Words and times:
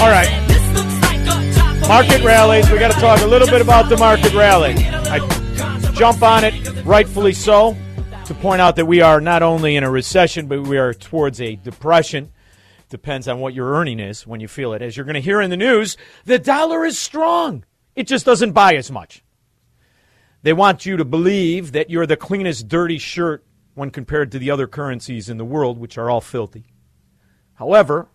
All 0.00 0.08
right. 0.08 0.30
Market 1.86 2.24
rallies. 2.24 2.70
We 2.70 2.78
got 2.78 2.90
to 2.90 2.98
talk 2.98 3.20
a 3.20 3.26
little 3.26 3.46
bit 3.46 3.60
about 3.60 3.90
the 3.90 3.98
market 3.98 4.32
rally. 4.32 4.74
I 4.78 5.18
jump 5.92 6.22
on 6.22 6.42
it, 6.42 6.54
rightfully 6.86 7.34
so, 7.34 7.76
to 8.24 8.32
point 8.32 8.62
out 8.62 8.76
that 8.76 8.86
we 8.86 9.02
are 9.02 9.20
not 9.20 9.42
only 9.42 9.76
in 9.76 9.84
a 9.84 9.90
recession, 9.90 10.46
but 10.46 10.62
we 10.62 10.78
are 10.78 10.94
towards 10.94 11.38
a 11.42 11.56
depression. 11.56 12.32
Depends 12.88 13.28
on 13.28 13.40
what 13.40 13.52
your 13.52 13.74
earning 13.74 14.00
is 14.00 14.26
when 14.26 14.40
you 14.40 14.48
feel 14.48 14.72
it. 14.72 14.80
As 14.80 14.96
you're 14.96 15.04
going 15.04 15.16
to 15.16 15.20
hear 15.20 15.42
in 15.42 15.50
the 15.50 15.56
news, 15.58 15.98
the 16.24 16.38
dollar 16.38 16.86
is 16.86 16.98
strong. 16.98 17.66
It 17.94 18.06
just 18.06 18.24
doesn't 18.24 18.52
buy 18.52 18.76
as 18.76 18.90
much. 18.90 19.22
They 20.42 20.54
want 20.54 20.86
you 20.86 20.96
to 20.96 21.04
believe 21.04 21.72
that 21.72 21.90
you're 21.90 22.06
the 22.06 22.16
cleanest 22.16 22.68
dirty 22.68 22.96
shirt 22.96 23.44
when 23.74 23.90
compared 23.90 24.32
to 24.32 24.38
the 24.38 24.50
other 24.50 24.66
currencies 24.66 25.28
in 25.28 25.36
the 25.36 25.44
world, 25.44 25.76
which 25.76 25.98
are 25.98 26.08
all 26.08 26.22
filthy. 26.22 26.64
However, 27.52 28.08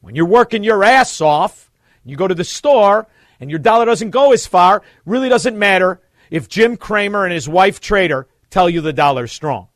when 0.00 0.14
you're 0.14 0.26
working 0.26 0.64
your 0.64 0.84
ass 0.84 1.20
off, 1.20 1.70
you 2.04 2.16
go 2.16 2.28
to 2.28 2.34
the 2.34 2.44
store 2.44 3.06
and 3.40 3.50
your 3.50 3.58
dollar 3.58 3.84
doesn't 3.84 4.10
go 4.10 4.32
as 4.32 4.46
far, 4.46 4.82
really 5.04 5.28
doesn't 5.28 5.58
matter 5.58 6.00
if 6.30 6.48
Jim 6.48 6.76
Cramer 6.76 7.24
and 7.24 7.32
his 7.32 7.48
wife 7.48 7.80
Trader 7.80 8.28
tell 8.50 8.70
you 8.70 8.80
the 8.80 8.92
dollar's 8.92 9.32
strong. 9.32 9.68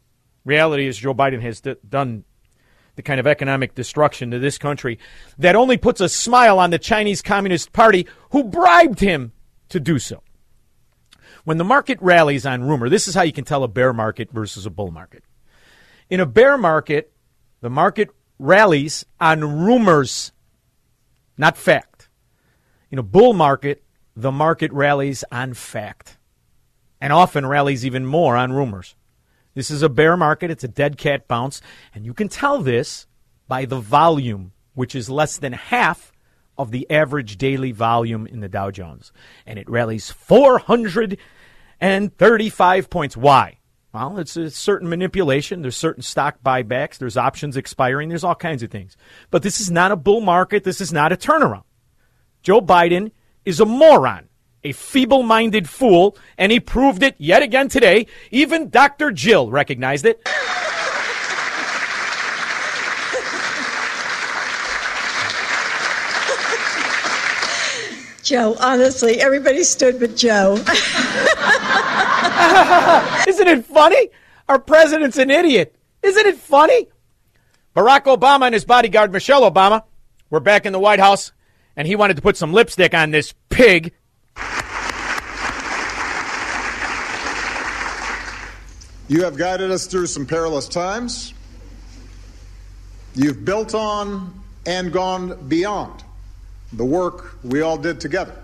Reality 0.45 0.87
is 0.87 0.99
Joe 0.99 1.15
Biden 1.15 1.43
has 1.43 1.61
d- 1.61 1.77
done 1.89 2.25
the 2.97 3.03
kind 3.03 3.21
of 3.21 3.27
economic 3.27 3.75
destruction 3.75 4.31
to 4.31 4.39
this 4.39 4.59
country 4.59 4.99
that 5.39 5.57
only 5.57 5.77
puts 5.77 6.01
a 6.01 6.09
smile 6.09 6.59
on 6.59 6.71
the 6.71 6.79
Chinese 6.79 7.23
Communist 7.23 7.73
Party 7.73 8.07
who 8.31 8.45
bribed 8.45 9.01
him 9.01 9.33
to 9.69 9.81
do 9.81 9.99
so. 9.99 10.23
When 11.45 11.59
the 11.59 11.65
market 11.65 11.99
rallies 12.01 12.45
on 12.45 12.63
rumor, 12.63 12.89
this 12.89 13.09
is 13.09 13.15
how 13.15 13.23
you 13.23 13.33
can 13.33 13.45
tell 13.45 13.65
a 13.65 13.69
bear 13.69 13.93
market 13.93 14.31
versus 14.31 14.67
a 14.67 14.71
bull 14.71 14.91
market. 14.91 15.25
In 16.11 16.21
a 16.21 16.27
bear 16.27 16.59
market, 16.59 17.13
the 17.61 17.71
market 17.71 18.11
rallies 18.41 19.05
on 19.21 19.65
rumors, 19.65 20.33
not 21.37 21.57
fact. 21.57 22.09
You 22.91 22.97
know, 22.97 23.03
bull 23.03 23.35
market, 23.35 23.85
the 24.17 24.33
market 24.33 24.73
rallies 24.73 25.23
on 25.31 25.55
fact 25.55 26.19
and 27.01 27.13
often 27.13 27.47
rallies 27.47 27.87
even 27.87 28.05
more 28.05 28.37
on 28.37 28.53
rumors. 28.53 28.97
This 29.55 29.71
is 29.71 29.83
a 29.83 29.89
bear 29.89 30.17
market, 30.17 30.51
it's 30.51 30.65
a 30.65 30.69
dead 30.69 30.99
cat 30.99 31.29
bounce, 31.29 31.63
and 31.95 32.05
you 32.05 32.13
can 32.15 32.29
tell 32.29 32.61
this 32.61 33.07
by 33.49 33.65
the 33.65 33.81
volume, 33.81 34.53
which 34.75 34.95
is 34.95 35.11
less 35.11 35.39
than 35.39 35.53
half 35.53 36.13
of 36.57 36.71
the 36.71 36.89
average 36.91 37.37
daily 37.39 37.73
volume 37.73 38.27
in 38.27 38.41
the 38.41 38.49
Dow 38.49 38.71
Jones. 38.71 39.13
And 39.47 39.59
it 39.59 39.69
rallies 39.69 40.11
435 40.11 42.91
points. 42.91 43.17
Why? 43.17 43.60
Well, 43.93 44.19
it's 44.19 44.37
a 44.37 44.51
certain 44.51 44.89
manipulation. 44.89 45.63
There's 45.63 45.77
certain 45.77 46.03
stock 46.03 46.39
buybacks. 46.45 46.99
There's 46.99 47.17
options 47.17 47.57
expiring. 47.57 48.09
There's 48.09 48.23
all 48.23 48.37
kinds 48.37 48.63
of 48.63 48.71
things. 48.71 48.97
But 49.31 49.43
this 49.43 49.61
is 49.61 49.69
not 49.69 49.91
a 49.91 49.97
bull 49.97 50.21
market. 50.21 50.63
This 50.63 50.81
is 50.81 50.93
not 50.93 51.11
a 51.13 51.17
turnaround. 51.17 51.65
Joe 52.43 52.61
Biden 52.61 53.11
is 53.45 53.59
a 53.59 53.67
moron, 53.67 54.29
a 54.63 54.71
feeble 54.73 55.25
minded 55.25 55.69
fool, 55.69 56.17
and 56.39 56.53
he 56.53 56.61
proved 56.61 57.03
it 57.03 57.17
yet 57.19 57.43
again 57.43 57.69
today. 57.69 58.07
Even 58.31 58.71
Dr. 58.71 59.11
Jill 59.11 59.51
recognized 59.51 60.07
it. 60.07 60.23
Joe, 68.23 68.55
honestly, 68.61 69.21
everybody 69.21 69.65
stood 69.65 69.99
but 69.99 70.17
Joe. 70.17 70.63
Isn't 73.29 73.49
it 73.49 73.65
funny? 73.65 74.11
Our 74.49 74.59
president's 74.59 75.19
an 75.19 75.31
idiot. 75.31 75.77
Isn't 76.03 76.27
it 76.27 76.37
funny? 76.37 76.89
Barack 77.77 78.05
Obama 78.05 78.47
and 78.47 78.55
his 78.55 78.65
bodyguard, 78.65 79.13
Michelle 79.13 79.49
Obama, 79.49 79.85
were 80.29 80.41
back 80.41 80.67
in 80.67 80.73
the 80.73 80.79
White 80.79 80.99
House, 80.99 81.33
and 81.77 81.87
he 81.87 81.95
wanted 81.95 82.17
to 82.17 82.23
put 82.23 82.37
some 82.37 82.53
lipstick 82.53 82.95
on 82.95 83.11
this 83.11 83.35
pig. 83.49 83.93
You 89.09 89.25
have 89.25 89.37
guided 89.37 89.71
us 89.71 89.87
through 89.87 90.07
some 90.07 90.25
perilous 90.25 90.69
times. 90.69 91.35
You've 93.15 93.45
built 93.45 93.75
on 93.75 94.41
and 94.67 94.93
gone 94.93 95.49
beyond 95.49 96.05
the 96.73 96.85
work 96.85 97.37
we 97.43 97.61
all 97.61 97.77
did 97.77 98.01
together. 98.01 98.40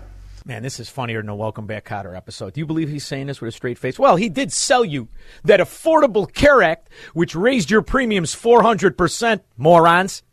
Man, 0.47 0.63
this 0.63 0.79
is 0.79 0.87
funnier 0.87 1.21
than 1.21 1.27
a 1.27 1.35
Welcome 1.35 1.67
Back 1.67 1.83
Kotter 1.83 2.15
episode. 2.15 2.53
Do 2.53 2.61
you 2.61 2.65
believe 2.65 2.87
he's 2.87 3.05
saying 3.05 3.27
this 3.27 3.41
with 3.41 3.49
a 3.49 3.51
straight 3.51 3.77
face? 3.77 3.99
Well, 3.99 4.15
he 4.15 4.29
did 4.29 4.53
sell 4.53 4.85
you 4.85 5.09
that 5.43 5.59
Affordable 5.59 6.33
Care 6.33 6.63
Act, 6.63 6.87
which 7.13 7.35
raised 7.35 7.69
your 7.69 7.81
premiums 7.81 8.33
400%, 8.33 9.41
morons. 9.57 10.23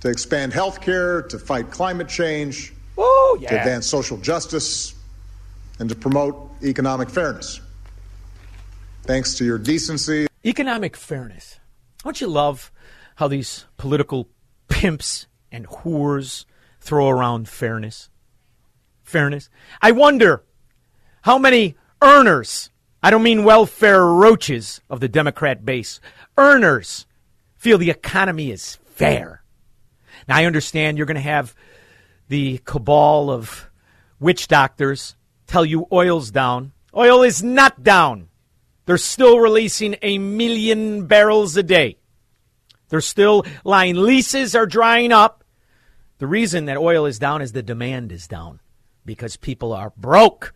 To 0.00 0.08
expand 0.08 0.54
health 0.54 0.80
care, 0.80 1.20
to 1.20 1.38
fight 1.38 1.70
climate 1.70 2.08
change, 2.08 2.72
Oh, 2.96 3.36
to 3.38 3.58
advance 3.58 3.86
social 3.86 4.16
justice, 4.16 4.94
and 5.78 5.90
to 5.90 5.94
promote 5.94 6.50
economic 6.62 7.10
fairness. 7.10 7.60
Thanks 9.02 9.34
to 9.34 9.44
your 9.44 9.58
decency 9.58 10.26
Economic 10.46 10.96
fairness. 10.96 11.60
Don't 12.02 12.18
you 12.18 12.28
love 12.28 12.72
how 13.16 13.28
these 13.28 13.66
political 13.76 14.30
pimps 14.68 15.26
and 15.52 15.66
whores 15.66 16.46
throw 16.80 17.10
around 17.10 17.46
fairness? 17.46 18.08
Fairness. 19.04 19.50
I 19.80 19.92
wonder 19.92 20.42
how 21.22 21.38
many 21.38 21.76
earners, 22.02 22.70
I 23.02 23.10
don't 23.10 23.22
mean 23.22 23.44
welfare 23.44 24.04
roaches 24.04 24.80
of 24.90 25.00
the 25.00 25.08
Democrat 25.08 25.64
base, 25.64 26.00
earners 26.36 27.06
feel 27.56 27.78
the 27.78 27.90
economy 27.90 28.50
is 28.50 28.78
fair. 28.86 29.42
Now, 30.26 30.36
I 30.36 30.46
understand 30.46 30.96
you're 30.96 31.06
going 31.06 31.14
to 31.16 31.20
have 31.20 31.54
the 32.28 32.58
cabal 32.64 33.30
of 33.30 33.70
witch 34.18 34.48
doctors 34.48 35.16
tell 35.46 35.64
you 35.64 35.86
oil's 35.92 36.30
down. 36.30 36.72
Oil 36.96 37.22
is 37.22 37.42
not 37.42 37.82
down. 37.82 38.28
They're 38.86 38.98
still 38.98 39.38
releasing 39.38 39.96
a 40.02 40.18
million 40.18 41.06
barrels 41.06 41.56
a 41.56 41.62
day. 41.62 41.98
They're 42.88 43.00
still 43.02 43.44
lying. 43.64 43.96
Leases 43.96 44.54
are 44.54 44.66
drying 44.66 45.12
up. 45.12 45.44
The 46.18 46.26
reason 46.26 46.66
that 46.66 46.78
oil 46.78 47.06
is 47.06 47.18
down 47.18 47.42
is 47.42 47.52
the 47.52 47.62
demand 47.62 48.12
is 48.12 48.26
down 48.26 48.60
because 49.04 49.36
people 49.36 49.72
are 49.72 49.92
broke. 49.96 50.54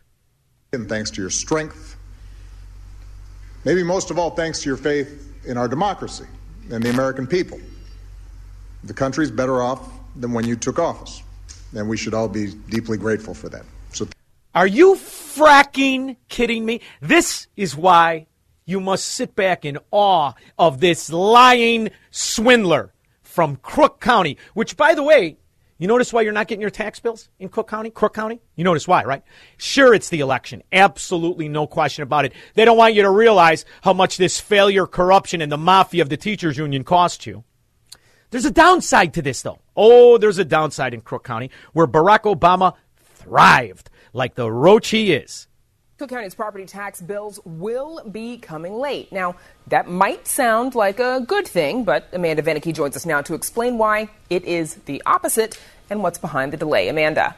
and 0.73 0.89
thanks 0.89 1.11
to 1.12 1.21
your 1.21 1.31
strength. 1.31 1.97
Maybe 3.65 3.83
most 3.83 4.11
of 4.11 4.19
all, 4.19 4.31
thanks 4.31 4.61
to 4.62 4.69
your 4.69 4.77
faith 4.77 5.33
in 5.47 5.56
our 5.56 5.69
democracy 5.69 6.25
and 6.71 6.83
the 6.83 6.91
American 6.91 7.27
people. 7.27 7.59
The 8.85 8.95
country's 8.95 9.31
better 9.31 9.62
off 9.62 9.81
than 10.15 10.33
when 10.33 10.47
you 10.47 10.56
took 10.56 10.79
office, 10.79 11.23
and 11.75 11.89
we 11.89 11.97
should 11.97 12.15
all 12.15 12.29
be 12.29 12.53
deeply 12.69 12.97
grateful 12.99 13.35
for 13.35 13.49
that. 13.49 13.65
So 13.93 14.06
Are 14.55 14.67
you 14.67 14.94
fracking 14.94 16.17
kidding 16.29 16.65
me? 16.65 16.81
This 17.01 17.49
is 17.56 17.75
why 17.77 18.27
you 18.67 18.81
must 18.81 19.06
sit 19.06 19.35
back 19.35 19.65
in 19.65 19.79
awe 19.91 20.33
of 20.59 20.81
this 20.81 21.11
lying 21.11 21.91
swindler 22.11 22.93
from 23.23 23.56
Crook 23.56 24.01
County, 24.01 24.37
which, 24.55 24.77
by 24.77 24.94
the 24.94 25.03
way, 25.03 25.39
You 25.81 25.87
notice 25.87 26.13
why 26.13 26.23
you're 26.23 26.33
not 26.33 26.49
getting 26.49 26.61
your 26.61 26.71
tax 26.71 26.99
bills 26.99 27.29
in 27.39 27.49
Cook 27.49 27.69
County, 27.69 27.91
Crook 27.91 28.13
County? 28.13 28.41
You 28.57 28.65
notice 28.65 28.89
why, 28.89 29.05
right? 29.05 29.23
Sure, 29.57 29.95
it's 29.95 30.09
the 30.09 30.19
election. 30.19 30.65
Absolutely 30.73 31.49
no 31.49 31.69
question 31.69 32.03
about 32.03 32.25
it. 32.25 32.33
They 32.55 32.65
don't 32.65 32.77
want 32.77 32.95
you 32.95 33.03
to 33.03 33.11
realize 33.11 33.65
how 33.83 33.93
much 33.93 34.17
this 34.17 34.41
failure, 34.41 34.89
corruption, 34.89 35.41
and 35.41 35.53
the 35.53 35.57
mafia 35.57 36.03
of 36.03 36.09
the 36.09 36.17
teachers 36.17 36.59
union 36.59 36.83
cost 36.83 37.27
you. 37.27 37.45
There's 38.31 38.45
a 38.45 38.51
downside 38.51 39.15
to 39.15 39.23
this, 39.23 39.43
though. 39.43 39.61
Oh, 39.77 40.19
there's 40.19 40.39
a 40.39 40.45
downside 40.45 40.95
in 40.95 41.01
Crook 41.01 41.23
County 41.23 41.51
where 41.73 41.87
Barack 41.87 42.23
Obama 42.23 42.75
thrived 42.97 43.89
like 44.13 44.35
the 44.35 44.51
roach 44.51 44.89
he 44.89 45.13
is. 45.13 45.48
Cook 45.99 46.11
County's 46.11 46.37
property 46.37 46.65
tax 46.65 47.00
bills 47.00 47.41
will 47.45 48.00
be 48.09 48.39
coming 48.39 48.75
late. 48.75 49.11
Now, 49.11 49.35
that 49.67 49.89
might 49.89 50.29
sound 50.29 50.77
like 50.77 51.00
a 51.00 51.25
good 51.27 51.45
thing, 51.45 51.83
but 51.83 52.06
Amanda 52.12 52.41
Vinicky 52.41 52.73
joins 52.73 52.95
us 52.95 53.05
now 53.05 53.21
to 53.23 53.35
explain 53.35 53.79
why 53.79 54.09
it 54.31 54.45
is 54.45 54.77
the 54.87 55.03
opposite 55.06 55.59
and 55.91 56.00
what's 56.00 56.19
behind 56.19 56.53
the 56.53 56.56
delay. 56.56 56.87
Amanda. 56.87 57.35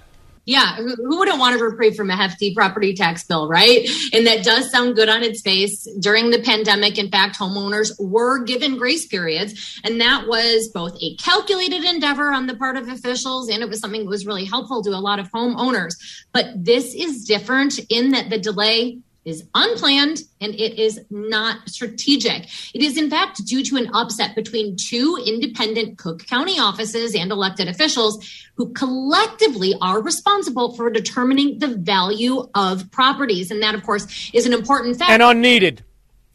Yeah, 0.46 0.76
who 0.76 1.18
wouldn't 1.18 1.38
want 1.38 1.60
a 1.60 1.62
reprieve 1.62 1.94
from 1.94 2.10
a 2.10 2.16
hefty 2.16 2.54
property 2.54 2.94
tax 2.94 3.22
bill, 3.24 3.46
right? 3.46 3.86
And 4.12 4.26
that 4.26 4.42
does 4.42 4.70
sound 4.70 4.96
good 4.96 5.08
on 5.08 5.22
its 5.22 5.42
face. 5.42 5.86
During 6.00 6.30
the 6.30 6.42
pandemic, 6.42 6.98
in 6.98 7.10
fact, 7.10 7.38
homeowners 7.38 7.92
were 8.00 8.42
given 8.42 8.78
grace 8.78 9.06
periods, 9.06 9.80
and 9.84 10.00
that 10.00 10.26
was 10.26 10.68
both 10.68 10.96
a 11.00 11.14
calculated 11.16 11.84
endeavor 11.84 12.32
on 12.32 12.46
the 12.46 12.56
part 12.56 12.76
of 12.76 12.88
officials, 12.88 13.48
and 13.48 13.62
it 13.62 13.68
was 13.68 13.80
something 13.80 14.04
that 14.04 14.10
was 14.10 14.26
really 14.26 14.44
helpful 14.44 14.82
to 14.82 14.90
a 14.90 14.98
lot 14.98 15.18
of 15.18 15.30
homeowners. 15.30 15.94
But 16.32 16.46
this 16.56 16.94
is 16.94 17.24
different 17.24 17.78
in 17.90 18.10
that 18.12 18.30
the 18.30 18.38
delay 18.38 18.98
is 19.24 19.44
unplanned 19.54 20.22
and 20.40 20.54
it 20.54 20.78
is 20.78 21.00
not 21.10 21.68
strategic. 21.68 22.44
It 22.74 22.82
is, 22.82 22.96
in 22.96 23.10
fact, 23.10 23.44
due 23.44 23.62
to 23.64 23.76
an 23.76 23.90
upset 23.94 24.34
between 24.34 24.76
two 24.76 25.22
independent 25.26 25.98
Cook 25.98 26.26
County 26.26 26.58
offices 26.58 27.14
and 27.14 27.30
elected 27.30 27.68
officials 27.68 28.24
who 28.54 28.72
collectively 28.72 29.74
are 29.80 30.00
responsible 30.00 30.74
for 30.74 30.90
determining 30.90 31.58
the 31.58 31.68
value 31.68 32.48
of 32.54 32.90
properties. 32.90 33.50
And 33.50 33.62
that, 33.62 33.74
of 33.74 33.82
course, 33.82 34.30
is 34.32 34.46
an 34.46 34.52
important 34.52 34.98
fact. 34.98 35.10
And 35.10 35.22
unneeded. 35.22 35.84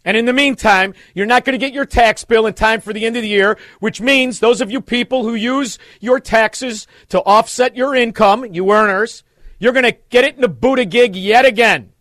And 0.07 0.15
in 0.15 0.25
the 0.25 0.33
meantime, 0.33 0.93
you're 1.15 1.25
not 1.25 1.45
going 1.45 1.59
to 1.59 1.65
get 1.65 1.73
your 1.73 1.87
tax 1.87 2.23
bill 2.23 2.45
in 2.45 2.53
time 2.53 2.79
for 2.79 2.93
the 2.93 3.05
end 3.05 3.15
of 3.15 3.23
the 3.23 3.27
year, 3.27 3.57
which 3.79 3.99
means 3.99 4.39
those 4.39 4.61
of 4.61 4.69
you 4.69 4.79
people 4.79 5.23
who 5.23 5.33
use 5.33 5.79
your 5.99 6.19
taxes 6.19 6.85
to 7.09 7.21
offset 7.21 7.75
your 7.75 7.95
income, 7.95 8.45
you 8.53 8.71
earners, 8.71 9.23
you're 9.57 9.73
going 9.73 9.85
to 9.85 9.97
get 10.09 10.23
it 10.23 10.35
in 10.35 10.41
the 10.41 10.47
Buddha 10.47 10.85
gig 10.85 11.15
yet 11.15 11.45
again 11.45 11.91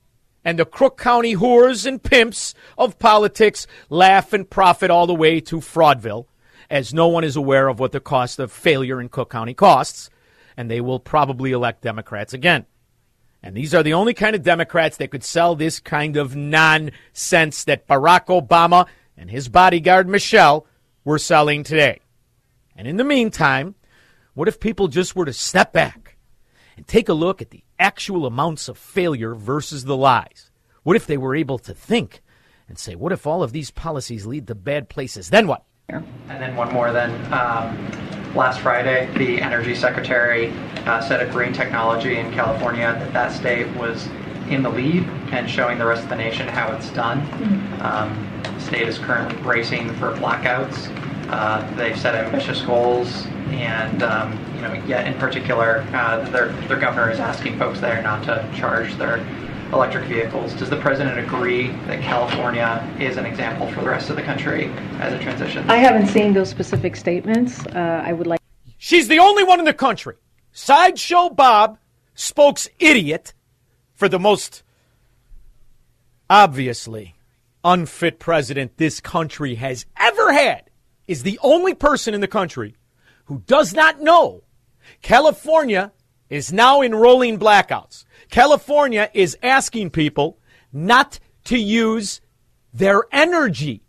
and 0.44 0.58
the 0.58 0.64
Crook 0.64 0.98
County 0.98 1.34
whores 1.34 1.86
and 1.86 2.02
pimps 2.02 2.54
of 2.76 2.98
politics 2.98 3.66
laugh 3.88 4.32
and 4.32 4.48
profit 4.48 4.90
all 4.90 5.06
the 5.06 5.14
way 5.14 5.40
to 5.40 5.56
Fraudville, 5.56 6.26
as 6.68 6.92
no 6.92 7.08
one 7.08 7.24
is 7.24 7.36
aware 7.36 7.68
of 7.68 7.80
what 7.80 7.92
the 7.92 8.00
cost 8.00 8.38
of 8.38 8.52
failure 8.52 9.00
in 9.00 9.08
Cook 9.08 9.30
County 9.30 9.54
costs, 9.54 10.10
and 10.56 10.70
they 10.70 10.80
will 10.80 11.00
probably 11.00 11.52
elect 11.52 11.82
Democrats 11.82 12.34
again. 12.34 12.66
And 13.42 13.56
these 13.56 13.74
are 13.74 13.82
the 13.82 13.94
only 13.94 14.14
kind 14.14 14.34
of 14.34 14.42
Democrats 14.42 14.96
that 14.98 15.10
could 15.10 15.24
sell 15.24 15.54
this 15.54 15.80
kind 15.80 16.16
of 16.16 16.36
nonsense 16.36 17.64
that 17.64 17.86
Barack 17.86 18.26
Obama 18.26 18.86
and 19.16 19.30
his 19.30 19.48
bodyguard 19.48 20.08
Michelle 20.08 20.66
were 21.04 21.18
selling 21.18 21.62
today. 21.62 22.00
And 22.76 22.88
in 22.88 22.96
the 22.96 23.04
meantime, 23.04 23.74
what 24.34 24.48
if 24.48 24.60
people 24.60 24.88
just 24.88 25.14
were 25.14 25.26
to 25.26 25.32
step 25.32 25.72
back 25.72 26.16
and 26.76 26.86
take 26.86 27.08
a 27.08 27.14
look 27.14 27.42
at 27.42 27.50
the 27.50 27.63
actual 27.78 28.26
amounts 28.26 28.68
of 28.68 28.78
failure 28.78 29.34
versus 29.34 29.84
the 29.84 29.96
lies? 29.96 30.50
What 30.82 30.96
if 30.96 31.06
they 31.06 31.16
were 31.16 31.34
able 31.34 31.58
to 31.60 31.74
think 31.74 32.22
and 32.68 32.78
say, 32.78 32.94
what 32.94 33.12
if 33.12 33.26
all 33.26 33.42
of 33.42 33.52
these 33.52 33.70
policies 33.70 34.26
lead 34.26 34.46
to 34.46 34.54
bad 34.54 34.88
places? 34.88 35.30
Then 35.30 35.46
what? 35.46 35.64
And 35.88 36.04
then 36.28 36.56
one 36.56 36.72
more. 36.72 36.92
Then 36.92 37.10
um, 37.32 38.34
last 38.34 38.60
Friday, 38.60 39.08
the 39.16 39.40
energy 39.40 39.74
secretary 39.74 40.52
uh, 40.86 41.00
said 41.00 41.20
of 41.20 41.30
green 41.30 41.52
technology 41.52 42.16
in 42.16 42.32
California 42.32 42.96
that 42.98 43.12
that 43.12 43.32
state 43.32 43.66
was 43.76 44.06
in 44.48 44.62
the 44.62 44.70
lead 44.70 45.04
and 45.32 45.48
showing 45.48 45.78
the 45.78 45.86
rest 45.86 46.02
of 46.02 46.08
the 46.08 46.16
nation 46.16 46.46
how 46.48 46.72
it's 46.72 46.90
done. 46.90 47.20
Um, 47.80 48.42
the 48.42 48.60
state 48.60 48.88
is 48.88 48.98
currently 48.98 49.40
bracing 49.42 49.88
for 49.94 50.12
blackouts. 50.12 50.90
Uh, 51.30 51.74
they've 51.76 51.98
set 51.98 52.14
ambitious 52.14 52.60
goals, 52.62 53.26
and 53.48 54.02
um, 54.02 54.32
you 54.53 54.53
know, 54.64 54.74
yet 54.86 55.06
in 55.06 55.14
particular, 55.14 55.86
uh, 55.92 56.28
their 56.30 56.48
their 56.68 56.78
governor 56.78 57.10
is 57.10 57.18
asking 57.18 57.58
folks 57.58 57.80
there 57.80 58.02
not 58.02 58.24
to 58.24 58.50
charge 58.56 58.94
their 58.96 59.24
electric 59.72 60.04
vehicles. 60.04 60.54
Does 60.54 60.70
the 60.70 60.76
president 60.76 61.18
agree 61.18 61.68
that 61.86 62.00
California 62.02 62.96
is 63.00 63.16
an 63.16 63.26
example 63.26 63.70
for 63.72 63.80
the 63.80 63.88
rest 63.88 64.10
of 64.10 64.16
the 64.16 64.22
country 64.22 64.66
as 65.00 65.12
a 65.12 65.18
transition? 65.18 65.68
I 65.68 65.76
haven't 65.76 66.08
seen 66.08 66.32
those 66.32 66.48
specific 66.48 66.96
statements. 66.96 67.66
Uh, 67.66 68.02
I 68.04 68.12
would 68.12 68.26
like. 68.26 68.40
She's 68.78 69.08
the 69.08 69.18
only 69.18 69.44
one 69.44 69.58
in 69.58 69.64
the 69.64 69.74
country. 69.74 70.16
Sideshow 70.52 71.30
Bob, 71.30 71.78
spokes 72.14 72.68
idiot, 72.78 73.34
for 73.94 74.08
the 74.08 74.20
most 74.20 74.62
obviously 76.30 77.14
unfit 77.64 78.18
president 78.18 78.76
this 78.76 79.00
country 79.00 79.56
has 79.56 79.86
ever 79.98 80.32
had, 80.32 80.70
is 81.08 81.22
the 81.22 81.40
only 81.42 81.74
person 81.74 82.14
in 82.14 82.20
the 82.20 82.28
country 82.28 82.76
who 83.24 83.42
does 83.46 83.74
not 83.74 84.00
know 84.00 84.43
California 85.04 85.92
is 86.30 86.50
now 86.50 86.80
enrolling 86.80 87.38
blackouts. 87.38 88.06
California 88.30 89.10
is 89.12 89.36
asking 89.42 89.90
people 89.90 90.38
not 90.72 91.20
to 91.44 91.58
use 91.58 92.22
their 92.72 93.02
energy. 93.12 93.82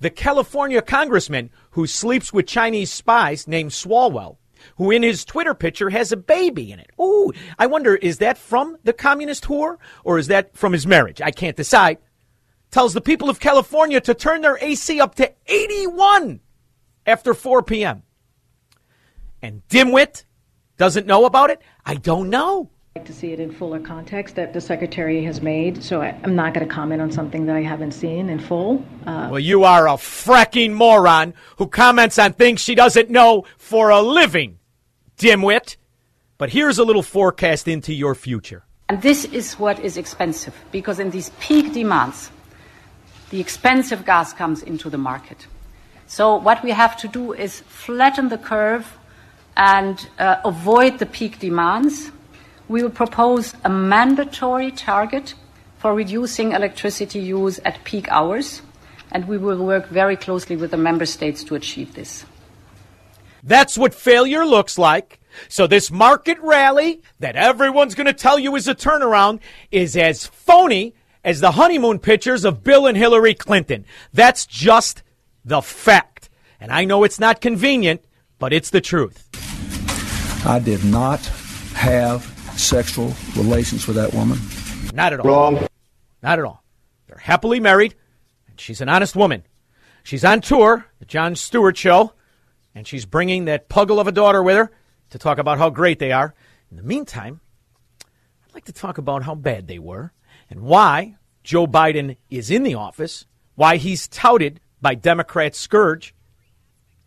The 0.00 0.08
California 0.08 0.80
congressman 0.80 1.50
who 1.72 1.86
sleeps 1.86 2.32
with 2.32 2.46
Chinese 2.46 2.90
spies 2.90 3.46
named 3.46 3.72
Swalwell, 3.72 4.38
who 4.76 4.90
in 4.90 5.02
his 5.02 5.26
Twitter 5.26 5.52
picture 5.52 5.90
has 5.90 6.10
a 6.10 6.16
baby 6.16 6.72
in 6.72 6.78
it. 6.78 6.90
Ooh, 6.98 7.34
I 7.58 7.66
wonder, 7.66 7.94
is 7.94 8.16
that 8.18 8.38
from 8.38 8.78
the 8.82 8.94
communist 8.94 9.44
whore 9.44 9.76
or 10.04 10.18
is 10.18 10.28
that 10.28 10.56
from 10.56 10.72
his 10.72 10.86
marriage? 10.86 11.20
I 11.20 11.32
can't 11.32 11.56
decide. 11.56 11.98
Tells 12.70 12.94
the 12.94 13.02
people 13.02 13.28
of 13.28 13.40
California 13.40 14.00
to 14.00 14.14
turn 14.14 14.40
their 14.40 14.56
AC 14.62 14.98
up 15.02 15.16
to 15.16 15.30
81 15.46 16.40
after 17.04 17.34
4 17.34 17.62
p.m. 17.62 18.04
And 19.42 19.60
dimwit 19.68 20.24
doesn't 20.76 21.06
know 21.06 21.24
about 21.24 21.50
it? 21.50 21.60
I 21.84 21.94
don't 21.94 22.30
know. 22.30 22.70
I'd 22.94 23.00
like 23.00 23.06
to 23.06 23.14
see 23.14 23.32
it 23.32 23.40
in 23.40 23.50
fuller 23.50 23.80
context 23.80 24.36
that 24.36 24.52
the 24.52 24.60
secretary 24.60 25.24
has 25.24 25.40
made. 25.40 25.82
So 25.82 26.02
I, 26.02 26.08
am 26.24 26.36
not 26.36 26.52
going 26.52 26.66
to 26.66 26.72
comment 26.72 27.00
on 27.00 27.10
something 27.10 27.46
that 27.46 27.56
I 27.56 27.62
haven't 27.62 27.92
seen 27.92 28.28
in 28.28 28.38
full. 28.38 28.84
Uh, 29.06 29.28
Well, 29.30 29.40
you 29.40 29.64
are 29.64 29.88
a 29.88 29.92
fracking 29.92 30.74
moron 30.74 31.32
who 31.56 31.68
comments 31.68 32.18
on 32.18 32.34
things 32.34 32.60
she 32.60 32.74
doesn't 32.74 33.08
know 33.08 33.44
for 33.56 33.88
a 33.88 34.02
living, 34.02 34.58
dimwit. 35.16 35.76
But 36.36 36.50
here's 36.50 36.78
a 36.78 36.84
little 36.84 37.02
forecast 37.02 37.66
into 37.66 37.94
your 37.94 38.14
future. 38.14 38.64
And 38.88 39.00
this 39.00 39.24
is 39.24 39.54
what 39.54 39.78
is 39.80 39.96
expensive 39.96 40.54
because 40.70 40.98
in 40.98 41.10
these 41.10 41.30
peak 41.40 41.72
demands, 41.72 42.30
the 43.30 43.40
expensive 43.40 44.04
gas 44.04 44.34
comes 44.34 44.62
into 44.62 44.90
the 44.90 44.98
market. 44.98 45.46
So 46.06 46.36
what 46.36 46.62
we 46.62 46.72
have 46.72 46.98
to 46.98 47.08
do 47.08 47.32
is 47.32 47.60
flatten 47.60 48.28
the 48.28 48.36
curve 48.36 48.98
and 49.56 50.08
uh, 50.18 50.36
avoid 50.44 50.98
the 50.98 51.06
peak 51.06 51.38
demands. 51.38 52.10
We 52.68 52.82
will 52.82 52.90
propose 52.90 53.54
a 53.64 53.68
mandatory 53.68 54.70
target 54.70 55.34
for 55.78 55.94
reducing 55.94 56.52
electricity 56.52 57.18
use 57.18 57.58
at 57.64 57.82
peak 57.84 58.08
hours, 58.08 58.62
and 59.10 59.26
we 59.26 59.36
will 59.36 59.64
work 59.64 59.88
very 59.88 60.16
closely 60.16 60.56
with 60.56 60.70
the 60.70 60.76
member 60.76 61.06
states 61.06 61.44
to 61.44 61.54
achieve 61.54 61.94
this. 61.94 62.24
That's 63.42 63.76
what 63.76 63.94
failure 63.94 64.46
looks 64.46 64.78
like. 64.78 65.18
So 65.48 65.66
this 65.66 65.90
market 65.90 66.38
rally 66.40 67.02
that 67.18 67.36
everyone's 67.36 67.94
going 67.94 68.06
to 68.06 68.12
tell 68.12 68.38
you 68.38 68.54
is 68.54 68.68
a 68.68 68.74
turnaround 68.74 69.40
is 69.70 69.96
as 69.96 70.26
phony 70.26 70.94
as 71.24 71.40
the 71.40 71.52
honeymoon 71.52 71.98
pictures 71.98 72.44
of 72.44 72.62
Bill 72.62 72.86
and 72.86 72.96
Hillary 72.96 73.34
Clinton. 73.34 73.84
That's 74.12 74.46
just 74.46 75.02
the 75.44 75.62
fact. 75.62 76.28
And 76.60 76.70
I 76.70 76.84
know 76.84 77.02
it's 77.02 77.18
not 77.18 77.40
convenient, 77.40 78.04
but 78.38 78.52
it's 78.52 78.70
the 78.70 78.80
truth. 78.80 79.28
I 80.44 80.58
did 80.58 80.84
not 80.84 81.20
have 81.74 82.24
sexual 82.56 83.14
relations 83.36 83.86
with 83.86 83.96
that 83.96 84.12
woman. 84.12 84.38
Not 84.92 85.12
at 85.12 85.20
all. 85.20 85.26
Wrong. 85.26 85.66
Not 86.22 86.38
at 86.40 86.44
all. 86.44 86.64
They're 87.06 87.16
happily 87.16 87.60
married, 87.60 87.94
and 88.48 88.60
she's 88.60 88.80
an 88.80 88.88
honest 88.88 89.14
woman. 89.14 89.44
She's 90.02 90.24
on 90.24 90.40
tour, 90.40 90.86
the 90.98 91.04
Jon 91.04 91.36
Stewart 91.36 91.76
show, 91.76 92.14
and 92.74 92.88
she's 92.88 93.06
bringing 93.06 93.44
that 93.44 93.68
puggle 93.68 94.00
of 94.00 94.08
a 94.08 94.12
daughter 94.12 94.42
with 94.42 94.56
her 94.56 94.72
to 95.10 95.18
talk 95.18 95.38
about 95.38 95.58
how 95.58 95.70
great 95.70 96.00
they 96.00 96.10
are. 96.10 96.34
In 96.70 96.76
the 96.76 96.82
meantime, 96.82 97.40
I'd 98.44 98.54
like 98.54 98.64
to 98.64 98.72
talk 98.72 98.98
about 98.98 99.22
how 99.22 99.36
bad 99.36 99.68
they 99.68 99.78
were 99.78 100.12
and 100.50 100.62
why 100.62 101.16
Joe 101.44 101.68
Biden 101.68 102.16
is 102.30 102.50
in 102.50 102.64
the 102.64 102.74
office, 102.74 103.26
why 103.54 103.76
he's 103.76 104.08
touted 104.08 104.60
by 104.80 104.96
Democrat 104.96 105.54
scourge, 105.54 106.14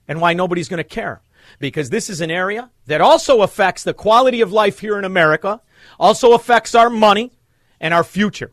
and 0.07 0.21
why 0.21 0.33
nobody's 0.33 0.69
going 0.69 0.77
to 0.77 0.85
care. 0.85 1.21
Because 1.59 1.89
this 1.89 2.09
is 2.09 2.21
an 2.21 2.31
area 2.31 2.71
that 2.87 3.01
also 3.01 3.41
affects 3.41 3.83
the 3.83 3.93
quality 3.93 4.41
of 4.41 4.51
life 4.51 4.79
here 4.79 4.97
in 4.97 5.05
America, 5.05 5.61
also 5.99 6.33
affects 6.33 6.75
our 6.75 6.89
money 6.89 7.31
and 7.79 7.93
our 7.93 8.03
future. 8.03 8.51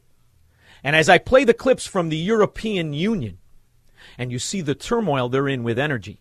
And 0.85 0.97
as 0.97 1.09
I 1.09 1.19
play 1.19 1.45
the 1.45 1.55
clips 1.55 1.87
from 1.87 2.09
the 2.09 2.17
European 2.17 2.93
Union, 2.93 3.39
and 4.19 4.33
you 4.33 4.39
see 4.39 4.61
the 4.61 4.75
turmoil 4.75 5.29
they're 5.29 5.49
in 5.49 5.63
with 5.63 5.79
energy, 5.79 6.21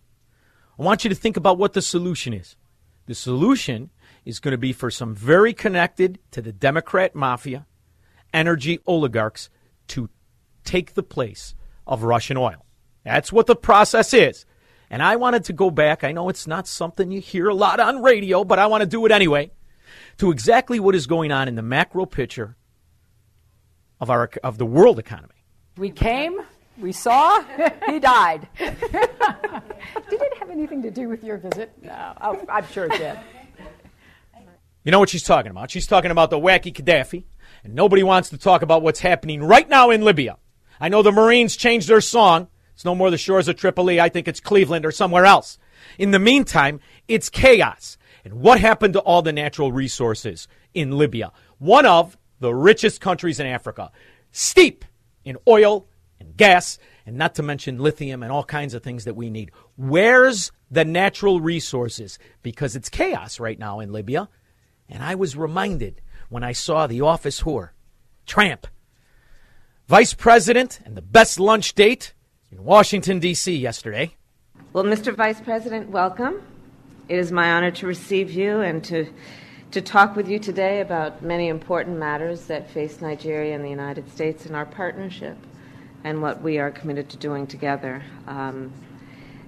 I 0.80 0.84
want 0.84 1.04
you 1.04 1.10
to 1.10 1.16
think 1.16 1.38
about 1.38 1.58
what 1.58 1.74
the 1.74 1.82
solution 1.82 2.34
is. 2.34 2.56
The 3.08 3.16
solution 3.16 3.90
is 4.24 4.40
going 4.40 4.52
to 4.52 4.58
be 4.58 4.74
for 4.74 4.92
some 4.92 5.16
very 5.16 5.54
connected 5.54 6.20
to 6.32 6.42
the 6.42 6.52
Democrat 6.52 7.16
mafia, 7.16 7.66
energy 8.34 8.80
oligarchs 8.86 9.50
to 9.88 10.10
take 10.64 10.94
the 10.94 11.04
place 11.04 11.56
of 11.86 12.04
Russian 12.04 12.38
oil. 12.38 12.66
That's 13.04 13.34
what 13.34 13.48
the 13.48 13.56
process 13.56 14.14
is. 14.14 14.46
And 14.92 15.02
I 15.02 15.16
wanted 15.16 15.46
to 15.46 15.54
go 15.54 15.72
back. 15.72 16.04
I 16.04 16.12
know 16.12 16.28
it's 16.28 16.46
not 16.46 16.68
something 16.68 17.12
you 17.12 17.22
hear 17.22 17.48
a 17.48 17.54
lot 17.54 17.80
on 17.80 18.04
radio, 18.04 18.44
but 18.44 18.60
I 18.60 18.68
want 18.68 18.82
to 18.82 18.88
do 18.88 19.06
it 19.06 19.12
anyway 19.12 19.52
to 20.18 20.32
exactly 20.32 20.82
what 20.82 20.96
is 20.96 21.08
going 21.08 21.32
on 21.32 21.48
in 21.48 21.56
the 21.56 21.62
macro 21.62 22.06
picture 22.06 22.58
of 24.02 24.10
our 24.10 24.30
of 24.44 24.58
the 24.58 24.66
world 24.66 25.00
economy. 25.00 25.46
We 25.78 25.92
came, 25.92 26.42
we 26.78 26.92
saw, 26.92 27.42
he 27.88 28.00
died. 28.00 28.50
did 28.58 28.78
it 28.82 30.38
have 30.38 30.50
anything 30.50 30.82
to 30.82 30.92
do 30.92 31.08
with 31.08 31.24
your 31.24 31.38
visit? 31.38 31.72
No, 31.82 32.14
oh, 32.22 32.42
I'm 32.50 32.68
sure 32.68 32.86
it 32.86 32.98
did. 32.98 33.18
You 34.84 34.92
know 34.92 34.98
what 34.98 35.10
she's 35.10 35.22
talking 35.22 35.52
about? 35.52 35.70
She's 35.70 35.86
talking 35.86 36.10
about 36.10 36.32
the 36.32 36.40
wacky 36.40 36.74
Gaddafi, 36.74 37.26
and 37.64 37.76
nobody 37.76 38.02
wants 38.02 38.30
to 38.30 38.38
talk 38.40 38.64
about 38.64 38.82
what's 38.82 39.00
happening 39.00 39.44
right 39.44 39.70
now 39.70 39.92
in 39.92 40.02
Libya. 40.02 40.38
I 40.80 40.90
know 40.90 41.04
the 41.04 41.12
Marines 41.12 41.56
changed 41.56 41.88
their 41.88 42.02
song. 42.02 42.48
It's 42.82 42.86
no 42.88 42.96
more 42.96 43.12
the 43.12 43.18
shores 43.20 43.48
of 43.48 43.58
Tripoli. 43.58 44.02
I 44.02 44.10
think 44.10 44.28
it's 44.28 44.40
Cleveland 44.40 44.88
or 44.88 44.92
somewhere 44.92 45.24
else. 45.24 45.60
In 46.00 46.10
the 46.10 46.18
meantime, 46.18 46.80
it's 47.08 47.30
chaos. 47.30 47.96
And 48.26 48.42
what 48.42 48.60
happened 48.60 48.94
to 48.94 49.02
all 49.02 49.22
the 49.22 49.32
natural 49.32 49.72
resources 49.72 50.48
in 50.74 50.98
Libya? 50.98 51.32
One 51.60 51.86
of 51.86 52.18
the 52.40 52.52
richest 52.52 53.00
countries 53.00 53.40
in 53.40 53.46
Africa, 53.46 53.92
steep 54.32 54.84
in 55.24 55.38
oil 55.48 55.90
and 56.20 56.36
gas, 56.36 56.80
and 57.06 57.18
not 57.18 57.36
to 57.36 57.44
mention 57.44 57.78
lithium 57.78 58.24
and 58.24 58.32
all 58.32 58.44
kinds 58.44 58.74
of 58.74 58.82
things 58.82 59.06
that 59.06 59.16
we 59.16 59.30
need. 59.30 59.52
Where's 59.76 60.52
the 60.72 60.84
natural 60.84 61.40
resources? 61.40 62.18
Because 62.42 62.76
it's 62.76 62.90
chaos 62.90 63.40
right 63.40 63.60
now 63.60 63.80
in 63.80 63.92
Libya. 63.92 64.28
And 64.90 65.04
I 65.04 65.14
was 65.14 65.38
reminded 65.38 66.02
when 66.30 66.44
I 66.44 66.54
saw 66.54 66.88
the 66.88 67.02
office 67.02 67.42
whore, 67.42 67.70
Tramp, 68.26 68.66
vice 69.88 70.16
president, 70.16 70.80
and 70.84 70.98
the 70.98 71.04
best 71.04 71.40
lunch 71.40 71.76
date 71.76 72.16
in 72.52 72.64
Washington, 72.64 73.20
D.C. 73.20 73.56
yesterday. 73.56 74.14
Well, 74.74 74.84
Mr. 74.84 75.16
Vice 75.16 75.40
President, 75.40 75.90
welcome. 75.90 76.42
It 77.08 77.18
is 77.18 77.32
my 77.32 77.54
honor 77.54 77.72
to 77.72 77.88
receive 77.88 78.32
you 78.32 78.60
and 78.62 78.84
to, 78.86 79.08
to 79.72 79.82
talk 79.82 80.16
with 80.16 80.28
you 80.28 80.40
today 80.40 80.82
about 80.82 81.22
many 81.22 81.48
important 81.48 81.98
matters 81.98 82.46
that 82.48 82.70
face 82.70 83.02
Nigeria 83.02 83.56
and 83.56 83.64
the 83.64 83.70
United 83.70 84.10
States 84.12 84.46
in 84.46 84.56
our 84.56 84.66
partnership 84.66 85.38
and 86.04 86.22
what 86.22 86.42
we 86.42 86.58
are 86.58 86.72
committed 86.72 87.10
to 87.10 87.18
doing 87.18 87.48
together. 87.48 88.04
Um, 88.28 88.74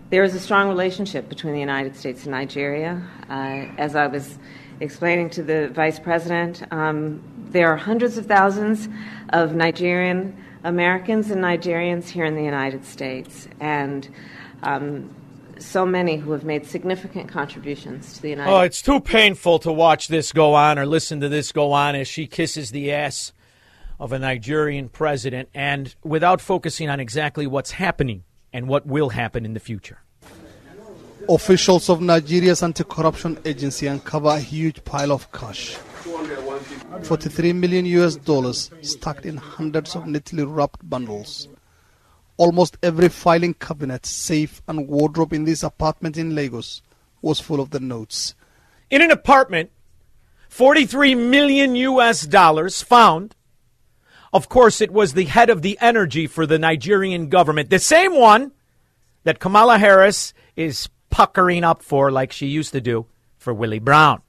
there 0.09 0.23
is 0.23 0.35
a 0.35 0.39
strong 0.39 0.69
relationship 0.69 1.27
between 1.27 1.53
the 1.53 1.59
United 1.59 1.95
States 1.95 2.23
and 2.23 2.31
Nigeria. 2.31 3.01
Uh, 3.29 3.67
as 3.77 3.95
I 3.95 4.07
was 4.07 4.37
explaining 4.79 5.29
to 5.31 5.43
the 5.43 5.69
Vice 5.69 5.99
President, 5.99 6.63
um, 6.71 7.23
there 7.49 7.71
are 7.71 7.77
hundreds 7.77 8.17
of 8.17 8.27
thousands 8.27 8.87
of 9.29 9.55
Nigerian 9.55 10.37
Americans 10.63 11.29
and 11.29 11.43
Nigerians 11.43 12.07
here 12.07 12.25
in 12.25 12.35
the 12.35 12.43
United 12.43 12.85
States, 12.85 13.47
and 13.59 14.07
um, 14.61 15.13
so 15.59 15.85
many 15.85 16.17
who 16.17 16.31
have 16.31 16.43
made 16.43 16.65
significant 16.65 17.29
contributions 17.29 18.13
to 18.13 18.21
the 18.21 18.29
United 18.29 18.51
Oh, 18.51 18.61
it's 18.61 18.81
too 18.81 18.99
painful 18.99 19.59
to 19.59 19.71
watch 19.71 20.07
this 20.07 20.31
go 20.31 20.53
on 20.53 20.79
or 20.79 20.85
listen 20.85 21.19
to 21.21 21.29
this 21.29 21.51
go 21.51 21.71
on 21.71 21.95
as 21.95 22.07
she 22.07 22.27
kisses 22.27 22.71
the 22.71 22.91
ass 22.91 23.33
of 23.99 24.11
a 24.11 24.19
Nigerian 24.19 24.89
president 24.89 25.49
and 25.53 25.95
without 26.03 26.41
focusing 26.41 26.89
on 26.89 26.99
exactly 26.99 27.47
what's 27.47 27.71
happening 27.71 28.23
and 28.51 28.67
what 28.67 28.85
will 28.85 29.09
happen 29.09 29.45
in 29.45 29.53
the 29.53 29.59
future. 29.59 29.99
Officials 31.29 31.89
of 31.89 32.01
Nigeria's 32.01 32.63
anti 32.63 32.83
corruption 32.83 33.37
agency 33.45 33.87
uncover 33.87 34.29
a 34.29 34.39
huge 34.39 34.83
pile 34.83 35.11
of 35.11 35.31
cash 35.31 35.77
43 37.01 37.53
million 37.53 37.85
US 37.85 38.15
dollars 38.15 38.69
stacked 38.81 39.25
in 39.25 39.37
hundreds 39.37 39.95
of 39.95 40.05
neatly 40.05 40.43
wrapped 40.45 40.87
bundles. 40.89 41.47
Almost 42.37 42.77
every 42.81 43.09
filing 43.09 43.53
cabinet, 43.53 44.05
safe, 44.05 44.61
and 44.67 44.87
wardrobe 44.87 45.33
in 45.33 45.43
this 45.43 45.63
apartment 45.63 46.17
in 46.17 46.35
Lagos 46.35 46.81
was 47.21 47.39
full 47.39 47.59
of 47.59 47.71
the 47.71 47.79
notes. 47.79 48.35
In 48.89 49.01
an 49.01 49.11
apartment, 49.11 49.71
43 50.49 51.15
million 51.15 51.75
US 51.75 52.25
dollars 52.27 52.81
found. 52.81 53.35
Of 54.31 54.49
course, 54.49 54.81
it 54.81 54.91
was 54.91 55.13
the 55.13 55.25
head 55.25 55.49
of 55.49 55.61
the 55.61 55.77
energy 55.81 56.27
for 56.27 56.45
the 56.45 56.59
Nigerian 56.59 57.29
government, 57.29 57.69
the 57.69 57.79
same 57.79 58.15
one 58.15 58.51
that 59.23 59.39
Kamala 59.39 59.77
Harris 59.77 60.33
is 60.55 60.89
puckering 61.09 61.63
up 61.63 61.81
for 61.81 62.11
like 62.11 62.31
she 62.31 62.47
used 62.47 62.71
to 62.73 62.81
do 62.81 63.05
for 63.37 63.53
Willie 63.53 63.79
Brown. 63.79 64.21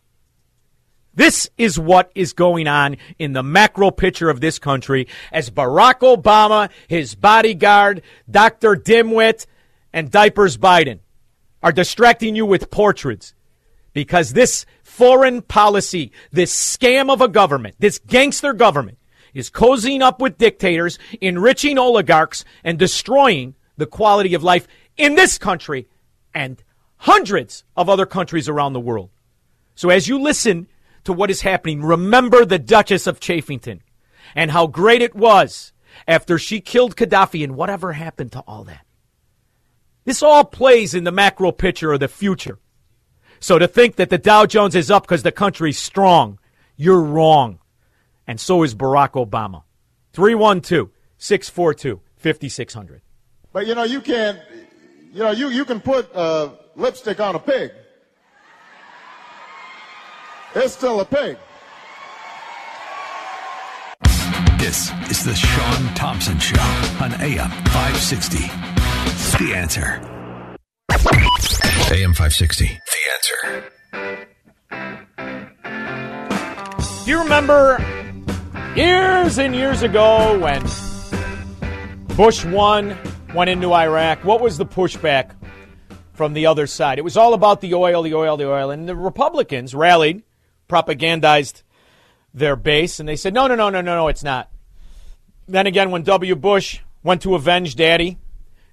This 1.14 1.49
is 1.56 1.78
what 1.78 2.11
is 2.14 2.33
going 2.33 2.66
on 2.66 2.97
in 3.18 3.33
the 3.33 3.42
macro 3.42 3.90
picture 3.90 4.30
of 4.30 4.40
this 4.40 4.59
country 4.59 5.06
as 5.33 5.50
Barack 5.50 6.00
Obama, 6.00 6.71
his 6.88 7.14
bodyguard, 7.14 8.02
Dr. 8.30 8.75
Dimwit, 8.75 9.47
and 9.92 10.11
Diapers 10.11 10.56
Biden 10.56 10.99
are 11.62 11.73
distracting 11.73 12.35
you 12.35 12.44
with 12.44 12.71
portraits 12.71 13.35
because 13.92 14.33
this 14.33 14.66
foreign 14.83 15.40
policy, 15.40 16.12
this 16.33 16.52
scam 16.52 17.11
of 17.11 17.21
a 17.21 17.28
government, 17.28 17.76
this 17.78 17.99
gangster 18.00 18.52
government 18.52 18.99
is 19.33 19.50
cozying 19.50 20.02
up 20.02 20.21
with 20.21 20.37
dictators, 20.37 20.99
enriching 21.21 21.78
oligarchs, 21.78 22.44
and 22.62 22.78
destroying 22.78 23.54
the 23.76 23.87
quality 23.87 24.35
of 24.35 24.42
life 24.42 24.68
in 24.97 25.14
this 25.14 25.38
country 25.38 25.88
and 26.35 26.62
hundreds 26.99 27.64
of 27.76 27.88
other 27.88 28.06
countries 28.06 28.49
around 28.49 28.73
the 28.73 28.80
world. 28.80 29.11
So 29.75 29.90
as 29.90 30.09
you 30.09 30.21
listen 30.21 30.68
to 31.04 31.12
what 31.12 31.30
is 31.30 31.42
happening, 31.42 31.82
remember 31.82 32.44
the 32.44 32.58
Duchess 32.58 33.06
of 33.06 33.20
Chaffington 33.20 33.80
and 34.34 34.50
how 34.50 34.66
great 34.66 35.02
it 35.02 35.14
was 35.14 35.73
after 36.08 36.38
she 36.38 36.61
killed 36.61 36.96
Gaddafi 36.96 37.44
and 37.44 37.56
whatever 37.56 37.92
happened 37.92 38.32
to 38.32 38.40
all 38.40 38.64
that. 38.64 38.84
This 40.04 40.23
all 40.23 40.44
plays 40.44 40.94
in 40.94 41.04
the 41.04 41.12
macro 41.12 41.52
picture 41.52 41.92
of 41.92 42.00
the 42.00 42.08
future. 42.08 42.58
So 43.40 43.58
to 43.58 43.68
think 43.68 43.96
that 43.96 44.11
the 44.11 44.18
Dow 44.18 44.46
Jones 44.46 44.75
is 44.75 44.90
up 44.90 45.04
because 45.04 45.23
the 45.23 45.32
country's 45.32 45.78
strong, 45.78 46.38
you're 46.76 47.00
wrong. 47.00 47.58
And 48.26 48.40
so 48.40 48.62
is 48.62 48.75
Barack 48.75 49.12
Obama. 49.12 49.62
312 50.12 50.90
642 51.18 52.00
5600. 52.16 53.02
But 53.52 53.66
you 53.66 53.75
know, 53.75 53.84
you 53.84 54.00
can't, 54.00 54.38
you 55.12 55.20
know, 55.20 55.30
you, 55.30 55.49
you 55.49 55.64
can 55.64 55.80
put 55.80 56.14
uh, 56.14 56.50
lipstick 56.75 57.20
on 57.20 57.34
a 57.34 57.38
pig. 57.38 57.73
It's 60.56 60.73
still 60.75 61.00
a 61.00 61.04
pig. 61.04 61.37
This 64.58 64.92
is 65.11 65.25
the 65.25 65.34
Shaun 65.34 65.94
Thompson 65.94 66.38
Show 66.38 66.61
on 67.02 67.12
AM 67.20 67.50
560. 67.50 68.38
The 69.44 69.52
answer. 69.56 70.00
AM 71.92 72.14
560. 72.14 72.66
The 72.66 72.80
answer. 73.14 73.64
Do 77.04 77.11
you 77.11 77.20
remember 77.20 77.78
years 78.76 79.38
and 79.38 79.56
years 79.56 79.82
ago 79.82 80.38
when 80.38 80.62
Bush 82.16 82.44
1 82.44 82.96
went 83.34 83.50
into 83.50 83.73
Iraq? 83.73 84.25
What 84.25 84.40
was 84.40 84.56
the 84.56 84.66
pushback 84.66 85.32
from 86.12 86.32
the 86.32 86.46
other 86.46 86.68
side? 86.68 86.99
It 86.99 87.02
was 87.02 87.16
all 87.16 87.34
about 87.34 87.61
the 87.61 87.75
oil, 87.75 88.02
the 88.02 88.14
oil, 88.14 88.37
the 88.37 88.49
oil. 88.49 88.70
And 88.70 88.88
the 88.88 88.94
Republicans 88.94 89.75
rallied, 89.75 90.23
propagandized 90.68 91.62
their 92.33 92.56
base, 92.56 92.99
and 92.99 93.09
they 93.09 93.16
said, 93.16 93.33
no, 93.33 93.47
no, 93.47 93.54
no, 93.54 93.71
no, 93.71 93.80
no, 93.80 93.94
no, 93.94 94.09
it's 94.09 94.25
not. 94.25 94.50
Then 95.47 95.66
again, 95.66 95.90
when 95.90 96.02
W. 96.02 96.35
Bush 96.35 96.80
went 97.02 97.23
to 97.23 97.35
avenge 97.35 97.76
Daddy, 97.76 98.18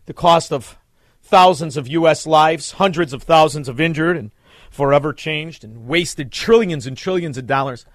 the 0.05 0.13
cost 0.13 0.51
of 0.51 0.77
thousands 1.21 1.77
of 1.77 1.87
U.S. 1.87 2.25
lives, 2.25 2.73
hundreds 2.73 3.13
of 3.13 3.23
thousands 3.23 3.69
of 3.69 3.79
injured 3.79 4.17
and 4.17 4.31
forever 4.69 5.13
changed, 5.13 5.63
and 5.63 5.85
wasted 5.87 6.31
trillions 6.31 6.87
and 6.87 6.97
trillions 6.97 7.37
of 7.37 7.45
dollars. 7.45 7.85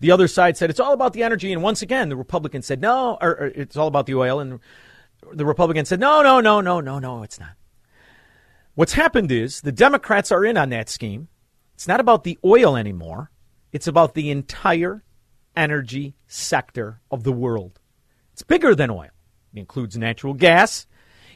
The 0.00 0.10
other 0.10 0.28
side 0.28 0.56
said 0.56 0.68
it's 0.68 0.80
all 0.80 0.92
about 0.92 1.12
the 1.12 1.22
energy, 1.22 1.52
and 1.52 1.62
once 1.62 1.80
again, 1.80 2.08
the 2.08 2.16
Republicans 2.16 2.66
said 2.66 2.80
no, 2.80 3.16
or, 3.20 3.30
or 3.30 3.46
it's 3.46 3.76
all 3.76 3.86
about 3.86 4.06
the 4.06 4.16
oil, 4.16 4.40
and 4.40 4.58
the 5.32 5.46
Republicans 5.46 5.88
said 5.88 6.00
no, 6.00 6.22
no, 6.22 6.40
no, 6.40 6.60
no, 6.60 6.80
no, 6.80 6.98
no, 6.98 7.22
it's 7.22 7.38
not. 7.38 7.52
What's 8.74 8.94
happened 8.94 9.30
is 9.30 9.60
the 9.60 9.72
Democrats 9.72 10.32
are 10.32 10.44
in 10.44 10.56
on 10.56 10.70
that 10.70 10.88
scheme. 10.88 11.28
It's 11.74 11.86
not 11.86 12.00
about 12.00 12.24
the 12.24 12.38
oil 12.44 12.76
anymore. 12.76 13.30
It's 13.74 13.88
about 13.88 14.14
the 14.14 14.30
entire 14.30 15.02
energy 15.56 16.14
sector 16.28 17.00
of 17.10 17.24
the 17.24 17.32
world. 17.32 17.80
It's 18.32 18.44
bigger 18.44 18.72
than 18.72 18.88
oil. 18.88 19.10
It 19.52 19.58
includes 19.58 19.98
natural 19.98 20.32
gas. 20.32 20.86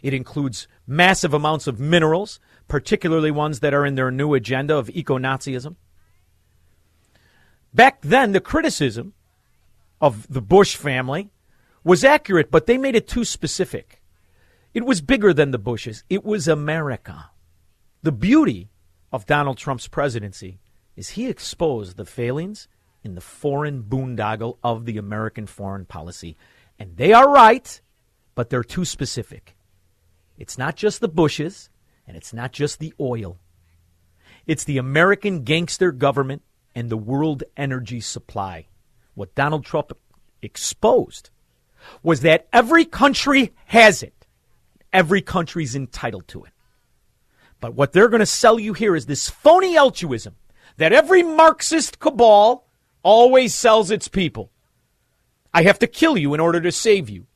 It 0.04 0.14
includes 0.14 0.68
massive 0.86 1.34
amounts 1.34 1.66
of 1.66 1.80
minerals, 1.80 2.38
particularly 2.68 3.32
ones 3.32 3.58
that 3.58 3.74
are 3.74 3.84
in 3.84 3.96
their 3.96 4.12
new 4.12 4.34
agenda 4.34 4.76
of 4.76 4.88
eco 4.90 5.18
Nazism. 5.18 5.74
Back 7.74 8.02
then, 8.02 8.30
the 8.30 8.40
criticism 8.40 9.14
of 10.00 10.32
the 10.32 10.40
Bush 10.40 10.76
family 10.76 11.32
was 11.82 12.04
accurate, 12.04 12.52
but 12.52 12.66
they 12.66 12.78
made 12.78 12.94
it 12.94 13.08
too 13.08 13.24
specific. 13.24 14.00
It 14.72 14.86
was 14.86 15.00
bigger 15.00 15.34
than 15.34 15.50
the 15.50 15.58
Bushes, 15.58 16.04
it 16.08 16.24
was 16.24 16.46
America. 16.46 17.30
The 18.04 18.12
beauty 18.12 18.70
of 19.10 19.26
Donald 19.26 19.58
Trump's 19.58 19.88
presidency 19.88 20.60
is 20.98 21.10
he 21.10 21.28
exposed 21.28 21.96
the 21.96 22.04
failings 22.04 22.66
in 23.04 23.14
the 23.14 23.20
foreign 23.20 23.84
boondoggle 23.84 24.58
of 24.64 24.84
the 24.84 24.98
American 24.98 25.46
foreign 25.46 25.84
policy. 25.84 26.36
And 26.76 26.96
they 26.96 27.12
are 27.12 27.30
right, 27.30 27.80
but 28.34 28.50
they're 28.50 28.64
too 28.64 28.84
specific. 28.84 29.56
It's 30.36 30.58
not 30.58 30.74
just 30.74 31.00
the 31.00 31.06
Bushes, 31.06 31.70
and 32.04 32.16
it's 32.16 32.32
not 32.32 32.50
just 32.50 32.80
the 32.80 32.92
oil. 32.98 33.38
It's 34.44 34.64
the 34.64 34.78
American 34.78 35.44
gangster 35.44 35.92
government 35.92 36.42
and 36.74 36.90
the 36.90 36.96
world 36.96 37.44
energy 37.56 38.00
supply. 38.00 38.66
What 39.14 39.36
Donald 39.36 39.64
Trump 39.64 39.92
exposed 40.42 41.30
was 42.02 42.22
that 42.22 42.48
every 42.52 42.84
country 42.84 43.52
has 43.66 44.02
it. 44.02 44.26
Every 44.92 45.22
country's 45.22 45.76
entitled 45.76 46.26
to 46.28 46.42
it. 46.42 46.52
But 47.60 47.74
what 47.74 47.92
they're 47.92 48.08
going 48.08 48.18
to 48.18 48.26
sell 48.26 48.58
you 48.58 48.72
here 48.72 48.96
is 48.96 49.06
this 49.06 49.30
phony 49.30 49.76
altruism 49.76 50.34
that 50.78 50.92
every 50.92 51.22
Marxist 51.22 51.98
cabal 51.98 52.66
always 53.02 53.54
sells 53.54 53.90
its 53.90 54.08
people. 54.08 54.50
I 55.52 55.62
have 55.62 55.78
to 55.80 55.86
kill 55.86 56.16
you 56.16 56.34
in 56.34 56.40
order 56.40 56.60
to 56.60 56.72
save 56.72 57.10
you. 57.10 57.26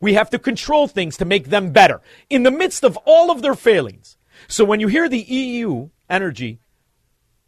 We 0.00 0.14
have 0.14 0.30
to 0.30 0.38
control 0.38 0.86
things 0.86 1.16
to 1.18 1.24
make 1.24 1.48
them 1.48 1.72
better 1.72 2.00
in 2.28 2.42
the 2.42 2.50
midst 2.50 2.84
of 2.84 2.96
all 3.04 3.30
of 3.30 3.42
their 3.42 3.54
failings. 3.54 4.16
So 4.48 4.64
when 4.64 4.80
you 4.80 4.88
hear 4.88 5.08
the 5.08 5.20
EU 5.20 5.90
energy 6.08 6.60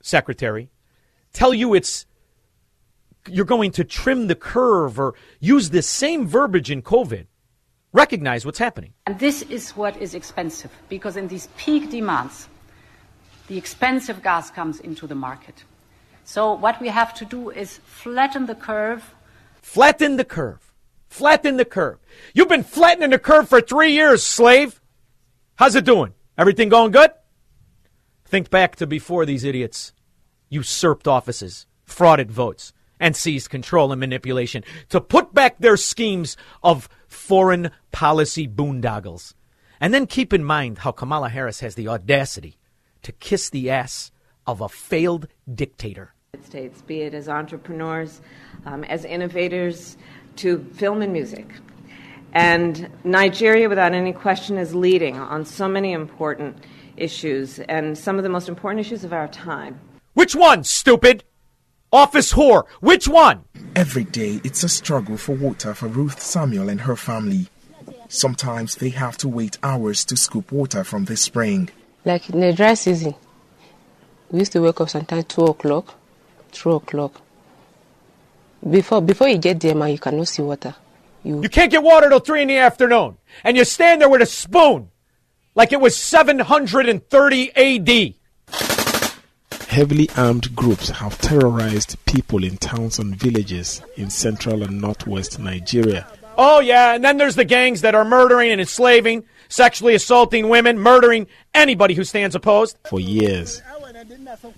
secretary 0.03 0.71
tell 1.33 1.55
you 1.55 1.75
it's 1.75 2.07
you're 3.29 3.45
going 3.45 3.71
to 3.73 3.85
trim 3.85 4.27
the 4.27 4.35
curve 4.35 4.99
or 4.99 5.15
use 5.39 5.71
this 5.71 5.89
same 5.89 6.27
verbiage 6.27 6.71
in 6.71 6.83
COVID, 6.83 7.27
recognize 7.93 8.45
what's 8.45 8.59
happening. 8.59 8.95
And 9.07 9.19
this 9.19 9.43
is 9.43 9.71
what 9.71 9.97
is 9.99 10.15
expensive 10.15 10.73
because 10.89 11.17
in 11.17 11.29
these 11.29 11.49
peak 11.57 11.91
demands, 11.91 12.49
the 13.53 13.59
expensive 13.59 14.23
gas 14.23 14.51
comes 14.51 14.81
into 14.81 15.07
the 15.07 15.15
market. 15.15 15.65
So 16.25 16.55
what 16.55 16.81
we 16.81 16.89
have 16.89 17.13
to 17.17 17.27
do 17.27 17.51
is 17.51 17.81
flatten 17.85 18.47
the 18.47 18.55
curve. 18.55 19.15
Flatten 19.61 20.17
the 20.17 20.25
curve. 20.25 20.73
Flatten 21.11 21.59
the 21.59 21.67
curve. 21.67 21.99
You've 22.33 22.49
been 22.49 22.65
flattening 22.65 23.11
the 23.11 23.19
curve 23.19 23.51
for 23.51 23.61
three 23.61 23.93
years, 23.93 24.23
slave. 24.23 24.81
How's 25.57 25.77
it 25.77 25.85
doing? 25.85 26.15
Everything 26.39 26.71
going 26.71 26.93
good? 26.93 27.11
Think 28.25 28.49
back 28.49 28.77
to 28.77 28.87
before 28.87 29.27
these 29.27 29.45
idiots 29.45 29.93
usurped 30.49 31.07
offices, 31.07 31.67
frauded 31.87 32.31
votes, 32.31 32.73
and 32.99 33.15
seized 33.15 33.51
control 33.51 33.93
and 33.93 34.01
manipulation 34.01 34.65
to 34.89 34.99
put 34.99 35.35
back 35.35 35.59
their 35.59 35.77
schemes 35.77 36.39
of 36.63 36.89
foreign 37.07 37.71
policy 37.91 38.49
boondoggles. 38.49 39.35
And 39.79 39.93
then 39.93 40.07
keep 40.07 40.33
in 40.33 40.43
mind 40.43 40.79
how 40.79 40.93
Kamala 40.93 41.29
Harris 41.29 41.61
has 41.61 41.75
the 41.75 41.89
audacity 41.89 42.57
to 43.03 43.13
kiss 43.13 43.51
the 43.51 43.71
ass 43.71 44.11
of 44.47 44.61
a 44.61 44.69
failed 44.69 45.29
dictator. 45.53 46.15
States, 46.45 46.83
be 46.83 47.03
it 47.03 47.15
as 47.15 47.29
entrepreneurs, 47.29 48.21
um, 48.65 48.85
as 48.85 49.05
innovators, 49.05 49.97
to 50.37 50.65
film 50.75 51.03
and 51.03 51.13
music. 51.13 51.47
And 52.33 52.89
Nigeria, 53.05 53.69
without 53.69 53.93
any 53.93 54.13
question, 54.13 54.57
is 54.57 54.75
leading 54.75 55.19
on 55.19 55.45
so 55.45 55.69
many 55.69 55.93
important 55.93 56.57
issues 56.97 57.59
and 57.61 57.97
some 57.97 58.17
of 58.17 58.23
the 58.23 58.31
most 58.31 58.49
important 58.49 58.81
issues 58.81 59.05
of 59.05 59.13
our 59.13 59.29
time. 59.29 59.79
Which 60.15 60.35
one, 60.35 60.65
stupid? 60.65 61.25
Office 61.93 62.33
whore. 62.33 62.67
Which 62.81 63.07
one? 63.07 63.45
Every 63.77 64.05
day, 64.05 64.41
it's 64.45 64.65
a 64.65 64.69
struggle 64.69 65.19
for 65.19 65.35
water 65.35 65.75
for 65.75 65.89
Ruth 65.89 66.21
Samuel 66.23 66.71
and 66.71 66.81
her 66.83 66.97
family. 66.97 67.49
Sometimes 68.09 68.77
they 68.77 68.91
have 68.91 69.19
to 69.19 69.29
wait 69.29 69.59
hours 69.63 70.05
to 70.07 70.17
scoop 70.17 70.53
water 70.53 70.85
from 70.85 71.05
the 71.05 71.17
spring. 71.17 71.69
Like 72.05 72.29
in 72.31 72.41
the 72.41 72.53
dry 72.53 72.75
season, 72.75 73.15
we 74.31 74.41
used 74.41 74.53
to 74.53 74.61
wake 74.61 74.81
up 74.81 74.91
sometimes 74.91 75.25
2 75.27 75.45
o'clock, 75.45 75.95
3 76.51 76.75
o'clock. 76.75 77.21
Before, 78.69 79.01
before 79.01 79.29
you 79.29 79.39
get 79.39 79.61
there, 79.61 79.75
man, 79.75 79.91
you 79.91 79.99
cannot 79.99 80.29
see 80.29 80.43
water. 80.43 80.75
You 81.25 81.49
can't 81.49 81.71
get 81.71 81.83
water 81.83 82.09
till 82.09 82.19
3 82.21 82.43
in 82.43 82.49
the 82.49 82.59
afternoon. 82.59 83.17
And 83.45 83.57
you 83.57 83.65
stand 83.65 84.01
there 84.01 84.09
with 84.09 84.23
a 84.23 84.27
spoon 84.27 84.91
like 85.55 85.73
it 85.73 85.81
was 85.81 85.97
730 85.97 87.53
AD. 87.57 88.15
Heavily 89.69 90.11
armed 90.17 90.55
groups 90.55 90.91
have 90.91 91.19
terrorized 91.19 91.97
people 92.05 92.45
in 92.45 92.57
towns 92.59 92.99
and 92.99 93.15
villages 93.17 93.81
in 93.97 94.11
central 94.11 94.63
and 94.63 94.81
northwest 94.81 95.39
Nigeria. 95.39 96.07
Oh, 96.37 96.61
yeah, 96.61 96.95
and 96.95 97.05
then 97.05 97.17
there's 97.17 97.37
the 97.37 97.45
gangs 97.45 97.83
that 97.83 97.95
are 97.95 98.05
murdering 98.05 98.51
and 98.51 98.61
enslaving, 98.61 99.25
sexually 99.53 99.95
assaulting 99.95 100.49
women, 100.49 100.79
murdering 100.79 101.27
anybody 101.55 101.95
who 101.95 102.05
stands 102.05 102.35
opposed. 102.35 102.77
For 102.89 102.99
years. 102.99 103.61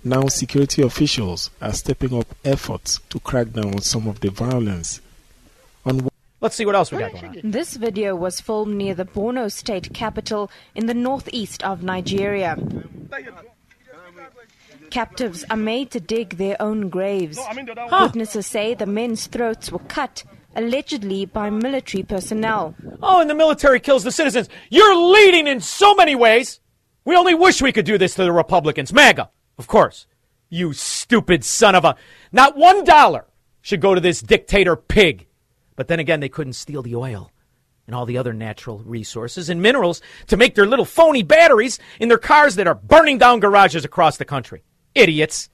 Now, 0.03 0.27
security 0.27 0.81
officials 0.81 1.51
are 1.61 1.73
stepping 1.73 2.17
up 2.17 2.27
efforts 2.45 2.99
to 3.09 3.19
crack 3.19 3.51
down 3.51 3.75
on 3.75 3.81
some 3.81 4.07
of 4.07 4.21
the 4.21 4.31
violence. 4.31 5.01
On 5.85 6.07
Let's 6.41 6.55
see 6.55 6.65
what 6.65 6.75
else 6.75 6.91
we 6.91 6.99
got 6.99 7.11
going 7.11 7.25
on. 7.25 7.51
This 7.51 7.75
video 7.75 8.15
was 8.15 8.39
filmed 8.39 8.75
near 8.75 8.93
the 8.93 9.05
Borno 9.05 9.51
state 9.51 9.93
capital 9.93 10.49
in 10.75 10.85
the 10.85 10.93
northeast 10.93 11.63
of 11.63 11.83
Nigeria. 11.83 12.57
Captives 14.91 15.43
are 15.49 15.57
made 15.57 15.91
to 15.91 15.99
dig 15.99 16.37
their 16.37 16.55
own 16.61 16.89
graves. 16.89 17.39
Witnesses 17.91 18.47
say 18.47 18.73
the 18.73 18.85
men's 18.85 19.27
throats 19.27 19.71
were 19.71 19.79
cut, 19.79 20.23
allegedly 20.55 21.25
by 21.25 21.49
military 21.49 22.03
personnel. 22.03 22.75
Oh, 23.01 23.21
and 23.21 23.29
the 23.29 23.35
military 23.35 23.79
kills 23.79 24.03
the 24.03 24.11
citizens. 24.11 24.49
You're 24.69 24.95
leading 24.95 25.47
in 25.47 25.59
so 25.59 25.95
many 25.95 26.15
ways. 26.15 26.59
We 27.03 27.15
only 27.15 27.35
wish 27.35 27.61
we 27.61 27.71
could 27.71 27.85
do 27.85 27.97
this 27.97 28.15
to 28.15 28.23
the 28.23 28.31
Republicans. 28.31 28.91
MAGA, 28.93 29.29
of 29.57 29.67
course. 29.67 30.07
You 30.49 30.73
stupid 30.73 31.43
son 31.43 31.75
of 31.75 31.85
a. 31.85 31.95
Not 32.31 32.57
one 32.57 32.83
dollar 32.83 33.25
should 33.61 33.81
go 33.81 33.95
to 33.95 34.01
this 34.01 34.21
dictator 34.21 34.75
pig. 34.75 35.27
But 35.75 35.87
then 35.87 35.99
again, 35.99 36.19
they 36.19 36.29
couldn't 36.29 36.53
steal 36.53 36.81
the 36.81 36.95
oil 36.95 37.31
and 37.87 37.95
all 37.95 38.05
the 38.05 38.17
other 38.17 38.33
natural 38.33 38.79
resources 38.79 39.49
and 39.49 39.61
minerals 39.61 40.01
to 40.27 40.37
make 40.37 40.55
their 40.55 40.65
little 40.65 40.85
phony 40.85 41.23
batteries 41.23 41.79
in 41.99 42.09
their 42.09 42.17
cars 42.17 42.55
that 42.55 42.67
are 42.67 42.75
burning 42.75 43.17
down 43.17 43.39
garages 43.39 43.85
across 43.85 44.17
the 44.17 44.25
country. 44.25 44.63
Idiots. 44.93 45.49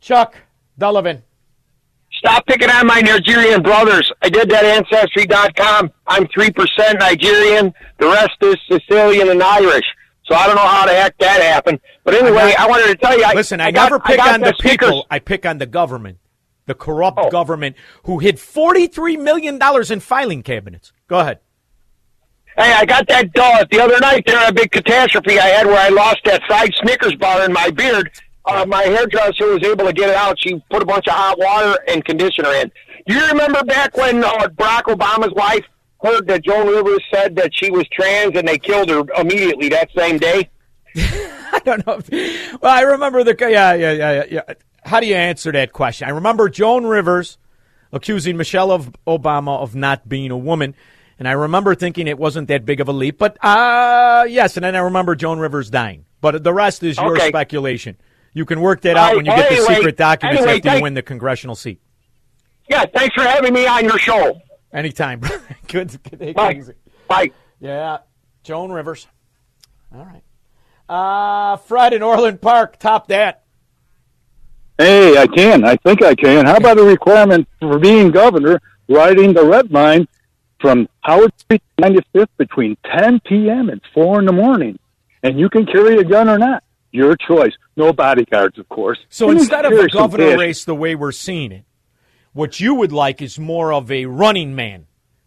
Chuck 0.00 0.36
Dullivan. 0.78 1.22
Stop 2.18 2.46
picking 2.46 2.70
on 2.70 2.86
my 2.86 3.00
Nigerian 3.00 3.62
brothers. 3.62 4.10
I 4.22 4.28
did 4.28 4.48
that 4.50 4.64
Ancestry.com. 4.64 5.90
I'm 6.06 6.24
3% 6.26 6.98
Nigerian. 6.98 7.72
The 7.98 8.06
rest 8.06 8.36
is 8.42 8.56
Sicilian 8.70 9.28
and 9.28 9.42
Irish. 9.42 9.84
So 10.24 10.34
I 10.34 10.46
don't 10.46 10.56
know 10.56 10.66
how 10.66 10.86
the 10.86 10.92
heck 10.94 11.16
that 11.18 11.40
happened. 11.42 11.78
But 12.04 12.14
anyway, 12.14 12.52
not, 12.56 12.58
I 12.60 12.66
wanted 12.68 12.86
to 12.88 12.96
tell 12.96 13.16
you. 13.16 13.24
I, 13.24 13.34
listen, 13.34 13.60
I, 13.60 13.66
I 13.66 13.70
never 13.70 13.98
got, 13.98 14.06
pick 14.06 14.18
I 14.20 14.34
on 14.34 14.40
the 14.40 14.54
people. 14.58 15.06
I 15.10 15.18
pick 15.20 15.46
on 15.46 15.58
the 15.58 15.66
government, 15.66 16.18
the 16.66 16.74
corrupt 16.74 17.18
Oh. 17.20 17.30
government 17.30 17.76
who 18.04 18.18
hid 18.18 18.36
$43 18.36 19.20
million 19.22 19.60
in 19.90 20.00
filing 20.00 20.42
cabinets. 20.42 20.92
Go 21.08 21.20
ahead. 21.20 21.38
Hey, 22.56 22.72
I 22.72 22.86
got 22.86 23.06
that 23.08 23.26
uh, 23.38 23.64
the 23.70 23.80
other 23.80 24.00
night 24.00 24.24
there, 24.26 24.48
a 24.48 24.52
big 24.52 24.70
catastrophe 24.72 25.38
I 25.38 25.46
had 25.48 25.66
where 25.66 25.78
I 25.78 25.90
lost 25.90 26.20
that 26.24 26.40
side 26.48 26.72
Snickers 26.82 27.14
bar 27.16 27.44
in 27.44 27.52
my 27.52 27.70
beard. 27.70 28.10
Uh, 28.46 28.64
my 28.66 28.82
hairdresser 28.82 29.46
was 29.52 29.62
able 29.64 29.84
to 29.86 29.92
get 29.92 30.08
it 30.10 30.14
out. 30.16 30.38
She 30.38 30.62
put 30.70 30.82
a 30.82 30.86
bunch 30.86 31.06
of 31.08 31.14
hot 31.14 31.38
water 31.38 31.78
and 31.88 32.04
conditioner 32.04 32.52
in. 32.54 32.70
Do 33.06 33.14
you 33.14 33.26
remember 33.28 33.62
back 33.64 33.96
when 33.96 34.22
uh, 34.24 34.48
Barack 34.48 34.82
Obama's 34.84 35.32
wife 35.34 35.64
heard 36.02 36.26
that 36.28 36.44
Joan 36.44 36.66
Rivers 36.68 37.02
said 37.12 37.34
that 37.36 37.50
she 37.54 37.70
was 37.70 37.84
trans 37.92 38.36
and 38.36 38.46
they 38.46 38.58
killed 38.58 38.88
her 38.88 39.02
immediately 39.18 39.68
that 39.70 39.88
same 39.96 40.18
day? 40.18 40.48
I 40.96 41.60
don't 41.64 41.86
know. 41.86 42.00
If, 42.08 42.60
well, 42.62 42.72
I 42.72 42.82
remember 42.82 43.24
the 43.24 43.36
yeah, 43.38 43.74
yeah, 43.74 43.92
yeah, 43.92 44.24
yeah. 44.30 44.42
How 44.84 45.00
do 45.00 45.06
you 45.06 45.14
answer 45.16 45.50
that 45.52 45.72
question? 45.72 46.06
I 46.08 46.12
remember 46.12 46.48
Joan 46.48 46.86
Rivers 46.86 47.38
accusing 47.92 48.36
Michelle 48.36 48.70
of 48.70 48.94
Obama 49.06 49.58
of 49.58 49.74
not 49.74 50.08
being 50.08 50.30
a 50.30 50.36
woman, 50.36 50.74
and 51.18 51.26
I 51.28 51.32
remember 51.32 51.74
thinking 51.74 52.06
it 52.08 52.18
wasn't 52.18 52.48
that 52.48 52.64
big 52.64 52.80
of 52.80 52.88
a 52.88 52.92
leap. 52.92 53.18
But 53.18 53.36
uh 53.44 54.24
yes, 54.28 54.56
and 54.56 54.64
then 54.64 54.76
I 54.76 54.80
remember 54.80 55.14
Joan 55.16 55.38
Rivers 55.38 55.70
dying. 55.70 56.04
But 56.20 56.44
the 56.44 56.52
rest 56.52 56.82
is 56.82 56.96
your 56.96 57.12
Okay. 57.16 57.28
speculation. 57.28 57.96
You 58.36 58.44
can 58.44 58.60
work 58.60 58.82
that 58.82 58.98
out 58.98 59.12
All 59.12 59.16
when 59.16 59.24
you 59.24 59.32
right, 59.32 59.48
get 59.48 59.66
the 59.66 59.74
secret 59.74 59.96
documents 59.96 60.42
anyway, 60.42 60.58
after 60.58 60.76
you 60.76 60.82
win 60.82 60.92
the 60.92 61.00
congressional 61.00 61.56
seat. 61.56 61.80
Yeah, 62.68 62.84
thanks 62.84 63.14
for 63.14 63.22
having 63.22 63.54
me 63.54 63.66
on 63.66 63.84
your 63.84 63.98
show. 63.98 64.38
Anytime. 64.74 65.22
good. 65.68 65.98
good 66.02 66.18
day, 66.18 66.32
Bye. 66.34 66.60
Bye. 67.08 67.30
Yeah, 67.60 68.00
Joan 68.42 68.70
Rivers. 68.72 69.06
All 69.90 70.04
right. 70.04 70.22
Uh, 70.86 71.56
Fred 71.56 71.94
in 71.94 72.02
Orland 72.02 72.42
Park, 72.42 72.78
top 72.78 73.08
that. 73.08 73.44
Hey, 74.76 75.16
I 75.16 75.26
can. 75.28 75.64
I 75.64 75.76
think 75.76 76.02
I 76.02 76.14
can. 76.14 76.44
How 76.44 76.56
about 76.56 76.78
a 76.78 76.84
requirement 76.84 77.48
for 77.58 77.78
being 77.78 78.10
governor 78.10 78.60
riding 78.86 79.32
the 79.32 79.46
red 79.46 79.70
line 79.70 80.08
from 80.60 80.90
Howard 81.00 81.32
Street 81.40 81.62
to 81.78 81.88
95th 81.88 82.28
between 82.36 82.76
10 82.98 83.20
p.m. 83.20 83.70
and 83.70 83.80
4 83.94 84.18
in 84.18 84.26
the 84.26 84.32
morning? 84.32 84.78
And 85.22 85.40
you 85.40 85.48
can 85.48 85.64
carry 85.64 85.96
a 85.96 86.04
gun 86.04 86.28
or 86.28 86.36
not. 86.36 86.62
Your 86.92 87.16
choice. 87.16 87.52
No 87.76 87.92
bodyguards, 87.92 88.58
of 88.58 88.68
course. 88.68 88.98
So 89.08 89.28
And 89.30 89.38
instead 89.38 89.64
of 89.64 89.72
a 89.72 89.88
governor 89.88 90.38
race 90.38 90.64
the 90.64 90.74
way 90.74 90.94
we're 90.94 91.12
seeing 91.12 91.52
it, 91.52 91.64
what 92.32 92.60
you 92.60 92.74
would 92.74 92.92
like 92.92 93.20
is 93.20 93.38
more 93.38 93.72
of 93.72 93.90
a 93.90 94.06
running 94.06 94.54
man 94.54 94.86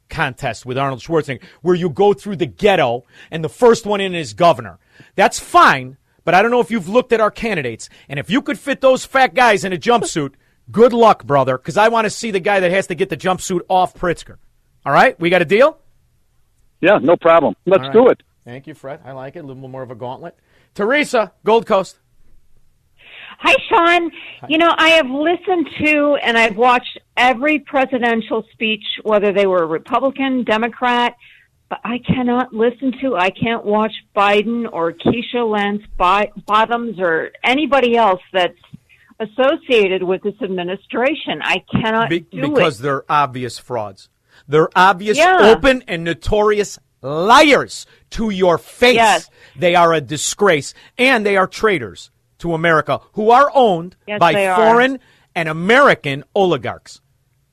contest 0.10 0.66
with 0.66 0.78
Arnold 0.78 1.02
Schwarzenegger, 1.02 1.44
where 1.62 1.76
you 1.76 1.90
go 1.90 2.14
through 2.14 2.38
the 2.38 2.46
ghetto 2.48 3.06
and 3.30 3.44
the 3.44 3.50
first 3.50 3.86
one 3.86 4.02
in 4.02 4.16
is 4.16 4.34
governor. 4.34 4.80
That's 5.16 5.40
fine, 5.40 5.98
But 6.26 6.36
I 6.36 6.42
don't 6.42 6.52
know 6.52 6.60
if 6.60 6.70
you've 6.70 6.90
looked 6.90 7.12
at 7.14 7.22
our 7.22 7.32
candidates. 7.32 7.90
And 8.08 8.20
if 8.20 8.30
you 8.30 8.42
could 8.42 8.60
fit 8.60 8.82
those 8.82 9.06
fat 9.06 9.34
guys 9.34 9.64
in 9.64 9.74
a 9.74 9.78
jumpsuit, 9.78 10.34
good 10.72 10.94
luck, 10.94 11.24
brother, 11.26 11.58
because 11.58 11.78
I 11.78 11.88
want 11.88 12.06
to 12.06 12.10
see 12.10 12.30
the 12.32 12.40
guy 12.40 12.60
that 12.60 12.70
has 12.72 12.88
to 12.88 12.96
get 12.96 13.10
the 13.10 13.18
jumpsuit 13.18 13.62
off 13.68 13.94
Pritzker. 13.96 14.38
All 14.86 14.94
right? 14.94 15.20
We 15.20 15.30
got 15.30 15.42
a 15.42 15.46
deal? 15.46 15.80
Yeah, 16.82 17.00
no 17.02 17.18
problem. 17.18 17.56
Let's 17.66 17.82
All 17.82 17.88
right. 17.88 17.94
do 17.94 18.08
it. 18.10 18.24
Thank 18.46 18.68
you, 18.68 18.74
Fred. 18.74 19.00
I 19.04 19.12
like 19.14 19.36
it. 19.36 19.40
A 19.40 19.44
little 19.44 19.68
more 19.68 19.82
of 19.82 19.92
a 19.92 19.96
gauntlet. 19.96 20.38
Teresa, 20.76 21.34
Gold 21.44 21.66
Coast. 21.66 22.00
Hi, 23.42 23.56
Shaun. 23.70 24.12
You 24.50 24.58
know, 24.58 24.74
I 24.78 24.90
have 24.90 25.08
listened 25.10 25.68
to 25.86 26.18
and 26.22 26.38
I've 26.38 26.58
watched 26.58 27.00
every 27.16 27.60
presidential 27.60 28.44
speech, 28.52 28.84
whether 29.04 29.32
they 29.32 29.48
were 29.48 29.66
Republican, 29.66 30.44
Democrat, 30.44 31.16
but 31.70 31.80
I 31.86 32.00
cannot 32.00 32.52
listen 32.54 32.94
to, 33.02 33.16
I 33.16 33.30
can't 33.30 33.64
watch 33.64 33.94
Biden 34.16 34.68
or 34.72 34.92
Keisha 34.92 35.50
Lance 35.50 35.84
Bottoms 35.98 37.00
or 37.00 37.32
anybody 37.44 37.96
else 37.96 38.22
that's 38.34 38.58
associated 39.22 40.04
with 40.04 40.22
this 40.24 40.34
administration. 40.42 41.40
I 41.42 41.64
cannot 41.72 42.10
Be- 42.10 42.22
do 42.22 42.50
because 42.50 42.80
it. 42.80 42.84
they're 42.84 43.10
obvious 43.10 43.58
frauds. 43.60 44.10
They're 44.48 44.70
obvious, 44.76 45.18
Yeah. 45.18 45.38
open, 45.56 45.84
and 45.88 46.04
notorious 46.04 46.80
liars 47.02 47.86
to 48.12 48.30
your 48.30 48.58
face. 48.58 48.96
Yes. 48.96 49.30
They 49.56 49.76
are 49.76 49.94
a 49.94 50.02
disgrace, 50.02 50.74
and 50.98 51.26
they 51.26 51.38
are 51.38 51.48
traitors 51.48 52.12
to 52.40 52.54
America 52.54 53.02
who 53.14 53.32
are 53.32 53.52
owned 53.54 53.96
Yes, 54.08 54.20
by 54.20 54.34
they 54.34 54.48
are. 54.48 54.56
foreign 54.56 55.00
and 55.36 55.50
American 55.50 56.24
oligarchs. 56.36 57.02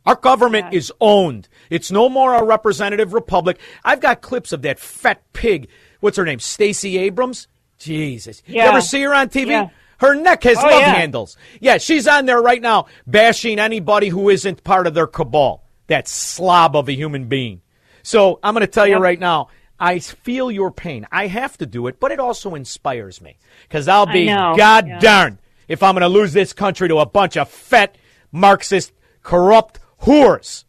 Our 0.04 0.14
government 0.14 0.72
is 0.72 0.92
owned. 1.00 1.48
It's 1.68 1.90
no 1.90 2.09
more 2.09 2.35
a 2.35 2.44
representative 2.44 3.12
republic. 3.12 3.59
I've 3.85 4.00
got 4.00 4.20
clips 4.22 4.52
of 4.52 4.62
that 4.62 4.78
fat 4.78 5.20
pig. 5.32 5.68
What's 6.00 6.16
her 6.16 6.24
name? 6.24 6.38
Stacey 6.38 6.96
Abrams? 6.98 7.48
Jesus. 7.78 8.40
You 8.46 8.56
Yeah. 8.56 8.68
ever 8.68 8.80
see 8.80 9.02
her 9.02 9.12
on 9.12 9.28
TV? 9.28 9.50
Yeah. 9.50 9.68
Her 9.98 10.14
neck 10.14 10.44
has 10.44 10.59
Oh, 10.59 10.62
love 10.62 10.80
yeah. 10.80 10.94
handles. 10.94 11.37
Yeah, 11.61 11.78
she's 11.78 12.06
on 12.06 12.26
there 12.26 12.40
right 12.40 12.62
now 12.62 12.87
bashing 13.06 13.59
anybody 13.59 14.09
who 14.09 14.28
isn't 14.28 14.62
part 14.62 14.87
of 14.87 14.94
their 14.94 15.06
cabal. 15.09 15.64
That 15.88 16.06
slob 16.06 16.76
of 16.76 16.88
a 16.88 16.92
human 16.92 17.24
being. 17.24 17.62
So 18.07 18.38
I'm 18.40 18.55
going 18.55 18.61
to 18.61 18.69
tell 18.69 18.87
you 18.87 18.99
right 18.99 19.19
now, 19.19 19.49
I 19.81 19.99
feel 19.99 20.49
your 20.49 20.71
pain. 20.71 21.09
I 21.11 21.27
have 21.27 21.59
to 21.59 21.66
do 21.66 21.88
it, 21.88 21.99
but 21.99 22.12
it 22.12 22.21
also 22.21 22.55
inspires 22.55 23.21
me 23.21 23.37
because 23.62 23.88
I'll 23.88 24.07
be 24.07 24.27
god 24.27 24.87
yeah. 24.87 25.01
darn 25.01 25.40
if 25.66 25.83
I'm 25.83 25.95
going 25.95 26.03
to 26.03 26.09
lose 26.09 26.33
this 26.33 26.53
country 26.53 26.87
to 26.87 26.99
a 26.99 27.07
bunch 27.07 27.37
of 27.37 27.51
fat, 27.51 27.99
Marxist, 28.31 28.92
corrupt 29.25 29.81
whores. 30.03 30.62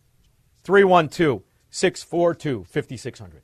312 0.63 1.43
642 1.69 2.65
5600. 2.71 3.43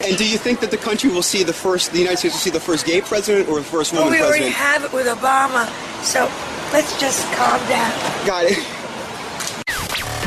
And 0.00 0.16
do 0.18 0.28
you 0.28 0.36
think 0.36 0.58
that 0.58 0.72
the 0.72 0.76
country 0.76 1.10
will 1.10 1.22
see 1.22 1.44
the 1.44 1.52
first, 1.52 1.92
the 1.92 2.00
United 2.00 2.16
States 2.16 2.34
will 2.34 2.40
see 2.40 2.50
the 2.50 2.58
first 2.58 2.84
gay 2.84 3.00
president 3.00 3.48
or 3.48 3.60
the 3.60 3.64
first 3.64 3.92
Well, 3.92 4.06
woman 4.06 4.18
we 4.18 4.26
already 4.26 4.48
have 4.48 4.82
it 4.82 4.92
with 4.92 5.06
Obama, 5.06 5.70
so 6.02 6.28
let's 6.72 6.98
just 6.98 7.24
calm 7.34 7.60
down. 7.68 8.26
Got 8.26 8.46
it. 8.46 8.79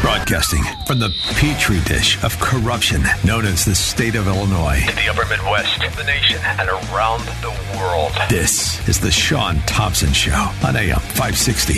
Broadcasting 0.04 0.62
from 0.86 1.00
the 1.00 1.10
petri 1.36 1.80
dish 1.86 2.22
of 2.26 2.38
corruption 2.38 3.02
known 3.24 3.46
as 3.46 3.64
the 3.64 3.74
state 3.74 4.16
of 4.16 4.28
Illinois. 4.28 4.82
In 4.90 4.96
the 4.98 5.08
upper 5.10 5.26
Midwest, 5.30 5.80
the 5.80 6.04
nation, 6.04 6.42
and 6.44 6.68
around 6.68 7.22
the 7.42 7.52
world. 7.78 8.12
This 8.30 8.86
is 8.90 9.00
the 9.00 9.10
Shaun 9.10 9.60
Thompson 9.66 10.12
Show 10.12 10.34
on 10.68 10.76
AM 10.76 11.00
560. 11.00 11.76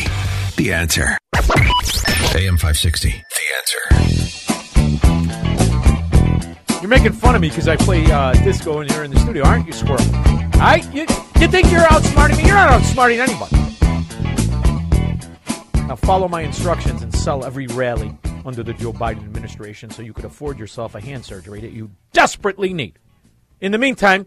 The 0.58 0.74
answer. 0.74 1.16
AM 2.34 2.58
560. 2.58 3.12
The 3.12 3.56
answer. 3.60 3.78
You're 6.82 6.90
making 6.90 7.14
fun 7.14 7.36
of 7.36 7.42
me 7.42 7.50
because 7.50 7.68
I 7.68 7.76
play 7.76 8.12
uh, 8.12 8.34
disco 8.44 8.82
in 8.82 8.90
here 8.90 9.04
in 9.04 9.12
the 9.12 9.20
studio, 9.20 9.46
aren't 9.46 9.68
you, 9.68 9.74
Squirrel? 9.74 10.02
All 10.02 10.62
right? 10.62 10.84
You, 10.92 11.02
you 11.40 11.48
think 11.48 11.72
you're 11.72 11.82
outsmarting 11.82 12.38
me? 12.38 12.46
You're 12.48 12.56
not 12.56 12.72
outsmarting 12.72 13.20
anybody. 13.20 13.75
Now 15.88 15.95
follow 15.95 16.28
my 16.28 16.41
instructions 16.41 17.04
and 17.04 17.13
sell 17.13 17.45
every 17.45 17.67
rally 17.67 18.17
under 18.43 18.63
the 18.63 18.74
Joe 18.74 18.91
Biden 18.91 19.24
administration 19.24 19.91
so 19.91 20.02
you 20.02 20.13
could 20.13 20.26
afford 20.26 20.58
yourself 20.58 20.95
a 20.95 21.00
hand 21.00 21.24
surgery 21.24 21.62
that 21.62 21.74
you 21.74 21.91
desperately 22.12 22.74
need. 22.74 22.98
In 23.62 23.71
the 23.71 23.78
meantime, 23.78 24.26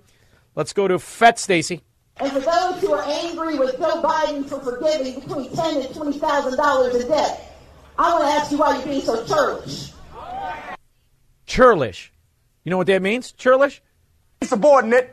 let's 0.55 0.73
go 0.73 0.87
to 0.87 1.01
Fat 1.01 1.37
Stacy. 1.37 1.83
And 2.18 2.31
for 2.31 2.38
those 2.38 2.81
who 2.81 2.92
are 2.92 3.03
angry 3.05 3.59
with 3.59 3.77
Joe 3.77 4.01
Biden 4.01 4.49
for 4.49 4.61
forgiving 4.61 5.18
between 5.18 5.53
ten 5.53 5.83
and 5.83 5.92
twenty 5.92 6.18
thousand 6.21 6.57
dollars 6.57 6.94
in 6.94 7.09
debt, 7.09 7.57
I 7.99 8.12
want 8.12 8.25
to 8.25 8.31
ask 8.31 8.53
you 8.53 8.59
why 8.59 8.77
you're 8.77 8.87
being 8.87 9.01
so 9.01 9.27
churlish. 9.27 9.92
Churlish. 11.47 12.12
You 12.62 12.71
know 12.71 12.77
what 12.77 12.87
that 12.87 13.03
means? 13.03 13.33
Churlish? 13.33 13.83
Subordinate 14.44 15.12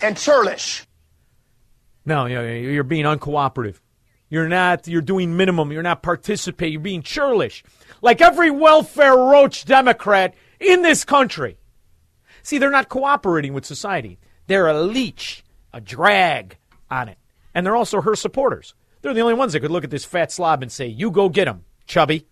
and 0.00 0.16
churlish. 0.16 0.86
No, 2.06 2.24
you 2.24 2.36
know, 2.36 2.46
you're 2.46 2.82
being 2.82 3.04
uncooperative. 3.04 3.80
You're 4.36 4.48
not. 4.48 4.86
You're 4.86 5.00
doing 5.00 5.34
minimum. 5.34 5.72
You're 5.72 5.82
not 5.82 6.02
participating. 6.02 6.74
You're 6.74 6.82
being 6.82 7.00
churlish, 7.00 7.64
like 8.02 8.20
every 8.20 8.50
welfare 8.50 9.16
roach 9.16 9.64
Democrat 9.64 10.34
in 10.60 10.82
this 10.82 11.06
country. 11.06 11.56
See, 12.42 12.58
they're 12.58 12.70
not 12.70 12.90
cooperating 12.90 13.54
with 13.54 13.64
society. 13.64 14.18
They're 14.46 14.68
a 14.68 14.78
leech, 14.78 15.42
a 15.72 15.80
drag 15.80 16.58
on 16.90 17.08
it, 17.08 17.16
and 17.54 17.64
they're 17.64 17.74
also 17.74 18.02
her 18.02 18.14
supporters. 18.14 18.74
They're 19.00 19.14
the 19.14 19.22
only 19.22 19.32
ones 19.32 19.54
that 19.54 19.60
could 19.60 19.70
look 19.70 19.84
at 19.84 19.90
this 19.90 20.04
fat 20.04 20.30
slob 20.30 20.60
and 20.60 20.70
say, 20.70 20.86
"You 20.86 21.10
go 21.10 21.30
get 21.30 21.48
him, 21.48 21.64
chubby." 21.86 22.26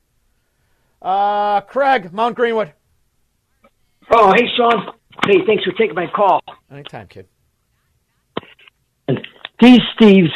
Uh, 1.00 1.62
Craig, 1.62 2.12
Mount 2.12 2.36
Greenwood. 2.36 2.74
Oh, 4.10 4.30
hey, 4.34 4.46
Shaun. 4.58 4.92
Hey, 5.24 5.38
thanks 5.46 5.64
for 5.64 5.72
taking 5.72 5.94
my 5.94 6.08
call. 6.14 6.42
Anytime, 6.70 7.06
kid. 7.06 7.28
And 9.08 9.26
these 9.58 9.80
thieves, 9.98 10.28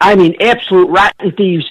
I 0.00 0.16
mean, 0.16 0.34
absolute 0.40 0.88
rotten 0.88 1.32
thieves, 1.32 1.64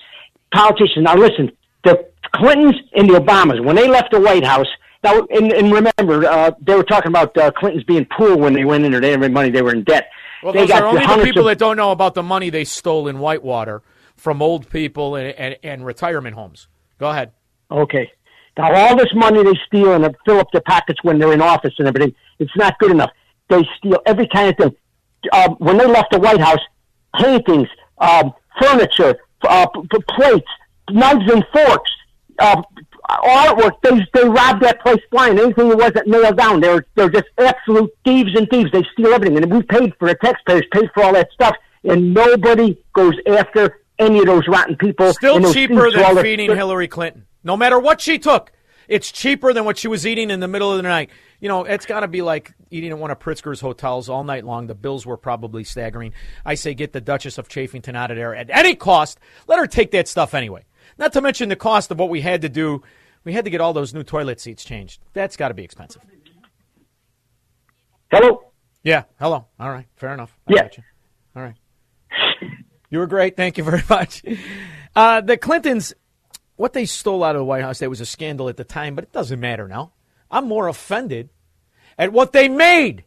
politicians. 0.54 1.04
Now, 1.04 1.16
listen, 1.16 1.52
the 1.84 2.08
Clintons 2.34 2.76
and 2.96 3.10
the 3.10 3.16
Obamas, 3.16 3.64
when 3.64 3.76
they 3.76 3.88
left 3.88 4.12
the 4.12 4.20
White 4.20 4.46
House, 4.46 4.68
now, 5.04 5.26
and, 5.30 5.52
and 5.52 5.72
remember, 5.72 6.26
uh, 6.28 6.52
they 6.62 6.76
were 6.76 6.84
talking 6.84 7.10
about 7.10 7.38
uh, 7.38 7.52
Clintons 7.52 7.84
being 7.84 8.06
poor 8.06 8.36
when 8.36 8.54
they 8.54 8.66
went 8.66 8.84
in 8.86 8.92
there. 8.92 9.02
They 9.02 9.10
didn't 9.10 9.22
have 9.22 9.26
any 9.26 9.34
money. 9.34 9.50
They 9.52 9.62
were 9.62 9.74
in 9.74 9.84
debt. 9.84 10.10
Well, 10.44 10.54
they 10.54 10.62
those 10.62 10.72
are 10.72 10.86
only 10.86 11.06
the 11.06 11.24
people 11.24 11.42
of- 11.42 11.48
that 11.48 11.60
don't 11.60 11.78
know 11.78 11.92
about 11.92 12.14
the 12.16 12.24
money 12.24 12.50
they 12.50 12.64
stole 12.64 13.08
in 13.08 13.20
Whitewater 13.20 13.84
from 14.16 14.42
old 14.42 14.70
people 14.70 15.16
and, 15.16 15.28
and, 15.38 15.58
and 15.64 15.86
retirement 15.86 16.36
homes. 16.36 16.68
Go 17.00 17.10
ahead. 17.10 17.32
Okay. 17.70 18.12
Now, 18.58 18.74
all 18.74 18.96
this 18.98 19.14
money 19.14 19.44
they 19.44 19.54
steal 19.68 19.94
and 19.94 20.16
fill 20.26 20.40
up 20.40 20.48
their 20.52 20.62
pockets 20.62 21.00
when 21.04 21.20
they're 21.20 21.34
in 21.34 21.42
office 21.42 21.74
and 21.78 21.88
everything, 21.88 22.16
it's 22.40 22.56
not 22.56 22.78
good 22.80 22.92
enough. 22.92 23.12
They 23.50 23.62
steal 23.78 24.00
every 24.06 24.28
kind 24.28 24.50
of 24.50 24.58
thing. 24.58 24.76
Um, 25.32 25.56
when 25.60 25.78
they 25.78 25.86
left 25.86 26.12
the 26.12 26.20
White 26.20 26.40
House, 26.40 26.60
paintings, 27.20 27.68
um, 28.00 28.34
furniture, 28.62 29.18
uh, 29.42 29.68
plates, 30.10 30.48
knives 30.90 31.32
and 31.32 31.46
forks, 31.54 31.92
uh, 32.40 32.62
artwork, 33.10 33.82
they, 33.84 34.06
they 34.14 34.28
robbed 34.28 34.62
that 34.64 34.82
place 34.82 35.02
blind. 35.12 35.40
Anything 35.40 35.70
that 35.70 35.78
wasn't 35.78 36.08
nailed 36.08 36.38
down, 36.38 36.60
they're, 36.60 36.86
they're 36.96 37.10
just 37.10 37.28
absolute 37.38 37.90
thieves 38.04 38.36
and 38.36 38.50
thieves. 38.50 38.72
They 38.72 38.84
steal 38.94 39.14
everything. 39.14 39.38
And 39.38 39.52
we 39.52 39.64
paid 39.64 39.94
for, 39.98 40.08
the 40.08 40.16
taxpayers 40.16 40.66
paid 40.72 40.90
for 40.94 41.04
all 41.04 41.14
that 41.14 41.32
stuff, 41.32 41.56
and 41.84 42.14
nobody 42.14 42.78
goes 42.94 43.14
after 43.28 43.82
any 44.00 44.20
of 44.20 44.26
those 44.26 44.48
rotten 44.48 44.76
people. 44.76 45.14
Still 45.14 45.54
cheaper 45.54 45.90
than 45.92 46.18
feeding 46.18 46.56
Hillary 46.56 46.88
Clinton. 46.88 47.26
No 47.44 47.56
matter 47.56 47.80
what 47.80 48.02
she 48.02 48.20
took, 48.20 48.52
it's 48.88 49.12
cheaper 49.12 49.54
than 49.54 49.66
what 49.66 49.78
she 49.78 49.88
was 49.88 50.06
eating 50.06 50.30
in 50.30 50.40
the 50.40 50.48
middle 50.48 50.72
of 50.72 50.78
the 50.78 50.84
night. 50.84 51.10
You 51.40 51.50
know, 51.50 51.66
it's 51.66 51.86
got 51.86 52.00
to 52.00 52.08
be 52.08 52.22
like 52.22 52.54
eating 52.72 52.92
at 52.92 52.98
one 52.98 53.12
of 53.12 53.20
Pritzker's 53.20 53.62
hotels 53.62 54.10
all 54.10 54.24
night 54.24 54.46
long. 54.46 54.68
The 54.68 54.76
bills 54.76 55.06
were 55.06 55.18
probably 55.18 55.64
staggering. 55.64 56.14
I 56.46 56.56
say 56.56 56.74
get 56.74 56.94
the 56.94 57.02
Duchess 57.02 57.38
of 57.38 57.48
Chafington 57.48 57.96
out 57.96 58.10
of 58.10 58.18
there 58.18 58.36
at 58.36 58.50
any 58.50 58.76
cost. 58.76 59.20
Let 59.48 59.60
her 59.60 59.68
take 59.68 59.92
that 59.92 60.08
stuff 60.08 60.34
anyway. 60.34 60.66
Not 60.98 61.14
to 61.14 61.22
mention 61.22 61.50
the 61.50 61.56
cost 61.56 61.92
of 61.92 62.00
what 62.00 62.10
we 62.10 62.22
had 62.22 62.42
to 62.42 62.50
do. 62.50 62.82
We 63.24 63.34
had 63.34 63.46
to 63.46 63.52
get 63.52 63.62
all 63.62 63.74
those 63.74 63.94
new 63.94 64.04
toilet 64.04 64.40
seats 64.40 64.64
changed. 64.64 65.02
That's 65.14 65.38
got 65.38 65.50
to 65.50 65.54
be 65.54 65.64
expensive. 65.64 66.02
Hello? 68.10 68.52
Yeah, 68.84 69.04
hello. 69.20 69.48
All 69.60 69.70
right, 69.70 69.86
fair 69.96 70.14
enough. 70.14 70.36
I 70.48 70.54
Yeah. 70.54 70.70
All 71.36 71.44
right. 71.44 71.56
You 72.90 73.00
were 73.00 73.08
great. 73.08 73.36
Thank 73.36 73.58
you 73.58 73.64
very 73.64 73.84
much. 73.90 74.24
Uh, 74.96 75.22
the 75.22 75.38
Clintons, 75.38 75.94
what 76.56 76.74
they 76.74 76.86
stole 76.86 77.24
out 77.24 77.36
of 77.36 77.42
the 77.42 77.46
White 77.46 77.64
House, 77.64 77.80
that 77.80 77.90
was 77.90 78.02
a 78.02 78.06
scandal 78.06 78.50
at 78.50 78.58
the 78.58 78.64
time, 78.64 78.96
but 78.96 79.04
it 79.04 79.12
doesn't 79.12 79.40
matter 79.40 79.68
now. 79.68 79.92
I'm 80.30 80.48
more 80.48 80.68
offended 80.68 81.30
at 81.98 82.12
what 82.12 82.32
they 82.34 82.48
made. 82.48 83.04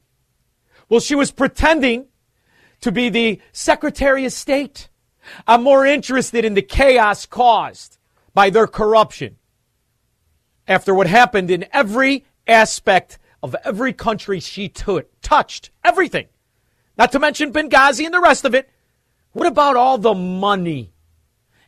Well, 0.88 1.00
she 1.00 1.14
was 1.14 1.30
pretending 1.30 2.06
to 2.80 2.90
be 2.90 3.08
the 3.08 3.40
Secretary 3.52 4.24
of 4.24 4.32
State. 4.32 4.88
I'm 5.46 5.62
more 5.62 5.86
interested 5.86 6.44
in 6.44 6.54
the 6.54 6.62
chaos 6.62 7.26
caused 7.26 7.98
by 8.34 8.50
their 8.50 8.66
corruption 8.66 9.36
after 10.66 10.94
what 10.94 11.06
happened 11.06 11.50
in 11.50 11.66
every 11.72 12.24
aspect 12.46 13.18
of 13.42 13.56
every 13.64 13.92
country 13.92 14.40
she 14.40 14.68
took, 14.68 15.08
touched. 15.20 15.70
Everything. 15.84 16.26
Not 16.96 17.12
to 17.12 17.18
mention 17.18 17.52
Benghazi 17.52 18.04
and 18.04 18.14
the 18.14 18.20
rest 18.20 18.44
of 18.44 18.54
it. 18.54 18.68
What 19.32 19.46
about 19.46 19.76
all 19.76 19.98
the 19.98 20.14
money? 20.14 20.92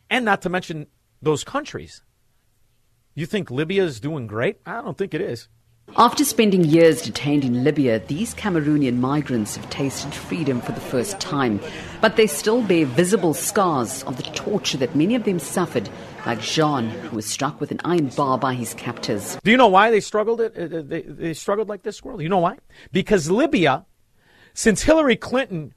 And 0.09 0.25
not 0.25 0.41
to 0.43 0.49
mention 0.49 0.87
those 1.21 1.43
countries. 1.43 2.03
You 3.15 3.27
think 3.27 3.51
Libya 3.51 3.83
is 3.83 3.99
doing 3.99 4.25
great? 4.25 4.57
I 4.65 4.81
don't 4.81 4.97
think 4.97 5.13
it 5.13 5.21
is. 5.21 5.47
After 5.95 6.25
spending 6.25 6.63
years 6.63 7.03
detained 7.03 7.45
in 7.45 7.63
Libya, 7.63 7.99
these 7.99 8.33
Cameroonian 8.33 8.97
migrants 8.97 9.55
have 9.55 9.69
tasted 9.69 10.11
freedom 10.11 10.61
for 10.61 10.71
the 10.71 10.81
first 10.81 11.19
time. 11.19 11.59
But 12.01 12.15
they 12.15 12.25
still 12.25 12.63
bear 12.63 12.87
visible 12.87 13.35
scars 13.35 14.01
of 14.05 14.17
the 14.17 14.23
torture 14.23 14.77
that 14.77 14.95
many 14.95 15.13
of 15.13 15.25
them 15.25 15.37
suffered, 15.37 15.87
like 16.25 16.41
Jean, 16.41 16.89
who 16.89 17.17
was 17.17 17.27
struck 17.27 17.61
with 17.61 17.69
an 17.69 17.81
iron 17.85 18.07
bar 18.07 18.39
by 18.39 18.55
his 18.55 18.73
captors. 18.73 19.37
Do 19.43 19.51
you 19.51 19.57
know 19.57 19.67
why 19.67 19.91
they 19.91 19.99
struggled? 19.99 20.41
It, 20.41 20.73
uh, 20.73 20.81
they, 20.81 21.01
they 21.01 21.33
struggled 21.35 21.69
like 21.69 21.83
this, 21.83 21.97
squirrel. 21.97 22.19
You 22.19 22.29
know 22.29 22.39
why? 22.39 22.57
Because 22.91 23.29
Libya, 23.29 23.85
since 24.55 24.81
Hillary 24.81 25.17
Clinton 25.17 25.75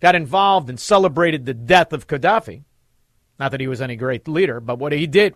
got 0.00 0.14
involved 0.14 0.70
and 0.70 0.80
celebrated 0.80 1.44
the 1.44 1.52
death 1.52 1.92
of 1.92 2.06
Gaddafi, 2.06 2.64
not 3.38 3.50
that 3.50 3.60
he 3.60 3.68
was 3.68 3.82
any 3.82 3.96
great 3.96 4.26
leader, 4.26 4.60
but 4.60 4.78
what 4.78 4.92
he 4.92 5.06
did 5.06 5.34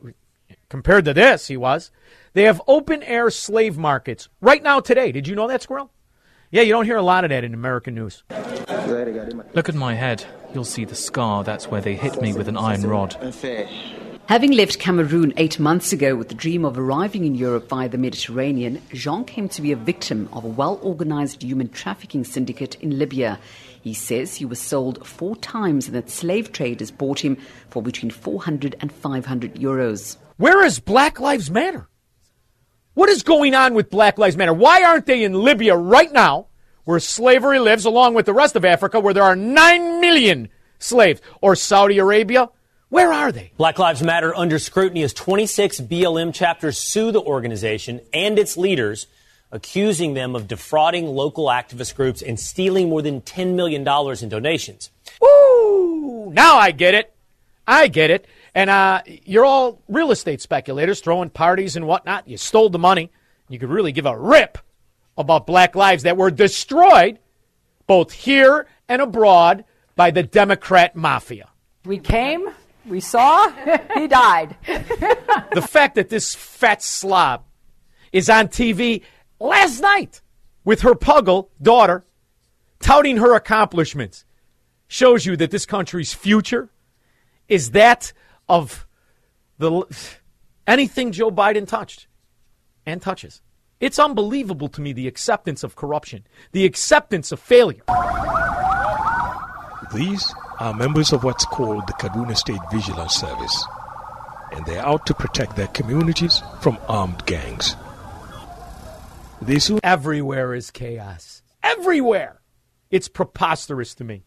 compared 0.69 1.05
to 1.07 1.15
this, 1.15 1.49
he 1.49 1.57
was. 1.57 1.91
They 2.33 2.43
have 2.43 2.61
open 2.67 3.03
air 3.05 3.31
slave 3.31 3.79
markets 3.79 4.29
right 4.41 4.63
now 4.63 4.81
today. 4.81 5.13
Did 5.13 5.29
you 5.29 5.35
know 5.35 5.49
that, 5.49 5.63
Squirrel? 5.63 5.91
Yeah, 6.51 6.63
you 6.63 6.73
don't 6.73 6.85
hear 6.85 6.97
a 6.97 7.03
lot 7.03 7.25
of 7.25 7.31
that 7.31 7.43
in 7.43 7.55
American 7.55 7.95
news. 7.95 8.23
Look 9.55 9.69
at 9.69 9.75
my 9.75 9.95
head. 9.95 10.25
You'll 10.53 10.65
see 10.65 10.85
the 10.85 10.95
scar. 10.95 11.43
That's 11.43 11.69
where 11.69 11.81
they 11.81 11.97
hit 11.97 12.21
me 12.21 12.33
with 12.33 12.49
an 12.49 12.57
iron 12.57 12.83
rod. 12.83 13.17
Having 14.27 14.53
left 14.53 14.79
Cameroon 14.79 15.35
eight 15.37 15.59
months 15.59 15.93
ago 15.93 16.17
with 16.17 16.29
the 16.29 16.35
dream 16.35 16.65
of 16.65 16.79
arriving 16.79 17.25
in 17.25 17.35
Europe 17.35 17.69
via 17.69 17.91
the 17.91 17.99
Mediterranean, 17.99 18.81
Jean 18.93 19.25
came 19.25 19.51
to 19.51 19.61
be 19.61 19.71
a 19.71 19.77
victim 19.77 20.31
of 20.33 20.45
a 20.45 20.49
well 20.49 20.79
organized 20.83 21.43
human 21.43 21.69
trafficking 21.69 22.25
syndicate 22.25 22.77
in 22.77 22.99
Libya. 22.99 23.39
He 23.83 23.93
says 23.93 24.37
he 24.37 24.47
was 24.47 24.59
sold 24.59 25.07
four 25.07 25.37
times 25.37 25.89
and 25.89 25.95
that 25.95 26.09
slave 26.09 26.53
traders 26.53 26.91
bought 26.91 27.21
him 27.21 27.37
for 27.69 27.83
between 27.83 28.11
400 28.11 28.77
and 28.81 28.91
500 28.91 29.57
euros. 29.57 30.17
Where 30.37 30.65
is 30.65 30.81
Black 30.81 31.21
Lives 31.21 31.49
Matter? 31.49 31.89
What 32.95 33.09
is 33.09 33.23
going 33.23 33.55
on 33.55 33.75
with 33.75 33.89
Black 33.89 34.19
Lives 34.19 34.37
Matter? 34.37 34.53
Why 34.53 34.83
aren't 34.83 35.07
they 35.07 35.23
in 35.23 35.33
Libya 35.33 35.77
right 35.77 36.11
now, 36.13 36.49
where 36.85 36.99
slavery 36.99 37.61
lives, 37.61 37.85
along 37.85 38.15
with 38.15 38.27
the 38.27 38.33
rest 38.33 38.57
of 38.57 38.65
Africa, 38.65 38.99
where 38.99 39.15
there 39.15 39.23
are 39.23 39.37
9 39.37 40.01
million 40.01 40.49
slaves? 40.81 41.21
Or 41.41 41.55
Saudi 41.55 41.99
Arabia? 41.99 42.51
Where 42.89 43.13
are 43.13 43.31
they? 43.31 43.53
Black 43.57 43.79
Lives 43.79 44.03
Matter 44.03 44.35
under 44.35 44.59
scrutiny 44.59 45.03
as 45.03 45.13
26 45.13 45.81
BLM 45.83 46.35
chapters 46.35 46.79
sue 46.79 47.13
the 47.13 47.23
organization 47.23 48.01
and 48.13 48.37
its 48.37 48.57
leaders, 48.57 49.07
accusing 49.53 50.15
them 50.15 50.35
of 50.35 50.49
defrauding 50.49 51.07
local 51.07 51.47
activist 51.47 51.95
groups 51.95 52.23
and 52.23 52.41
stealing 52.41 52.89
more 52.89 53.03
than 53.03 53.21
$10 53.21 53.55
million 53.55 53.87
in 54.21 54.29
donations. 54.29 54.91
Ooh, 55.23 56.31
now 56.35 56.57
I 56.57 56.73
get 56.73 56.95
it. 56.95 57.15
I 57.67 57.89
get 57.89 58.11
it. 58.11 58.27
And 58.55 58.71
uh, 58.71 59.03
you're 59.07 59.45
all 59.45 59.83
real 59.89 60.11
estate 60.11 60.41
speculators 60.41 61.01
throwing 61.01 61.31
parties 61.31 61.77
and 61.77 61.87
whatnot. 61.87 62.29
You 62.29 62.37
stole 62.37 62.71
the 62.71 62.79
money. 62.79 63.11
You 63.49 63.59
could 63.59 63.71
really 63.71 63.93
give 63.93 64.07
a 64.07 64.17
rip 64.17 64.59
about 65.19 65.47
black 65.47 65.75
lives 65.75 66.05
that 66.05 66.17
were 66.17 66.31
destroyed 66.31 67.19
both 67.87 68.13
here 68.13 68.67
and 68.89 69.03
abroad 69.03 69.65
by 69.97 70.11
the 70.11 70.23
Democrat 70.23 70.97
mafia. 70.97 71.49
We 71.85 71.99
came, 71.99 72.49
we 72.87 73.01
saw, 73.01 73.51
he 73.95 74.07
died. 74.07 74.57
the 74.67 75.67
fact 75.69 75.97
that 75.97 76.09
this 76.09 76.35
fat 76.35 76.83
slob 76.83 77.45
is 78.13 78.31
on 78.31 78.49
TV 78.49 79.03
last 79.39 79.81
night 79.81 80.21
with 80.65 80.81
her 80.83 80.95
puggle 80.95 81.49
daughter 81.61 82.05
touting 82.81 83.19
her 83.19 83.35
accomplishments 83.35 84.25
shows 84.89 85.27
you 85.27 85.37
that 85.37 85.51
this 85.51 85.67
country's 85.67 86.15
future 86.15 86.71
is 87.49 87.73
that 87.73 88.13
of 88.49 88.87
the 89.59 89.85
anything 90.67 91.13
Joe 91.13 91.31
Biden 91.31 91.67
touched 91.67 92.07
and 92.87 93.01
touches. 93.01 93.41
It's 93.81 93.99
unbelievable 93.99 94.69
to 94.69 94.81
me 94.81 94.93
the 94.93 95.09
acceptance 95.09 95.63
of 95.63 95.77
corruption, 95.77 96.27
the 96.53 96.65
acceptance 96.65 97.33
of 97.33 97.41
failure. 97.41 97.83
These 99.95 100.35
are 100.59 100.75
members 100.75 101.13
of 101.13 101.25
what's 101.25 101.45
called 101.45 101.87
the 101.87 101.93
Kaduna 101.95 102.37
State 102.37 102.61
Vigilance 102.73 103.15
Service, 103.15 103.67
and 104.53 104.65
they're 104.67 104.85
out 104.85 105.07
to 105.07 105.15
protect 105.15 105.57
their 105.57 105.69
communities 105.69 106.43
from 106.61 106.79
armed 106.89 107.27
gangs. 107.27 107.77
They 109.43 109.59
soon 109.59 109.81
everywhere 109.83 110.55
is 110.55 110.71
chaos. 110.71 111.43
Everywhere. 111.63 112.41
It's 112.91 113.09
preposterous 113.09 113.95
to 113.97 114.05
me. 114.05 114.25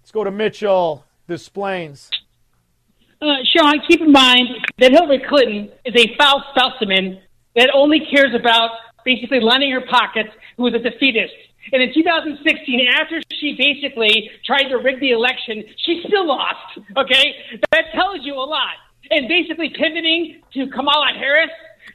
Let's 0.00 0.10
go 0.10 0.24
to 0.24 0.30
Mitchell 0.30 1.04
Des 1.28 1.50
Plaines. 1.52 2.10
Uh, 3.22 3.36
Shaun, 3.44 3.80
keep 3.86 4.00
in 4.00 4.10
mind 4.10 4.48
that 4.78 4.90
Hillary 4.90 5.22
Clinton 5.28 5.70
is 5.84 5.94
a 5.94 6.16
foul 6.18 6.42
specimen 6.50 7.20
that 7.54 7.70
only 7.72 8.00
cares 8.10 8.34
about 8.34 8.70
basically 9.04 9.38
lining 9.38 9.70
her 9.70 9.80
pockets, 9.80 10.30
who 10.56 10.66
is 10.66 10.74
a 10.74 10.80
defeatist. 10.80 11.32
And 11.72 11.80
in 11.80 11.94
2016, 11.94 12.88
after 12.98 13.22
she 13.38 13.54
basically 13.54 14.28
tried 14.44 14.68
to 14.70 14.78
rig 14.78 14.98
the 14.98 15.12
election, 15.12 15.62
she 15.86 16.02
still 16.04 16.26
lost. 16.26 16.80
Okay? 16.96 17.36
That 17.70 17.92
tells 17.94 18.26
you 18.26 18.34
a 18.34 18.42
lot. 18.42 18.74
And 19.12 19.28
basically 19.28 19.70
pivoting 19.70 20.42
to 20.54 20.66
Kamala 20.66 21.12
Harris 21.16 21.50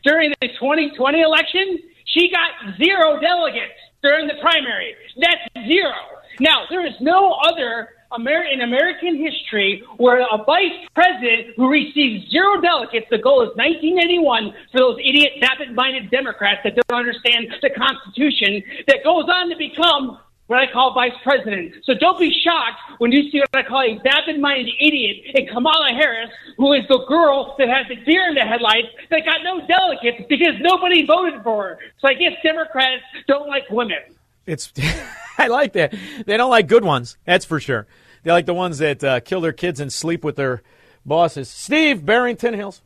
during 0.05 0.33
the 0.39 0.47
2020 0.47 1.19
election, 1.19 1.79
she 2.05 2.31
got 2.31 2.77
zero 2.81 3.19
delegates 3.19 3.75
during 4.01 4.27
the 4.27 4.35
primary. 4.39 4.95
That's 5.19 5.67
zero. 5.67 5.91
Now, 6.39 6.63
there 6.69 6.87
is 6.87 6.93
no 7.01 7.35
other 7.43 7.89
Amer- 8.13 8.47
in 8.51 8.61
American 8.61 9.17
history 9.17 9.83
where 9.97 10.21
a 10.21 10.43
vice 10.43 10.87
president 10.95 11.55
who 11.55 11.69
receives 11.69 12.29
zero 12.31 12.61
delegates, 12.61 13.07
the 13.09 13.17
goal 13.17 13.41
is 13.41 13.49
1981 13.55 14.53
for 14.71 14.79
those 14.79 14.97
idiot, 14.99 15.33
vapid-minded 15.39 16.09
Democrats 16.09 16.61
that 16.63 16.75
don't 16.75 16.99
understand 16.99 17.53
the 17.61 17.69
Constitution, 17.69 18.63
that 18.87 19.03
goes 19.03 19.25
on 19.27 19.49
to 19.49 19.57
become 19.57 20.19
what 20.47 20.59
I 20.59 20.71
call 20.71 20.93
vice 20.93 21.11
president. 21.23 21.75
So 21.83 21.93
don't 21.93 22.17
be 22.17 22.31
shocked 22.31 22.79
when 22.99 23.11
you 23.11 23.29
see 23.29 23.39
what 23.39 23.49
I 23.53 23.67
call 23.67 23.81
a 23.81 23.99
vapid-minded 24.01 24.73
idiot 24.79 25.17
in 25.35 25.47
Kamala 25.47 25.89
Harris, 25.91 26.29
who 26.57 26.73
is 26.73 26.83
the 26.87 27.03
girl 27.07 27.55
that 27.59 27.67
has 27.67 27.85
the 27.89 27.97
deer 28.05 28.29
in 28.29 28.35
the 28.35 28.41
headlights 28.41 28.87
that 29.09 29.25
got 29.25 29.43
no 29.43 29.65
delegates 29.67 30.23
because 30.29 30.55
nobody 30.61 31.05
voted 31.05 31.43
for 31.43 31.63
her. 31.63 31.79
So 31.99 32.07
I 32.07 32.13
guess 32.13 32.33
Democrats 32.43 33.03
don't 33.27 33.47
like 33.47 33.69
women. 33.69 34.16
It's 34.47 34.73
I 35.37 35.47
like 35.47 35.73
that. 35.73 35.93
They 36.25 36.37
don't 36.37 36.49
like 36.49 36.67
good 36.67 36.83
ones. 36.83 37.17
That's 37.25 37.45
for 37.45 37.59
sure. 37.59 37.85
They 38.23 38.31
like 38.31 38.47
the 38.47 38.53
ones 38.55 38.79
that 38.79 39.03
uh, 39.03 39.19
kill 39.19 39.41
their 39.41 39.53
kids 39.53 39.79
and 39.79 39.93
sleep 39.93 40.23
with 40.23 40.35
their 40.35 40.63
bosses. 41.05 41.49
Steve 41.49 42.03
Barrington 42.05 42.55
Hills. 42.55 42.81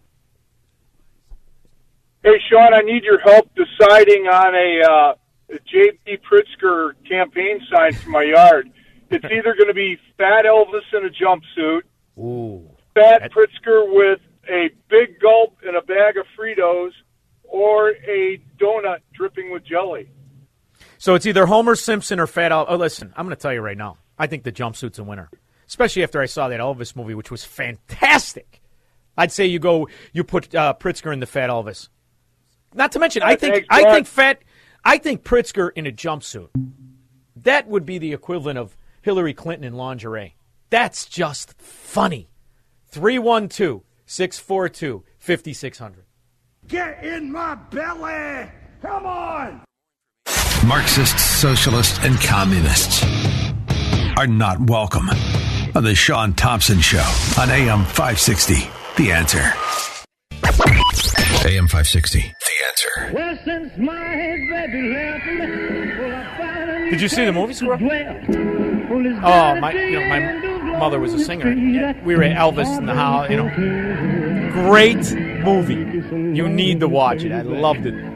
Hey, 2.24 2.39
Shaun, 2.50 2.74
I 2.74 2.82
need 2.82 3.04
your 3.04 3.19
help 3.19 3.50
deciding 3.56 4.28
on 4.28 4.54
a, 4.54 4.91
uh, 4.91 5.13
J.B. 5.65 6.17
Pritzker 6.30 6.93
campaign 7.08 7.60
sign 7.74 7.93
for 7.93 8.10
my 8.10 8.24
yard. 8.24 8.71
It's 9.10 9.26
either 9.32 9.56
going 9.56 9.67
to 9.67 9.74
be 9.74 9.97
Fat 10.17 10.45
Elvis 10.45 10.82
in 10.93 11.06
a 11.06 11.10
jumpsuit, 11.10 11.82
Ooh, 12.17 12.69
Fat 12.93 13.32
Pritzker 13.32 13.93
with 13.93 14.19
a 14.50 14.69
big 14.89 15.19
gulp 15.19 15.58
and 15.65 15.76
a 15.76 15.82
bag 15.82 16.17
of 16.17 16.26
Fritos, 16.38 16.91
or 17.43 17.89
a 17.89 18.41
donut 18.60 19.00
dripping 19.13 19.52
with 19.52 19.65
jelly. 19.65 20.10
So 21.01 21.15
it's 21.15 21.25
either 21.25 21.47
Homer 21.47 21.75
Simpson 21.75 22.19
or 22.19 22.27
Fat 22.27 22.51
Elvis. 22.51 22.65
Oh, 22.67 22.75
listen, 22.75 23.11
I'm 23.17 23.25
going 23.25 23.35
to 23.35 23.41
tell 23.41 23.51
you 23.51 23.61
right 23.61 23.75
now. 23.75 23.97
I 24.19 24.27
think 24.27 24.43
the 24.43 24.51
jumpsuit's 24.51 24.99
a 24.99 25.03
winner, 25.03 25.31
especially 25.67 26.03
after 26.03 26.21
I 26.21 26.27
saw 26.27 26.47
that 26.47 26.59
Elvis 26.59 26.95
movie, 26.95 27.15
which 27.15 27.31
was 27.31 27.43
fantastic. 27.43 28.61
I'd 29.17 29.31
say 29.31 29.47
you 29.47 29.57
go, 29.57 29.89
you 30.13 30.23
put 30.23 30.53
uh, 30.53 30.75
Pritzker 30.79 31.11
in 31.11 31.19
the 31.19 31.25
Fat 31.25 31.49
Elvis. 31.49 31.89
Not 32.75 32.91
to 32.91 32.99
mention, 32.99 33.23
I 33.23 33.35
think, 33.35 33.65
I 33.71 33.91
think 33.91 34.05
Fat, 34.05 34.43
I 34.85 34.99
think 34.99 35.23
Pritzker 35.23 35.71
in 35.75 35.87
a 35.87 35.91
jumpsuit. 35.91 36.49
That 37.35 37.67
would 37.67 37.83
be 37.83 37.97
the 37.97 38.13
equivalent 38.13 38.59
of 38.59 38.77
Hillary 39.01 39.33
Clinton 39.33 39.63
in 39.63 39.73
lingerie. 39.73 40.35
That's 40.69 41.07
just 41.07 41.59
funny. 41.59 42.29
312 42.89 43.81
642 44.05 45.03
5600. 45.17 46.05
Get 46.67 47.03
in 47.03 47.31
my 47.31 47.55
belly! 47.55 48.51
Come 48.83 49.07
on! 49.07 49.63
Marxists, 50.65 51.24
socialists, 51.24 51.97
and 52.04 52.21
communists 52.21 53.04
are 54.15 54.28
not 54.28 54.60
welcome 54.69 55.10
on 55.74 55.84
the 55.84 55.95
Shaun 55.95 56.34
Thompson 56.34 56.80
Show 56.80 57.04
on 57.39 57.50
AM 57.50 57.84
560. 57.84 58.69
The 58.95 59.12
answer. 59.12 59.39
AM 61.47 61.67
560. 61.67 62.19
The 62.19 62.28
answer. 62.67 63.12
Well, 63.12 63.38
since 63.43 63.76
my 63.78 64.15
baby 64.52 64.82
left 64.93 65.26
me, 65.26 65.39
well, 65.97 66.13
I 66.13 66.38
found 66.38 66.69
a 66.69 66.91
Did 66.91 67.02
you 67.02 67.10
see 67.10 67.26
the 67.26 67.34
movie, 67.34 67.54
Squirrel? 67.54 67.80
Oh, 67.82 69.60
my, 69.60 69.71
you 69.74 70.00
know, 70.00 70.08
my 70.10 70.78
mother 70.78 71.00
was 71.00 71.15
a 71.15 71.26
singer. 71.26 71.56
We 72.06 72.15
were 72.15 72.24
at 72.24 72.38
Elvis 72.38 72.78
in 72.78 72.86
the 72.86 72.93
house, 72.93 73.32
you 73.32 73.38
know. 73.38 73.50
Great 74.52 75.12
movie. 75.43 76.38
You 76.38 76.47
need 76.47 76.82
to 76.82 76.88
watch 76.88 77.24
it. 77.24 77.32
I 77.32 77.41
loved 77.41 77.88
it. 77.88 78.11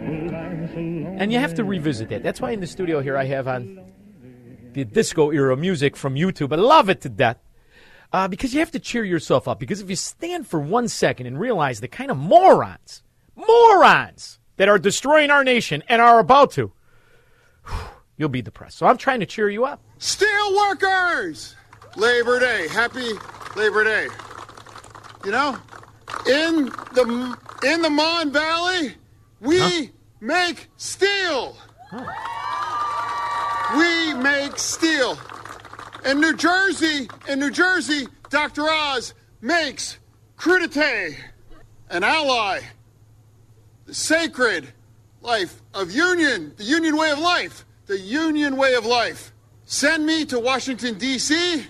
And 1.17 1.32
you 1.32 1.39
have 1.39 1.56
to 1.56 1.63
revisit 1.63 2.10
that. 2.10 2.23
That's 2.23 2.41
why 2.41 2.51
in 2.51 2.60
the 2.60 2.67
studio 2.67 3.01
here 3.01 3.17
I 3.17 3.25
have 3.25 3.47
on 3.47 3.80
the 4.73 4.84
disco 4.84 5.32
era 5.32 5.56
music 5.56 5.95
from 5.95 6.15
YouTube. 6.15 6.51
I 6.51 6.58
love 6.58 6.89
it 6.89 7.01
to 7.01 7.10
death. 7.10 7.38
Uh, 8.13 8.28
because 8.28 8.54
you 8.54 8.60
have 8.60 8.71
to 8.71 8.80
cheer 8.80 9.04
yourself 9.04 9.47
up. 9.47 9.60
Because 9.60 9.82
if 9.82 9.89
you 9.89 9.95
stand 9.95 10.47
for 10.47 10.60
one 10.60 10.88
second 10.88 11.28
and 11.28 11.39
realize 11.39 11.80
the 11.82 11.88
kind 11.88 12.12
of 12.12 12.17
morons, 12.17 13.04
morons 13.36 14.39
that 14.58 14.69
are 14.69 14.80
destroying 14.80 15.32
our 15.32 15.43
nation 15.43 15.84
and 15.89 16.01
are 16.01 16.19
about 16.19 16.51
to, 16.51 16.71
you'll 18.17 18.30
be 18.30 18.41
depressed. 18.41 18.78
So 18.78 18.86
I'm 18.86 18.97
trying 18.97 19.19
to 19.21 19.25
cheer 19.25 19.49
you 19.49 19.65
up. 19.65 19.82
Steel 19.97 20.56
workers! 20.56 21.56
Labor 21.95 22.39
Day. 22.39 22.67
Happy 22.67 23.13
Labor 23.56 23.84
Day. 23.84 24.08
You 25.23 25.32
know, 25.32 25.58
in 26.28 26.65
the 26.65 27.38
in 27.63 27.82
the 27.82 27.89
Mon 27.89 28.32
Valley, 28.32 28.95
we 29.39 29.60
huh? 29.60 29.86
Make 30.19 30.67
steel. 30.78 31.58
We 33.78 34.13
make 34.13 34.58
steel. 34.58 35.17
In 36.06 36.19
New 36.21 36.36
Jersey, 36.36 37.10
in 37.28 37.39
New 37.39 37.51
Jersey, 37.51 38.08
Dr. 38.30 38.63
Oz 38.69 39.13
makes 39.41 39.97
crudité, 40.38 41.15
an 41.89 42.04
ally, 42.04 42.62
the 43.86 43.93
sacred 43.93 44.67
life 45.21 45.62
of 45.73 45.91
union, 45.91 46.54
the 46.58 46.63
union 46.63 46.95
way 46.95 47.12
of 47.12 47.19
life, 47.19 47.65
the 47.88 47.97
union 47.99 48.56
way 48.58 48.75
of 48.75 48.86
life. 48.86 49.32
Send 49.65 50.06
me 50.06 50.25
to 50.25 50.39
Washington, 50.39 50.97
D.C. 50.97 51.65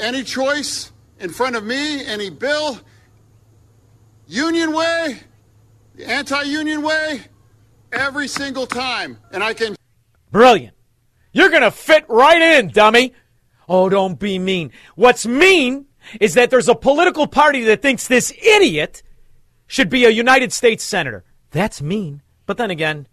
Any 0.00 0.22
choice 0.22 0.92
in 1.20 1.30
front 1.30 1.56
of 1.56 1.64
me, 1.64 2.04
any 2.06 2.30
bill, 2.30 2.80
union 4.26 4.72
way, 4.72 5.20
the 5.94 6.08
anti 6.08 6.42
union 6.42 6.82
way, 6.82 7.22
every 7.92 8.28
single 8.28 8.66
time. 8.66 9.18
And 9.30 9.42
I 9.42 9.54
can. 9.54 9.76
Brilliant. 10.30 10.74
You're 11.32 11.50
going 11.50 11.62
to 11.62 11.70
fit 11.70 12.04
right 12.08 12.40
in, 12.40 12.68
dummy. 12.68 13.14
Oh, 13.68 13.88
don't 13.88 14.18
be 14.18 14.38
mean. 14.38 14.72
What's 14.96 15.26
mean 15.26 15.86
is 16.20 16.34
that 16.34 16.50
there's 16.50 16.68
a 16.68 16.74
political 16.74 17.26
party 17.26 17.62
that 17.64 17.80
thinks 17.80 18.06
this 18.06 18.32
idiot 18.42 19.02
should 19.66 19.88
be 19.88 20.04
a 20.04 20.10
United 20.10 20.52
States 20.52 20.84
Senator. 20.84 21.24
That's 21.50 21.80
mean. 21.80 22.22
But 22.44 22.58
then 22.58 22.70
again, 22.70 23.06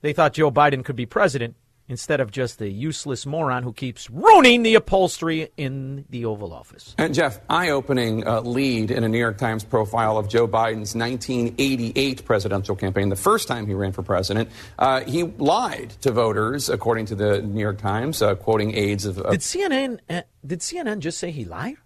they 0.00 0.12
thought 0.12 0.32
Joe 0.32 0.50
Biden 0.50 0.84
could 0.84 0.96
be 0.96 1.06
president 1.06 1.56
instead 1.92 2.20
of 2.20 2.30
just 2.30 2.58
the 2.58 2.70
useless 2.70 3.26
moron 3.26 3.62
who 3.62 3.72
keeps 3.72 4.08
ruining 4.08 4.62
the 4.62 4.74
upholstery 4.74 5.50
in 5.58 6.06
the 6.08 6.24
Oval 6.24 6.54
Office. 6.54 6.94
And 6.96 7.12
Jeff, 7.12 7.38
eye 7.50 7.68
opening 7.68 8.26
uh, 8.26 8.40
lead 8.40 8.90
in 8.90 9.04
a 9.04 9.08
New 9.10 9.18
York 9.18 9.36
Times 9.36 9.62
profile 9.62 10.16
of 10.16 10.26
Joe 10.26 10.48
Biden's 10.48 10.96
1988 10.96 12.24
presidential 12.24 12.74
campaign, 12.74 13.10
the 13.10 13.14
first 13.14 13.46
time 13.46 13.66
he 13.66 13.74
ran 13.74 13.92
for 13.92 14.02
president. 14.02 14.48
Uh, 14.78 15.02
he 15.02 15.24
lied 15.24 15.90
to 16.00 16.12
voters, 16.12 16.70
according 16.70 17.04
to 17.06 17.14
the 17.14 17.42
New 17.42 17.60
York 17.60 17.76
Times, 17.76 18.22
uh, 18.22 18.36
quoting 18.36 18.74
aides 18.74 19.04
of. 19.04 19.16
Did 19.16 19.40
CNN, 19.40 19.98
uh, 20.08 20.22
did 20.46 20.60
CNN 20.60 21.00
just 21.00 21.18
say 21.18 21.30
he 21.30 21.44
lied? 21.44 21.76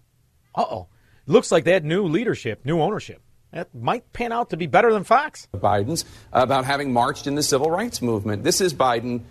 Uh 0.55 0.63
oh. 0.71 0.87
Looks 1.25 1.51
like 1.51 1.65
they 1.65 1.73
had 1.73 1.83
new 1.83 2.05
leadership, 2.05 2.65
new 2.65 2.79
ownership. 2.79 3.21
That 3.51 3.75
might 3.75 4.13
pan 4.13 4.31
out 4.31 4.51
to 4.51 4.57
be 4.57 4.67
better 4.67 4.93
than 4.93 5.03
Fox. 5.03 5.49
Biden's 5.53 6.05
about 6.31 6.63
having 6.63 6.93
marched 6.93 7.27
in 7.27 7.35
the 7.35 7.43
civil 7.43 7.69
rights 7.69 8.01
movement. 8.01 8.45
This 8.45 8.61
is 8.61 8.73
Biden 8.73 9.23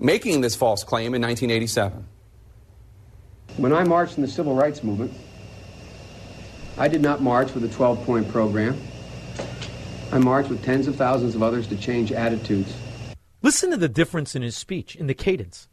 making 0.00 0.40
this 0.40 0.56
false 0.56 0.82
claim 0.82 1.14
in 1.14 1.22
1987. 1.22 2.04
When 3.58 3.72
I 3.72 3.84
marched 3.84 4.16
in 4.16 4.22
the 4.22 4.28
civil 4.28 4.54
rights 4.54 4.82
movement, 4.82 5.12
I 6.78 6.88
did 6.88 7.02
not 7.02 7.20
march 7.20 7.52
with 7.52 7.62
a 7.64 7.68
12 7.68 8.04
point 8.04 8.28
program. 8.28 8.80
I 10.10 10.18
marched 10.18 10.48
with 10.48 10.64
tens 10.64 10.88
of 10.88 10.96
thousands 10.96 11.34
of 11.34 11.42
others 11.42 11.66
to 11.68 11.76
change 11.76 12.10
attitudes. 12.10 12.74
Listen 13.42 13.70
to 13.70 13.76
the 13.76 13.88
difference 13.88 14.34
in 14.34 14.42
his 14.42 14.56
speech, 14.56 14.96
in 14.96 15.06
the 15.06 15.14
cadence. 15.14 15.68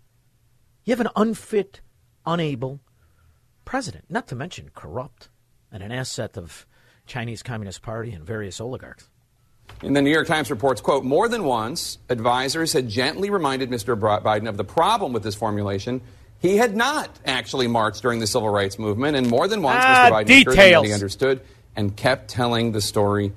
You 0.83 0.91
have 0.91 1.01
an 1.01 1.09
unfit, 1.15 1.81
unable 2.25 2.81
president, 3.65 4.05
not 4.09 4.27
to 4.27 4.35
mention 4.35 4.69
corrupt, 4.73 5.29
and 5.71 5.83
an 5.83 5.91
asset 5.91 6.37
of 6.37 6.65
Chinese 7.05 7.43
Communist 7.43 7.81
Party 7.81 8.11
and 8.11 8.25
various 8.25 8.61
oligarchs. 8.61 9.09
And 9.83 9.95
the 9.95 10.01
New 10.01 10.11
York 10.11 10.27
Times 10.27 10.49
reports, 10.49 10.81
quote, 10.81 11.03
more 11.03 11.27
than 11.27 11.43
once, 11.43 11.99
advisors 12.09 12.73
had 12.73 12.89
gently 12.89 13.29
reminded 13.29 13.69
Mr. 13.69 13.97
Biden 13.97 14.49
of 14.49 14.57
the 14.57 14.63
problem 14.63 15.13
with 15.13 15.23
this 15.23 15.35
formulation. 15.35 16.01
He 16.39 16.57
had 16.57 16.75
not 16.75 17.09
actually 17.25 17.67
marched 17.67 18.01
during 18.01 18.19
the 18.19 18.27
civil 18.27 18.49
rights 18.49 18.79
movement, 18.79 19.15
and 19.15 19.29
more 19.29 19.47
than 19.47 19.61
once, 19.61 19.83
ah, 19.83 20.09
Mr. 20.09 20.11
Biden 20.11 20.27
details. 20.27 20.57
assured 20.57 20.75
them 20.75 20.85
he 20.85 20.93
understood 20.93 21.41
and 21.75 21.95
kept 21.95 22.29
telling 22.29 22.71
the 22.71 22.81
story 22.81 23.31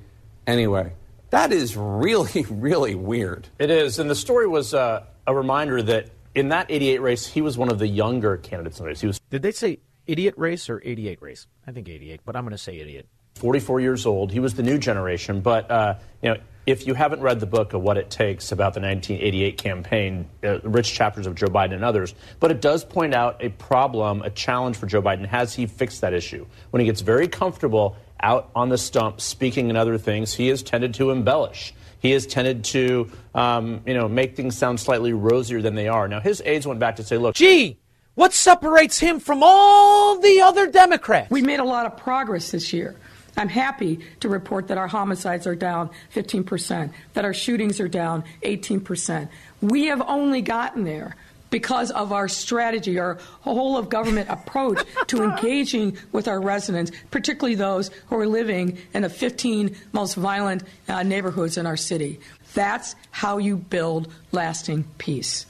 anyway. 0.47 0.93
That 1.29 1.51
is 1.51 1.77
really, 1.77 2.45
really 2.49 2.95
weird. 2.95 3.47
It 3.59 3.69
is, 3.69 3.99
and 3.99 4.09
the 4.09 4.15
story 4.15 4.47
was 4.47 4.73
uh, 4.73 5.05
a 5.25 5.35
reminder 5.35 5.81
that 5.81 6.09
in 6.35 6.49
that 6.49 6.67
88 6.69 7.01
race, 7.01 7.27
he 7.27 7.41
was 7.41 7.57
one 7.57 7.69
of 7.69 7.79
the 7.79 7.87
younger 7.87 8.37
candidates 8.37 8.79
in 8.79 8.83
the 8.83 8.89
race. 8.89 9.01
He 9.01 9.07
was. 9.07 9.19
Did 9.29 9.41
they 9.41 9.51
say 9.51 9.79
idiot 10.07 10.33
race 10.37 10.69
or 10.69 10.81
88 10.83 11.21
race? 11.21 11.47
I 11.67 11.71
think 11.71 11.87
88, 11.87 12.21
but 12.25 12.35
I'm 12.35 12.43
going 12.43 12.51
to 12.51 12.57
say 12.57 12.79
idiot. 12.79 13.07
44 13.35 13.79
years 13.79 14.05
old. 14.05 14.31
He 14.31 14.39
was 14.39 14.53
the 14.53 14.63
new 14.63 14.77
generation, 14.77 15.41
but 15.41 15.69
uh, 15.71 15.95
you 16.21 16.29
know, 16.29 16.37
if 16.65 16.85
you 16.85 16.93
haven't 16.93 17.21
read 17.21 17.39
the 17.39 17.45
book 17.45 17.73
of 17.73 17.81
what 17.81 17.97
it 17.97 18.09
takes 18.09 18.51
about 18.51 18.73
the 18.73 18.81
1988 18.81 19.57
campaign, 19.57 20.29
uh, 20.43 20.59
rich 20.61 20.93
chapters 20.93 21.25
of 21.25 21.35
Joe 21.35 21.47
Biden 21.47 21.73
and 21.73 21.83
others, 21.83 22.13
but 22.39 22.51
it 22.51 22.61
does 22.61 22.85
point 22.85 23.15
out 23.15 23.37
a 23.43 23.49
problem, 23.49 24.21
a 24.21 24.29
challenge 24.29 24.77
for 24.77 24.85
Joe 24.85 25.01
Biden. 25.01 25.25
Has 25.25 25.53
he 25.53 25.65
fixed 25.65 26.01
that 26.01 26.13
issue? 26.13 26.45
When 26.69 26.79
he 26.79 26.85
gets 26.85 27.01
very 27.01 27.27
comfortable 27.27 27.95
out 28.21 28.51
on 28.55 28.69
the 28.69 28.77
stump, 28.77 29.19
speaking 29.21 29.69
and 29.69 29.77
other 29.77 29.97
things, 29.97 30.33
he 30.33 30.47
has 30.49 30.61
tended 30.61 30.93
to 30.95 31.09
embellish. 31.09 31.73
He 31.99 32.11
has 32.11 32.25
tended 32.25 32.63
to, 32.65 33.11
um, 33.33 33.81
you 33.85 33.93
know, 33.93 34.07
make 34.07 34.35
things 34.35 34.57
sound 34.57 34.79
slightly 34.79 35.13
rosier 35.13 35.61
than 35.61 35.75
they 35.75 35.87
are. 35.87 36.07
Now, 36.07 36.19
his 36.19 36.41
aides 36.45 36.65
went 36.67 36.79
back 36.79 36.95
to 36.97 37.03
say, 37.03 37.17
"Look, 37.17 37.35
gee, 37.35 37.77
what 38.15 38.33
separates 38.33 38.99
him 38.99 39.19
from 39.19 39.41
all 39.43 40.19
the 40.19 40.41
other 40.41 40.67
Democrats?" 40.67 41.29
We 41.29 41.41
made 41.41 41.59
a 41.59 41.63
lot 41.63 41.85
of 41.85 41.97
progress 41.97 42.51
this 42.51 42.73
year. 42.73 42.95
I'm 43.37 43.49
happy 43.49 43.99
to 44.19 44.29
report 44.29 44.67
that 44.67 44.77
our 44.77 44.87
homicides 44.87 45.47
are 45.47 45.55
down 45.55 45.89
15%, 46.13 46.91
that 47.13 47.25
our 47.25 47.33
shootings 47.33 47.79
are 47.79 47.87
down 47.87 48.23
18%. 48.43 49.29
We 49.61 49.85
have 49.85 50.01
only 50.01 50.41
gotten 50.41 50.83
there 50.83 51.15
because 51.51 51.91
of 51.91 52.11
our 52.11 52.27
strategy, 52.27 52.97
our 52.97 53.19
whole 53.41 53.77
of 53.77 53.89
government 53.89 54.29
approach 54.29 54.79
to 55.07 55.23
engaging 55.23 55.97
with 56.11 56.27
our 56.27 56.41
residents, 56.41 56.91
particularly 57.11 57.55
those 57.55 57.91
who 58.07 58.17
are 58.17 58.27
living 58.27 58.79
in 58.93 59.03
the 59.03 59.09
15 59.09 59.75
most 59.91 60.15
violent 60.15 60.63
uh, 60.87 61.03
neighborhoods 61.03 61.57
in 61.57 61.67
our 61.67 61.77
city. 61.77 62.19
That's 62.53 62.95
how 63.11 63.37
you 63.37 63.57
build 63.57 64.11
lasting 64.31 64.85
peace. 64.97 65.45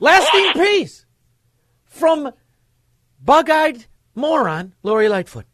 Lasting 0.00 0.52
peace 0.54 1.04
from 1.86 2.32
bug 3.22 3.48
eyed 3.48 3.84
moron 4.14 4.74
Lori 4.82 5.08
Lightfoot. 5.08 5.46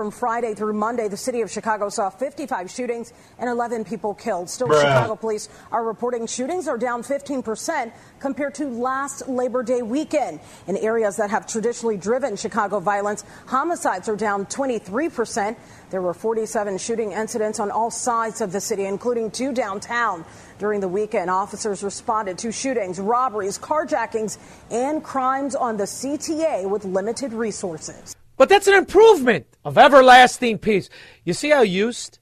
From 0.00 0.10
Friday 0.10 0.54
through 0.54 0.72
Monday, 0.72 1.08
the 1.08 1.16
city 1.18 1.42
of 1.42 1.50
Chicago 1.50 1.90
saw 1.90 2.08
55 2.08 2.70
shootings 2.70 3.12
and 3.38 3.50
11 3.50 3.84
people 3.84 4.14
killed. 4.14 4.48
Still, 4.48 4.68
Bruh. 4.68 4.80
Chicago 4.80 5.14
police 5.14 5.50
are 5.70 5.84
reporting 5.84 6.26
shootings 6.26 6.68
are 6.68 6.78
down 6.78 7.02
15% 7.02 7.92
compared 8.18 8.54
to 8.54 8.66
last 8.66 9.28
Labor 9.28 9.62
Day 9.62 9.82
weekend. 9.82 10.40
In 10.66 10.78
areas 10.78 11.18
that 11.18 11.28
have 11.28 11.46
traditionally 11.46 11.98
driven 11.98 12.34
Chicago 12.36 12.80
violence, 12.80 13.26
homicides 13.44 14.08
are 14.08 14.16
down 14.16 14.46
23%. 14.46 15.54
There 15.90 16.00
were 16.00 16.14
47 16.14 16.78
shooting 16.78 17.12
incidents 17.12 17.60
on 17.60 17.70
all 17.70 17.90
sides 17.90 18.40
of 18.40 18.52
the 18.52 18.60
city, 18.62 18.86
including 18.86 19.30
two 19.30 19.52
downtown. 19.52 20.24
During 20.58 20.80
the 20.80 20.88
weekend, 20.88 21.28
officers 21.28 21.82
responded 21.82 22.38
to 22.38 22.52
shootings, 22.52 22.98
robberies, 22.98 23.58
carjackings, 23.58 24.38
and 24.70 25.04
crimes 25.04 25.54
on 25.54 25.76
the 25.76 25.84
CTA 25.84 26.66
with 26.70 26.86
limited 26.86 27.34
resources. 27.34 28.16
But 28.40 28.48
that's 28.48 28.66
an 28.68 28.72
improvement 28.72 29.44
of 29.66 29.76
everlasting 29.76 30.56
peace. 30.56 30.88
You 31.24 31.34
see 31.34 31.50
how 31.50 31.60
used 31.60 32.20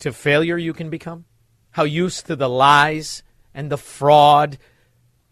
to 0.00 0.12
failure 0.12 0.58
you 0.58 0.72
can 0.72 0.90
become? 0.90 1.24
How 1.70 1.84
used 1.84 2.26
to 2.26 2.34
the 2.34 2.48
lies 2.48 3.22
and 3.54 3.70
the 3.70 3.76
fraud. 3.76 4.58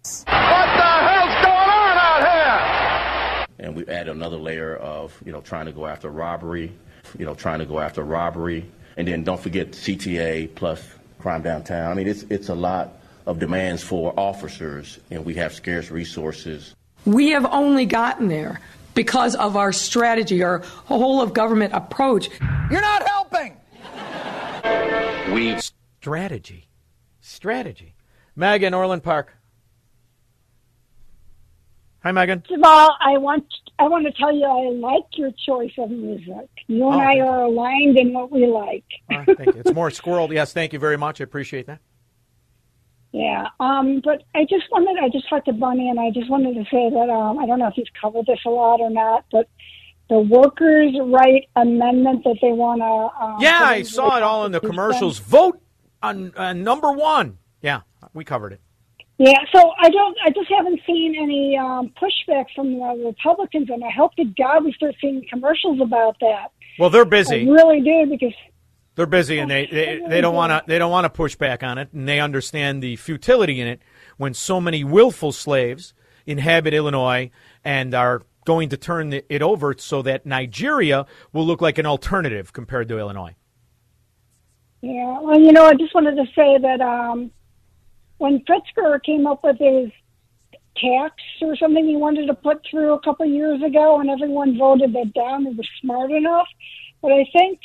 What 0.05 0.27
the 0.27 0.31
hell's 0.31 1.35
going 1.45 1.69
on 1.83 1.97
out 1.99 2.21
here? 2.23 3.47
And 3.59 3.75
we 3.75 3.85
add 3.89 4.09
another 4.09 4.37
layer 4.37 4.77
of, 4.77 5.21
you 5.27 5.33
know, 5.33 5.41
trying 5.41 5.67
to 5.67 5.73
go 5.73 5.87
after 5.87 6.11
robbery, 6.11 6.71
you 7.19 7.27
know, 7.27 7.35
trying 7.35 7.59
to 7.59 7.67
go 7.67 7.81
after 7.81 8.05
robbery. 8.05 8.71
And 8.97 9.09
then 9.09 9.25
don't 9.25 9.41
forget 9.41 9.73
CTA 9.73 10.55
plus 10.55 10.81
crime 11.19 11.43
downtown. 11.43 11.91
I 11.91 11.95
mean, 11.95 12.07
it's, 12.07 12.23
it's 12.31 12.51
a 12.51 12.55
lot 12.55 13.01
of 13.27 13.41
demands 13.41 13.83
for 13.83 14.15
officers, 14.17 15.01
and 15.11 15.25
we 15.25 15.35
have 15.35 15.53
scarce 15.53 15.91
resources. 15.91 16.77
We 17.05 17.31
have 17.31 17.47
only 17.47 17.85
gotten 17.85 18.29
there 18.29 18.61
because 18.95 19.35
of 19.37 19.57
our 19.57 19.73
strategy, 19.73 20.43
our 20.43 20.59
whole 20.85 21.21
of 21.21 21.35
government 21.35 21.73
approach. 21.75 22.29
You're 22.71 22.81
not 22.81 23.07
helping. 23.07 23.57
We 25.35 25.57
strategy, 25.61 26.69
strategy. 27.21 27.95
Megan 28.37 28.75
Orland 28.75 29.03
Park. 29.03 29.37
Hi, 32.03 32.13
Megan. 32.13 32.43
Jamal, 32.49 32.97
I 33.01 33.19
want 33.19 33.45
I 33.79 33.87
want 33.87 34.07
to 34.07 34.13
tell 34.13 34.35
you 34.35 34.45
I 34.45 34.71
like 34.71 35.05
your 35.15 35.31
choice 35.47 35.73
of 35.79 35.91
music. 35.91 36.49
You 36.67 36.89
and 36.89 36.95
oh, 36.95 36.99
I 36.99 37.21
are 37.21 37.43
aligned 37.43 37.99
in 37.99 38.15
what 38.15 38.31
we 38.31 38.47
like. 38.47 38.85
Uh, 39.11 39.25
thank 39.35 39.55
you. 39.55 39.61
It's 39.61 39.75
more 39.75 39.91
squirrel. 39.91 40.33
Yes, 40.33 40.53
thank 40.55 40.73
you 40.73 40.79
very 40.79 40.97
much. 40.97 41.21
I 41.21 41.25
appreciate 41.25 41.67
that. 41.67 41.81
Yeah, 43.13 43.49
um, 43.59 44.01
but 44.05 44.23
I 44.35 44.45
just 44.45 44.71
wanted, 44.71 45.03
I 45.03 45.09
just 45.09 45.29
talked 45.29 45.47
to 45.47 45.53
Bunny 45.53 45.89
and 45.89 45.99
I 45.99 46.11
just 46.11 46.31
wanted 46.31 46.55
to 46.55 46.65
say 46.71 46.91
that 46.91 47.11
um, 47.11 47.39
I 47.41 47.47
don't 47.47 47.59
know 47.59 47.67
if 47.67 47.75
he's 47.75 47.89
covered 48.01 48.27
this 48.27 48.39
a 48.47 48.51
lot 48.51 48.81
or 48.81 48.89
not, 48.91 49.25
but 49.33 49.49
the 50.09 50.21
workers' 50.21 50.95
right 51.07 51.49
amendment 51.57 52.23
that 52.25 52.37
they 52.41 52.53
want 52.53 52.81
to. 52.81 53.25
Um, 53.25 53.41
Yeah, 53.41 53.61
I 53.63 53.83
saw 53.83 54.17
it 54.17 54.23
all 54.23 54.47
in 54.47 54.53
the 54.53 54.61
commercials. 54.61 55.19
Vote 55.19 55.61
on 56.03 56.33
uh, 56.37 56.53
number 56.53 56.93
one. 56.93 57.39
Yeah, 57.63 57.81
we 58.15 58.25
covered 58.25 58.53
it. 58.53 58.61
Yeah, 59.19 59.39
so 59.53 59.73
I 59.79 59.91
don't. 59.91 60.17
I 60.25 60.31
just 60.31 60.51
haven't 60.51 60.81
seen 60.87 61.15
any 61.21 61.57
um, 61.57 61.93
pushback 62.01 62.47
from 62.55 62.73
the 62.73 63.05
Republicans, 63.05 63.69
and 63.71 63.85
I 63.85 63.91
hope 63.91 64.15
to 64.17 64.25
God 64.25 64.65
we 64.65 64.73
start 64.73 64.95
seeing 65.01 65.25
commercials 65.29 65.79
about 65.81 66.17
that. 66.21 66.53
Well, 66.79 66.89
they're 66.89 67.03
I 67.03 67.05
busy. 67.05 67.47
really 67.47 67.83
do 67.83 68.07
because 68.09 68.33
They're 69.01 69.07
busy, 69.07 69.39
and 69.39 69.51
they 69.51 69.65
they, 69.65 70.03
they 70.07 70.21
don't 70.21 70.35
want 70.35 70.51
to 70.51 70.63
they 70.67 70.79
don't 70.79 70.91
want 70.91 71.07
to 71.07 71.09
push 71.09 71.35
back 71.35 71.63
on 71.63 71.79
it, 71.79 71.89
and 71.95 72.07
they 72.07 72.21
understand 72.21 72.83
the 72.83 72.97
futility 72.97 73.59
in 73.59 73.67
it 73.67 73.81
when 74.19 74.35
so 74.35 74.61
many 74.61 74.85
willful 74.85 75.33
slaves 75.33 75.95
inhabit 76.27 76.75
Illinois 76.75 77.31
and 77.65 77.95
are 77.95 78.21
going 78.45 78.69
to 78.69 78.77
turn 78.77 79.15
it 79.15 79.41
over 79.41 79.75
so 79.79 80.03
that 80.03 80.27
Nigeria 80.27 81.07
will 81.33 81.47
look 81.47 81.63
like 81.63 81.79
an 81.79 81.87
alternative 81.87 82.53
compared 82.53 82.89
to 82.89 82.99
Illinois. 82.99 83.35
Yeah, 84.83 85.19
well, 85.21 85.41
you 85.41 85.53
know, 85.53 85.65
I 85.65 85.73
just 85.73 85.95
wanted 85.95 86.17
to 86.17 86.27
say 86.35 86.59
that 86.59 86.83
um, 86.83 87.31
when 88.19 88.45
Pritzker 88.45 89.03
came 89.03 89.27
up 89.27 89.43
with 89.43 89.57
his 89.59 89.91
tax 90.77 91.15
or 91.41 91.57
something 91.57 91.87
he 91.87 91.97
wanted 91.97 92.27
to 92.27 92.35
put 92.35 92.61
through 92.71 92.93
a 92.93 93.01
couple 93.01 93.25
of 93.25 93.33
years 93.33 93.63
ago, 93.63 93.99
and 93.99 94.11
everyone 94.11 94.59
voted 94.59 94.93
that 94.93 95.15
down, 95.15 95.47
he 95.47 95.55
was 95.55 95.67
smart 95.81 96.11
enough. 96.11 96.49
But 97.01 97.13
I 97.13 97.25
think 97.33 97.61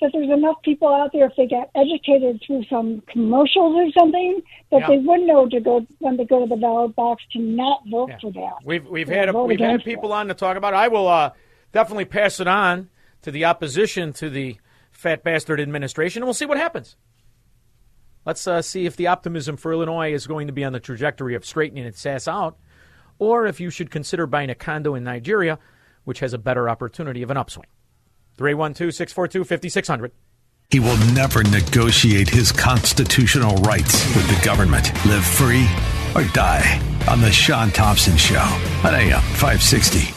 that 0.00 0.10
there's 0.12 0.30
enough 0.30 0.56
people 0.62 0.88
out 0.88 1.10
there, 1.12 1.26
if 1.26 1.32
they 1.36 1.46
got 1.46 1.70
educated 1.74 2.40
through 2.46 2.64
some 2.70 3.02
commercials 3.08 3.74
or 3.74 3.90
something, 3.98 4.40
that 4.70 4.80
Yeah. 4.80 4.88
they 4.88 4.98
would 4.98 5.20
know 5.20 5.48
to 5.48 5.60
go 5.60 5.86
when 5.98 6.16
they 6.16 6.24
go 6.24 6.40
to 6.40 6.46
the 6.46 6.56
ballot 6.56 6.94
box 6.94 7.22
to 7.32 7.38
not 7.38 7.80
vote 7.90 8.10
for 8.20 8.30
that. 8.32 8.54
We've 8.64 8.86
we've 8.86 9.08
had 9.08 9.30
vote 9.30 9.46
we've 9.46 9.60
had 9.60 9.84
people 9.84 10.12
on 10.12 10.28
to 10.28 10.34
talk 10.34 10.56
about 10.56 10.74
it. 10.74 10.76
I 10.76 10.88
will 10.88 11.08
uh, 11.08 11.32
definitely 11.72 12.04
pass 12.04 12.40
it 12.40 12.48
on 12.48 12.90
to 13.22 13.30
the 13.30 13.44
opposition 13.44 14.12
to 14.14 14.30
the 14.30 14.56
fat 14.90 15.22
bastard 15.24 15.60
administration, 15.60 16.22
and 16.22 16.26
we'll 16.26 16.34
see 16.34 16.46
what 16.46 16.58
happens. 16.58 16.96
Let's 18.24 18.46
uh, 18.46 18.62
see 18.62 18.84
if 18.84 18.96
the 18.96 19.06
optimism 19.06 19.56
for 19.56 19.72
Illinois 19.72 20.12
is 20.12 20.26
going 20.26 20.48
to 20.48 20.52
be 20.52 20.64
on 20.64 20.72
the 20.72 20.80
trajectory 20.80 21.34
of 21.34 21.46
straightening 21.46 21.84
its 21.84 22.04
ass 22.04 22.28
out, 22.28 22.58
or 23.18 23.46
if 23.46 23.58
you 23.58 23.70
should 23.70 23.90
consider 23.90 24.26
buying 24.26 24.50
a 24.50 24.54
condo 24.54 24.94
in 24.94 25.04
Nigeria, 25.04 25.58
which 26.04 26.20
has 26.20 26.34
a 26.34 26.38
better 26.38 26.68
opportunity 26.68 27.22
of 27.22 27.30
an 27.30 27.36
upswing. 27.36 27.68
312 28.38 28.94
642 28.94 29.44
5600. 29.44 30.12
He 30.70 30.80
will 30.80 30.96
never 31.12 31.42
negotiate 31.44 32.28
his 32.28 32.52
constitutional 32.52 33.56
rights 33.56 34.06
with 34.14 34.28
the 34.28 34.44
government. 34.44 34.92
Live 35.06 35.24
free 35.24 35.66
or 36.14 36.24
die 36.32 36.80
on 37.08 37.20
The 37.20 37.32
Shaun 37.32 37.70
Thompson 37.70 38.16
Show 38.16 38.42
on 38.84 38.94
AM 38.94 39.20
560. 39.20 40.14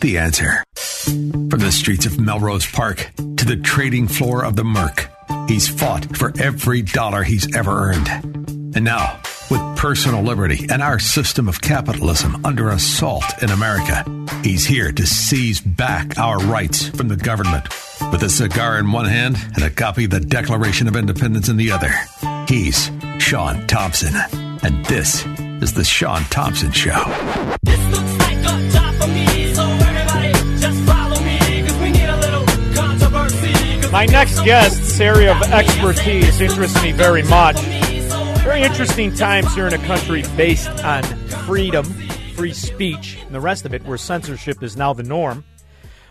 The 0.00 0.18
answer. 0.18 0.62
From 1.04 1.60
the 1.60 1.72
streets 1.72 2.06
of 2.06 2.20
Melrose 2.20 2.66
Park 2.66 3.10
to 3.16 3.44
the 3.44 3.56
trading 3.56 4.06
floor 4.06 4.44
of 4.44 4.56
the 4.56 4.64
Merc, 4.64 5.08
he's 5.48 5.68
fought 5.68 6.16
for 6.16 6.32
every 6.38 6.82
dollar 6.82 7.22
he's 7.22 7.54
ever 7.56 7.90
earned. 7.90 8.08
And 8.76 8.84
now, 8.84 9.20
with 9.50 9.60
personal 9.76 10.22
liberty 10.22 10.66
and 10.70 10.82
our 10.82 10.98
system 10.98 11.48
of 11.48 11.60
capitalism 11.60 12.44
under 12.44 12.70
assault 12.70 13.24
in 13.42 13.50
America, 13.50 14.04
he's 14.42 14.64
here 14.64 14.92
to 14.92 15.06
seize 15.06 15.60
back 15.60 16.18
our 16.18 16.38
rights 16.38 16.88
from 16.88 17.08
the 17.08 17.16
government. 17.16 17.68
With 18.12 18.22
a 18.22 18.28
cigar 18.28 18.78
in 18.78 18.92
one 18.92 19.06
hand 19.06 19.36
and 19.54 19.64
a 19.64 19.70
copy 19.70 20.04
of 20.04 20.10
the 20.10 20.20
Declaration 20.20 20.88
of 20.88 20.96
Independence 20.96 21.48
in 21.48 21.56
the 21.56 21.70
other, 21.72 21.92
he's 22.48 22.90
Shaun 23.18 23.66
Thompson. 23.66 24.14
And 24.62 24.84
this 24.86 25.24
is 25.62 25.74
The 25.74 25.84
Shaun 25.84 26.22
Thompson 26.24 26.72
Show. 26.72 27.04
My 33.92 34.04
next 34.04 34.44
guest's 34.44 35.00
area 35.00 35.32
of 35.32 35.42
expertise 35.42 36.40
interests 36.40 36.82
me 36.82 36.92
very 36.92 37.22
much. 37.22 37.56
Very 38.46 38.62
interesting 38.62 39.12
times 39.12 39.52
here 39.56 39.66
in 39.66 39.74
a 39.74 39.86
country 39.86 40.22
based 40.36 40.70
on 40.84 41.02
freedom, 41.46 41.84
free 42.36 42.52
speech, 42.52 43.18
and 43.22 43.34
the 43.34 43.40
rest 43.40 43.66
of 43.66 43.74
it, 43.74 43.84
where 43.84 43.98
censorship 43.98 44.62
is 44.62 44.76
now 44.76 44.92
the 44.92 45.02
norm. 45.02 45.44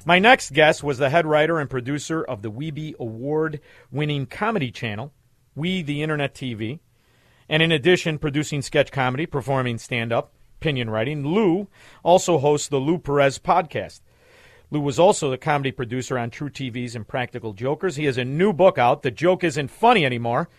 My 0.03 0.19
next 0.19 0.51
guest 0.51 0.83
was 0.83 0.97
the 0.97 1.09
head 1.09 1.25
writer 1.25 1.61
and 1.61 1.69
producer 1.69 2.21
of 2.21 2.41
the 2.41 2.49
Webby 2.49 2.93
Award 2.99 3.61
winning 3.89 4.25
comedy 4.25 4.69
channel, 4.69 5.13
We 5.55 5.81
the 5.81 6.03
Internet 6.03 6.35
TV. 6.35 6.79
And 7.47 7.63
in 7.63 7.71
addition, 7.71 8.19
producing 8.19 8.61
sketch 8.61 8.91
comedy, 8.91 9.25
performing 9.25 9.77
stand 9.77 10.11
up, 10.11 10.33
opinion 10.59 10.89
writing, 10.89 11.25
Lou 11.25 11.69
also 12.03 12.37
hosts 12.37 12.67
the 12.67 12.79
Lou 12.79 12.97
Perez 12.97 13.39
podcast. 13.39 14.01
Lou 14.71 14.81
was 14.81 14.99
also 14.99 15.31
the 15.31 15.37
comedy 15.37 15.71
producer 15.71 16.17
on 16.17 16.31
truTV's 16.31 16.97
Impractical 16.97 17.53
Jokers. 17.53 17.95
He 17.95 18.03
has 18.05 18.17
a 18.17 18.25
new 18.25 18.51
book 18.51 18.77
out, 18.77 19.03
The 19.03 19.11
Joke 19.11 19.45
Isn't 19.45 19.71
Funny 19.71 20.05
Anymore, 20.05 20.49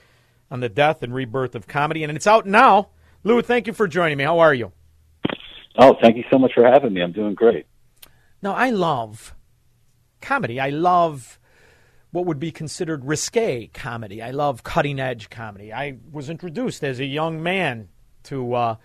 on 0.50 0.60
the 0.60 0.68
death 0.68 1.02
and 1.02 1.14
rebirth 1.14 1.54
of 1.54 1.66
comedy, 1.66 2.02
and 2.02 2.16
it's 2.16 2.26
out 2.26 2.46
now. 2.46 2.90
Lou, 3.24 3.42
thank 3.42 3.66
you 3.66 3.72
for 3.72 3.88
joining 3.88 4.18
me. 4.18 4.24
How 4.24 4.38
are 4.38 4.54
you? 4.54 4.72
Oh, 5.78 5.96
thank 6.00 6.16
you 6.16 6.24
so 6.30 6.38
much 6.38 6.52
for 6.54 6.64
having 6.64 6.92
me. 6.92 7.02
I'm 7.02 7.12
doing 7.12 7.34
great. 7.34 7.66
Now, 8.40 8.54
I 8.54 8.70
love 8.70 9.34
comedy. 10.20 10.60
I 10.60 10.70
love 10.70 11.38
what 12.12 12.24
would 12.26 12.38
be 12.38 12.50
considered 12.50 13.04
risque 13.04 13.66
comedy. 13.68 14.22
I 14.22 14.30
love 14.30 14.62
cutting 14.62 14.98
edge 14.98 15.28
comedy. 15.28 15.72
I 15.72 15.98
was 16.10 16.30
introduced 16.30 16.82
as 16.82 16.98
a 16.98 17.04
young 17.04 17.42
man 17.42 17.88
to 18.24 18.54
uh, 18.54 18.76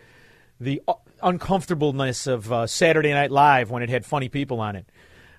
the 0.59 0.82
uncomfortableness 1.24 2.28
of 2.28 2.51
uh, 2.51 2.68
Saturday 2.68 3.14
Night 3.14 3.32
Live 3.32 3.72
when 3.72 3.84
it 3.84 3.89
had 3.89 4.05
funny 4.05 4.30
people 4.30 4.59
on 4.59 4.76
it. 4.76 4.86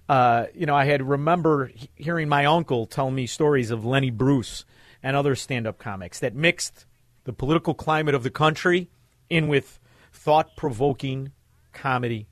Uh, 0.09 0.47
you 0.55 0.67
know, 0.67 0.75
I 0.75 0.85
had 0.85 1.03
remember 1.03 1.71
hearing 1.95 2.29
my 2.29 2.47
uncle 2.47 2.87
tell 2.87 3.11
me 3.11 3.27
stories 3.27 3.71
of 3.71 3.85
Lenny 3.85 4.11
Bruce 4.11 4.65
and 5.03 5.17
other 5.17 5.35
stand-up 5.35 5.79
comics 5.79 6.19
that 6.21 6.35
mixed 6.35 6.87
the 7.25 7.33
political 7.33 7.75
climate 7.75 8.15
of 8.15 8.23
the 8.23 8.31
country 8.31 8.89
in 9.29 9.49
with 9.49 9.79
thought-provoking 10.13 11.33
comedy, 11.73 12.27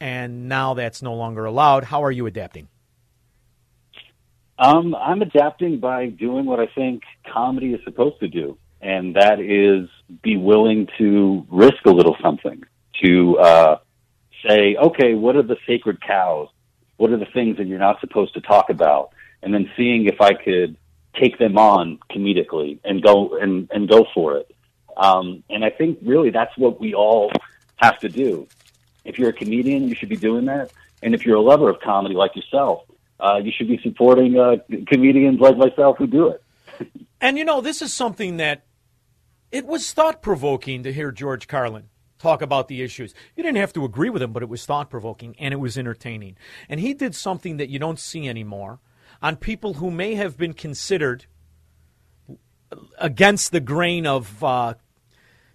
and 0.00 0.48
now 0.48 0.74
that's 0.74 1.02
no 1.02 1.14
longer 1.14 1.44
allowed. 1.44 1.84
How 1.84 2.02
are 2.04 2.10
you 2.10 2.26
adapting? 2.26 2.68
Um, 4.58 4.94
I'm 4.94 5.22
adapting 5.22 5.80
by 5.80 6.06
doing 6.06 6.44
what 6.44 6.60
I 6.60 6.66
think 6.66 7.02
comedy 7.32 7.72
is 7.72 7.80
supposed 7.84 8.20
to 8.20 8.28
do, 8.28 8.58
and 8.80 9.16
that 9.16 9.40
is 9.40 9.88
be 10.22 10.36
willing 10.36 10.88
to 10.98 11.46
risk 11.50 11.84
a 11.86 11.90
little 11.90 12.16
something. 12.22 12.62
To 13.02 13.38
uh, 13.38 13.78
say, 14.46 14.76
okay, 14.76 15.14
what 15.14 15.34
are 15.34 15.42
the 15.42 15.56
sacred 15.66 16.00
cows? 16.00 16.48
What 16.98 17.10
are 17.10 17.16
the 17.16 17.26
things 17.32 17.56
that 17.56 17.66
you're 17.66 17.80
not 17.80 18.00
supposed 18.00 18.34
to 18.34 18.40
talk 18.40 18.70
about? 18.70 19.10
And 19.42 19.52
then 19.52 19.68
seeing 19.76 20.06
if 20.06 20.20
I 20.20 20.34
could 20.34 20.76
take 21.18 21.38
them 21.38 21.58
on 21.58 21.98
comedically 22.10 22.78
and 22.84 23.02
go 23.02 23.36
and, 23.38 23.70
and 23.72 23.88
go 23.88 24.06
for 24.14 24.36
it. 24.38 24.54
Um, 24.96 25.42
and 25.48 25.64
I 25.64 25.70
think 25.70 25.98
really 26.02 26.30
that's 26.30 26.56
what 26.56 26.80
we 26.80 26.94
all 26.94 27.32
have 27.76 27.98
to 28.00 28.08
do. 28.08 28.46
If 29.04 29.18
you're 29.18 29.30
a 29.30 29.34
comedian, 29.34 29.88
you 29.88 29.94
should 29.94 30.08
be 30.08 30.16
doing 30.16 30.46
that. 30.46 30.72
And 31.02 31.14
if 31.14 31.26
you're 31.26 31.36
a 31.36 31.42
lover 31.42 31.68
of 31.68 31.80
comedy 31.80 32.14
like 32.14 32.36
yourself, 32.36 32.84
uh, 33.18 33.40
you 33.42 33.52
should 33.56 33.68
be 33.68 33.78
supporting 33.82 34.38
uh, 34.38 34.56
comedians 34.86 35.40
like 35.40 35.56
myself 35.56 35.96
who 35.98 36.06
do 36.06 36.28
it. 36.28 36.42
And 37.22 37.38
you 37.38 37.44
know, 37.44 37.60
this 37.60 37.82
is 37.82 37.94
something 37.94 38.38
that 38.38 38.64
it 39.52 39.64
was 39.64 39.92
thought 39.92 40.22
provoking 40.22 40.82
to 40.82 40.92
hear 40.92 41.12
George 41.12 41.46
Carlin 41.46 41.84
talk 42.18 42.42
about 42.42 42.66
the 42.66 42.82
issues. 42.82 43.14
You 43.36 43.44
didn't 43.44 43.58
have 43.58 43.72
to 43.74 43.84
agree 43.84 44.10
with 44.10 44.22
him, 44.22 44.32
but 44.32 44.42
it 44.42 44.48
was 44.48 44.66
thought 44.66 44.90
provoking 44.90 45.36
and 45.38 45.54
it 45.54 45.58
was 45.58 45.78
entertaining. 45.78 46.36
And 46.68 46.80
he 46.80 46.94
did 46.94 47.14
something 47.14 47.58
that 47.58 47.68
you 47.68 47.78
don't 47.78 47.98
see 47.98 48.28
anymore 48.28 48.80
on 49.22 49.36
people 49.36 49.74
who 49.74 49.90
may 49.90 50.14
have 50.16 50.36
been 50.36 50.52
considered 50.52 51.26
against 52.98 53.52
the 53.52 53.60
grain 53.60 54.06
of 54.06 54.42
uh, 54.42 54.74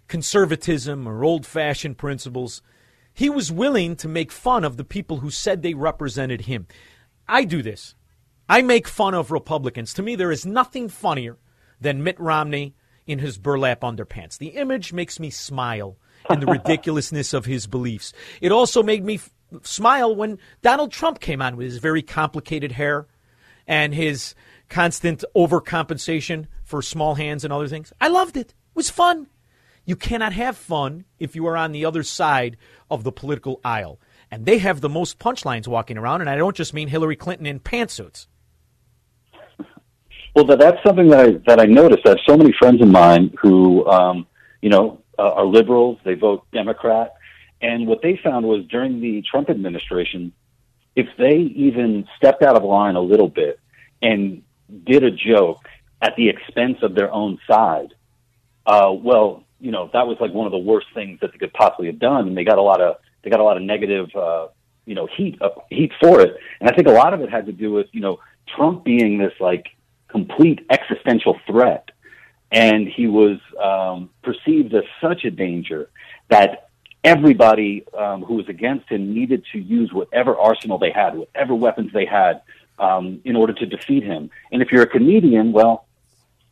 conservatism 0.08 1.06
or 1.06 1.22
old 1.22 1.44
fashioned 1.46 1.98
principles. 1.98 2.62
He 3.12 3.28
was 3.28 3.52
willing 3.52 3.96
to 3.96 4.08
make 4.08 4.32
fun 4.32 4.64
of 4.64 4.76
the 4.76 4.84
people 4.84 5.18
who 5.18 5.30
said 5.30 5.62
they 5.62 5.74
represented 5.74 6.42
him. 6.42 6.66
I 7.28 7.44
do 7.44 7.62
this. 7.62 7.94
I 8.48 8.62
make 8.62 8.88
fun 8.88 9.14
of 9.14 9.30
Republicans. 9.30 9.92
To 9.94 10.02
me, 10.02 10.16
there 10.16 10.32
is 10.32 10.46
nothing 10.46 10.88
funnier 10.88 11.36
than 11.80 12.02
Mitt 12.02 12.18
Romney 12.18 12.74
in 13.06 13.18
his 13.18 13.36
burlap 13.36 13.80
underpants. 13.80 14.38
The 14.38 14.48
image 14.48 14.92
makes 14.92 15.20
me 15.20 15.28
smile 15.30 15.98
in 16.30 16.40
the 16.40 16.46
ridiculousness 16.52 17.34
of 17.34 17.44
his 17.44 17.66
beliefs. 17.66 18.12
It 18.40 18.52
also 18.52 18.82
made 18.82 19.04
me 19.04 19.16
f- 19.16 19.30
smile 19.62 20.14
when 20.14 20.38
Donald 20.62 20.92
Trump 20.92 21.20
came 21.20 21.42
on 21.42 21.56
with 21.56 21.66
his 21.66 21.78
very 21.78 22.02
complicated 22.02 22.72
hair 22.72 23.06
and 23.68 23.94
his 23.94 24.34
constant 24.68 25.22
overcompensation 25.36 26.46
for 26.64 26.82
small 26.82 27.14
hands 27.14 27.44
and 27.44 27.52
other 27.52 27.68
things. 27.68 27.92
I 28.00 28.08
loved 28.08 28.36
it. 28.36 28.48
It 28.50 28.74
was 28.74 28.90
fun. 28.90 29.28
You 29.84 29.94
cannot 29.94 30.32
have 30.32 30.56
fun 30.56 31.04
if 31.18 31.36
you 31.36 31.46
are 31.46 31.56
on 31.56 31.72
the 31.72 31.84
other 31.84 32.02
side 32.02 32.56
of 32.90 33.04
the 33.04 33.12
political 33.12 33.60
aisle. 33.64 34.00
And 34.30 34.44
they 34.44 34.58
have 34.58 34.80
the 34.80 34.88
most 34.88 35.18
punchlines 35.18 35.66
walking 35.66 35.96
around, 35.96 36.20
and 36.20 36.28
I 36.28 36.36
don't 36.36 36.56
just 36.56 36.74
mean 36.74 36.88
Hillary 36.88 37.16
Clinton 37.16 37.46
in 37.46 37.60
pantsuits. 37.60 38.26
Well, 40.34 40.44
that, 40.46 40.58
that's 40.58 40.82
something 40.86 41.08
that 41.08 41.20
I 41.20 41.30
that 41.46 41.60
I 41.60 41.64
noticed. 41.64 42.06
I 42.06 42.10
have 42.10 42.18
so 42.26 42.36
many 42.36 42.52
friends 42.58 42.82
of 42.82 42.88
mine 42.88 43.34
who, 43.40 43.86
um, 43.86 44.26
you 44.60 44.68
know, 44.68 45.02
uh, 45.18 45.32
are 45.32 45.46
liberals. 45.46 45.98
They 46.04 46.14
vote 46.14 46.46
Democrat, 46.52 47.14
and 47.62 47.86
what 47.86 48.02
they 48.02 48.20
found 48.22 48.46
was 48.46 48.64
during 48.66 49.00
the 49.00 49.22
Trump 49.22 49.48
administration, 49.48 50.32
if 50.98 51.06
they 51.16 51.36
even 51.36 52.08
stepped 52.16 52.42
out 52.42 52.56
of 52.56 52.64
line 52.64 52.96
a 52.96 53.00
little 53.00 53.28
bit 53.28 53.60
and 54.02 54.42
did 54.84 55.04
a 55.04 55.12
joke 55.12 55.68
at 56.02 56.16
the 56.16 56.28
expense 56.28 56.78
of 56.82 56.96
their 56.96 57.12
own 57.12 57.38
side, 57.48 57.94
uh, 58.66 58.90
well, 58.92 59.44
you 59.60 59.70
know, 59.70 59.88
that 59.92 60.08
was 60.08 60.16
like 60.20 60.32
one 60.32 60.46
of 60.46 60.50
the 60.50 60.58
worst 60.58 60.88
things 60.94 61.20
that 61.20 61.30
they 61.30 61.38
could 61.38 61.52
possibly 61.52 61.86
have 61.86 62.00
done, 62.00 62.26
and 62.26 62.36
they 62.36 62.42
got 62.42 62.58
a 62.58 62.62
lot 62.62 62.80
of 62.80 62.96
they 63.22 63.30
got 63.30 63.38
a 63.38 63.44
lot 63.44 63.56
of 63.56 63.62
negative, 63.62 64.08
uh, 64.16 64.48
you 64.86 64.96
know, 64.96 65.06
heat 65.16 65.40
uh, 65.40 65.50
heat 65.70 65.92
for 66.00 66.20
it. 66.20 66.36
And 66.60 66.68
I 66.68 66.74
think 66.74 66.88
a 66.88 66.92
lot 66.92 67.14
of 67.14 67.20
it 67.20 67.30
had 67.30 67.46
to 67.46 67.52
do 67.52 67.70
with 67.70 67.86
you 67.92 68.00
know 68.00 68.18
Trump 68.56 68.82
being 68.82 69.18
this 69.18 69.34
like 69.38 69.68
complete 70.08 70.66
existential 70.68 71.38
threat, 71.46 71.90
and 72.50 72.88
he 72.88 73.06
was 73.06 73.38
um, 73.62 74.10
perceived 74.24 74.74
as 74.74 74.82
such 75.00 75.24
a 75.24 75.30
danger 75.30 75.90
that 76.28 76.67
everybody 77.08 77.86
um, 77.96 78.22
who 78.22 78.34
was 78.34 78.48
against 78.48 78.86
him 78.90 79.14
needed 79.14 79.42
to 79.52 79.58
use 79.58 79.90
whatever 79.92 80.36
arsenal 80.36 80.76
they 80.76 80.90
had, 80.90 81.16
whatever 81.16 81.54
weapons 81.54 81.90
they 81.92 82.04
had, 82.04 82.42
um, 82.78 83.20
in 83.24 83.34
order 83.34 83.54
to 83.54 83.66
defeat 83.66 84.04
him. 84.04 84.30
And 84.52 84.60
if 84.60 84.70
you're 84.70 84.82
a 84.82 84.92
comedian, 84.98 85.52
well, 85.52 85.86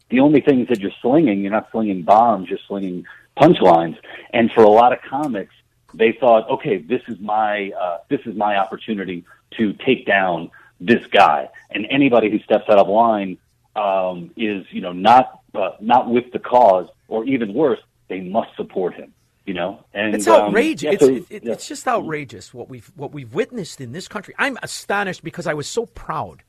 the 0.08 0.20
only 0.20 0.40
things 0.40 0.68
that 0.68 0.80
you're 0.80 0.98
slinging, 1.02 1.42
you're 1.42 1.52
not 1.52 1.68
slinging 1.72 2.02
bombs, 2.02 2.48
you're 2.48 2.66
slinging 2.66 3.04
punchlines. 3.36 3.96
And 4.32 4.50
for 4.50 4.62
a 4.62 4.68
lot 4.80 4.92
of 4.94 5.00
comics, 5.02 5.54
they 5.92 6.12
thought, 6.12 6.48
okay, 6.48 6.78
this 6.78 7.02
is 7.06 7.18
my 7.20 7.70
uh, 7.78 7.98
this 8.08 8.20
is 8.24 8.34
my 8.34 8.56
opportunity 8.56 9.24
to 9.58 9.74
take 9.74 10.06
down 10.06 10.50
this 10.80 11.04
guy. 11.22 11.48
And 11.70 11.86
anybody 11.90 12.30
who 12.30 12.38
steps 12.40 12.66
out 12.70 12.78
of 12.78 12.88
line 12.88 13.36
um, 13.74 14.30
is, 14.36 14.64
you 14.70 14.80
know, 14.80 14.92
not 14.92 15.40
uh, 15.54 15.72
not 15.80 16.08
with 16.08 16.32
the 16.32 16.38
cause, 16.38 16.88
or 17.08 17.24
even 17.24 17.52
worse, 17.52 17.80
they 18.08 18.20
must 18.20 18.50
support 18.56 18.94
him. 18.94 19.12
You 19.46 19.54
know, 19.54 19.84
and 19.94 20.12
it's 20.14 20.26
um, 20.26 20.48
outrageous. 20.48 20.82
yeah, 20.82 20.90
it's, 20.90 21.04
so- 21.04 21.14
it, 21.14 21.26
it- 21.30 21.44
yeah. 21.44 21.52
it's 21.52 21.68
just 21.68 21.86
outrageous 21.86 22.52
what 22.52 22.68
we've 22.68 22.90
what 22.96 23.12
we've 23.12 23.32
witnessed 23.32 23.80
in 23.80 23.92
this 23.92 24.08
country. 24.08 24.34
I'm 24.38 24.58
astonished 24.62 25.22
because 25.22 25.46
I 25.46 25.54
was 25.54 25.68
so 25.68 25.86
proud 25.86 26.42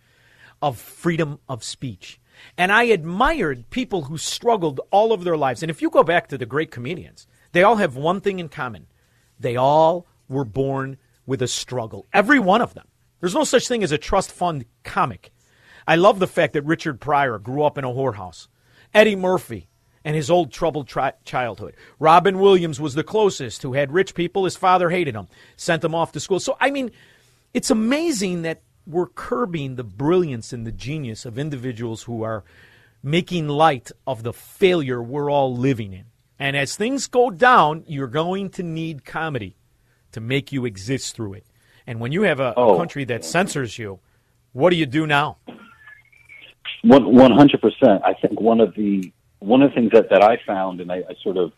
of 0.64 0.80
freedom 0.80 1.40
of 1.48 1.64
speech, 1.64 2.20
and 2.58 2.72
I 2.72 2.84
admired 2.86 3.70
people 3.70 4.04
who 4.04 4.18
struggled 4.18 4.82
all 4.90 5.14
of 5.14 5.24
their 5.24 5.38
lives. 5.38 5.62
And 5.62 5.70
if 5.70 5.80
you 5.82 5.92
go 5.92 6.04
back 6.04 6.28
to 6.30 6.40
the 6.40 6.48
great 6.48 6.72
comedians, 6.72 7.28
they 7.52 7.62
all 7.62 7.76
have 7.76 7.96
one 7.96 8.20
thing 8.20 8.40
in 8.40 8.50
common: 8.50 8.88
they 9.40 9.56
all 9.56 10.08
were 10.28 10.46
born 10.46 10.98
with 11.28 11.44
a 11.44 11.48
struggle. 11.48 12.08
Every 12.12 12.40
one 12.40 12.62
of 12.62 12.74
them. 12.74 12.88
There's 13.20 13.36
no 13.36 13.44
such 13.44 13.68
thing 13.68 13.84
as 13.84 13.92
a 13.92 13.98
trust 14.00 14.32
fund 14.32 14.66
comic. 14.84 15.32
I 15.88 15.96
love 15.98 16.18
the 16.18 16.26
fact 16.28 16.54
that 16.54 16.64
Richard 16.66 17.00
Pryor 17.00 17.38
grew 17.38 17.62
up 17.64 17.78
in 17.78 17.84
a 17.84 17.90
whorehouse. 17.90 18.48
Eddie 18.94 19.16
Murphy 19.16 19.70
and 20.08 20.16
his 20.16 20.32
old 20.32 20.54
troubled 20.54 20.88
tri- 20.88 21.12
childhood. 21.26 21.76
Robin 22.00 22.40
Williams 22.40 22.80
was 22.80 22.94
the 22.94 23.04
closest 23.04 23.62
who 23.62 23.74
had 23.74 23.92
rich 23.92 24.16
people. 24.16 24.46
His 24.46 24.56
father 24.56 24.90
hated 24.90 25.16
him, 25.16 25.28
sent 25.58 25.84
him 25.84 25.94
off 25.94 26.14
to 26.14 26.22
school. 26.22 26.40
So, 26.40 26.56
I 26.62 26.72
mean, 26.72 26.92
it's 27.54 27.70
amazing 27.70 28.44
that 28.44 28.62
we're 28.86 29.08
curbing 29.08 29.76
the 29.76 29.84
brilliance 29.84 30.54
and 30.54 30.66
the 30.66 30.72
genius 30.72 31.26
of 31.26 31.38
individuals 31.38 32.04
who 32.04 32.24
are 32.24 32.46
making 33.04 33.50
light 33.50 33.92
of 34.08 34.24
the 34.24 34.32
failure 34.32 35.04
we're 35.04 35.30
all 35.30 35.54
living 35.54 35.92
in. 35.92 36.06
And 36.40 36.56
as 36.56 36.78
things 36.78 37.08
go 37.08 37.30
down, 37.30 37.84
you're 37.86 38.08
going 38.08 38.50
to 38.52 38.64
need 38.64 39.04
comedy 39.04 39.58
to 40.14 40.22
make 40.22 40.54
you 40.54 40.64
exist 40.64 41.18
through 41.18 41.34
it. 41.34 41.46
And 41.86 42.00
when 42.00 42.14
you 42.14 42.22
have 42.22 42.40
a, 42.40 42.54
Oh. 42.56 42.78
country 42.78 43.04
that 43.06 43.26
censors 43.26 43.78
you, 43.78 44.00
what 44.54 44.70
do 44.70 44.78
you 44.78 44.86
do 44.86 45.06
now? 45.06 45.36
One 46.84 47.32
hundred 47.32 47.60
percent. 47.60 48.02
I 48.06 48.14
think 48.14 48.40
one 48.40 48.62
of 48.62 48.74
the 48.76 49.12
one 49.40 49.62
of 49.62 49.72
the 49.72 49.76
things 49.76 49.92
that, 49.92 50.10
that 50.10 50.24
I 50.24 50.38
found 50.46 50.82
and 50.82 50.92
I, 50.92 51.04
I 51.10 51.16
sort 51.24 51.38
of 51.38 51.52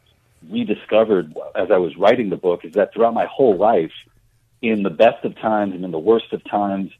rediscovered 0.49 1.35
as 1.55 1.69
I 1.71 1.77
was 1.77 1.95
writing 1.97 2.29
the 2.29 2.37
book 2.37 2.63
is 2.63 2.73
that 2.73 2.93
throughout 2.93 3.13
my 3.13 3.25
whole 3.25 3.57
life, 3.57 3.91
in 4.61 4.83
the 4.83 4.89
best 4.89 5.23
of 5.23 5.35
times 5.39 5.73
and 5.73 5.85
in 5.85 5.91
the 5.91 5.99
worst 5.99 6.33
of 6.33 6.43
times, 6.43 6.91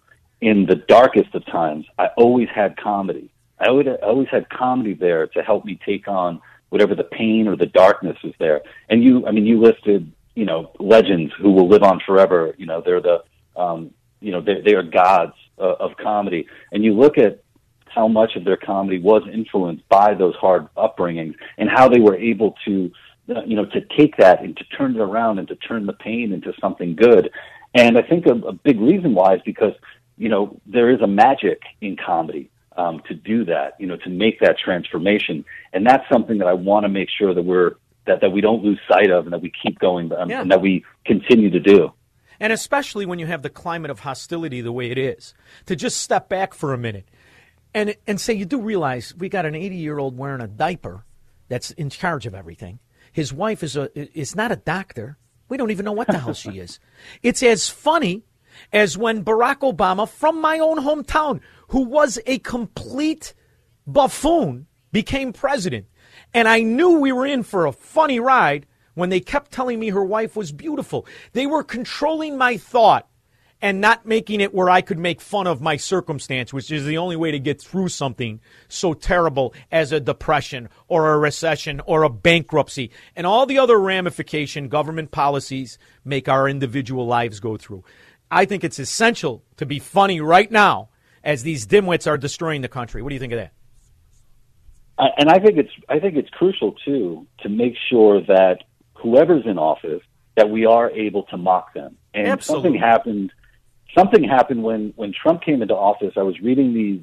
in 0.42 0.66
the 0.66 0.76
darkest 0.76 1.36
of 1.36 1.46
times, 1.46 1.86
I 1.98 2.08
always 2.16 2.48
had 2.54 2.78
comedy. 2.78 3.30
I 3.60 3.68
always, 3.68 3.88
I 3.88 4.06
always 4.06 4.30
had 4.30 4.50
comedy 4.50 4.94
there 4.94 5.28
to 5.28 5.42
help 5.42 5.66
me 5.66 5.78
take 5.86 6.08
on 6.08 6.42
whatever 6.70 6.96
the 6.96 7.04
pain 7.04 7.48
or 7.48 7.58
the 7.58 7.66
darkness 7.66 8.18
was 8.24 8.34
there. 8.40 8.62
And 8.90 9.04
you, 9.04 9.28
I 9.28 9.32
mean, 9.32 9.46
you 9.46 9.60
listed, 9.60 10.12
you 10.36 10.46
know, 10.46 10.72
legends 10.80 11.34
who 11.42 11.52
will 11.52 11.68
live 11.68 11.84
on 11.84 12.00
forever. 12.06 12.54
You 12.58 12.68
know, 12.68 12.82
they're 12.82 13.02
the, 13.02 13.24
um, 13.58 13.92
you 14.22 14.32
know, 14.32 14.40
they, 14.40 14.62
they 14.62 14.76
are 14.76 14.84
gods 14.84 15.34
uh, 15.58 15.74
of 15.80 15.98
comedy. 15.98 16.48
And 16.72 16.84
you 16.84 16.94
look 16.94 17.18
at 17.18 17.44
how 17.94 18.08
much 18.08 18.36
of 18.36 18.44
their 18.46 18.58
comedy 18.58 19.00
was 19.00 19.24
influenced 19.32 19.88
by 19.90 20.14
those 20.14 20.36
hard 20.36 20.68
upbringings 20.76 21.36
and 21.58 21.70
how 21.70 21.90
they 21.90 22.00
were 22.00 22.16
able 22.16 22.56
to, 22.66 22.92
uh, 23.36 23.44
you 23.46 23.56
know, 23.56 23.66
to 23.66 23.82
take 23.98 24.18
that 24.18 24.42
and 24.44 24.56
to 24.58 24.64
turn 24.66 24.96
it 24.96 25.00
around 25.02 25.40
and 25.40 25.48
to 25.48 25.56
turn 25.56 25.86
the 25.86 25.94
pain 25.94 26.32
into 26.34 26.54
something 26.62 26.96
good. 26.96 27.30
And 27.76 27.98
I 27.98 28.02
think 28.02 28.26
a, 28.26 28.32
a 28.32 28.54
big 28.54 28.80
reason 28.80 29.14
why 29.14 29.36
is 29.36 29.42
because, 29.46 29.74
you 30.18 30.30
know, 30.30 30.60
there 30.66 30.90
is 30.90 31.02
a 31.02 31.08
magic 31.08 31.62
in 31.82 31.96
comedy 31.96 32.50
um, 32.78 33.02
to 33.08 33.14
do 33.14 33.46
that, 33.46 33.76
you 33.80 33.88
know, 33.88 33.98
to 33.98 34.10
make 34.10 34.40
that 34.40 34.58
transformation. 34.58 35.46
And 35.74 35.86
that's 35.86 36.04
something 36.12 36.38
that 36.40 36.48
I 36.48 36.54
want 36.54 36.86
to 36.86 36.90
make 36.90 37.10
sure 37.10 37.34
that 37.34 37.44
we're, 37.44 37.74
that, 38.08 38.22
that 38.22 38.32
we 38.32 38.42
don't 38.42 38.64
lose 38.64 38.80
sight 38.88 39.12
of 39.12 39.26
and 39.26 39.34
that 39.34 39.42
we 39.42 39.52
keep 39.64 39.80
going 39.80 40.12
um, 40.14 40.30
Yeah. 40.30 40.42
and 40.42 40.52
that 40.52 40.62
we 40.62 40.84
continue 41.06 41.50
to 41.52 41.60
do. 41.60 41.92
And 42.40 42.54
especially 42.54 43.06
when 43.06 43.20
you 43.20 43.26
have 43.26 43.42
the 43.42 43.50
climate 43.50 43.92
of 43.92 44.00
hostility 44.00 44.62
the 44.62 44.72
way 44.72 44.90
it 44.92 44.98
is, 44.98 45.34
to 45.66 45.76
just 45.76 45.98
step 45.98 46.30
back 46.30 46.54
for 46.54 46.74
a 46.74 46.78
minute 46.78 47.06
and 47.74 47.96
and 48.08 48.20
say 48.20 48.34
you 48.34 48.46
do 48.46 48.62
realize 48.62 49.14
we 49.16 49.30
got 49.30 49.46
an 49.46 49.56
80 49.56 49.76
year 49.76 50.00
old 50.00 50.18
wearing 50.18 50.42
a 50.42 50.48
diaper 50.48 51.06
that's 51.48 51.72
in 51.72 51.90
charge 51.90 52.26
of 52.26 52.36
everything. 52.36 52.80
His 53.12 53.34
wife 53.34 53.64
is 53.64 53.76
a 53.76 53.90
is 54.18 54.36
not 54.36 54.52
a 54.52 54.56
doctor. 54.56 55.18
We 55.48 55.58
don't 55.58 55.72
even 55.72 55.86
know 55.86 55.94
what 55.94 56.08
the 56.08 56.20
hell 56.20 56.34
she 56.34 56.60
is. 56.60 56.80
It's 57.24 57.42
as 57.42 57.70
funny 57.70 58.24
as 58.72 58.98
when 58.98 59.24
Barack 59.24 59.60
Obama 59.60 60.08
from 60.08 60.42
my 60.42 60.60
own 60.60 60.78
hometown, 60.80 61.42
who 61.70 61.82
was 61.82 62.20
a 62.26 62.40
complete 62.40 63.34
buffoon, 63.88 64.68
became 64.92 65.34
president. 65.34 65.88
And 66.34 66.48
I 66.48 66.62
knew 66.62 67.00
we 67.00 67.12
were 67.12 67.26
in 67.26 67.44
for 67.44 67.66
a 67.66 67.72
funny 67.72 68.20
ride 68.20 68.66
when 68.94 69.10
they 69.10 69.20
kept 69.20 69.52
telling 69.52 69.80
me 69.80 69.90
her 69.90 70.04
wife 70.04 70.36
was 70.36 70.52
beautiful. 70.52 71.06
They 71.34 71.48
were 71.48 71.64
controlling 71.64 72.38
my 72.38 72.58
thought 72.58 73.09
and 73.62 73.82
not 73.82 74.06
making 74.06 74.42
it 74.42 74.54
where 74.54 74.70
I 74.70 74.82
could 74.82 75.00
make 75.00 75.20
fun 75.22 75.48
of 75.48 75.62
my 75.62 75.78
circumstance, 75.78 76.54
which 76.54 76.72
is 76.72 76.86
the 76.86 76.98
only 76.98 77.16
way 77.16 77.32
to 77.32 77.40
get 77.40 77.62
through 77.62 77.90
something 77.90 78.40
so 78.68 78.94
terrible 78.94 79.54
as 79.72 79.92
a 79.92 80.00
depression 80.00 80.70
or 80.88 81.14
a 81.14 81.18
recession 81.18 81.82
or 81.86 82.04
a 82.04 82.10
bankruptcy 82.10 82.92
and 83.16 83.28
all 83.28 83.46
the 83.46 83.60
other 83.60 83.80
ramification 83.80 84.70
government 84.70 85.12
policies 85.12 85.78
make 86.06 86.30
our 86.30 86.48
individual 86.48 87.06
lives 87.06 87.40
go 87.40 87.58
through. 87.58 87.84
I 88.32 88.46
think 88.46 88.64
it's 88.64 88.80
essential 88.80 89.44
to 89.58 89.66
be 89.66 89.80
funny 89.80 90.22
right 90.22 90.52
now 90.52 90.90
as 91.24 91.44
these 91.44 91.68
dimwits 91.68 92.08
are 92.08 92.18
destroying 92.18 92.62
the 92.62 92.68
country. 92.68 93.02
What 93.02 93.10
do 93.10 93.16
you 93.16 93.20
think 93.20 93.34
of 93.34 93.40
that? 93.40 93.54
And 95.18 95.30
I 95.30 95.40
think 95.40 95.58
it's 95.58 95.72
I 95.88 96.00
think 96.00 96.18
it's 96.18 96.30
crucial 96.30 96.76
too 96.86 97.26
to 97.40 97.50
make 97.50 97.76
sure 97.90 98.22
that 98.22 98.64
whoever's 98.96 99.46
in 99.46 99.58
office 99.58 100.02
that 100.36 100.50
we 100.50 100.66
are 100.66 100.92
able 100.92 101.24
to 101.24 101.38
mock 101.38 101.74
them. 101.74 101.98
And 102.14 102.28
Absolutely. 102.28 102.64
something 102.64 102.82
happened. 102.82 103.32
Something 103.98 104.24
happened 104.24 104.64
when 104.64 104.94
when 104.96 105.14
Trump 105.14 105.42
came 105.42 105.62
into 105.62 105.76
office. 105.76 106.14
I 106.16 106.24
was 106.24 106.40
reading 106.40 106.74
these 106.74 107.02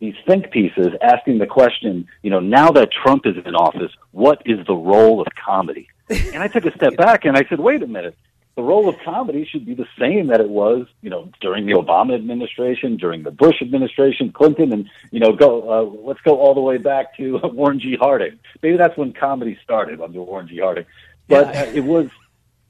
these 0.00 0.14
think 0.26 0.50
pieces 0.50 0.88
asking 1.00 1.38
the 1.38 1.46
question, 1.46 2.06
you 2.22 2.30
know, 2.30 2.40
now 2.40 2.70
that 2.70 2.90
Trump 2.92 3.26
is 3.26 3.36
in 3.44 3.54
office, 3.54 3.92
what 4.10 4.42
is 4.44 4.64
the 4.66 4.74
role 4.74 5.20
of 5.20 5.28
comedy? 5.34 5.88
And 6.10 6.42
I 6.42 6.48
took 6.48 6.66
a 6.66 6.74
step 6.76 6.96
back 6.96 7.24
and 7.24 7.36
I 7.36 7.44
said, 7.48 7.60
wait 7.60 7.82
a 7.82 7.86
minute. 7.86 8.16
The 8.56 8.62
role 8.62 8.88
of 8.88 8.96
comedy 9.04 9.48
should 9.50 9.66
be 9.66 9.74
the 9.74 9.86
same 9.98 10.28
that 10.28 10.40
it 10.40 10.48
was, 10.48 10.86
you 11.00 11.10
know, 11.10 11.28
during 11.40 11.66
the 11.66 11.72
Obama 11.72 12.14
administration, 12.14 12.96
during 12.96 13.24
the 13.24 13.32
Bush 13.32 13.60
administration, 13.60 14.30
Clinton, 14.30 14.72
and 14.72 14.88
you 15.10 15.18
know, 15.18 15.32
go. 15.32 15.68
Uh, 15.68 16.06
let's 16.06 16.20
go 16.20 16.38
all 16.38 16.54
the 16.54 16.60
way 16.60 16.76
back 16.76 17.16
to 17.16 17.38
Warren 17.42 17.80
G. 17.80 17.96
Harding. 17.98 18.38
Maybe 18.62 18.76
that's 18.76 18.96
when 18.96 19.12
comedy 19.12 19.58
started 19.64 20.00
under 20.00 20.22
Warren 20.22 20.46
G. 20.46 20.60
Harding. 20.60 20.84
But 21.26 21.56
uh, 21.56 21.66
it 21.74 21.80
was, 21.80 22.10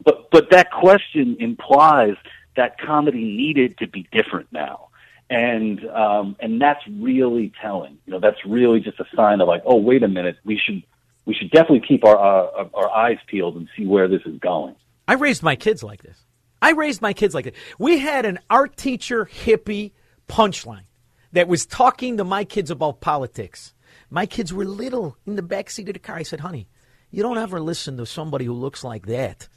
but 0.03 0.31
but 0.31 0.49
that 0.53 0.71
question 0.71 1.37
implies 1.39 2.17
that 2.57 2.79
comedy 2.79 3.25
needed 3.25 3.79
to 3.79 3.87
be 3.87 4.07
different 4.13 4.49
now, 4.53 4.89
and 5.31 5.85
um, 5.91 6.37
and 6.41 6.61
that's 6.61 6.81
really 6.89 7.53
telling. 7.61 7.99
You 8.07 8.13
know, 8.13 8.21
that's 8.21 8.45
really 8.47 8.81
just 8.81 9.01
a 9.01 9.07
sign 9.17 9.41
of 9.41 9.49
like, 9.49 9.63
oh, 9.65 9.77
wait 9.77 10.03
a 10.03 10.09
minute, 10.09 10.37
we 10.45 10.59
should 10.59 10.83
we 11.25 11.35
should 11.35 11.51
definitely 11.51 11.83
keep 11.87 12.05
our 12.05 12.17
uh, 12.17 12.69
our 12.75 12.91
eyes 12.91 13.19
peeled 13.27 13.57
and 13.57 13.69
see 13.77 13.87
where 13.87 14.09
this 14.09 14.23
is 14.27 14.39
going. 14.39 14.75
I 15.07 15.15
raised 15.15 15.43
my 15.43 15.57
kids 15.57 15.83
like 15.83 16.03
this. 16.03 16.19
I 16.63 16.71
raised 16.71 17.03
my 17.03 17.13
kids 17.13 17.35
like 17.35 17.45
this. 17.45 17.55
We 17.79 17.99
had 17.99 18.25
an 18.25 18.39
art 18.49 18.77
teacher 18.77 19.27
hippie 19.27 19.93
punchline 20.29 20.87
that 21.33 21.49
was 21.49 21.67
talking 21.67 22.17
to 22.17 22.25
my 22.25 22.45
kids 22.45 22.71
about 22.71 23.01
politics. 23.01 23.75
My 24.09 24.25
kids 24.25 24.53
were 24.53 24.65
little 24.65 25.17
in 25.27 25.37
the 25.37 25.43
back 25.43 25.69
seat 25.69 25.89
of 25.89 25.95
the 25.95 25.99
car. 25.99 26.17
I 26.17 26.23
said, 26.23 26.41
honey, 26.41 26.69
you 27.11 27.23
don't 27.23 27.39
ever 27.39 27.61
listen 27.61 27.97
to 27.99 28.07
somebody 28.07 28.45
who 28.45 28.55
looks 28.55 28.83
like 28.83 29.07
that. 29.07 29.49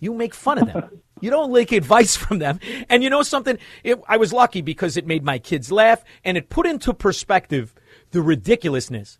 You 0.00 0.14
make 0.14 0.34
fun 0.34 0.58
of 0.58 0.72
them. 0.72 1.02
you 1.20 1.30
don't 1.30 1.54
take 1.54 1.72
advice 1.72 2.16
from 2.24 2.38
them. 2.38 2.60
And 2.88 3.02
you 3.02 3.10
know 3.10 3.22
something? 3.22 3.58
It, 3.82 4.00
I 4.08 4.16
was 4.16 4.32
lucky 4.32 4.62
because 4.62 4.96
it 4.96 5.06
made 5.06 5.24
my 5.24 5.38
kids 5.38 5.72
laugh 5.72 6.04
and 6.24 6.36
it 6.36 6.48
put 6.48 6.66
into 6.66 6.92
perspective 6.92 7.74
the 8.10 8.22
ridiculousness 8.22 9.18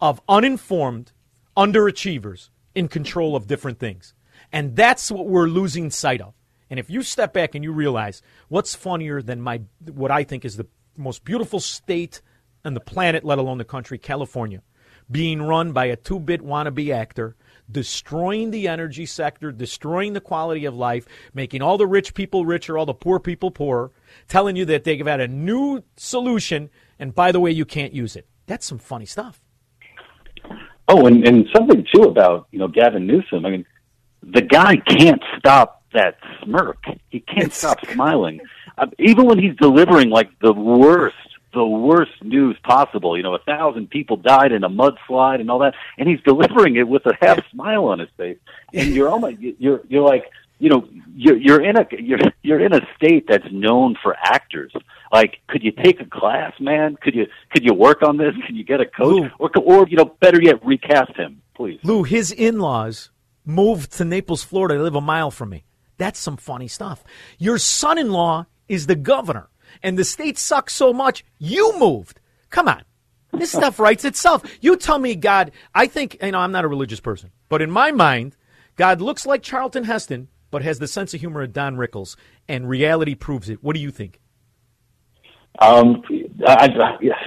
of 0.00 0.20
uninformed 0.28 1.12
underachievers 1.56 2.50
in 2.74 2.88
control 2.88 3.34
of 3.34 3.46
different 3.46 3.78
things. 3.78 4.14
And 4.52 4.76
that's 4.76 5.10
what 5.10 5.26
we're 5.26 5.48
losing 5.48 5.90
sight 5.90 6.20
of 6.20 6.34
And 6.70 6.78
if 6.78 6.90
you 6.90 7.02
step 7.02 7.32
back 7.32 7.54
and 7.54 7.64
you 7.64 7.72
realize 7.72 8.22
what's 8.48 8.74
funnier 8.74 9.22
than 9.22 9.40
my 9.40 9.62
what 9.92 10.10
I 10.10 10.24
think 10.24 10.44
is 10.44 10.56
the 10.56 10.66
most 10.96 11.24
beautiful 11.24 11.60
state 11.60 12.20
on 12.64 12.74
the 12.74 12.80
planet, 12.80 13.24
let 13.24 13.38
alone 13.38 13.58
the 13.58 13.64
country, 13.64 13.98
California, 13.98 14.62
being 15.10 15.42
run 15.42 15.72
by 15.72 15.86
a 15.86 15.96
two-bit 15.96 16.42
wannabe 16.42 16.94
actor, 16.94 17.36
destroying 17.70 18.50
the 18.50 18.68
energy 18.68 19.06
sector, 19.06 19.52
destroying 19.52 20.12
the 20.12 20.20
quality 20.20 20.64
of 20.64 20.74
life, 20.74 21.06
making 21.34 21.62
all 21.62 21.78
the 21.78 21.86
rich 21.86 22.14
people 22.14 22.46
richer, 22.46 22.78
all 22.78 22.86
the 22.86 22.94
poor 22.94 23.18
people 23.18 23.50
poorer, 23.50 23.90
telling 24.28 24.56
you 24.56 24.64
that 24.64 24.84
they've 24.84 25.06
had 25.06 25.20
a 25.20 25.28
new 25.28 25.82
solution, 25.96 26.70
and 26.98 27.14
by 27.14 27.32
the 27.32 27.40
way, 27.40 27.50
you 27.50 27.64
can't 27.64 27.92
use 27.92 28.16
it. 28.16 28.26
That's 28.46 28.66
some 28.66 28.78
funny 28.78 29.06
stuff. 29.06 29.40
Oh, 30.88 31.06
and, 31.06 31.26
and 31.26 31.46
something 31.54 31.84
too 31.94 32.04
about 32.04 32.48
you 32.50 32.58
know 32.58 32.68
Gavin 32.68 33.06
Newsom. 33.06 33.44
I 33.44 33.50
mean, 33.50 33.66
the 34.22 34.40
guy 34.40 34.76
can't 34.76 35.22
stop 35.38 35.84
that 35.92 36.16
smirk. 36.42 36.82
He 37.10 37.20
can't 37.20 37.52
stop 37.52 37.84
smiling, 37.92 38.40
uh, 38.78 38.86
even 38.98 39.26
when 39.26 39.38
he's 39.38 39.56
delivering 39.56 40.10
like 40.10 40.30
the 40.40 40.52
worst, 40.52 41.16
the 41.52 41.64
worst 41.64 42.12
news 42.22 42.56
possible. 42.62 43.16
You 43.16 43.22
know, 43.22 43.34
a 43.34 43.38
thousand 43.38 43.90
people 43.90 44.16
died 44.16 44.52
in 44.52 44.64
a 44.64 44.68
mudslide 44.68 45.40
and 45.40 45.50
all 45.50 45.60
that, 45.60 45.74
and 45.96 46.08
he's 46.08 46.20
delivering 46.20 46.76
it 46.76 46.88
with 46.88 47.06
a 47.06 47.14
half 47.20 47.40
smile 47.50 47.84
on 47.86 47.98
his 47.98 48.08
face. 48.16 48.38
And 48.74 48.94
you're 48.94 49.08
almost 49.08 49.38
you're 49.38 49.80
you're 49.88 50.06
like 50.06 50.30
you 50.58 50.68
know 50.68 50.88
you're 51.14 51.36
you're 51.36 51.64
in 51.64 51.76
a 51.76 51.86
you're 51.98 52.18
you're 52.42 52.60
in 52.60 52.72
a 52.72 52.80
state 52.96 53.26
that's 53.28 53.46
known 53.50 53.96
for 54.02 54.16
actors. 54.22 54.72
Like, 55.12 55.38
could 55.48 55.62
you 55.62 55.72
take 55.72 56.00
a 56.00 56.04
class, 56.04 56.52
man? 56.60 56.96
Could 57.00 57.14
you 57.14 57.26
could 57.50 57.64
you 57.64 57.74
work 57.74 58.02
on 58.02 58.16
this? 58.16 58.34
Can 58.46 58.56
you 58.56 58.64
get 58.64 58.80
a 58.80 58.86
coach, 58.86 59.30
or 59.38 59.50
or 59.56 59.88
you 59.88 59.96
know, 59.96 60.16
better 60.20 60.40
yet, 60.42 60.64
recast 60.64 61.16
him, 61.16 61.42
please? 61.54 61.80
Lou, 61.82 62.02
his 62.02 62.30
in-laws 62.30 63.10
moved 63.44 63.92
to 63.92 64.04
Naples, 64.04 64.44
Florida. 64.44 64.74
They 64.74 64.80
live 64.80 64.96
a 64.96 65.00
mile 65.00 65.30
from 65.30 65.50
me. 65.50 65.64
That's 65.96 66.18
some 66.18 66.36
funny 66.36 66.68
stuff. 66.68 67.02
Your 67.38 67.58
son-in-law 67.58 68.46
is 68.68 68.86
the 68.86 68.94
governor, 68.94 69.48
and 69.82 69.98
the 69.98 70.04
state 70.04 70.38
sucks 70.38 70.74
so 70.74 70.92
much 70.92 71.24
you 71.38 71.78
moved. 71.78 72.20
Come 72.50 72.68
on. 72.68 72.82
This 73.32 73.52
stuff 73.52 73.78
writes 73.78 74.04
itself. 74.04 74.42
You 74.60 74.76
tell 74.76 74.98
me, 74.98 75.14
God, 75.14 75.52
I 75.74 75.86
think, 75.86 76.16
you 76.22 76.32
know, 76.32 76.38
I'm 76.38 76.52
not 76.52 76.64
a 76.64 76.68
religious 76.68 77.00
person, 77.00 77.30
but 77.48 77.60
in 77.62 77.70
my 77.70 77.92
mind, 77.92 78.36
God 78.76 79.00
looks 79.00 79.26
like 79.26 79.42
Charlton 79.42 79.84
Heston, 79.84 80.28
but 80.50 80.62
has 80.62 80.78
the 80.78 80.88
sense 80.88 81.12
of 81.12 81.20
humor 81.20 81.42
of 81.42 81.52
Don 81.52 81.76
Rickles, 81.76 82.16
and 82.48 82.68
reality 82.68 83.14
proves 83.14 83.50
it. 83.50 83.62
What 83.62 83.74
do 83.74 83.80
you 83.80 83.90
think? 83.90 84.18
Um, 85.60 86.02
I, 86.46 86.52
I, 86.68 86.96
yeah. 87.02 87.26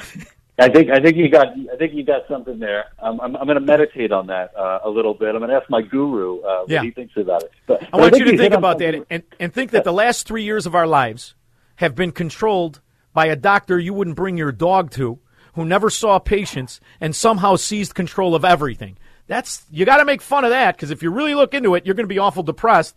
I 0.58 0.70
think 0.70 0.90
I 0.92 1.00
think 1.00 1.18
you 1.18 1.28
got 1.28 1.48
I 1.74 1.76
think 1.78 1.94
you 1.94 2.04
got 2.04 2.22
something 2.28 2.60
there. 2.60 2.86
Um, 3.00 3.20
I'm 3.20 3.36
I'm 3.36 3.46
going 3.46 3.56
to 3.60 3.66
meditate 3.66 4.12
on 4.12 4.28
that 4.28 4.56
uh, 4.56 4.80
a 4.84 4.90
little 4.90 5.14
bit. 5.14 5.30
I'm 5.30 5.40
going 5.40 5.50
to 5.50 5.56
ask 5.56 5.70
my 5.70 5.82
guru 5.82 6.40
uh, 6.40 6.60
what 6.62 6.70
Yeah. 6.70 6.84
he 6.84 6.92
thinks 6.92 7.18
about 7.18 7.44
it. 7.44 7.52
But, 7.68 7.84
I 7.84 7.88
but 7.92 8.00
want 8.00 8.14
think 8.14 8.26
you 8.26 8.32
to 8.34 8.38
think 8.38 8.54
about 8.54 8.80
something- 8.80 9.02
that 9.02 9.08
and, 9.10 9.24
and 9.40 9.54
think 9.54 9.72
that 9.72 9.84
the 9.84 9.94
last 9.94 10.28
three 10.28 10.44
years 10.44 10.66
of 10.66 10.76
our 10.76 10.88
lives 10.88 11.36
have 11.82 11.96
been 11.96 12.12
controlled 12.12 12.80
by 13.12 13.26
a 13.26 13.36
doctor 13.36 13.78
you 13.78 13.94
wouldn't 13.94 14.16
bring 14.16 14.38
your 14.38 14.52
dog 14.52 14.92
to, 14.92 15.20
who 15.56 15.66
never 15.66 15.90
saw 15.90 16.20
patients 16.20 16.80
and 17.02 17.16
somehow 17.16 17.56
seized 17.58 17.94
control 17.94 18.36
of 18.36 18.46
everything. 18.46 18.98
That's 19.28 19.66
you 19.70 19.84
got 19.86 19.98
to 19.98 20.06
make 20.06 20.22
fun 20.22 20.46
of 20.46 20.52
that 20.52 20.76
because 20.76 20.92
if 20.92 21.04
you 21.04 21.12
really 21.12 21.36
look 21.36 21.54
into 21.54 21.76
it, 21.76 21.86
you're 21.86 21.96
going 21.96 22.06
to 22.06 22.14
be 22.14 22.20
awful 22.20 22.44
depressed, 22.44 22.96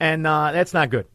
and 0.00 0.26
uh, 0.26 0.52
that's 0.52 0.72
not 0.72 0.88
good. 0.90 1.06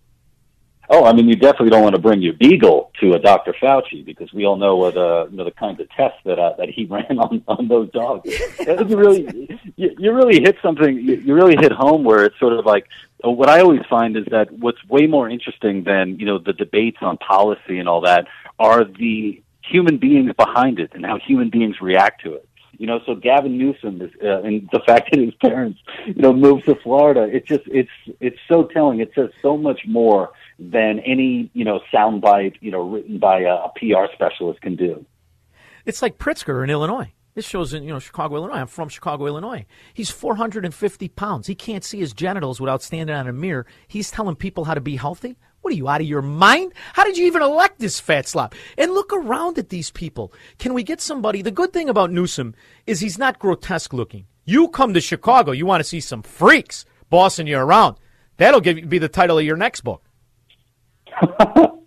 Oh, 0.89 1.03
I 1.03 1.11
mean, 1.11 1.27
you 1.27 1.35
definitely 1.35 1.69
don't 1.69 1.83
want 1.83 1.95
to 1.95 2.01
bring 2.01 2.21
your 2.21 2.33
beagle 2.33 2.91
to 3.01 3.13
a 3.13 3.19
Dr. 3.19 3.53
Fauci 3.53 4.05
because 4.05 4.31
we 4.31 4.45
all 4.45 4.55
know 4.55 4.77
what 4.77 4.95
uh, 4.95 5.27
you 5.29 5.37
know 5.37 5.43
the 5.43 5.51
kinds 5.51 5.79
of 5.79 5.89
tests 5.91 6.19
that 6.25 6.39
uh, 6.39 6.53
that 6.57 6.69
he 6.69 6.85
ran 6.89 7.19
on 7.19 7.43
on 7.47 7.67
those 7.67 7.89
dogs. 7.91 8.29
You 8.59 8.97
really 8.97 9.59
you, 9.75 9.95
you 9.97 10.13
really 10.13 10.41
hit 10.41 10.57
something. 10.61 10.97
You, 10.97 11.15
you 11.15 11.33
really 11.33 11.55
hit 11.55 11.71
home 11.71 12.03
where 12.03 12.25
it's 12.25 12.39
sort 12.39 12.53
of 12.53 12.65
like 12.65 12.87
what 13.23 13.49
I 13.49 13.61
always 13.61 13.81
find 13.89 14.15
is 14.15 14.25
that 14.31 14.51
what's 14.51 14.83
way 14.87 15.07
more 15.07 15.29
interesting 15.29 15.83
than 15.83 16.19
you 16.19 16.25
know 16.25 16.37
the 16.37 16.53
debates 16.53 16.97
on 17.01 17.17
policy 17.17 17.79
and 17.79 17.89
all 17.89 18.01
that 18.01 18.27
are 18.59 18.83
the 18.83 19.41
human 19.61 19.97
beings 19.97 20.31
behind 20.37 20.79
it 20.79 20.91
and 20.93 21.05
how 21.05 21.17
human 21.19 21.49
beings 21.49 21.81
react 21.81 22.23
to 22.23 22.33
it. 22.33 22.47
You 22.77 22.85
know, 22.85 22.99
so 23.07 23.15
Gavin 23.15 23.57
Newsom 23.57 24.01
is, 24.01 24.11
uh, 24.23 24.43
and 24.43 24.69
the 24.71 24.79
fact 24.85 25.09
that 25.11 25.19
his 25.19 25.33
parents, 25.35 25.79
you 26.05 26.21
know, 26.21 26.31
moved 26.31 26.65
to 26.65 26.75
Florida, 26.75 27.23
it 27.23 27.45
just 27.47 27.63
it's 27.65 27.89
it's 28.19 28.37
so 28.47 28.65
telling. 28.65 28.99
It 28.99 29.11
says 29.15 29.29
so 29.41 29.57
much 29.57 29.81
more 29.87 30.31
than 30.59 30.99
any 30.99 31.49
you 31.53 31.65
know 31.65 31.79
soundbite 31.91 32.57
you 32.61 32.69
know 32.69 32.87
written 32.87 33.17
by 33.17 33.41
a, 33.41 33.55
a 33.55 33.71
PR 33.75 34.13
specialist 34.13 34.61
can 34.61 34.75
do. 34.75 35.03
It's 35.85 36.03
like 36.03 36.19
Pritzker 36.19 36.63
in 36.63 36.69
Illinois. 36.69 37.11
This 37.37 37.45
shows 37.45 37.71
in 37.71 37.83
you 37.83 37.89
know 37.89 37.99
Chicago, 37.99 38.37
Illinois. 38.37 38.55
I'm 38.55 38.65
from 38.65 38.89
Chicago, 38.89 39.27
Illinois. 39.27 39.67
He's 39.93 40.09
450 40.09 41.07
pounds. 41.09 41.45
He 41.45 41.53
can't 41.53 41.83
see 41.83 41.99
his 41.99 42.11
genitals 42.11 42.59
without 42.59 42.81
standing 42.81 43.15
on 43.15 43.27
a 43.27 43.31
mirror. 43.31 43.67
He's 43.87 44.09
telling 44.09 44.35
people 44.35 44.63
how 44.63 44.73
to 44.73 44.81
be 44.81 44.95
healthy. 44.95 45.37
What 45.61 45.71
are 45.71 45.75
you 45.75 45.87
out 45.87 46.01
of 46.01 46.07
your 46.07 46.23
mind? 46.23 46.73
How 46.93 47.03
did 47.03 47.15
you 47.15 47.27
even 47.27 47.43
elect 47.43 47.77
this 47.77 47.99
fat 47.99 48.27
slop? 48.27 48.55
And 48.75 48.91
look 48.91 49.13
around 49.13 49.59
at 49.59 49.69
these 49.69 49.91
people. 49.91 50.33
Can 50.57 50.73
we 50.73 50.81
get 50.81 50.99
somebody? 50.99 51.43
The 51.43 51.51
good 51.51 51.73
thing 51.73 51.89
about 51.89 52.09
Newsom 52.09 52.55
is 52.87 53.01
he's 53.01 53.19
not 53.19 53.37
grotesque 53.37 53.93
looking. 53.93 54.25
You 54.45 54.69
come 54.69 54.95
to 54.95 54.99
Chicago, 54.99 55.51
you 55.51 55.67
want 55.67 55.81
to 55.81 55.87
see 55.87 55.99
some 55.99 56.23
freaks 56.23 56.85
bossing 57.11 57.45
you 57.45 57.59
around. 57.59 57.97
That'll 58.37 58.61
give 58.61 58.89
be 58.89 58.97
the 58.97 59.09
title 59.09 59.37
of 59.37 59.45
your 59.45 59.57
next 59.57 59.81
book. 59.81 60.03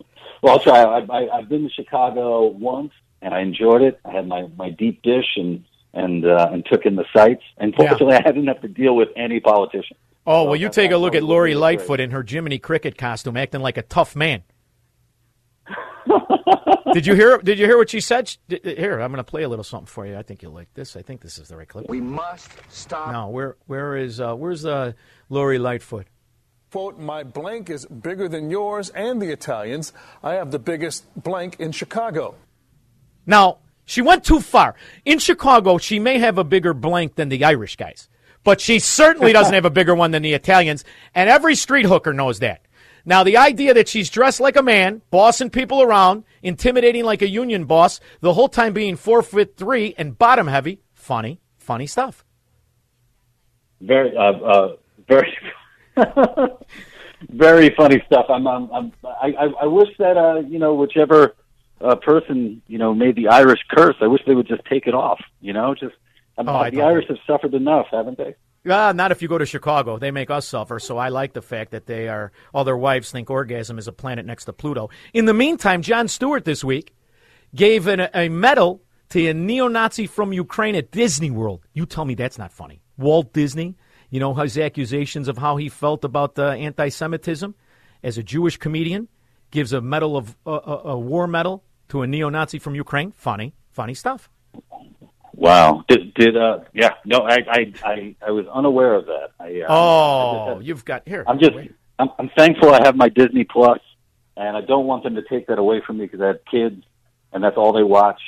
Well, 0.43 0.55
I'll 0.55 0.61
try. 0.61 0.83
I, 0.83 1.37
I've 1.37 1.51
been 1.51 1.65
to 1.65 1.69
Chicago 1.69 2.47
once, 2.47 2.93
and 3.23 3.35
I 3.35 3.41
enjoyed 3.41 3.83
it. 3.83 4.01
I 4.05 4.13
had 4.13 4.27
my 4.27 4.47
my 4.57 4.71
deep 4.71 5.03
dish 5.03 5.37
and 5.37 5.65
and 5.93 6.25
uh, 6.25 6.49
and 6.53 6.65
took 6.65 6.87
in 6.87 6.97
the 6.97 7.05
sights. 7.15 7.43
And 7.59 7.75
fortunately, 7.75 8.15
I 8.17 8.23
didn't 8.23 8.47
have 8.47 8.63
to 8.63 8.69
deal 8.69 8.95
with 8.97 9.09
any 9.17 9.41
politician. 9.41 9.97
Oh, 10.27 10.45
well, 10.45 10.57
you 10.57 10.69
take 10.69 10.91
a 10.91 10.97
look 10.97 11.15
at 11.15 11.23
Lori 11.23 11.55
Lightfoot 11.55 11.99
in 11.99 12.11
her 12.11 12.23
Jiminy 12.27 12.59
Cricket 12.59 12.97
costume, 12.99 13.37
acting 13.37 13.63
like 13.63 13.79
a 13.79 13.83
tough 13.83 14.15
man. 14.15 14.43
did 16.93 17.07
you 17.07 17.15
hear? 17.15 17.39
Did 17.39 17.59
you 17.59 17.67
hear 17.67 17.77
what 17.79 17.91
she 17.91 18.01
said? 18.01 18.29
She- 18.29 18.39
Here, 18.63 19.01
I'm 19.01 19.11
going 19.13 19.25
to 19.25 19.25
play 19.25 19.43
a 19.43 19.49
little 19.49 19.65
something 19.65 19.87
for 19.87 20.07
you. 20.07 20.17
I 20.17 20.23
think 20.23 20.43
you'll 20.43 20.53
like 20.53 20.73
this. 20.75 20.97
I 20.97 21.03
think 21.03 21.21
this 21.21 21.39
is 21.39 21.49
the 21.49 21.57
right 21.57 21.69
clip. 21.69 21.89
We 21.89 22.01
must 22.01 22.51
stop. 22.71 23.13
No, 23.13 23.29
where 23.29 23.57
where 23.67 23.97
is 23.97 24.21
uh, 24.21 24.35
where's 24.35 24.65
uh, 24.65 24.93
Lori 25.29 25.59
Lightfoot? 25.59 26.07
Quote, 26.71 26.99
my 27.01 27.25
blank 27.25 27.69
is 27.69 27.85
bigger 27.87 28.29
than 28.29 28.49
yours 28.49 28.91
and 28.91 29.21
the 29.21 29.33
Italians. 29.33 29.93
I 30.23 30.35
have 30.35 30.53
the 30.53 30.59
biggest 30.61 31.05
blank 31.21 31.57
in 31.59 31.73
Chicago. 31.73 32.37
Now 33.31 33.59
she 33.85 34.03
went 34.03 34.25
too 34.25 34.41
far. 34.41 34.75
In 35.05 35.21
Chicago, 35.21 35.79
she 35.79 36.01
may 36.01 36.19
have 36.19 36.37
a 36.37 36.45
bigger 36.45 36.75
blank 36.75 37.15
than 37.15 37.29
the 37.29 37.45
Irish 37.45 37.77
guys, 37.77 38.09
but 38.43 38.61
she 38.61 38.81
certainly 38.81 39.33
doesn't 39.33 39.55
have 39.55 39.65
a 39.65 39.71
bigger 39.71 39.95
one 39.95 40.11
than 40.11 40.23
the 40.23 40.35
Italians. 40.35 40.85
And 41.15 41.31
every 41.31 41.55
street 41.55 41.87
hooker 41.87 42.13
knows 42.13 42.41
that. 42.41 42.67
Now, 43.05 43.23
the 43.23 43.37
idea 43.37 43.73
that 43.73 43.89
she's 43.89 44.11
dressed 44.11 44.41
like 44.41 44.57
a 44.57 44.63
man, 44.63 45.01
bossing 45.11 45.49
people 45.49 45.81
around, 45.81 46.25
intimidating 46.43 47.05
like 47.05 47.23
a 47.23 47.29
union 47.29 47.65
boss, 47.65 48.01
the 48.21 48.35
whole 48.35 48.49
time 48.49 48.73
being 48.73 48.97
four 48.97 49.23
foot 49.23 49.57
three 49.57 49.95
and 49.97 50.19
bottom 50.19 50.49
heavy, 50.49 50.81
funny, 50.93 51.41
funny 51.57 51.87
stuff. 51.87 52.25
Very, 53.81 54.15
uh, 54.17 54.33
uh, 54.33 54.77
very, 55.09 55.39
very 57.31 57.75
funny 57.77 58.03
stuff. 58.07 58.27
I'm, 58.29 58.47
I'm, 58.47 58.71
I'm 58.73 58.93
I, 59.05 59.49
I 59.63 59.67
wish 59.67 59.89
that 59.99 60.17
uh, 60.19 60.41
you 60.41 60.59
know, 60.59 60.75
whichever 60.75 61.37
uh, 61.81 61.97
person 61.97 62.63
you 62.67 62.79
know 62.79 62.95
made 62.95 63.17
the 63.17 63.29
Irish 63.29 63.61
curse, 63.71 63.97
I 64.01 64.07
wish 64.07 64.23
they 64.27 64.35
would 64.35 64.49
just 64.49 64.65
take 64.65 64.87
it 64.87 64.95
off. 64.95 65.21
You 65.41 65.53
know, 65.53 65.75
just 65.75 65.95
um, 66.39 66.49
Oh, 66.49 66.71
the 66.71 66.83
Irish 66.83 67.07
have 67.09 67.19
suffered 67.27 67.55
enough, 67.55 67.87
haven't 67.91 68.19
they? 68.19 68.35
Ah, 68.69 68.93
not 68.93 69.11
if 69.11 69.23
you 69.23 69.29
go 69.29 69.39
to 69.39 69.47
Chicago. 69.47 69.99
They 69.99 70.11
make 70.11 70.31
us 70.31 70.47
suffer. 70.47 70.79
So 70.79 70.99
I 70.99 71.09
like 71.09 71.33
the 71.33 71.41
fact 71.43 71.71
that 71.71 71.87
they 71.87 72.09
are 72.09 72.31
all 72.53 72.65
their 72.65 72.77
wives 72.77 73.11
think 73.11 73.31
orgasm 73.31 73.79
is 73.79 73.89
a 73.89 73.93
planet 73.93 74.27
next 74.27 74.45
to 74.47 74.53
Pluto. 74.53 74.91
In 75.15 75.25
the 75.25 75.33
meantime, 75.33 75.81
Jon 75.81 76.09
Stewart 76.09 76.45
this 76.45 76.63
week 76.63 76.95
gave 77.55 77.87
an, 77.87 78.09
a 78.13 78.29
medal 78.29 78.83
to 79.11 79.27
a 79.29 79.35
neo-Nazi 79.35 80.07
from 80.07 80.33
Ukraine 80.33 80.75
at 80.75 80.91
Disney 80.91 81.31
World. 81.31 81.65
You 81.73 81.87
tell 81.87 82.05
me 82.05 82.15
that's 82.15 82.39
not 82.39 82.53
funny. 82.53 82.83
Walt 82.99 83.33
Disney, 83.33 83.77
you 84.11 84.21
know 84.21 84.35
his 84.35 84.59
accusations 84.59 85.27
of 85.27 85.39
how 85.39 85.57
he 85.57 85.71
felt 85.71 86.05
about 86.05 86.39
uh, 86.39 86.51
anti-Semitism 86.51 87.55
as 88.03 88.19
a 88.19 88.23
Jewish 88.23 88.59
comedian, 88.59 89.09
gives 89.51 89.73
a 89.73 89.81
medal 89.81 90.17
of 90.17 90.37
uh, 90.47 90.61
a, 90.65 90.89
a 90.91 90.99
war 90.99 91.27
medal 91.27 91.65
to 91.91 92.03
a 92.03 92.07
neo-Nazi 92.07 92.59
from 92.59 92.75
Ukraine. 92.75 93.13
Funny, 93.13 93.55
funny 93.71 93.95
stuff. 93.95 94.29
Wow. 95.35 95.85
Did, 95.89 96.13
did 96.15 96.37
uh 96.37 96.61
yeah, 96.75 96.91
no, 97.05 97.19
I 97.21 97.39
I 97.49 97.73
I, 97.85 98.17
I 98.27 98.31
was 98.31 98.47
unaware 98.53 98.95
of 98.95 99.07
that. 99.07 99.29
I, 99.39 99.61
uh, 99.63 99.65
I 99.65 99.67
Oh, 99.69 100.55
had- 100.57 100.67
you've 100.67 100.85
got 100.85 101.07
here. 101.07 101.25
I'm 101.27 101.39
just 101.39 101.53
I'm, 101.99 102.09
I'm 102.19 102.31
thankful 102.37 102.75
I 102.75 102.81
have 102.85 102.97
my 102.97 103.09
Disney 103.09 103.45
Plus, 103.45 103.79
and 104.37 104.57
I 104.57 104.61
don't 104.63 104.87
want 104.87 105.05
them 105.05 105.15
to 105.15 105.23
take 105.23 105.47
that 105.49 105.59
away 105.59 105.81
from 105.87 105.99
me 105.99 106.07
because 106.07 106.21
I 106.21 106.27
have 106.29 106.45
kids, 106.51 106.83
and 107.33 107.43
that's 107.45 107.57
all 107.57 107.73
they 107.73 107.83
watch. 107.83 108.21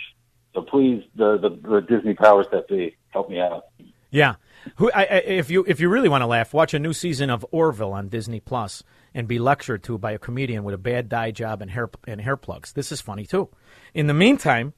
So 0.55 0.63
please, 0.63 1.03
the 1.17 1.39
the, 1.39 1.51
the 1.69 1.81
Disney 1.81 2.15
powers 2.15 2.47
that 2.53 2.69
be, 2.69 2.97
help 3.11 3.29
me 3.31 3.41
out. 3.41 3.65
Yeah. 4.11 4.35
Who, 4.77 4.91
I, 4.93 5.03
I, 5.03 5.05
if 5.27 5.51
you 5.51 5.65
if 5.67 5.81
you 5.81 5.89
really 5.89 6.09
want 6.09 6.23
to 6.23 6.27
laugh, 6.27 6.55
watch 6.55 6.75
a 6.75 6.79
new 6.79 6.93
season 6.93 7.31
of 7.31 7.45
Orville 7.51 7.93
on 7.93 8.09
Disney 8.09 8.41
Plus 8.41 8.83
and 9.15 9.29
be 9.29 9.39
lectured 9.39 9.83
to 9.85 9.99
by 9.99 10.13
a 10.13 10.19
comedian 10.19 10.65
with 10.65 10.75
a 10.75 10.79
bad 10.79 11.09
dye 11.09 11.31
job 11.31 11.63
and 11.63 11.71
hair 11.71 11.91
and 12.07 12.21
hair 12.21 12.37
plugs. 12.37 12.73
This 12.73 12.93
is 12.93 13.01
funny 13.01 13.27
too. 13.27 13.49
In 13.95 14.07
the 14.07 14.15
meantime, 14.15 14.73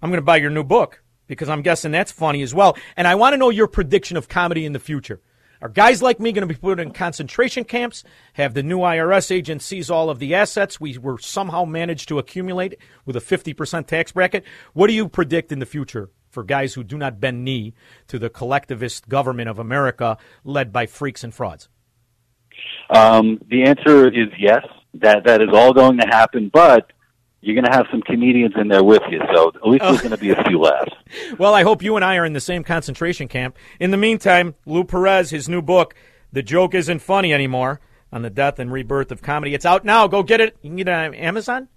I'm 0.00 0.10
going 0.10 0.18
to 0.18 0.22
buy 0.22 0.36
your 0.36 0.50
new 0.50 0.64
book 0.64 1.02
because 1.26 1.48
I'm 1.48 1.62
guessing 1.62 1.92
that's 1.92 2.12
funny 2.12 2.42
as 2.42 2.54
well. 2.54 2.76
And 2.96 3.06
I 3.06 3.14
want 3.14 3.34
to 3.34 3.38
know 3.38 3.50
your 3.50 3.68
prediction 3.68 4.16
of 4.16 4.28
comedy 4.28 4.64
in 4.64 4.72
the 4.72 4.78
future. 4.78 5.20
Are 5.60 5.68
guys 5.68 6.00
like 6.00 6.20
me 6.20 6.30
going 6.30 6.46
to 6.46 6.54
be 6.54 6.58
put 6.58 6.78
in 6.78 6.92
concentration 6.92 7.64
camps? 7.64 8.04
Have 8.34 8.54
the 8.54 8.62
new 8.62 8.78
IRS 8.78 9.32
agent 9.32 9.60
seize 9.60 9.90
all 9.90 10.08
of 10.08 10.20
the 10.20 10.34
assets 10.34 10.80
we 10.80 10.96
were 10.98 11.18
somehow 11.18 11.64
managed 11.64 12.08
to 12.08 12.20
accumulate 12.20 12.78
with 13.04 13.16
a 13.16 13.20
50% 13.20 13.86
tax 13.86 14.12
bracket? 14.12 14.44
What 14.72 14.86
do 14.86 14.92
you 14.92 15.08
predict 15.08 15.50
in 15.50 15.58
the 15.58 15.66
future 15.66 16.10
for 16.30 16.42
guys 16.42 16.74
who 16.74 16.84
do 16.84 16.98
not 16.98 17.20
bend 17.20 17.44
knee 17.44 17.74
to 18.08 18.18
the 18.18 18.30
collectivist 18.30 19.08
government 19.08 19.48
of 19.48 19.58
America 19.58 20.18
led 20.44 20.72
by 20.72 20.86
freaks 20.86 21.24
and 21.24 21.34
frauds? 21.34 21.68
Um, 22.90 23.40
the 23.48 23.64
answer 23.64 24.08
is 24.08 24.28
yes. 24.38 24.64
That 24.94 25.24
that 25.24 25.42
is 25.42 25.50
all 25.52 25.72
going 25.74 25.98
to 25.98 26.06
happen, 26.06 26.50
but 26.52 26.92
you're 27.40 27.54
going 27.54 27.66
to 27.66 27.76
have 27.76 27.86
some 27.90 28.02
comedians 28.02 28.54
in 28.56 28.68
there 28.68 28.82
with 28.82 29.02
you, 29.10 29.20
so 29.32 29.52
at 29.54 29.68
least 29.68 29.84
there's 29.84 30.00
going 30.00 30.10
to 30.10 30.16
be 30.16 30.30
a 30.30 30.42
few 30.44 30.58
laughs. 30.60 30.92
Well, 31.38 31.54
I 31.54 31.62
hope 31.62 31.82
you 31.82 31.94
and 31.94 32.04
I 32.04 32.16
are 32.16 32.24
in 32.24 32.32
the 32.32 32.40
same 32.40 32.64
concentration 32.64 33.28
camp. 33.28 33.56
In 33.78 33.90
the 33.90 33.96
meantime, 33.96 34.54
Lou 34.66 34.82
Perez, 34.82 35.30
his 35.30 35.48
new 35.48 35.62
book, 35.62 35.94
The 36.32 36.42
Joke 36.42 36.74
Isn't 36.74 36.98
Funny 37.00 37.32
Anymore, 37.32 37.80
on 38.12 38.22
the 38.22 38.30
death 38.30 38.58
and 38.58 38.72
rebirth 38.72 39.12
of 39.12 39.22
comedy. 39.22 39.54
It's 39.54 39.66
out 39.66 39.84
now. 39.84 40.08
Go 40.08 40.22
get 40.22 40.40
it. 40.40 40.56
You 40.62 40.70
can 40.70 40.76
get 40.76 40.88
it 40.88 40.92
on 40.92 41.14
Amazon? 41.14 41.68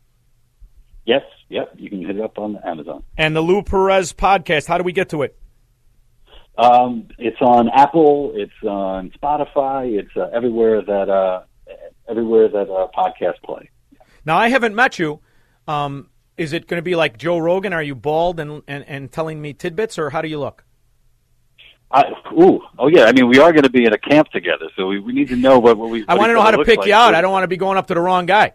Yes, 1.05 1.23
yep, 1.51 1.73
you 1.77 1.89
can 1.89 2.01
hit 2.01 2.17
it 2.17 2.21
up 2.21 2.39
on 2.39 2.57
Amazon. 2.65 3.03
And 3.17 3.35
the 3.35 3.41
Lou 3.41 3.61
Perez 3.61 4.13
podcast, 4.13 4.67
how 4.67 4.77
do 4.77 4.83
we 4.83 4.93
get 4.93 5.09
to 5.09 5.21
it? 5.23 5.37
Um, 6.57 7.07
it's 7.17 7.41
on 7.41 7.69
Apple, 7.69 8.33
it's 8.35 8.51
on 8.63 9.11
Spotify, 9.11 9.99
it's 9.99 10.15
uh, 10.15 10.29
everywhere 10.33 10.81
that 10.81 11.09
uh, 11.09 11.43
everywhere 12.09 12.47
that 12.49 12.69
uh, 12.69 12.87
podcasts 12.95 13.41
play. 13.43 13.69
Now, 14.25 14.37
I 14.37 14.49
haven't 14.49 14.75
met 14.75 14.99
you. 14.99 15.19
Um, 15.67 16.09
is 16.37 16.53
it 16.53 16.67
going 16.67 16.77
to 16.77 16.83
be 16.83 16.95
like 16.95 17.17
Joe 17.17 17.37
Rogan? 17.37 17.73
Are 17.73 17.83
you 17.83 17.95
bald 17.95 18.39
and, 18.39 18.63
and, 18.67 18.85
and 18.87 19.11
telling 19.11 19.41
me 19.41 19.53
tidbits, 19.53 19.97
or 19.97 20.09
how 20.09 20.21
do 20.21 20.27
you 20.27 20.39
look? 20.39 20.63
I, 21.89 22.05
ooh, 22.33 22.61
oh 22.79 22.87
yeah. 22.87 23.05
I 23.05 23.11
mean, 23.11 23.27
we 23.27 23.39
are 23.39 23.51
going 23.51 23.63
to 23.63 23.69
be 23.69 23.85
in 23.85 23.93
a 23.93 23.97
camp 23.97 24.29
together, 24.29 24.67
so 24.77 24.87
we, 24.87 24.99
we 24.99 25.13
need 25.13 25.27
to 25.29 25.35
know 25.35 25.59
what, 25.59 25.77
what 25.77 25.89
we. 25.89 26.05
I 26.07 26.15
want 26.15 26.29
to 26.29 26.33
know 26.33 26.41
how 26.41 26.51
to 26.51 26.63
pick 26.63 26.79
like. 26.79 26.87
you 26.87 26.93
out. 26.93 27.15
I 27.15 27.21
don't 27.21 27.31
want 27.31 27.43
to 27.43 27.49
be 27.49 27.57
going 27.57 27.77
up 27.77 27.87
to 27.87 27.93
the 27.93 27.99
wrong 27.99 28.25
guy. 28.25 28.53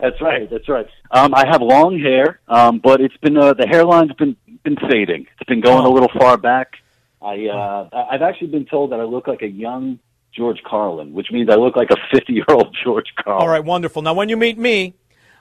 That's 0.00 0.20
right. 0.20 0.48
That's 0.48 0.68
right. 0.68 0.86
Um, 1.10 1.34
I 1.34 1.44
have 1.50 1.60
long 1.60 1.98
hair, 1.98 2.40
um, 2.46 2.80
but 2.82 3.00
it's 3.00 3.16
been 3.16 3.36
uh, 3.36 3.54
the 3.54 3.66
hairline's 3.66 4.12
been 4.12 4.36
been 4.62 4.76
fading. 4.90 5.26
It's 5.40 5.48
been 5.48 5.60
going 5.60 5.84
a 5.84 5.88
little 5.88 6.10
far 6.18 6.36
back. 6.36 6.74
I 7.20 7.46
uh, 7.46 7.88
I've 8.10 8.22
actually 8.22 8.48
been 8.48 8.66
told 8.66 8.92
that 8.92 9.00
I 9.00 9.04
look 9.04 9.26
like 9.26 9.42
a 9.42 9.48
young 9.48 9.98
George 10.32 10.62
Carlin, 10.64 11.12
which 11.12 11.28
means 11.32 11.48
I 11.50 11.56
look 11.56 11.74
like 11.74 11.90
a 11.90 11.96
fifty 12.12 12.34
year 12.34 12.46
old 12.48 12.76
George 12.84 13.12
Carlin. 13.22 13.42
All 13.42 13.48
right, 13.48 13.64
wonderful. 13.64 14.02
Now, 14.02 14.14
when 14.14 14.28
you 14.28 14.36
meet 14.36 14.56
me, 14.56 14.94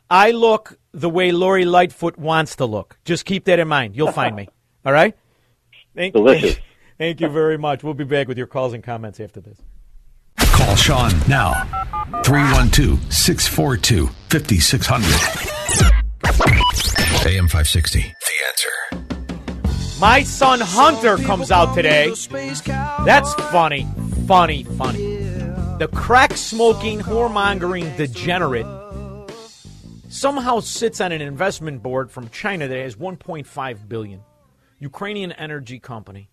I 0.09 0.31
look 0.31 0.79
the 0.91 1.09
way 1.09 1.31
Lori 1.31 1.65
Lightfoot 1.65 2.17
wants 2.17 2.55
to 2.55 2.65
look. 2.65 2.97
Just 3.05 3.25
keep 3.25 3.45
that 3.45 3.59
in 3.59 3.67
mind. 3.67 3.95
You'll 3.95 4.11
find 4.11 4.35
me. 4.35 4.49
All 4.85 4.93
right? 4.93 5.15
Thank, 5.95 6.13
Delicious. 6.13 6.57
Thank 6.97 7.21
you 7.21 7.27
very 7.29 7.57
much. 7.57 7.83
We'll 7.83 7.93
be 7.93 8.05
back 8.05 8.27
with 8.27 8.37
your 8.37 8.47
calls 8.47 8.73
and 8.73 8.83
comments 8.83 9.19
after 9.19 9.39
this. 9.39 9.61
Call 10.57 10.75
Shaun 10.75 11.11
now. 11.27 11.53
312 12.23 13.13
642 13.13 14.07
5600. 14.29 15.05
AM 17.25 17.47
560. 17.47 17.99
The 18.01 18.33
answer. 18.47 19.99
My 19.99 20.23
son 20.23 20.59
Hunter 20.61 21.17
comes 21.17 21.51
out 21.51 21.75
today. 21.75 22.11
That's 23.05 23.33
funny, 23.35 23.87
funny, 24.25 24.63
funny. 24.63 25.17
The 25.77 25.89
crack 25.93 26.35
smoking, 26.35 26.99
whoremongering 26.99 27.95
degenerate 27.95 28.65
somehow 30.09 30.59
sits 30.59 30.99
on 30.99 31.11
an 31.11 31.21
investment 31.21 31.83
board 31.83 32.09
from 32.11 32.29
China 32.29 32.67
that 32.67 32.77
has 32.77 32.95
1.5 32.95 33.87
billion. 33.87 34.21
Ukrainian 34.79 35.31
energy 35.33 35.79
company, 35.79 36.29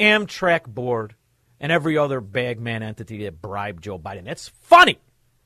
Amtrak 0.00 0.66
board, 0.66 1.14
and 1.60 1.72
every 1.72 1.98
other 1.98 2.20
bagman 2.20 2.82
entity 2.82 3.24
that 3.24 3.40
bribed 3.40 3.84
Joe 3.84 3.98
Biden. 3.98 4.24
That's 4.24 4.48
funny. 4.62 4.98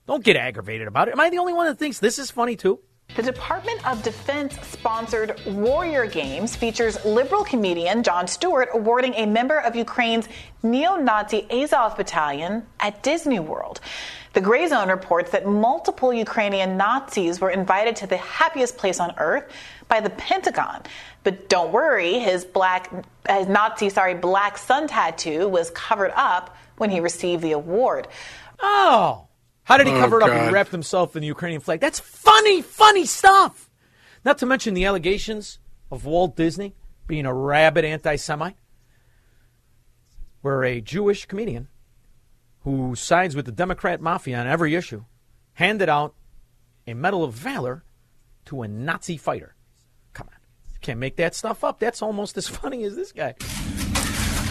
Don't 0.07 0.25
get 0.25 0.37
aggravated 0.37 0.89
about 0.89 1.09
it. 1.09 1.13
Am 1.13 1.21
I 1.21 1.31
the 1.31 1.39
only 1.39 1.53
one 1.53 1.67
that 1.67 1.79
thinks 1.79 1.99
this 1.99 2.19
is 2.19 2.31
funny 2.31 2.57
too? 2.57 2.81
The 3.15 3.23
Department 3.23 3.87
of 3.87 4.03
Defense 4.03 4.59
sponsored 4.67 5.39
Warrior 5.47 6.07
Games 6.07 6.57
features 6.57 7.05
liberal 7.05 7.45
comedian 7.45 8.03
Jon 8.03 8.27
Stewart 8.27 8.71
awarding 8.73 9.13
a 9.15 9.27
member 9.27 9.59
of 9.59 9.77
Ukraine's 9.77 10.29
neo 10.63 10.97
Nazi 10.97 11.47
Azov 11.51 11.97
battalion 11.99 12.67
at 12.81 13.03
Disney 13.03 13.39
World. 13.39 13.81
The 14.33 14.41
Grayzone 14.41 14.89
reports 14.89 15.31
that 15.33 15.47
multiple 15.47 16.11
Ukrainian 16.11 16.79
Nazis 16.79 17.39
were 17.39 17.51
invited 17.51 17.97
to 17.97 18.07
the 18.07 18.17
happiest 18.17 18.79
place 18.79 18.99
on 18.99 19.13
earth 19.19 19.53
by 19.93 20.01
the 20.01 20.09
Pentagon. 20.09 20.81
But 21.23 21.51
don't 21.51 21.71
worry, 21.71 22.19
his 22.19 22.47
black, 22.47 22.91
his 23.29 23.47
Nazi, 23.47 23.91
sorry, 23.91 24.15
black 24.15 24.57
sun 24.57 24.89
tattoo 24.89 25.47
was 25.49 25.69
covered 25.69 26.13
up 26.15 26.57
when 26.79 26.89
he 26.89 26.99
received 27.01 27.43
the 27.43 27.53
award. 27.53 28.09
Oh. 28.59 29.27
How 29.65 29.77
did 29.77 29.87
he 29.87 29.93
Oh, 29.93 30.01
cover 30.01 30.17
it 30.17 30.23
up? 30.23 30.31
He 30.31 30.37
God. 30.37 30.53
wrapped 30.53 30.71
himself 30.71 31.15
in 31.15 31.21
the 31.21 31.27
Ukrainian 31.27 31.61
flag. 31.61 31.81
That's 31.81 32.01
funny, 32.01 32.63
funny 32.63 33.05
stuff. 33.05 33.69
Not 34.25 34.39
to 34.39 34.47
mention 34.47 34.73
the 34.73 34.87
allegations 34.87 35.59
of 35.91 36.07
Walt 36.07 36.37
Disney 36.37 36.75
being 37.07 37.27
a 37.27 37.35
rabid 37.35 37.85
anti 37.85 38.17
Semite, 38.17 38.57
where 40.41 40.65
a 40.65 40.81
Jewish 40.81 41.27
comedian 41.27 41.69
who 42.61 42.95
sides 42.95 43.37
with 43.37 43.45
the 43.45 43.53
Democrat 43.53 44.01
mafia 44.01 44.39
on 44.41 44.47
every 44.47 44.75
issue 44.75 45.05
handed 45.55 45.91
out 45.91 46.15
a 46.87 46.95
Medal 46.95 47.25
of 47.25 47.35
Valor 47.35 47.85
to 48.47 48.63
a 48.63 48.69
Nazi 48.69 49.19
fighter. 49.19 49.52
Come 50.83 50.91
on. 50.91 50.93
You 50.93 50.95
can't 50.95 51.01
make 51.01 51.17
that 51.17 51.35
stuff 51.35 51.65
up. 51.65 51.79
That's 51.79 52.03
almost 52.03 52.37
as 52.37 52.49
funny 52.61 52.85
as 52.85 52.97
this 52.97 53.13
guy. 53.13 53.35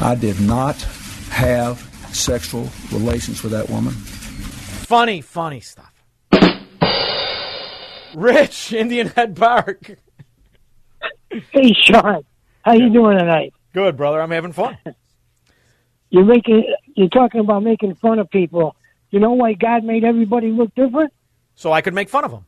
I 0.02 0.16
did 0.16 0.40
not 0.40 0.82
have 1.30 1.80
sexual 2.12 2.70
relations 2.92 3.44
with 3.44 3.52
that 3.52 3.70
woman. 3.70 3.94
Funny, 3.94 5.22
funny 5.22 5.60
stuff. 5.62 5.94
Rich, 8.16 8.74
Indian 8.74 9.08
Head 9.08 9.36
Park. 9.36 9.98
Hey, 11.52 11.74
Shaun, 11.74 12.26
how 12.62 12.74
you 12.74 12.92
doing 12.92 13.18
tonight? 13.18 13.54
Good, 13.74 13.96
brother. 13.96 14.22
I'm 14.22 14.32
having 14.32 14.52
fun. 14.52 14.78
You're 16.10 16.26
making, 16.26 16.76
you're 16.94 17.08
talking 17.08 17.40
about 17.40 17.64
making 17.64 17.96
fun 17.96 18.20
of 18.20 18.30
people. 18.30 18.76
You 19.12 19.22
know 19.22 19.32
why 19.32 19.54
God 19.54 19.86
made 19.86 20.04
everybody 20.04 20.52
look 20.52 20.76
different? 20.76 21.14
So 21.56 21.72
I 21.72 21.80
could 21.80 21.94
make 21.94 22.10
fun 22.10 22.26
of 22.26 22.32
them. 22.32 22.46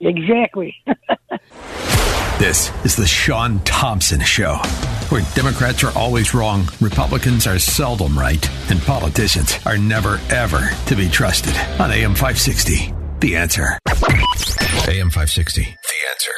Exactly. 0.00 0.74
This 2.38 2.70
is 2.84 2.94
the 2.94 3.04
Shaun 3.04 3.58
Thompson 3.64 4.20
Show, 4.20 4.54
where 5.08 5.22
Democrats 5.34 5.82
are 5.82 5.90
always 5.98 6.34
wrong, 6.34 6.68
Republicans 6.80 7.48
are 7.48 7.58
seldom 7.58 8.16
right, 8.16 8.48
and 8.70 8.80
politicians 8.82 9.58
are 9.66 9.76
never, 9.76 10.20
ever 10.30 10.70
to 10.86 10.94
be 10.94 11.08
trusted. 11.08 11.56
On 11.80 11.90
AM 11.90 12.14
560, 12.14 12.94
The 13.18 13.34
Answer. 13.34 13.76
AM 13.88 15.10
560, 15.10 15.62
The 15.62 15.98
Answer. 16.10 16.30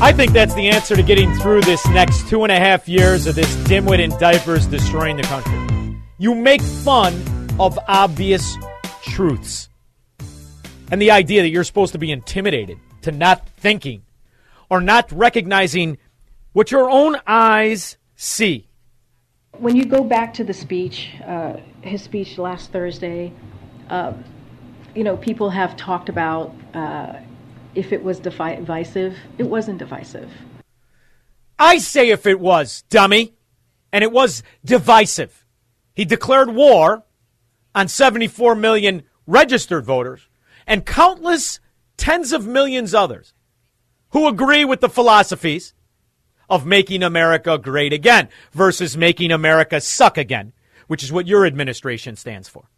I 0.00 0.14
think 0.14 0.32
that's 0.32 0.54
the 0.54 0.68
answer 0.70 0.96
to 0.96 1.02
getting 1.02 1.30
through 1.34 1.60
this 1.60 1.86
next 1.88 2.26
two 2.30 2.42
and 2.44 2.52
a 2.52 2.58
half 2.58 2.88
years 2.88 3.26
of 3.26 3.34
this 3.34 3.54
dimwit 3.68 3.98
in 3.98 4.08
diapers 4.18 4.66
destroying 4.66 5.18
the 5.18 5.24
country. 5.24 6.00
You 6.16 6.34
make 6.34 6.62
fun 6.62 7.12
of 7.60 7.78
obvious 7.86 8.56
truths. 9.02 9.68
And 10.90 11.02
the 11.02 11.10
idea 11.10 11.42
that 11.42 11.48
you're 11.48 11.64
supposed 11.64 11.92
to 11.92 11.98
be 11.98 12.12
intimidated 12.12 12.78
to 13.02 13.12
not 13.12 13.48
thinking 13.48 14.02
or 14.70 14.80
not 14.80 15.10
recognizing 15.10 15.98
what 16.52 16.70
your 16.70 16.88
own 16.88 17.16
eyes 17.26 17.96
see. 18.14 18.68
When 19.58 19.74
you 19.74 19.84
go 19.84 20.04
back 20.04 20.34
to 20.34 20.44
the 20.44 20.52
speech, 20.52 21.10
uh, 21.24 21.56
his 21.82 22.02
speech 22.02 22.38
last 22.38 22.72
Thursday, 22.72 23.32
uh, 23.90 24.12
you 24.94 25.02
know, 25.02 25.16
people 25.16 25.50
have 25.50 25.76
talked 25.76 26.08
about 26.08 26.54
uh, 26.74 27.14
if 27.74 27.92
it 27.92 28.02
was 28.02 28.20
defi- 28.20 28.56
divisive. 28.56 29.16
It 29.38 29.44
wasn't 29.44 29.78
divisive. 29.78 30.30
I 31.58 31.78
say 31.78 32.10
if 32.10 32.26
it 32.26 32.38
was, 32.38 32.82
dummy. 32.90 33.34
And 33.92 34.04
it 34.04 34.12
was 34.12 34.42
divisive. 34.64 35.46
He 35.94 36.04
declared 36.04 36.54
war 36.54 37.04
on 37.74 37.88
74 37.88 38.54
million 38.54 39.04
registered 39.26 39.84
voters 39.84 40.28
and 40.66 40.84
countless 40.84 41.60
tens 41.96 42.32
of 42.32 42.46
millions 42.46 42.94
others 42.94 43.32
who 44.10 44.28
agree 44.28 44.64
with 44.64 44.80
the 44.80 44.88
philosophies 44.88 45.74
of 46.48 46.66
making 46.66 47.02
America 47.02 47.58
great 47.58 47.92
again 47.92 48.28
versus 48.52 48.96
making 48.96 49.32
America 49.32 49.80
suck 49.80 50.16
again, 50.16 50.52
which 50.86 51.02
is 51.02 51.12
what 51.12 51.26
your 51.26 51.44
administration 51.46 52.16
stands 52.16 52.48
for. 52.48 52.70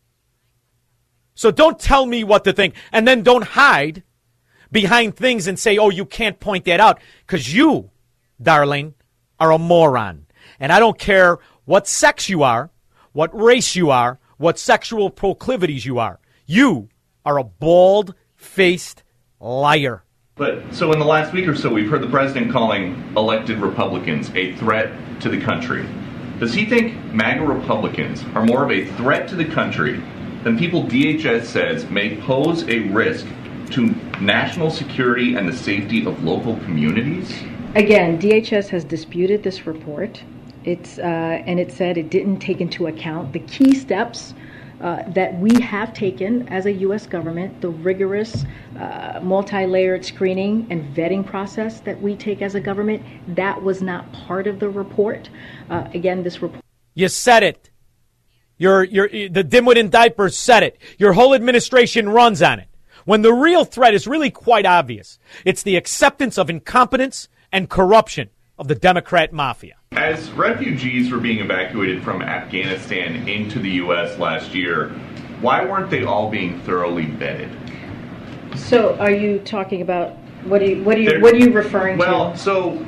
So 1.34 1.51
don't 1.51 1.78
tell 1.78 2.05
me 2.05 2.24
what 2.24 2.45
to 2.45 2.53
think 2.53 2.74
and 2.91 3.07
then 3.07 3.22
don't 3.22 3.45
hide 3.45 4.03
behind 4.72 5.16
things 5.16 5.47
and 5.47 5.59
say, 5.59 5.78
oh, 5.78 5.91
you 5.91 6.05
can't 6.05 6.41
point 6.41 6.64
that 6.64 6.80
out 6.80 7.01
because 7.26 7.55
you, 7.55 7.91
darling, 8.41 8.95
are 9.39 9.53
a 9.53 9.59
moron. 9.59 10.26
And 10.59 10.72
I 10.72 10.80
don't 10.80 10.99
care 10.99 11.39
what 11.64 11.86
sex 11.86 12.28
you 12.28 12.43
are, 12.43 12.70
what 13.12 13.39
race 13.39 13.76
you 13.76 13.91
are, 13.91 14.18
what 14.36 14.59
sexual 14.59 15.11
proclivities 15.11 15.86
you 15.86 15.99
are. 15.99 16.18
You 16.47 16.89
are 17.25 17.39
a 17.39 17.45
bald 17.45 18.14
faced 18.37 19.03
liar. 19.41 20.05
But 20.37 20.73
so 20.73 20.93
in 20.93 20.99
the 20.99 21.05
last 21.05 21.33
week 21.33 21.49
or 21.49 21.57
so, 21.57 21.69
we've 21.73 21.91
heard 21.91 22.03
the 22.03 22.09
president 22.09 22.53
calling 22.53 23.12
elected 23.16 23.59
Republicans 23.59 24.31
a 24.35 24.55
threat 24.57 24.93
to 25.21 25.29
the 25.29 25.41
country. 25.41 25.87
Does 26.39 26.55
he 26.55 26.64
think 26.64 26.95
MAGA 27.12 27.45
Republicans 27.45 28.23
are 28.37 28.45
more 28.45 28.62
of 28.62 28.71
a 28.71 28.87
threat 28.93 29.29
to 29.31 29.35
the 29.35 29.45
country 29.45 30.01
than 30.45 30.57
people 30.57 30.85
DHS 30.85 31.47
says 31.47 31.91
may 31.91 32.16
pose 32.19 32.62
a 32.69 32.81
risk 32.91 33.27
to 33.71 33.89
national 34.21 34.71
security 34.71 35.35
and 35.35 35.49
the 35.49 35.57
safety 35.57 36.07
of 36.07 36.23
local 36.23 36.57
communities? 36.59 37.31
Again, 37.75 38.21
DHS 38.21 38.69
has 38.69 38.85
disputed 38.85 39.43
this 39.43 39.66
report. 39.66 40.23
It's 40.64 40.99
uh, 40.99 41.03
and 41.03 41.59
it 41.59 41.73
said 41.73 41.99
it 41.99 42.11
didn't 42.11 42.39
take 42.39 42.61
into 42.61 42.87
account 42.87 43.33
the 43.33 43.41
key 43.41 43.75
steps 43.75 44.35
uh, 44.81 45.03
that 45.09 45.39
we 45.39 45.61
have 45.61 45.93
taken 45.93 46.49
as 46.49 46.66
a 46.66 46.72
U.S. 46.72 47.07
government, 47.07 47.61
the 47.61 47.68
rigorous, 47.68 48.45
uh, 48.79 49.20
multi 49.22 49.66
layered 49.66 50.05
screening 50.05 50.66
and 50.70 50.95
vetting 50.95 51.26
process 51.26 51.81
that 51.81 52.01
we 52.01 52.14
take 52.16 52.43
as 52.43 52.55
a 52.55 52.61
government, 52.61 53.03
that 53.35 53.62
was 53.62 53.83
not 53.83 54.12
part 54.12 54.47
of 54.47 54.61
the 54.61 54.68
report. 54.68 55.31
Uh, 55.68 55.89
again, 55.95 56.22
this 56.22 56.41
report. 56.43 56.62
You 56.95 57.09
said 57.09 57.43
it. 57.43 57.70
Your, 58.57 58.85
your, 58.85 59.09
the 59.09 59.45
dimwit 59.45 59.76
in 59.76 59.89
diapers 59.89 60.37
said 60.37 60.62
it. 60.62 60.79
Your 60.99 61.12
whole 61.12 61.35
administration 61.35 62.09
runs 62.09 62.43
on 62.43 62.59
it. 62.59 62.68
When 63.05 63.22
the 63.22 63.33
real 63.33 63.64
threat 63.64 63.95
is 63.95 64.07
really 64.07 64.31
quite 64.31 64.66
obvious. 64.66 65.18
It's 65.45 65.62
the 65.62 65.76
acceptance 65.76 66.37
of 66.39 66.51
incompetence 66.51 67.29
and 67.53 67.70
corruption 67.70 68.31
of 68.59 68.69
the 68.69 68.75
Democrat 68.75 69.33
mafia. 69.33 69.77
As 69.93 70.31
refugees 70.33 71.11
were 71.11 71.19
being 71.19 71.39
evacuated 71.39 72.03
from 72.03 72.23
Afghanistan 72.23 73.29
into 73.29 73.59
the 73.59 73.71
U.S. 73.71 74.19
last 74.19 74.55
year, 74.55 74.91
why 75.41 75.65
weren't 75.65 75.91
they 75.91 76.05
all 76.05 76.31
being 76.31 76.61
thoroughly 76.61 77.07
vetted? 77.07 77.51
So, 78.57 78.97
are 78.99 79.11
you 79.11 79.39
talking 79.41 79.83
about 79.83 80.17
what? 80.45 80.63
Are 80.63 80.67
you, 80.67 80.83
what 80.83 80.97
are 80.97 81.01
you? 81.01 81.21
what 81.21 81.35
are 81.35 81.39
you 81.39 81.53
referring 81.53 81.99
well, 81.99 82.09
to? 82.09 82.19
Well, 82.19 82.37
so 82.37 82.87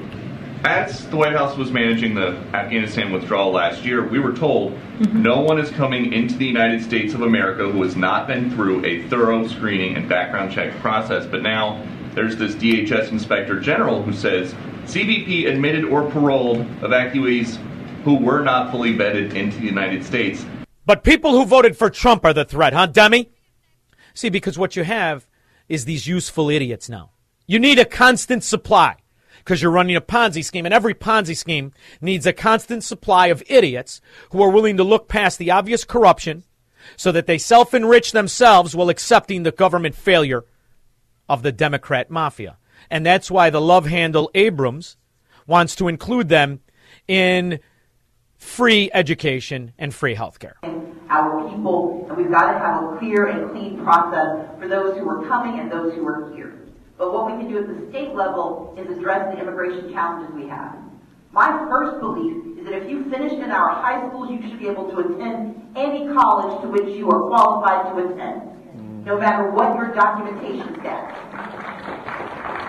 as 0.64 1.09
the 1.09 1.16
White 1.16 1.33
House 1.33 1.57
was 1.57 1.71
managing 1.71 2.14
the 2.14 2.37
Afghanistan 2.53 3.12
withdrawal 3.12 3.53
last 3.53 3.85
year, 3.85 4.07
we 4.07 4.18
were 4.18 4.33
told 4.33 4.77
Mm-hmm. 5.01 5.23
no 5.23 5.41
one 5.41 5.59
is 5.59 5.71
coming 5.71 6.12
into 6.12 6.35
the 6.35 6.45
United 6.45 6.83
States 6.83 7.14
of 7.14 7.23
America 7.23 7.66
who 7.71 7.83
has 7.83 7.97
not 7.97 8.27
been 8.27 8.51
through 8.51 8.85
a 8.85 9.09
thorough 9.09 9.49
screening 9.49 9.97
and 9.97 10.07
background 10.07 10.53
check 10.53 10.77
process. 10.81 11.25
But 11.25 11.43
now 11.43 11.83
there's 12.14 12.36
this 12.36 12.54
DHS 12.54 13.11
inspector 13.11 13.61
general 13.61 14.02
who 14.02 14.12
says 14.12 14.52
CBP 14.84 15.48
admitted 15.48 15.84
or 15.84 16.11
paroled 16.11 16.58
evacuees 16.80 17.56
who 18.02 18.16
were 18.16 18.42
not 18.42 18.70
fully 18.70 18.94
vetted 18.94 19.34
into 19.34 19.58
the 19.58 19.66
United 19.66 20.04
States. 20.04 20.44
But 20.86 21.04
people 21.04 21.32
who 21.32 21.44
voted 21.44 21.76
for 21.76 21.90
Trump 21.90 22.24
are 22.24 22.32
the 22.32 22.44
threat, 22.44 22.72
huh, 22.72 22.86
Demi? 22.86 23.30
See, 24.14 24.28
because 24.28 24.58
what 24.58 24.74
you 24.74 24.82
have 24.84 25.28
is 25.68 25.84
these 25.84 26.06
useful 26.06 26.50
idiots 26.50 26.88
now. 26.88 27.11
You 27.46 27.58
need 27.58 27.78
a 27.78 27.84
constant 27.84 28.42
supply 28.42 28.96
because 29.38 29.62
you're 29.62 29.70
running 29.70 29.96
a 29.96 30.00
Ponzi 30.00 30.44
scheme, 30.44 30.64
and 30.66 30.74
every 30.74 30.94
Ponzi 30.94 31.36
scheme 31.36 31.72
needs 32.00 32.26
a 32.26 32.32
constant 32.32 32.84
supply 32.84 33.28
of 33.28 33.42
idiots 33.48 34.00
who 34.30 34.42
are 34.42 34.50
willing 34.50 34.76
to 34.76 34.84
look 34.84 35.08
past 35.08 35.38
the 35.38 35.50
obvious 35.50 35.84
corruption 35.84 36.44
so 36.96 37.12
that 37.12 37.26
they 37.26 37.38
self 37.38 37.74
enrich 37.74 38.12
themselves 38.12 38.74
while 38.74 38.88
accepting 38.88 39.42
the 39.42 39.52
government 39.52 39.94
failure 39.94 40.44
of 41.31 41.43
the 41.43 41.53
Democrat 41.53 42.11
mafia. 42.11 42.59
And 42.91 43.07
that's 43.07 43.31
why 43.31 43.51
the 43.51 43.61
love 43.61 43.87
handle 43.87 44.31
Abrams 44.35 44.97
wants 45.47 45.76
to 45.76 45.87
include 45.87 46.28
them 46.28 46.61
in 47.07 47.61
free 48.37 48.91
education 48.93 49.72
and 49.78 49.95
free 49.95 50.14
health 50.14 50.41
care. 50.41 50.57
our 51.09 51.49
people, 51.51 52.07
and 52.09 52.16
we've 52.16 52.31
got 52.31 52.53
to 52.53 52.59
have 52.59 52.83
a 52.83 52.99
clear 52.99 53.26
and 53.26 53.51
clean 53.53 53.83
process 53.85 54.49
for 54.59 54.66
those 54.66 54.99
who 54.99 55.09
are 55.09 55.24
coming 55.28 55.61
and 55.61 55.70
those 55.70 55.95
who 55.95 56.07
are 56.07 56.35
here. 56.35 56.59
But 56.99 57.12
what 57.12 57.26
we 57.26 57.33
can 57.39 57.49
do 57.49 57.59
at 57.59 57.68
the 57.68 57.91
state 57.91 58.12
level 58.12 58.74
is 58.76 58.91
address 58.91 59.33
the 59.33 59.41
immigration 59.41 59.93
challenges 59.93 60.35
we 60.35 60.49
have. 60.49 60.76
My 61.33 61.64
first 61.70 62.01
belief 62.01 62.59
is 62.59 62.64
that 62.64 62.74
if 62.74 62.91
you 62.91 63.09
finished 63.09 63.37
in 63.37 63.51
our 63.53 63.68
high 63.68 64.09
schools, 64.09 64.31
you 64.31 64.43
should 64.43 64.59
be 64.59 64.68
able 64.68 64.91
to 64.91 64.99
attend 64.99 65.62
any 65.76 66.12
college 66.12 66.61
to 66.62 66.68
which 66.68 66.89
you 66.97 67.09
are 67.09 67.22
qualified 67.28 67.95
to 67.95 68.12
attend, 68.12 68.43
no 69.05 69.18
matter 69.18 69.51
what 69.51 69.76
your 69.76 69.94
documentation 69.94 70.74
says. 70.82 71.30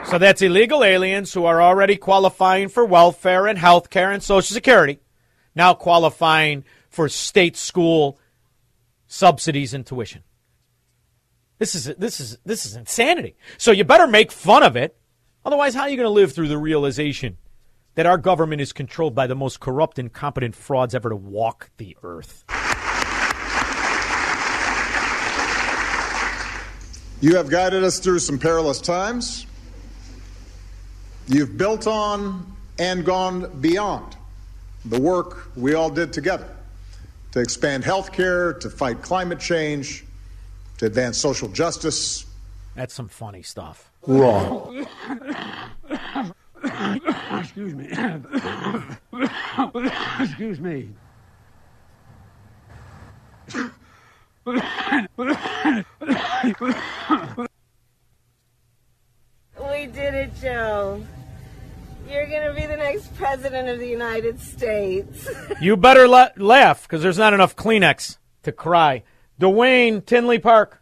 So 0.09 0.17
that's 0.17 0.41
illegal 0.41 0.83
aliens 0.83 1.33
who 1.33 1.45
are 1.45 1.61
already 1.61 1.95
qualifying 1.95 2.69
for 2.69 2.83
welfare 2.83 3.47
and 3.47 3.57
health 3.57 3.89
care 3.89 4.11
and 4.11 4.21
Social 4.21 4.53
Security, 4.53 4.99
now 5.55 5.73
qualifying 5.73 6.65
for 6.89 7.07
state 7.07 7.55
school 7.55 8.19
subsidies 9.07 9.73
and 9.73 9.85
tuition. 9.85 10.23
This 11.59 11.75
is 11.75 11.85
this 11.97 12.19
is 12.19 12.37
this 12.43 12.65
is 12.65 12.75
insanity. 12.75 13.35
So 13.57 13.71
you 13.71 13.83
better 13.83 14.07
make 14.07 14.31
fun 14.31 14.63
of 14.63 14.75
it. 14.75 14.97
Otherwise, 15.45 15.75
how 15.75 15.81
are 15.81 15.89
you 15.89 15.97
going 15.97 16.07
to 16.07 16.09
live 16.09 16.33
through 16.33 16.47
the 16.47 16.57
realization 16.57 17.37
that 17.95 18.05
our 18.05 18.17
government 18.17 18.61
is 18.61 18.73
controlled 18.73 19.13
by 19.13 19.27
the 19.27 19.35
most 19.35 19.59
corrupt, 19.59 19.99
and 19.99 20.07
incompetent 20.07 20.55
frauds 20.55 20.95
ever 20.95 21.09
to 21.09 21.15
walk 21.15 21.69
the 21.77 21.95
earth? 22.03 22.43
You 27.21 27.35
have 27.35 27.49
guided 27.49 27.83
us 27.83 27.99
through 27.99 28.17
some 28.17 28.39
perilous 28.39 28.81
times. 28.81 29.45
You've 31.27 31.55
built 31.55 31.85
on 31.85 32.51
and 32.79 33.05
gone 33.05 33.61
beyond 33.61 34.17
the 34.85 34.99
work 34.99 35.51
we 35.55 35.75
all 35.75 35.91
did 35.91 36.13
together 36.13 36.49
to 37.33 37.39
expand 37.39 37.83
health 37.83 38.11
care, 38.11 38.53
to 38.53 38.71
fight 38.71 39.03
climate 39.03 39.39
change, 39.39 40.03
to 40.79 40.87
advance 40.87 41.19
social 41.19 41.47
justice. 41.47 42.25
That's 42.75 42.95
some 42.95 43.07
funny 43.07 43.43
stuff. 43.43 43.91
Wrong. 44.07 44.87
Excuse 47.39 47.75
me. 47.75 47.87
Excuse 50.19 50.59
me. 50.59 50.89
We 54.45 54.55
did 59.87 60.13
it, 60.15 60.31
Joe. 60.41 61.03
You're 62.09 62.27
going 62.27 62.47
to 62.47 62.53
be 62.53 62.65
the 62.65 62.77
next 62.77 63.15
president 63.15 63.69
of 63.69 63.79
the 63.79 63.87
United 63.87 64.39
States. 64.39 65.29
You 65.61 65.77
better 65.77 66.07
la- 66.07 66.29
laugh 66.37 66.83
because 66.83 67.03
there's 67.03 67.19
not 67.19 67.33
enough 67.33 67.55
Kleenex 67.55 68.17
to 68.43 68.51
cry. 68.51 69.03
Dwayne 69.39 70.03
Tinley 70.03 70.39
Park. 70.39 70.81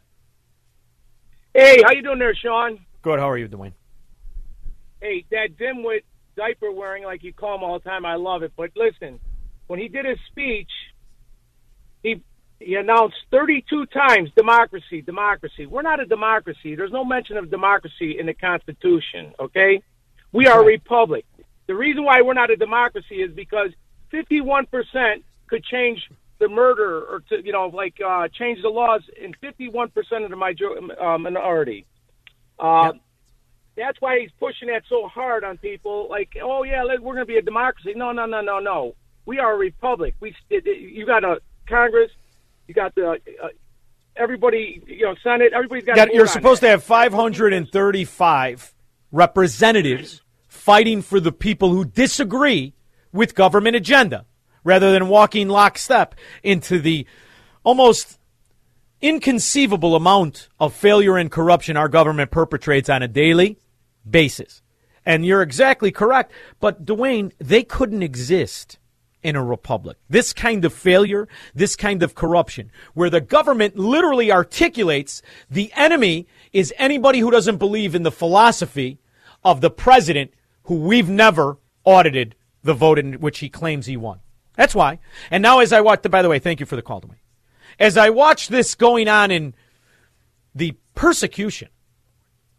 Hey, 1.53 1.81
how 1.83 1.91
you 1.91 2.01
doing 2.01 2.19
there, 2.19 2.33
Shaun? 2.33 2.79
Good. 3.01 3.19
How 3.19 3.29
are 3.29 3.37
you, 3.37 3.49
Dwayne? 3.49 3.73
Hey, 5.01 5.25
that 5.31 5.57
dimwit 5.57 6.03
diaper 6.37 6.71
wearing, 6.71 7.03
like 7.03 7.23
you 7.23 7.33
call 7.33 7.55
him 7.55 7.63
all 7.63 7.77
the 7.77 7.83
time, 7.89 8.05
I 8.05 8.15
love 8.15 8.43
it. 8.43 8.53
But 8.55 8.71
listen, 8.77 9.19
when 9.67 9.79
he 9.79 9.89
did 9.89 10.05
his 10.05 10.17
speech, 10.31 10.69
he 12.59 12.75
announced 12.75 13.15
32 13.31 13.85
times 13.87 14.29
democracy, 14.35 15.01
democracy. 15.01 15.65
We're 15.65 15.81
not 15.81 15.99
a 15.99 16.05
democracy. 16.05 16.75
There's 16.75 16.91
no 16.91 17.05
mention 17.05 17.37
of 17.37 17.49
democracy 17.49 18.19
in 18.19 18.25
the 18.25 18.33
Constitution, 18.33 19.33
okay? 19.39 19.81
We 20.31 20.47
are 20.47 20.61
a 20.61 20.65
republic. 20.65 21.25
The 21.67 21.75
reason 21.75 22.03
why 22.03 22.21
we're 22.21 22.33
not 22.33 22.49
a 22.49 22.55
democracy 22.55 23.21
is 23.21 23.31
because 23.33 23.69
51% 24.11 25.23
could 25.47 25.63
change 25.63 26.09
the 26.39 26.47
murder 26.47 27.01
or 27.01 27.21
to, 27.29 27.43
you 27.43 27.51
know, 27.51 27.67
like 27.67 27.95
uh, 28.05 28.27
change 28.27 28.61
the 28.61 28.69
laws 28.69 29.01
in 29.21 29.33
51% 29.43 29.91
of 30.23 30.29
the 30.29 30.35
major, 30.35 30.69
uh, 31.01 31.17
minority. 31.17 31.85
Uh, 32.59 32.93
That's 33.75 33.99
why 34.01 34.19
he's 34.19 34.31
pushing 34.39 34.67
that 34.67 34.83
so 34.89 35.07
hard 35.07 35.43
on 35.43 35.57
people. 35.57 36.07
Like, 36.09 36.35
oh 36.41 36.63
yeah, 36.63 36.83
we're 36.83 36.97
going 36.97 37.17
to 37.17 37.25
be 37.25 37.37
a 37.37 37.41
democracy. 37.41 37.93
No, 37.95 38.11
no, 38.11 38.25
no, 38.25 38.41
no, 38.41 38.59
no. 38.59 38.95
We 39.25 39.39
are 39.39 39.53
a 39.53 39.57
republic. 39.57 40.15
We 40.19 40.35
you 40.49 41.05
got 41.05 41.23
a 41.23 41.39
Congress, 41.67 42.11
you 42.69 42.75
got 42.75 42.93
the 42.93 43.09
uh, 43.09 43.47
everybody, 44.15 44.81
you 44.85 45.01
know, 45.01 45.15
Senate. 45.23 45.53
Everybody's 45.53 45.83
got. 45.83 45.95
To 45.95 46.13
you're 46.13 46.27
supposed 46.27 46.61
to 46.61 46.67
have 46.67 46.83
535 46.83 48.75
representatives 49.11 50.21
fighting 50.47 51.01
for 51.01 51.19
the 51.19 51.31
people 51.31 51.71
who 51.71 51.83
disagree 51.83 52.75
with 53.11 53.33
government 53.33 53.75
agenda 53.75 54.27
rather 54.63 54.91
than 54.91 55.07
walking 55.07 55.47
lockstep 55.47 56.13
into 56.43 56.79
the 56.79 57.07
almost 57.63 58.19
inconceivable 59.01 59.95
amount 59.95 60.47
of 60.59 60.71
failure 60.75 61.17
and 61.17 61.31
corruption 61.31 61.75
our 61.75 61.89
government 61.89 62.29
perpetrates 62.29 62.87
on 62.87 63.01
a 63.01 63.07
daily 63.07 63.57
basis. 64.07 64.61
And 65.05 65.25
you're 65.25 65.41
exactly 65.41 65.91
correct. 65.91 66.31
But, 66.59 66.85
Dwayne, 66.85 67.31
they 67.39 67.63
couldn't 67.63 68.03
exist 68.03 68.77
in 69.21 69.35
a 69.35 69.43
republic. 69.43 69.97
This 70.09 70.33
kind 70.33 70.63
of 70.63 70.73
failure, 70.73 71.27
this 71.53 71.75
kind 71.75 72.03
of 72.03 72.15
corruption, 72.15 72.71
where 72.93 73.09
the 73.09 73.21
government 73.21 73.77
literally 73.77 74.31
articulates 74.31 75.21
the 75.49 75.71
enemy 75.75 76.27
is 76.53 76.73
anybody 76.77 77.19
who 77.19 77.31
doesn't 77.31 77.57
believe 77.57 77.95
in 77.95 78.03
the 78.03 78.11
philosophy 78.11 78.99
of 79.43 79.61
the 79.61 79.69
president 79.69 80.31
who 80.63 80.75
we've 80.75 81.09
never 81.09 81.57
audited 81.83 82.35
the 82.63 82.73
vote 82.73 82.99
in 82.99 83.13
which 83.15 83.39
he 83.39 83.49
claims 83.49 83.85
he 83.85 83.97
won. 83.97 84.19
That's 84.55 84.75
why. 84.75 84.99
And 85.31 85.41
now, 85.41 85.59
as 85.59 85.71
I 85.71 85.81
watch, 85.81 86.01
by 86.03 86.21
the 86.21 86.29
way, 86.29 86.39
thank 86.39 86.59
you 86.59 86.65
for 86.65 86.75
the 86.75 86.81
call, 86.81 87.01
to 87.01 87.07
me. 87.07 87.15
As 87.79 87.97
I 87.97 88.09
watch 88.09 88.49
this 88.49 88.75
going 88.75 89.07
on 89.07 89.31
in 89.31 89.53
the 90.53 90.77
persecution 90.95 91.69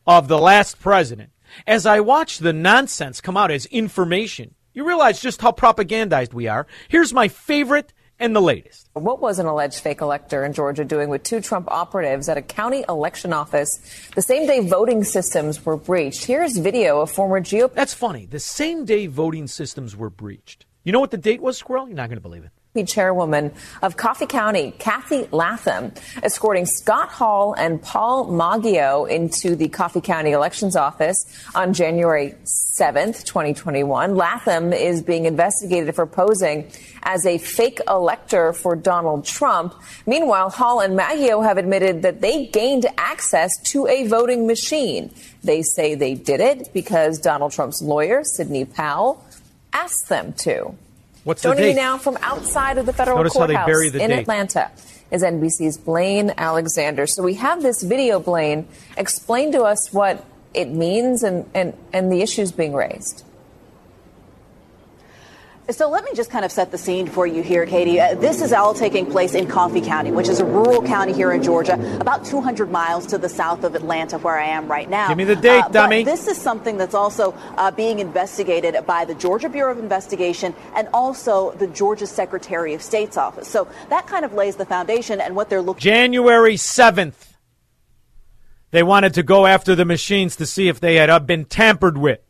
of 0.06 0.28
the 0.28 0.38
last 0.38 0.80
president, 0.80 1.30
as 1.66 1.84
I 1.84 2.00
watch 2.00 2.38
the 2.38 2.52
nonsense 2.52 3.20
come 3.20 3.36
out 3.36 3.50
as 3.50 3.66
information, 3.66 4.54
you 4.72 4.86
realize 4.86 5.20
just 5.20 5.40
how 5.40 5.52
propagandized 5.52 6.32
we 6.32 6.48
are. 6.48 6.66
Here's 6.88 7.12
my 7.12 7.28
favorite 7.28 7.92
and 8.18 8.36
the 8.36 8.40
latest. 8.40 8.88
What 8.92 9.20
was 9.20 9.38
an 9.38 9.46
alleged 9.46 9.80
fake 9.80 10.00
elector 10.00 10.44
in 10.44 10.52
Georgia 10.52 10.84
doing 10.84 11.08
with 11.08 11.22
two 11.22 11.40
Trump 11.40 11.70
operatives 11.70 12.28
at 12.28 12.36
a 12.36 12.42
county 12.42 12.84
election 12.88 13.32
office 13.32 13.80
the 14.14 14.22
same 14.22 14.46
day 14.46 14.60
voting 14.60 15.04
systems 15.04 15.64
were 15.64 15.76
breached? 15.76 16.24
Here's 16.24 16.56
video 16.56 17.00
of 17.00 17.10
former 17.10 17.40
GOP. 17.40 17.72
That's 17.74 17.94
funny. 17.94 18.26
The 18.26 18.40
same 18.40 18.84
day 18.84 19.06
voting 19.06 19.46
systems 19.46 19.96
were 19.96 20.10
breached. 20.10 20.66
You 20.84 20.92
know 20.92 21.00
what 21.00 21.10
the 21.10 21.18
date 21.18 21.40
was, 21.40 21.58
Squirrel? 21.58 21.88
You're 21.88 21.96
not 21.96 22.08
going 22.08 22.18
to 22.18 22.22
believe 22.22 22.44
it 22.44 22.52
chairwoman 22.86 23.52
of 23.82 23.96
Coffee 23.96 24.26
County, 24.26 24.72
Kathy 24.78 25.26
Latham, 25.32 25.92
escorting 26.22 26.66
Scott 26.66 27.08
Hall 27.08 27.52
and 27.52 27.82
Paul 27.82 28.30
Maggio 28.30 29.06
into 29.06 29.56
the 29.56 29.68
Coffee 29.68 30.00
County 30.00 30.30
Elections 30.30 30.76
Office 30.76 31.16
on 31.56 31.72
January 31.72 32.36
7th, 32.78 33.24
2021. 33.24 34.14
Latham 34.14 34.72
is 34.72 35.02
being 35.02 35.24
investigated 35.24 35.96
for 35.96 36.06
posing 36.06 36.70
as 37.02 37.26
a 37.26 37.38
fake 37.38 37.80
elector 37.88 38.52
for 38.52 38.76
Donald 38.76 39.24
Trump. 39.24 39.74
Meanwhile, 40.06 40.50
Hall 40.50 40.78
and 40.78 40.94
Maggio 40.94 41.40
have 41.40 41.58
admitted 41.58 42.02
that 42.02 42.20
they 42.20 42.46
gained 42.46 42.86
access 42.96 43.50
to 43.64 43.88
a 43.88 44.06
voting 44.06 44.46
machine. 44.46 45.12
They 45.42 45.62
say 45.62 45.96
they 45.96 46.14
did 46.14 46.40
it 46.40 46.72
because 46.72 47.18
Donald 47.18 47.50
Trump's 47.50 47.82
lawyer, 47.82 48.22
Sidney 48.22 48.64
Powell, 48.64 49.24
asked 49.72 50.08
them 50.08 50.34
to. 50.34 50.76
What's 51.24 51.42
Joining 51.42 51.64
me 51.64 51.74
now 51.74 51.98
from 51.98 52.16
outside 52.22 52.78
of 52.78 52.86
the 52.86 52.92
federal 52.94 53.18
Notice 53.18 53.34
courthouse 53.34 53.56
how 53.56 53.66
they 53.66 53.70
bury 53.70 53.90
the 53.90 54.02
in 54.02 54.08
date. 54.08 54.20
Atlanta 54.20 54.70
is 55.10 55.22
NBC's 55.22 55.76
Blaine 55.76 56.32
Alexander. 56.38 57.06
So 57.06 57.22
we 57.22 57.34
have 57.34 57.62
this 57.62 57.82
video, 57.82 58.20
Blaine. 58.20 58.66
Explain 58.96 59.52
to 59.52 59.62
us 59.62 59.92
what 59.92 60.24
it 60.54 60.70
means 60.70 61.22
and, 61.22 61.48
and, 61.52 61.76
and 61.92 62.10
the 62.10 62.22
issues 62.22 62.52
being 62.52 62.72
raised. 62.72 63.24
So 65.72 65.88
let 65.88 66.04
me 66.04 66.10
just 66.14 66.30
kind 66.30 66.44
of 66.44 66.50
set 66.50 66.72
the 66.72 66.78
scene 66.78 67.06
for 67.06 67.26
you 67.26 67.42
here, 67.42 67.64
Katie. 67.64 68.00
Uh, 68.00 68.16
this 68.16 68.42
is 68.42 68.52
all 68.52 68.74
taking 68.74 69.06
place 69.06 69.34
in 69.34 69.46
Coffee 69.46 69.80
County, 69.80 70.10
which 70.10 70.28
is 70.28 70.40
a 70.40 70.44
rural 70.44 70.82
county 70.82 71.12
here 71.12 71.30
in 71.32 71.42
Georgia, 71.42 71.74
about 72.00 72.24
200 72.24 72.70
miles 72.70 73.06
to 73.06 73.18
the 73.18 73.28
south 73.28 73.62
of 73.62 73.76
Atlanta, 73.76 74.18
where 74.18 74.36
I 74.36 74.46
am 74.46 74.66
right 74.66 74.90
now. 74.90 75.08
Give 75.08 75.16
me 75.16 75.24
the 75.24 75.36
date, 75.36 75.64
Uh, 75.64 75.68
dummy. 75.68 76.02
This 76.02 76.26
is 76.26 76.36
something 76.36 76.76
that's 76.76 76.94
also 76.94 77.34
uh, 77.56 77.70
being 77.70 78.00
investigated 78.00 78.84
by 78.84 79.04
the 79.04 79.14
Georgia 79.14 79.48
Bureau 79.48 79.70
of 79.70 79.78
Investigation 79.78 80.54
and 80.74 80.88
also 80.92 81.52
the 81.52 81.68
Georgia 81.68 82.06
Secretary 82.06 82.74
of 82.74 82.82
State's 82.82 83.16
office. 83.16 83.46
So 83.46 83.68
that 83.90 84.08
kind 84.08 84.24
of 84.24 84.34
lays 84.34 84.56
the 84.56 84.66
foundation 84.66 85.20
and 85.20 85.36
what 85.36 85.50
they're 85.50 85.62
looking. 85.62 85.80
January 85.82 86.54
7th. 86.56 87.36
They 88.72 88.82
wanted 88.82 89.14
to 89.14 89.22
go 89.22 89.46
after 89.46 89.74
the 89.74 89.84
machines 89.84 90.36
to 90.36 90.46
see 90.46 90.68
if 90.68 90.80
they 90.80 90.96
had 90.96 91.10
uh, 91.10 91.20
been 91.20 91.44
tampered 91.44 91.96
with. 91.96 92.20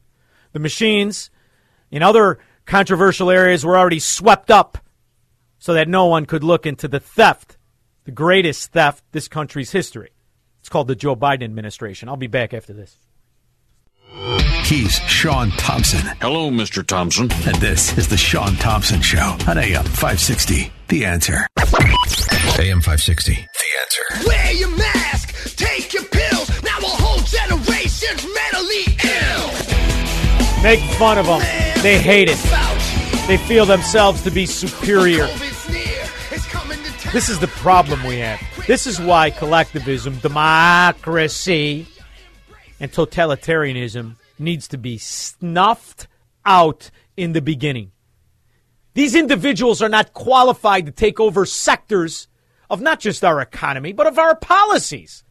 The 0.53 0.59
machines 0.59 1.31
in 1.91 2.03
other 2.03 2.39
controversial 2.71 3.31
areas 3.31 3.67
were 3.67 3.77
already 3.77 3.99
swept 3.99 4.49
up 4.49 4.79
so 5.59 5.75
that 5.75 5.89
no 5.89 6.07
one 6.07 6.25
could 6.25 6.45
look 6.45 6.67
into 6.67 6.87
the 6.87 7.01
theft, 7.01 7.59
the 8.05 8.13
greatest 8.13 8.71
theft 8.73 9.03
this 9.11 9.27
country's 9.27 9.73
history. 9.73 10.11
It's 10.61 10.69
called 10.69 10.87
the 10.87 10.95
Joe 10.95 11.17
Biden 11.17 11.43
administration. 11.43 12.09
I'll 12.09 12.17
be 12.17 12.29
back 12.29 12.55
after 12.55 12.73
this. 12.73 12.97
He's 14.65 14.95
Shaun 15.01 15.51
Thompson. 15.53 16.07
Hello, 16.21 16.49
Mr. 16.49 16.87
Thompson. 16.87 17.29
And 17.45 17.57
this 17.57 17.99
is 17.99 18.07
the 18.07 18.17
Shaun 18.17 18.55
Thompson 18.57 19.01
Show 19.01 19.37
on 19.49 19.59
AM 19.59 19.85
560. 19.85 20.73
The 20.87 21.05
answer. 21.05 21.47
AM 21.59 22.81
560. 22.81 23.33
The 23.35 23.81
answer. 23.81 24.29
Wear 24.29 24.53
your 24.53 24.77
mask, 24.77 25.57
take 25.57 25.93
your 25.93 26.05
pills. 26.05 26.49
Now 26.63 26.79
a 26.79 26.97
whole 27.03 27.21
generation's 27.25 28.25
mentally 28.33 28.97
ill. 29.03 29.60
Make 30.63 30.81
fun 30.99 31.17
of 31.17 31.27
them. 31.27 31.41
They 31.83 31.99
hate 31.99 32.29
it. 32.31 32.37
They 33.27 33.39
feel 33.39 33.65
themselves 33.65 34.23
to 34.25 34.31
be 34.31 34.45
superior. 34.45 35.27
This 37.13 37.29
is 37.29 37.39
the 37.39 37.51
problem 37.57 38.05
we 38.05 38.19
have. 38.19 38.41
This 38.67 38.87
is 38.87 39.01
why 39.01 39.31
collectivism, 39.31 40.19
democracy, 40.19 41.87
and 42.79 42.93
totalitarianism 42.93 44.17
needs 44.39 44.69
to 44.69 44.79
be 44.79 44.99
snuffed 44.99 46.09
out 46.45 46.91
in 47.17 47.33
the 47.33 47.43
beginning. 47.43 47.93
These 48.95 49.15
individuals 49.15 49.81
are 49.81 49.89
not 49.89 50.13
qualified 50.13 50.87
to 50.87 50.93
take 50.93 51.19
over 51.21 51.47
sectors 51.47 52.29
of 52.69 52.81
not 52.81 53.01
just 53.01 53.25
our 53.25 53.41
economy, 53.41 53.93
but 53.93 54.07
of 54.07 54.19
our 54.19 54.37
policies. 54.37 55.25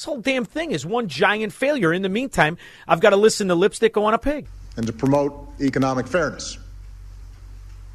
This 0.00 0.06
whole 0.06 0.22
damn 0.22 0.46
thing 0.46 0.70
is 0.70 0.86
one 0.86 1.08
giant 1.08 1.52
failure. 1.52 1.92
In 1.92 2.00
the 2.00 2.08
meantime, 2.08 2.56
I've 2.88 3.00
got 3.00 3.10
to 3.10 3.16
listen 3.16 3.48
to 3.48 3.54
lipstick 3.54 3.98
on 3.98 4.14
a 4.14 4.18
pig. 4.18 4.48
and 4.78 4.86
to 4.86 4.94
promote 4.94 5.50
economic 5.60 6.06
fairness. 6.06 6.56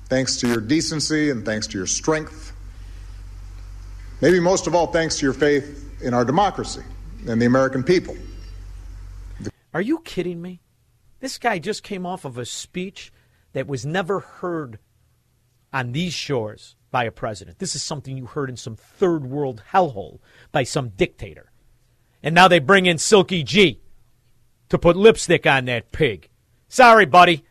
Thanks 0.08 0.38
to 0.38 0.48
your 0.48 0.62
decency 0.62 1.32
and 1.32 1.44
thanks 1.44 1.66
to 1.66 1.80
your 1.80 1.88
strength. 1.88 2.54
Maybe 4.22 4.40
most 4.40 4.68
of 4.68 4.76
all, 4.76 4.86
thanks 4.86 5.18
to 5.18 5.26
your 5.26 5.34
faith 5.34 6.00
in 6.00 6.14
our 6.14 6.24
democracy 6.24 6.84
and 7.28 7.42
the 7.42 7.48
American 7.48 7.84
people. 7.84 8.16
Are 9.74 9.82
you 9.82 9.98
kidding 10.02 10.40
me? 10.40 10.62
This 11.22 11.40
guy 11.40 11.58
just 11.58 11.82
came 11.82 12.06
off 12.06 12.24
of 12.24 12.38
a 12.38 12.46
speech 12.46 13.12
that 13.54 13.66
was 13.66 13.84
never 13.84 14.20
heard 14.20 14.78
on 15.74 15.92
these 15.92 16.14
shores 16.14 16.76
by 16.92 17.06
a 17.06 17.12
president. 17.12 17.58
This 17.58 17.76
is 17.76 17.82
something 17.82 18.16
you 18.16 18.28
heard 18.28 18.52
in 18.52 18.58
some 18.58 18.76
third 18.76 19.26
world 19.26 19.64
hellhole 19.74 20.20
by 20.52 20.62
some 20.62 20.90
dictator. 20.90 21.50
And 22.26 22.34
now 22.34 22.48
they 22.48 22.58
bring 22.58 22.88
in 22.88 22.98
Silky 22.98 23.44
G 23.44 23.80
to 24.70 24.80
put 24.80 24.98
lipstick 24.98 25.46
on 25.46 25.66
that 25.66 25.92
pig. 25.92 26.28
Sorry, 26.68 27.06
buddy. 27.06 27.46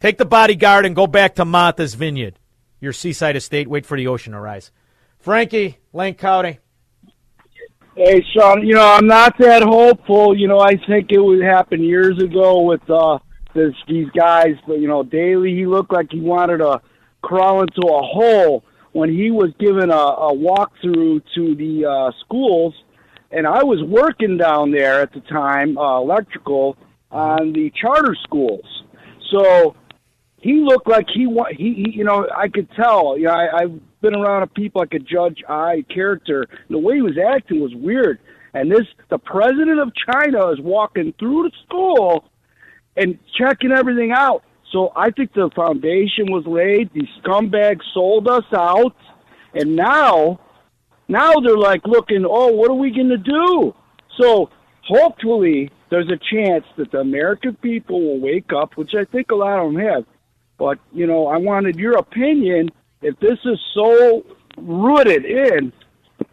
Take 0.00 0.18
the 0.18 0.24
bodyguard 0.24 0.84
and 0.84 0.96
go 0.96 1.06
back 1.06 1.36
to 1.36 1.44
Martha's 1.44 1.94
Vineyard, 1.94 2.40
your 2.80 2.92
seaside 2.92 3.36
estate. 3.36 3.68
Wait 3.68 3.86
for 3.86 3.96
the 3.96 4.08
ocean 4.08 4.32
to 4.32 4.40
rise. 4.40 4.72
Frankie, 5.20 5.78
Lane 5.92 6.14
County. 6.14 6.58
Hey, 7.94 8.24
Shaun, 8.34 8.66
you 8.66 8.74
know, 8.74 8.84
I'm 8.84 9.06
not 9.06 9.38
that 9.38 9.62
hopeful. 9.62 10.36
You 10.36 10.48
know, 10.48 10.58
I 10.58 10.74
think 10.88 11.12
it 11.12 11.20
would 11.20 11.42
happen 11.42 11.80
years 11.80 12.20
ago 12.20 12.62
with 12.62 12.82
uh 12.90 13.18
this 13.54 13.74
these 13.86 14.08
guys, 14.10 14.56
but 14.66 14.80
you 14.80 14.88
know, 14.88 15.04
Daly, 15.04 15.54
he 15.54 15.66
looked 15.66 15.92
like 15.92 16.08
he 16.10 16.20
wanted 16.20 16.58
to 16.58 16.80
crawl 17.22 17.60
into 17.60 17.82
a 17.82 18.02
hole 18.02 18.64
when 18.90 19.08
he 19.08 19.30
was 19.30 19.52
given 19.60 19.90
a, 19.90 19.94
a 19.94 20.34
walkthrough 20.34 21.22
to 21.34 21.54
the 21.54 21.84
uh 21.86 22.10
schools 22.24 22.74
and 23.30 23.46
I 23.46 23.62
was 23.62 23.82
working 23.82 24.36
down 24.36 24.70
there 24.70 25.00
at 25.00 25.12
the 25.12 25.20
time, 25.20 25.78
uh 25.78 26.00
electrical 26.00 26.76
on 27.10 27.52
the 27.52 27.72
charter 27.80 28.16
schools. 28.22 28.84
So 29.30 29.74
he 30.38 30.54
looked 30.60 30.88
like 30.88 31.06
he 31.12 31.26
wa- 31.26 31.50
he, 31.50 31.74
he 31.74 31.90
you 31.98 32.04
know 32.04 32.26
I 32.34 32.48
could 32.48 32.68
tell. 32.72 33.16
You 33.18 33.26
know 33.26 33.32
I, 33.32 33.62
I've 33.62 33.80
been 34.00 34.14
around 34.14 34.52
people 34.54 34.80
I 34.80 34.86
could 34.86 35.06
judge 35.06 35.42
eye 35.48 35.84
character. 35.92 36.46
The 36.68 36.78
way 36.78 36.96
he 36.96 37.02
was 37.02 37.18
acting 37.18 37.60
was 37.60 37.74
weird. 37.74 38.18
And 38.52 38.70
this 38.70 38.86
the 39.10 39.18
president 39.18 39.80
of 39.80 39.92
China 39.94 40.48
is 40.50 40.60
walking 40.60 41.14
through 41.18 41.44
the 41.44 41.52
school 41.66 42.24
and 42.96 43.18
checking 43.38 43.70
everything 43.72 44.12
out. 44.12 44.42
So 44.72 44.92
I 44.96 45.10
think 45.10 45.32
the 45.32 45.50
foundation 45.54 46.30
was 46.30 46.44
laid. 46.46 46.90
These 46.92 47.08
scumbags 47.22 47.82
sold 47.92 48.28
us 48.28 48.44
out. 48.52 48.96
And 49.54 49.76
now 49.76 50.40
now 51.10 51.34
they're 51.40 51.56
like 51.56 51.82
looking 51.86 52.24
oh 52.28 52.48
what 52.48 52.70
are 52.70 52.74
we 52.74 52.90
going 52.90 53.08
to 53.08 53.18
do 53.18 53.74
so 54.18 54.48
hopefully 54.84 55.70
there's 55.90 56.08
a 56.08 56.18
chance 56.34 56.64
that 56.76 56.90
the 56.92 56.98
American 56.98 57.54
people 57.56 58.00
will 58.00 58.20
wake 58.20 58.52
up 58.56 58.76
which 58.76 58.92
I 58.98 59.04
think 59.04 59.30
a 59.30 59.34
lot 59.34 59.58
of 59.58 59.72
them 59.72 59.82
have 59.82 60.04
but 60.60 60.78
you 60.92 61.06
know, 61.06 61.26
I 61.26 61.38
wanted 61.38 61.76
your 61.76 61.96
opinion. 61.96 62.68
If 63.00 63.18
this 63.18 63.38
is 63.46 63.58
so 63.74 64.22
rooted 64.58 65.24
in, 65.24 65.72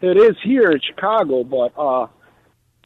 it 0.02 0.18
is 0.18 0.36
here 0.44 0.70
in 0.70 0.80
Chicago. 0.86 1.44
But 1.44 1.72
uh, 1.78 2.08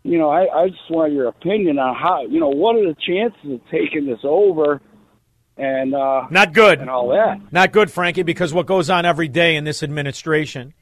you 0.04 0.18
know, 0.18 0.30
I, 0.30 0.46
I 0.62 0.68
just 0.68 0.88
want 0.88 1.12
your 1.12 1.26
opinion 1.26 1.80
on 1.80 1.96
how 1.96 2.22
you 2.22 2.38
know 2.38 2.48
what 2.48 2.76
are 2.76 2.86
the 2.86 2.94
chances 2.94 3.54
of 3.54 3.60
taking 3.72 4.06
this 4.06 4.20
over, 4.22 4.80
and 5.56 5.96
uh, 5.96 6.28
Not 6.30 6.52
good. 6.52 6.78
and 6.78 6.88
all 6.88 7.08
that. 7.08 7.40
Not 7.52 7.72
good, 7.72 7.90
Frankie, 7.90 8.22
because 8.22 8.54
what 8.54 8.66
goes 8.66 8.88
on 8.88 9.04
every 9.04 9.28
day 9.28 9.56
in 9.56 9.64
this 9.64 9.82
administration 9.82 10.74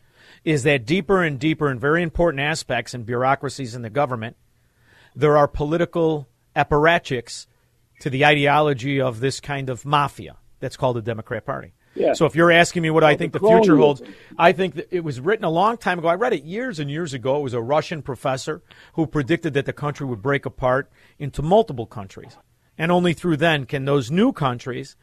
is 0.45 0.62
that 0.62 0.86
deeper 0.86 1.22
and 1.22 1.38
deeper 1.38 1.70
in 1.70 1.78
very 1.78 2.03
important 2.03 2.41
aspects 2.41 2.95
and 2.95 3.05
bureaucracies 3.05 3.74
in 3.74 3.82
the 3.82 3.91
government, 3.91 4.36
there 5.14 5.36
are 5.36 5.49
political 5.49 6.28
apparatchiks 6.57 7.47
to 8.01 8.11
the 8.11 8.24
ideology 8.24 9.01
of 9.01 9.20
this 9.20 9.41
kind 9.41 9.68
of 9.68 9.84
mafia 9.84 10.36
that's 10.61 10.76
called 10.76 10.97
the 10.97 11.03
Democrat 11.03 11.45
Party. 11.45 11.72
Yeah. 11.95 12.12
So 12.12 12.24
if 12.24 12.34
you're 12.36 12.53
asking 12.53 12.82
me 12.82 12.91
what 12.91 13.03
I 13.03 13.16
think 13.16 13.32
the 13.32 13.41
clone 13.41 13.62
future 13.62 13.76
holds. 13.76 14.01
I 14.38 14.53
think 14.53 14.76
that 14.76 14.88
it 14.95 15.03
was 15.03 15.20
written 15.20 15.45
a 15.45 15.51
long 15.51 15.76
time 15.76 15.99
ago. 15.99 16.09
I 16.09 16.14
read 16.14 16.32
it 16.32 16.45
years 16.45 16.78
and 16.78 16.91
years 16.91 17.12
ago. 17.14 17.38
It 17.38 17.43
was 17.43 17.55
a 17.55 17.61
Russian 17.61 18.01
professor 18.01 18.62
who 18.95 19.07
predicted 19.07 19.55
that 19.55 19.66
the 19.66 19.72
country 19.72 20.07
would 20.07 20.22
break 20.22 20.47
apart 20.47 20.91
into 21.18 21.43
multiple 21.43 21.86
countries. 21.86 22.36
And 22.78 22.93
only 22.93 23.12
through 23.12 23.38
then 23.38 23.66
can 23.66 23.84
those 23.84 24.11
new 24.11 24.32
countries 24.32 24.97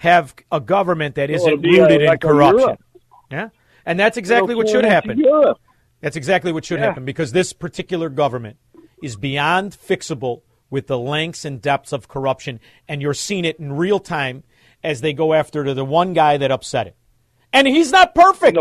have 0.00 0.34
a 0.50 0.60
government 0.60 1.14
that 1.14 1.30
So 1.30 1.36
isn't 1.36 1.64
uh, 1.64 1.68
rooted 1.68 2.02
in 2.02 2.08
like 2.08 2.24
a 2.24 2.26
corruption. 2.26 2.76
Yeah. 3.30 3.48
And 3.86 3.98
that's 3.98 4.16
exactly 4.16 4.54
what 4.54 4.68
should 4.68 4.84
happen. 4.84 5.22
That's 6.00 6.16
exactly 6.16 6.52
what 6.52 6.64
should 6.64 6.80
Yeah. 6.80 6.86
happen 6.86 7.04
because 7.04 7.32
this 7.32 7.52
particular 7.52 8.08
government 8.08 8.56
is 9.02 9.16
beyond 9.16 9.72
fixable 9.72 10.42
with 10.70 10.86
the 10.86 10.98
lengths 10.98 11.44
and 11.44 11.60
depths 11.60 11.92
of 11.92 12.08
corruption, 12.08 12.58
and 12.88 13.02
you're 13.02 13.14
seeing 13.14 13.44
it 13.44 13.58
in 13.58 13.72
real 13.74 13.98
time 13.98 14.42
as 14.82 15.00
they 15.00 15.12
go 15.12 15.34
after 15.34 15.74
the 15.74 15.84
one 15.84 16.12
guy 16.12 16.36
that 16.38 16.50
upset 16.50 16.86
it. 16.86 16.96
And 17.52 17.68
he's 17.68 17.92
not 17.92 18.14
perfect. 18.14 18.56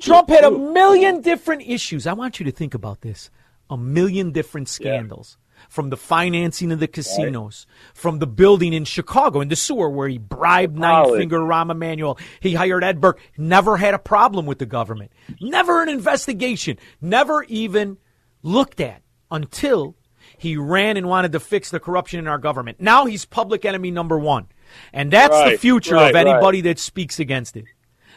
Trump 0.00 0.28
had 0.28 0.44
a 0.44 0.50
million 0.50 1.20
different 1.20 1.62
issues. 1.62 2.06
I 2.06 2.12
want 2.12 2.40
you 2.40 2.44
to 2.46 2.50
think 2.52 2.74
about 2.74 3.02
this 3.02 3.30
a 3.70 3.76
million 3.76 4.32
different 4.32 4.68
scandals. 4.68 5.38
From 5.68 5.90
the 5.90 5.96
financing 5.96 6.72
of 6.72 6.80
the 6.80 6.88
casinos, 6.88 7.66
from 7.94 8.18
the 8.18 8.26
building 8.26 8.72
in 8.72 8.84
Chicago, 8.84 9.40
in 9.40 9.48
the 9.48 9.56
sewer 9.56 9.88
where 9.88 10.08
he 10.08 10.18
bribed 10.18 10.78
Nine 10.78 11.16
Finger 11.16 11.40
Rahm 11.40 11.70
Emanuel. 11.70 12.18
He 12.40 12.54
hired 12.54 12.82
Ed 12.82 13.00
Burke. 13.00 13.20
Never 13.36 13.76
had 13.76 13.94
a 13.94 13.98
problem 13.98 14.46
with 14.46 14.58
the 14.58 14.66
government. 14.66 15.12
Never 15.40 15.82
an 15.82 15.88
investigation. 15.88 16.78
Never 17.00 17.44
even 17.44 17.98
looked 18.42 18.80
at 18.80 19.02
until 19.30 19.96
he 20.38 20.56
ran 20.56 20.96
and 20.96 21.08
wanted 21.08 21.32
to 21.32 21.40
fix 21.40 21.70
the 21.70 21.80
corruption 21.80 22.18
in 22.18 22.26
our 22.26 22.38
government. 22.38 22.80
Now 22.80 23.06
he's 23.06 23.24
public 23.24 23.64
enemy 23.64 23.90
number 23.90 24.18
one. 24.18 24.46
And 24.92 25.12
that's 25.12 25.50
the 25.50 25.58
future 25.58 25.96
right, 25.96 26.08
of 26.08 26.14
right. 26.14 26.26
anybody 26.26 26.60
that 26.62 26.78
speaks 26.78 27.18
against 27.18 27.56
it. 27.56 27.66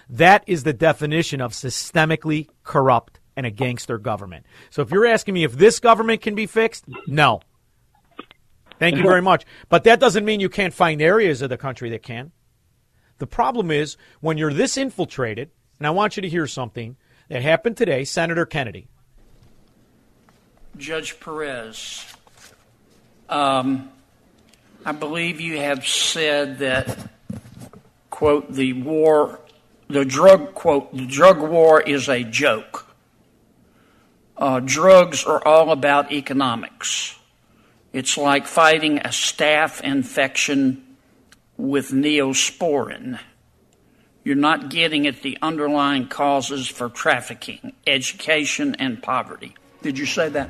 That 0.10 0.44
is 0.48 0.64
the 0.64 0.74
definition 0.74 1.42
of 1.42 1.52
systemically 1.54 2.48
corrupt 2.64 3.20
and 3.36 3.46
a 3.46 3.52
gangster 3.52 3.98
government. 3.98 4.46
So 4.70 4.82
if 4.82 4.92
you're 4.92 5.06
asking 5.06 5.34
me 5.34 5.44
if 5.44 5.54
this 5.54 5.80
government 5.80 6.22
can 6.22 6.36
be 6.36 6.46
fixed, 6.46 6.86
no. 7.08 7.42
Thank 8.80 8.98
you 8.98 9.04
very 9.04 9.22
much. 9.22 9.46
But 9.70 9.86
that 9.86 10.00
doesn't 10.00 10.26
mean 10.26 10.40
you 10.40 10.50
can't 10.50 10.74
find 10.74 11.02
areas 11.02 11.42
of 11.42 11.50
the 11.50 11.58
country 11.58 11.90
that 11.92 12.04
can. 12.04 12.32
The 13.20 13.28
problem 13.28 13.72
is 13.72 13.96
when 14.20 14.38
you're 14.38 14.54
this 14.54 14.78
infiltrated, 14.78 15.52
and 15.80 15.88
I 15.88 15.92
want 15.92 16.18
you 16.18 16.22
to 16.22 16.30
hear 16.30 16.48
something 16.48 16.98
that 17.30 17.42
happened 17.42 17.78
today, 17.78 18.04
Senator 18.04 18.46
Kennedy. 18.46 18.88
Judge 20.76 21.20
Perez, 21.20 22.06
um, 23.30 23.92
I 24.84 24.92
believe 24.92 25.40
you 25.40 25.60
have 25.60 25.88
said 25.88 26.60
that, 26.60 27.10
quote, 28.10 28.52
the 28.52 28.74
war, 28.74 29.40
the 29.88 30.04
drug, 30.04 30.56
quote, 30.56 30.92
the 30.94 31.06
drug 31.06 31.40
war 31.40 31.80
is 31.80 32.10
a 32.10 32.24
joke. 32.24 32.93
Uh, 34.38 34.60
drugs 34.60 35.24
are 35.26 35.46
all 35.48 35.72
about 35.72 36.12
economics. 36.12 37.16
It's 37.92 38.18
like 38.18 38.48
fighting 38.48 39.00
a 39.00 39.10
staph 39.10 39.82
infection 39.82 40.84
with 41.58 41.92
neosporin. 41.92 43.20
You're 44.24 44.36
not 44.36 44.70
getting 44.70 45.06
at 45.06 45.22
the 45.22 45.38
underlying 45.42 46.08
causes 46.08 46.68
for 46.68 46.90
trafficking, 46.90 47.74
education, 47.86 48.76
and 48.80 49.04
poverty. 49.04 49.54
Did 49.82 50.00
you 50.00 50.06
say 50.06 50.30
that? 50.30 50.50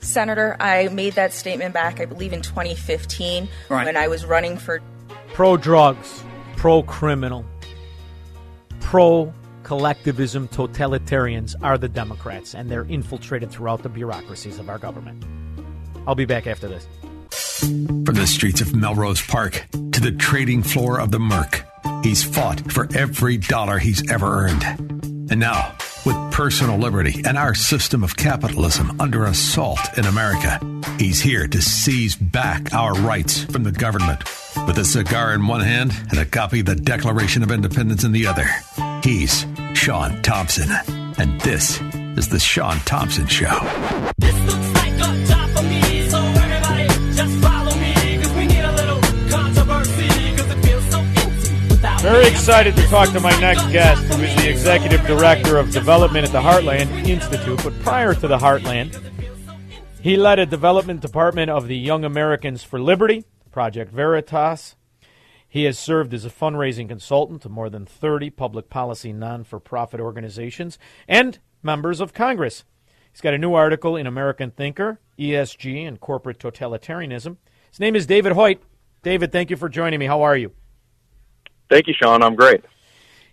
Senator, 0.00 0.56
I 0.58 0.88
made 0.88 1.14
that 1.14 1.32
statement 1.32 1.72
back, 1.74 2.00
I 2.00 2.06
believe, 2.06 2.32
in 2.32 2.42
2015 2.42 3.48
Right. 3.68 3.86
when 3.86 3.96
I 3.96 4.08
was 4.08 4.24
running 4.24 4.56
for. 4.56 4.80
Pro 5.34 5.56
drugs, 5.56 6.22
pro 6.56 6.82
criminal, 6.82 7.44
pro 8.80 9.32
collectivism 9.70 10.48
totalitarians 10.48 11.54
are 11.62 11.78
the 11.78 11.88
Democrats, 11.88 12.56
and 12.56 12.68
they're 12.68 12.86
infiltrated 12.86 13.52
throughout 13.52 13.84
the 13.84 13.88
bureaucracies 13.88 14.58
of 14.58 14.68
our 14.68 14.80
government. 14.80 15.24
I'll 16.08 16.16
be 16.16 16.24
back 16.24 16.48
after 16.48 16.66
this. 16.66 16.88
From 17.60 18.16
the 18.16 18.26
streets 18.26 18.60
of 18.60 18.74
Melrose 18.74 19.24
Park 19.24 19.68
to 19.70 20.00
the 20.00 20.10
trading 20.10 20.64
floor 20.64 20.98
of 20.98 21.12
the 21.12 21.20
Merc, 21.20 21.64
he's 22.02 22.24
fought 22.24 22.72
for 22.72 22.88
every 22.96 23.36
dollar 23.36 23.78
he's 23.78 24.10
ever 24.10 24.26
earned. 24.26 24.64
And 25.30 25.38
now, 25.38 25.76
with 26.04 26.16
personal 26.32 26.76
liberty 26.76 27.22
and 27.24 27.38
our 27.38 27.54
system 27.54 28.02
of 28.02 28.16
capitalism 28.16 29.00
under 29.00 29.24
assault 29.26 29.96
in 29.96 30.04
America, 30.04 30.58
he's 30.98 31.20
here 31.20 31.46
to 31.46 31.62
seize 31.62 32.16
back 32.16 32.74
our 32.74 32.94
rights 32.94 33.44
from 33.44 33.62
the 33.62 33.70
government. 33.70 34.24
With 34.66 34.78
a 34.78 34.84
cigar 34.84 35.32
in 35.32 35.46
one 35.46 35.60
hand 35.60 35.92
and 36.10 36.18
a 36.18 36.24
copy 36.24 36.58
of 36.58 36.66
the 36.66 36.74
Declaration 36.74 37.44
of 37.44 37.52
Independence 37.52 38.02
in 38.02 38.10
the 38.10 38.26
other, 38.26 38.48
he's 39.04 39.46
Shaun 39.80 40.20
Thompson. 40.20 40.68
And 41.16 41.40
this 41.40 41.80
is 42.18 42.28
The 42.28 42.38
Shaun 42.38 42.76
Thompson 42.80 43.26
Show. 43.26 43.48
Very 52.02 52.28
excited 52.28 52.76
to 52.76 52.82
talk 52.88 53.08
to 53.12 53.20
my 53.20 53.30
next 53.40 53.66
guest, 53.72 54.02
who 54.12 54.22
is 54.22 54.36
the 54.36 54.50
executive 54.50 55.00
director 55.06 55.56
of 55.56 55.70
development 55.70 56.26
at 56.26 56.32
the 56.32 56.42
Heartland 56.42 57.08
Institute. 57.08 57.62
But 57.64 57.72
prior 57.80 58.12
to 58.12 58.28
the 58.28 58.36
Heartland, 58.36 59.02
he 60.02 60.18
led 60.18 60.38
a 60.38 60.44
development 60.44 61.00
department 61.00 61.50
of 61.50 61.68
the 61.68 61.78
Young 61.78 62.04
Americans 62.04 62.62
for 62.62 62.78
Liberty, 62.78 63.24
Project 63.50 63.94
Veritas. 63.94 64.76
He 65.50 65.64
has 65.64 65.76
served 65.76 66.14
as 66.14 66.24
a 66.24 66.30
fundraising 66.30 66.88
consultant 66.88 67.42
to 67.42 67.48
more 67.48 67.68
than 67.68 67.84
30 67.84 68.30
public 68.30 68.70
policy 68.70 69.12
non 69.12 69.42
for 69.42 69.58
profit 69.58 69.98
organizations 69.98 70.78
and 71.08 71.40
members 71.60 72.00
of 72.00 72.14
Congress. 72.14 72.64
He's 73.10 73.20
got 73.20 73.34
a 73.34 73.38
new 73.38 73.54
article 73.54 73.96
in 73.96 74.06
American 74.06 74.52
Thinker, 74.52 75.00
ESG, 75.18 75.86
and 75.86 75.98
Corporate 75.98 76.38
Totalitarianism. 76.38 77.36
His 77.68 77.80
name 77.80 77.96
is 77.96 78.06
David 78.06 78.32
Hoyt. 78.32 78.62
David, 79.02 79.32
thank 79.32 79.50
you 79.50 79.56
for 79.56 79.68
joining 79.68 79.98
me. 79.98 80.06
How 80.06 80.22
are 80.22 80.36
you? 80.36 80.52
Thank 81.68 81.88
you, 81.88 81.94
Shaun. 82.00 82.22
I'm 82.22 82.36
great. 82.36 82.62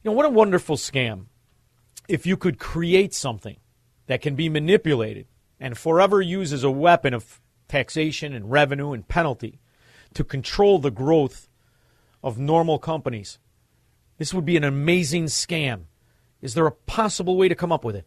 You 0.03 0.09
know, 0.09 0.13
what 0.13 0.26
a 0.26 0.30
wonderful 0.30 0.76
scam. 0.76 1.26
If 2.07 2.26
you 2.26 2.36
could 2.36 2.57
create 2.57 3.13
something 3.13 3.57
that 4.07 4.24
can 4.24 4.34
be 4.34 4.49
manipulated 4.49 5.28
and 5.59 5.78
forever 5.78 6.20
used 6.20 6.53
as 6.53 6.63
a 6.63 6.72
weapon 6.72 7.13
of 7.13 7.39
taxation 7.68 8.34
and 8.34 8.49
revenue 8.49 8.93
and 8.93 9.07
penalty 9.07 9.59
to 10.15 10.24
control 10.24 10.80
the 10.80 10.89
growth 10.89 11.46
of 12.24 12.38
normal 12.38 12.80
companies, 12.80 13.39
this 14.18 14.34
would 14.34 14.45
be 14.45 14.57
an 14.57 14.63
amazing 14.63 15.26
scam. 15.26 15.84
Is 16.41 16.53
there 16.53 16.68
a 16.68 16.72
possible 16.72 17.38
way 17.38 17.47
to 17.47 17.55
come 17.55 17.72
up 17.72 17.84
with 17.84 17.95
it? 17.95 18.05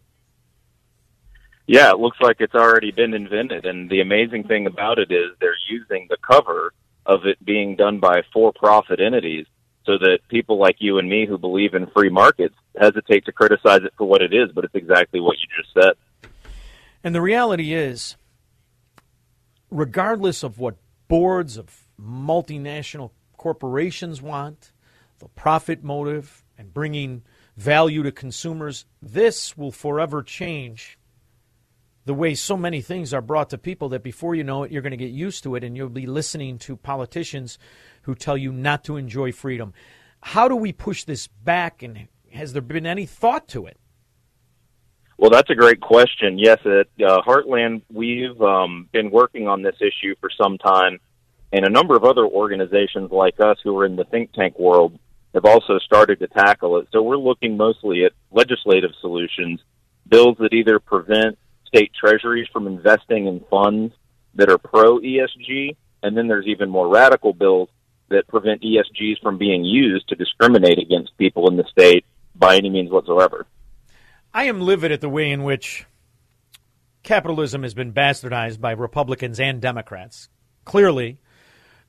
Yeah, 1.66 1.90
it 1.90 1.98
looks 1.98 2.18
like 2.20 2.36
it's 2.40 2.54
already 2.54 2.90
been 2.90 3.14
invented. 3.14 3.64
And 3.64 3.88
the 3.88 4.00
amazing 4.00 4.44
thing 4.44 4.66
about 4.66 4.98
it 4.98 5.12
is 5.12 5.30
they're 5.40 5.54
using 5.68 6.06
the 6.10 6.16
cover 6.16 6.72
of 7.06 7.26
it 7.26 7.44
being 7.44 7.76
done 7.76 8.00
by 8.00 8.22
for 8.32 8.52
profit 8.52 9.00
entities 9.00 9.46
so 9.86 9.96
that 9.98 10.18
people 10.28 10.58
like 10.58 10.76
you 10.78 10.98
and 10.98 11.08
me 11.08 11.26
who 11.26 11.38
believe 11.38 11.74
in 11.74 11.86
free 11.88 12.10
markets 12.10 12.54
hesitate 12.78 13.24
to 13.24 13.32
criticize 13.32 13.82
it 13.82 13.92
for 13.96 14.06
what 14.06 14.22
it 14.22 14.34
is, 14.34 14.50
but 14.54 14.64
it's 14.64 14.74
exactly 14.74 15.20
what 15.20 15.36
you 15.40 15.62
just 15.62 15.72
said. 15.72 16.30
And 17.02 17.14
the 17.14 17.22
reality 17.22 17.72
is, 17.72 18.16
regardless 19.70 20.42
of 20.42 20.58
what 20.58 20.76
boards 21.08 21.56
of 21.56 21.88
multinational 22.00 23.10
corporations 23.40 24.20
want, 24.20 24.70
the 25.18 25.28
profit 25.28 25.82
motive, 25.82 26.44
and 26.58 26.74
bringing 26.74 27.22
value 27.56 28.02
to 28.02 28.12
consumers, 28.12 28.84
this 29.00 29.56
will 29.56 29.72
forever 29.72 30.22
change 30.22 30.98
the 32.04 32.12
way 32.12 32.34
so 32.34 32.54
many 32.54 32.82
things 32.82 33.14
are 33.14 33.22
brought 33.22 33.48
to 33.48 33.56
people 33.56 33.88
that 33.88 34.02
before 34.02 34.34
you 34.34 34.44
know 34.44 34.64
it, 34.64 34.70
you're 34.70 34.82
going 34.82 34.90
to 34.90 34.96
get 34.98 35.10
used 35.10 35.42
to 35.44 35.54
it 35.54 35.64
and 35.64 35.74
you'll 35.74 35.88
be 35.88 36.04
listening 36.04 36.58
to 36.58 36.76
politicians 36.76 37.58
who 38.02 38.14
tell 38.14 38.36
you 38.36 38.52
not 38.52 38.84
to 38.84 38.98
enjoy 38.98 39.32
freedom. 39.32 39.72
How 40.22 40.46
do 40.46 40.54
we 40.54 40.70
push 40.70 41.04
this 41.04 41.26
back, 41.26 41.82
and 41.82 42.08
has 42.34 42.52
there 42.52 42.60
been 42.60 42.84
any 42.84 43.06
thought 43.06 43.48
to 43.48 43.64
it? 43.64 43.78
Well, 45.16 45.30
that's 45.30 45.48
a 45.48 45.54
great 45.54 45.80
question. 45.80 46.38
Yes, 46.38 46.58
at 46.66 46.88
uh, 47.02 47.22
Heartland, 47.22 47.80
we've 47.90 48.38
um, 48.42 48.90
been 48.92 49.10
working 49.10 49.48
on 49.48 49.62
this 49.62 49.76
issue 49.80 50.14
for 50.20 50.28
some 50.28 50.58
time, 50.58 50.98
and 51.52 51.64
a 51.64 51.70
number 51.70 51.96
of 51.96 52.04
other 52.04 52.24
organizations 52.24 53.10
like 53.10 53.40
us 53.40 53.58
who 53.62 53.76
are 53.78 53.86
in 53.86 53.96
the 53.96 54.04
think 54.04 54.32
tank 54.32 54.58
world 54.58 54.98
have 55.34 55.44
also 55.44 55.78
started 55.78 56.18
to 56.20 56.26
tackle 56.28 56.78
it. 56.78 56.88
So 56.92 57.02
we're 57.02 57.16
looking 57.16 57.56
mostly 57.56 58.04
at 58.04 58.12
legislative 58.30 58.90
solutions, 59.00 59.60
bills 60.08 60.36
that 60.40 60.52
either 60.52 60.78
prevent 60.78 61.38
state 61.66 61.92
treasuries 61.98 62.48
from 62.52 62.66
investing 62.66 63.26
in 63.26 63.40
funds 63.50 63.94
that 64.34 64.50
are 64.50 64.58
pro 64.58 64.98
ESG, 64.98 65.76
and 66.02 66.16
then 66.16 66.28
there's 66.28 66.46
even 66.46 66.68
more 66.68 66.88
radical 66.88 67.32
bills 67.32 67.68
that 68.08 68.26
prevent 68.26 68.62
ESGs 68.62 69.20
from 69.22 69.38
being 69.38 69.64
used 69.64 70.08
to 70.08 70.16
discriminate 70.16 70.78
against 70.78 71.16
people 71.16 71.48
in 71.48 71.56
the 71.56 71.64
state 71.70 72.04
by 72.34 72.56
any 72.56 72.70
means 72.70 72.90
whatsoever. 72.90 73.46
I 74.34 74.44
am 74.44 74.60
livid 74.60 74.92
at 74.92 75.00
the 75.00 75.08
way 75.08 75.30
in 75.30 75.44
which 75.44 75.86
capitalism 77.02 77.62
has 77.62 77.74
been 77.74 77.92
bastardized 77.92 78.60
by 78.60 78.72
Republicans 78.72 79.38
and 79.38 79.60
Democrats. 79.60 80.28
Clearly, 80.64 81.18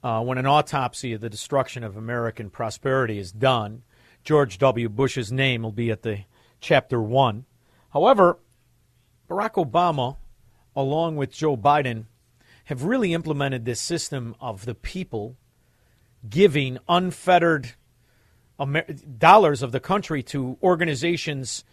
uh, 0.04 0.22
when 0.22 0.38
an 0.38 0.46
autopsy 0.46 1.14
of 1.14 1.22
the 1.22 1.30
destruction 1.30 1.84
of 1.84 1.98
American 1.98 2.50
prosperity 2.50 3.20
is 3.20 3.32
done, 3.32 3.84
George 4.24 4.58
W. 4.58 4.90
Bush's 4.90 5.32
name 5.32 5.64
will 5.64 5.72
be 5.72 5.92
at 5.92 6.04
the 6.04 6.26
chapter 6.60 7.02
one. 7.02 7.46
However, 7.94 8.40
Barack 9.30 9.54
Obama, 9.54 10.18
along 10.76 11.16
with 11.16 11.32
Joe 11.32 11.58
Biden, 11.58 12.06
have 12.66 12.84
really 12.84 13.14
implemented 13.14 13.66
this 13.66 13.80
system 13.80 14.36
of 14.40 14.66
the 14.66 14.76
people 14.76 15.38
giving 16.30 16.78
unfettered 16.88 17.74
Amer- 18.60 18.86
dollars 19.18 19.64
of 19.64 19.72
the 19.72 19.80
country 19.80 20.22
to 20.22 20.58
organizations 20.62 21.64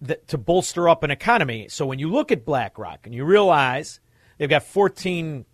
that, 0.00 0.26
to 0.28 0.36
bolster 0.36 0.88
up 0.88 1.04
an 1.04 1.10
economy. 1.10 1.68
So 1.68 1.86
when 1.86 2.00
you 2.00 2.10
look 2.10 2.32
at 2.32 2.44
BlackRock 2.44 3.06
and 3.06 3.14
you 3.14 3.24
realize 3.24 4.00
they've 4.38 4.50
got 4.50 4.64
14, 4.64 5.44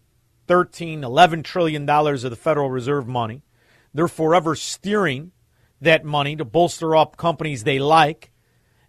13, 0.49 1.05
11 1.05 1.43
trillion 1.43 1.87
dollars 1.87 2.25
of 2.25 2.31
the 2.31 2.37
Federal 2.37 2.71
Reserve 2.71 3.07
money, 3.07 3.43
they're 3.95 4.09
forever 4.09 4.57
steering 4.57 5.33
that 5.81 6.05
money 6.05 6.35
to 6.35 6.45
bolster 6.45 6.97
up 6.97 7.17
companies 7.17 7.65
they 7.65 7.79
like 7.79 8.33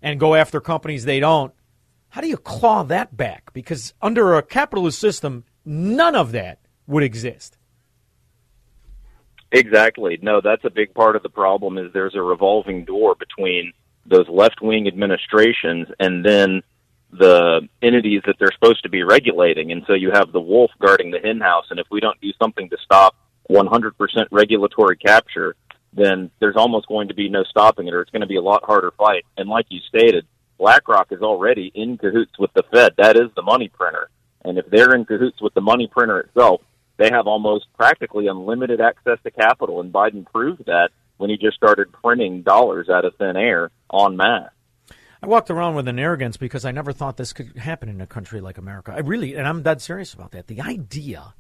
and 0.02 0.20
go 0.20 0.34
after 0.34 0.60
companies 0.60 1.06
they 1.06 1.20
don't. 1.20 1.54
How 2.10 2.22
do 2.22 2.28
you 2.28 2.38
claw 2.38 2.84
that 2.84 3.16
back? 3.16 3.54
Because 3.54 3.94
under 4.02 4.36
a 4.36 4.42
capitalist 4.42 4.98
system, 4.98 5.44
none 5.64 6.16
of 6.16 6.32
that 6.32 6.60
would 6.88 7.04
exist. 7.04 7.58
Exactly. 9.52 10.18
No, 10.22 10.42
that's 10.42 10.66
a 10.66 10.70
big 10.70 10.94
part 10.94 11.16
of 11.16 11.24
the 11.24 11.30
problem 11.30 11.78
is 11.78 11.92
there's 11.94 12.16
a 12.16 12.22
revolving 12.22 12.86
door 12.86 13.16
between 13.16 13.74
those 14.06 14.28
left 14.30 14.62
wing 14.62 14.88
administrations 14.88 15.88
and 16.00 16.26
then 16.26 16.62
the 17.12 17.68
entities 17.82 18.22
that 18.26 18.36
they're 18.40 18.52
supposed 18.54 18.84
to 18.84 18.90
be 18.90 19.04
regulating. 19.04 19.72
And 19.72 19.84
so 19.88 19.94
you 19.94 20.12
have 20.12 20.32
the 20.32 20.42
wolf 20.42 20.72
guarding 20.80 21.12
the 21.12 21.20
hen 21.20 21.40
house. 21.40 21.66
And 21.70 21.80
if 21.80 21.88
we 21.90 22.00
don't 22.00 22.20
do 22.22 22.32
something 22.40 22.70
to 22.70 22.78
stop 22.84 23.16
100% 23.50 23.94
regulatory 24.32 24.98
capture, 24.98 25.56
then 25.94 26.30
there's 26.40 26.56
almost 26.56 26.88
going 26.88 27.08
to 27.08 27.16
be 27.16 27.30
no 27.30 27.44
stopping 27.44 27.88
it 27.88 27.94
or 27.94 28.02
it's 28.02 28.12
going 28.12 28.22
to 28.22 28.28
be 28.28 28.36
a 28.36 28.42
lot 28.42 28.64
harder 28.64 28.92
fight. 28.92 29.26
And 29.38 29.50
like 29.50 29.66
you 29.70 29.80
stated, 29.88 30.26
BlackRock 30.60 31.12
is 31.12 31.22
already 31.22 31.72
in 31.74 31.98
cahoots 31.98 32.38
with 32.38 32.54
the 32.54 32.64
Fed. 32.72 32.94
That 32.98 33.16
is 33.16 33.30
the 33.36 33.42
money 33.42 33.70
printer. 33.70 34.10
And 34.44 34.58
if 34.58 34.70
they're 34.70 34.94
in 34.94 35.06
cahoots 35.06 35.42
with 35.42 35.54
the 35.54 35.62
money 35.62 35.88
printer 35.88 36.20
itself, 36.20 36.62
they 36.98 37.10
have 37.10 37.28
almost 37.28 37.66
practically 37.78 38.28
unlimited 38.28 38.82
access 38.82 39.18
to 39.24 39.32
capital. 39.32 39.80
And 39.80 39.92
Biden 39.92 40.30
proved 40.32 40.66
that 40.66 40.90
when 41.18 41.30
he 41.30 41.38
just 41.38 41.58
started 41.58 41.92
printing 41.92 42.44
dollars 42.44 42.90
out 42.90 43.06
of 43.06 43.16
thin 43.16 43.36
air 43.36 43.72
en 43.92 44.16
masse. 44.16 44.52
I 45.22 45.28
walked 45.28 45.50
around 45.50 45.76
with 45.76 45.88
an 45.88 46.00
arrogance 46.00 46.38
because 46.38 46.64
I 46.64 46.72
never 46.72 46.94
thought 46.94 47.18
this 47.18 47.34
could 47.34 47.58
happen 47.58 47.90
in 47.90 48.00
a 48.00 48.08
country 48.08 48.40
like 48.40 48.58
America. 48.58 48.94
I 48.94 49.00
really, 49.00 49.36
and 49.36 49.48
I'm 49.48 49.62
dead 49.64 49.82
serious 49.82 50.14
about 50.14 50.32
that. 50.32 50.48
The 50.48 50.62
idea 50.62 51.34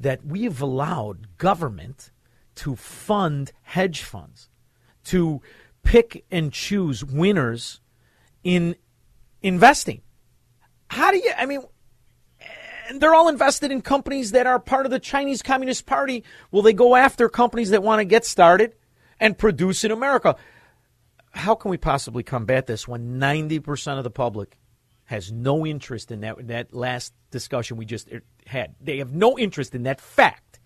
that 0.00 0.24
we've 0.24 0.60
allowed 0.62 1.38
government 1.38 2.10
to 2.54 2.74
fund 2.74 3.52
hedge 3.62 4.02
funds, 4.02 4.48
to 5.04 5.42
pick 5.82 6.24
and 6.30 6.52
choose 6.52 7.04
winners 7.04 7.80
in 8.42 8.76
investing. 9.42 10.00
How 10.88 11.10
do 11.10 11.18
you, 11.18 11.32
I 11.36 11.46
mean, 11.46 11.62
they're 12.94 13.14
all 13.14 13.28
invested 13.28 13.70
in 13.70 13.80
companies 13.82 14.32
that 14.32 14.46
are 14.46 14.58
part 14.58 14.86
of 14.86 14.90
the 14.90 14.98
Chinese 14.98 15.42
Communist 15.42 15.86
Party. 15.86 16.24
Will 16.50 16.62
they 16.62 16.72
go 16.72 16.94
after 16.94 17.28
companies 17.28 17.70
that 17.70 17.82
want 17.82 18.00
to 18.00 18.04
get 18.04 18.24
started 18.24 18.74
and 19.20 19.38
produce 19.38 19.84
in 19.84 19.90
America? 19.90 20.36
How 21.32 21.54
can 21.54 21.70
we 21.70 21.76
possibly 21.76 22.22
combat 22.22 22.66
this 22.66 22.86
when 22.86 23.18
90% 23.18 23.98
of 23.98 24.04
the 24.04 24.10
public 24.10 24.58
has 25.04 25.32
no 25.32 25.66
interest 25.66 26.10
in 26.10 26.20
that, 26.20 26.46
that 26.48 26.74
last 26.74 27.12
discussion 27.30 27.76
we 27.76 27.86
just 27.86 28.08
had? 28.46 28.74
They 28.80 28.98
have 28.98 29.12
no 29.12 29.38
interest 29.38 29.74
in 29.74 29.84
that 29.84 30.00
fact 30.00 30.60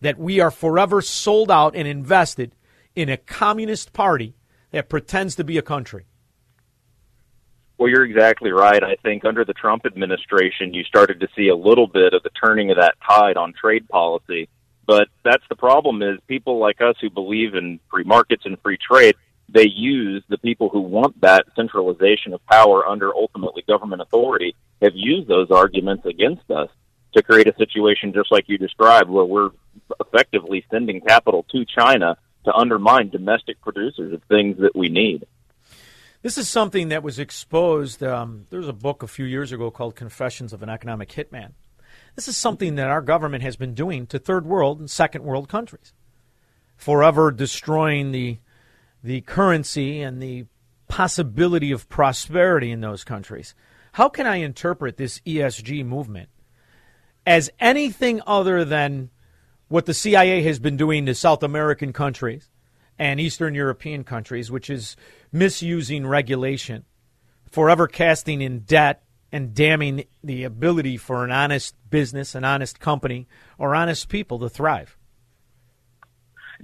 that 0.00 0.18
we 0.18 0.40
are 0.40 0.50
forever 0.50 1.00
sold 1.00 1.50
out 1.50 1.74
and 1.74 1.88
invested 1.88 2.54
in 2.94 3.08
a 3.08 3.16
communist 3.16 3.92
party 3.92 4.34
that 4.70 4.88
pretends 4.88 5.36
to 5.36 5.44
be 5.44 5.58
a 5.58 5.62
country. 5.62 6.06
Well, 7.78 7.88
you're 7.88 8.04
exactly 8.04 8.52
right. 8.52 8.82
I 8.82 8.96
think 9.02 9.24
under 9.24 9.44
the 9.44 9.54
Trump 9.54 9.86
administration, 9.86 10.74
you 10.74 10.84
started 10.84 11.20
to 11.20 11.28
see 11.34 11.48
a 11.48 11.56
little 11.56 11.86
bit 11.86 12.12
of 12.14 12.22
the 12.22 12.30
turning 12.30 12.70
of 12.70 12.76
that 12.76 12.94
tide 13.08 13.36
on 13.36 13.54
trade 13.54 13.88
policy. 13.88 14.48
But 14.86 15.08
that's 15.24 15.44
the 15.48 15.56
problem 15.56 16.02
is 16.02 16.18
people 16.26 16.58
like 16.58 16.80
us 16.80 16.96
who 17.00 17.10
believe 17.10 17.54
in 17.54 17.80
free 17.90 18.04
markets 18.04 18.42
and 18.44 18.60
free 18.60 18.78
trade, 18.78 19.16
they 19.48 19.66
use 19.66 20.22
the 20.28 20.38
people 20.38 20.68
who 20.68 20.80
want 20.80 21.20
that 21.20 21.44
centralization 21.54 22.32
of 22.32 22.44
power 22.46 22.86
under 22.86 23.14
ultimately 23.14 23.62
government 23.68 24.02
authority 24.02 24.54
have 24.80 24.92
used 24.94 25.28
those 25.28 25.50
arguments 25.50 26.06
against 26.06 26.50
us 26.50 26.68
to 27.14 27.22
create 27.22 27.46
a 27.46 27.54
situation 27.56 28.12
just 28.12 28.32
like 28.32 28.44
you 28.48 28.58
described 28.58 29.10
where 29.10 29.24
we're 29.24 29.50
effectively 30.00 30.64
sending 30.70 31.00
capital 31.00 31.44
to 31.52 31.64
China 31.64 32.16
to 32.44 32.52
undermine 32.54 33.08
domestic 33.08 33.60
producers 33.60 34.12
of 34.12 34.22
things 34.24 34.58
that 34.58 34.74
we 34.74 34.88
need. 34.88 35.26
This 36.22 36.38
is 36.38 36.48
something 36.48 36.88
that 36.88 37.02
was 37.02 37.18
exposed. 37.18 38.02
Um, 38.02 38.46
there 38.50 38.60
was 38.60 38.68
a 38.68 38.72
book 38.72 39.02
a 39.02 39.08
few 39.08 39.24
years 39.24 39.52
ago 39.52 39.70
called 39.70 39.96
Confessions 39.96 40.52
of 40.52 40.62
an 40.62 40.68
Economic 40.68 41.10
Hitman. 41.10 41.52
This 42.14 42.28
is 42.28 42.36
something 42.36 42.76
that 42.76 42.88
our 42.88 43.00
government 43.00 43.42
has 43.42 43.56
been 43.56 43.74
doing 43.74 44.06
to 44.06 44.18
third 44.18 44.46
world 44.46 44.78
and 44.78 44.90
second 44.90 45.24
world 45.24 45.48
countries, 45.48 45.92
forever 46.76 47.30
destroying 47.30 48.12
the, 48.12 48.38
the 49.02 49.20
currency 49.22 50.00
and 50.00 50.22
the 50.22 50.46
possibility 50.88 51.72
of 51.72 51.88
prosperity 51.88 52.70
in 52.70 52.80
those 52.80 53.04
countries. 53.04 53.54
How 53.92 54.08
can 54.08 54.26
I 54.26 54.36
interpret 54.36 54.96
this 54.96 55.20
ESG 55.20 55.84
movement 55.84 56.28
as 57.26 57.50
anything 57.60 58.20
other 58.26 58.64
than 58.64 59.10
what 59.68 59.86
the 59.86 59.94
CIA 59.94 60.42
has 60.42 60.58
been 60.58 60.76
doing 60.76 61.06
to 61.06 61.14
South 61.14 61.42
American 61.42 61.92
countries 61.92 62.50
and 62.98 63.18
Eastern 63.18 63.54
European 63.54 64.04
countries, 64.04 64.50
which 64.50 64.68
is 64.68 64.96
misusing 65.32 66.06
regulation, 66.06 66.84
forever 67.50 67.86
casting 67.86 68.42
in 68.42 68.60
debt 68.60 69.02
and 69.32 69.54
damning 69.54 70.04
the 70.22 70.44
ability 70.44 70.98
for 70.98 71.24
an 71.24 71.32
honest 71.32 71.74
business, 71.88 72.34
an 72.34 72.44
honest 72.44 72.80
company, 72.80 73.26
or 73.56 73.74
honest 73.74 74.08
people 74.08 74.38
to 74.38 74.48
thrive. 74.48 74.98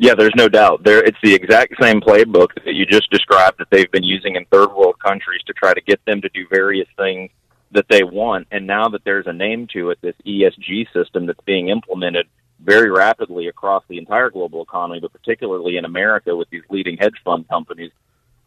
Yeah, 0.01 0.15
there's 0.15 0.35
no 0.37 0.49
doubt. 0.49 0.85
There, 0.85 1.03
it's 1.03 1.19
the 1.25 1.35
exact 1.35 1.75
same 1.83 2.01
playbook 2.01 2.55
that 2.65 2.75
you 2.75 2.87
just 2.87 3.11
described 3.11 3.59
that 3.59 3.67
they've 3.71 3.91
been 3.91 4.05
using 4.05 4.37
in 4.37 4.45
third 4.45 4.73
world 4.73 4.97
countries 5.01 5.43
to 5.49 5.53
try 5.53 5.75
to 5.75 5.81
get 5.81 6.01
them 6.05 6.21
to 6.23 6.29
do 6.29 6.47
various 6.49 6.87
things 6.97 7.31
that 7.73 7.87
they 7.91 8.05
want. 8.05 8.47
And 8.53 8.65
now 8.65 8.89
that 8.91 9.03
there's 9.05 9.27
a 9.27 9.33
name 9.33 9.67
to 9.73 9.91
it, 9.91 9.99
this 10.01 10.15
ESG 10.25 10.93
system 10.93 11.27
that's 11.27 11.41
being 11.45 11.69
implemented 11.69 12.29
very 12.61 12.93
rapidly 12.93 13.49
across 13.49 13.83
the 13.89 13.99
entire 13.99 14.31
global 14.31 14.63
economy, 14.63 15.01
but 15.01 15.13
particularly 15.13 15.77
in 15.77 15.85
America 15.85 16.35
with 16.35 16.49
these 16.51 16.63
leading 16.71 16.97
hedge 16.97 17.21
fund 17.25 17.49
companies, 17.49 17.91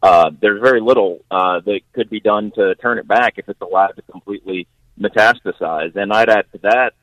uh, 0.02 0.30
there's 0.40 0.60
very 0.62 0.80
little 0.80 1.20
uh, 1.30 1.60
that 1.60 1.80
could 1.92 2.08
be 2.08 2.20
done 2.20 2.50
to 2.52 2.74
turn 2.76 2.98
it 2.98 3.06
back 3.06 3.34
if 3.36 3.46
it's 3.50 3.60
allowed 3.60 3.92
to 3.92 4.02
completely 4.10 4.66
metastasize. 4.98 5.94
And 5.96 6.14
I'd 6.14 6.30
add 6.30 6.46
to 6.52 6.58
that 6.62 6.94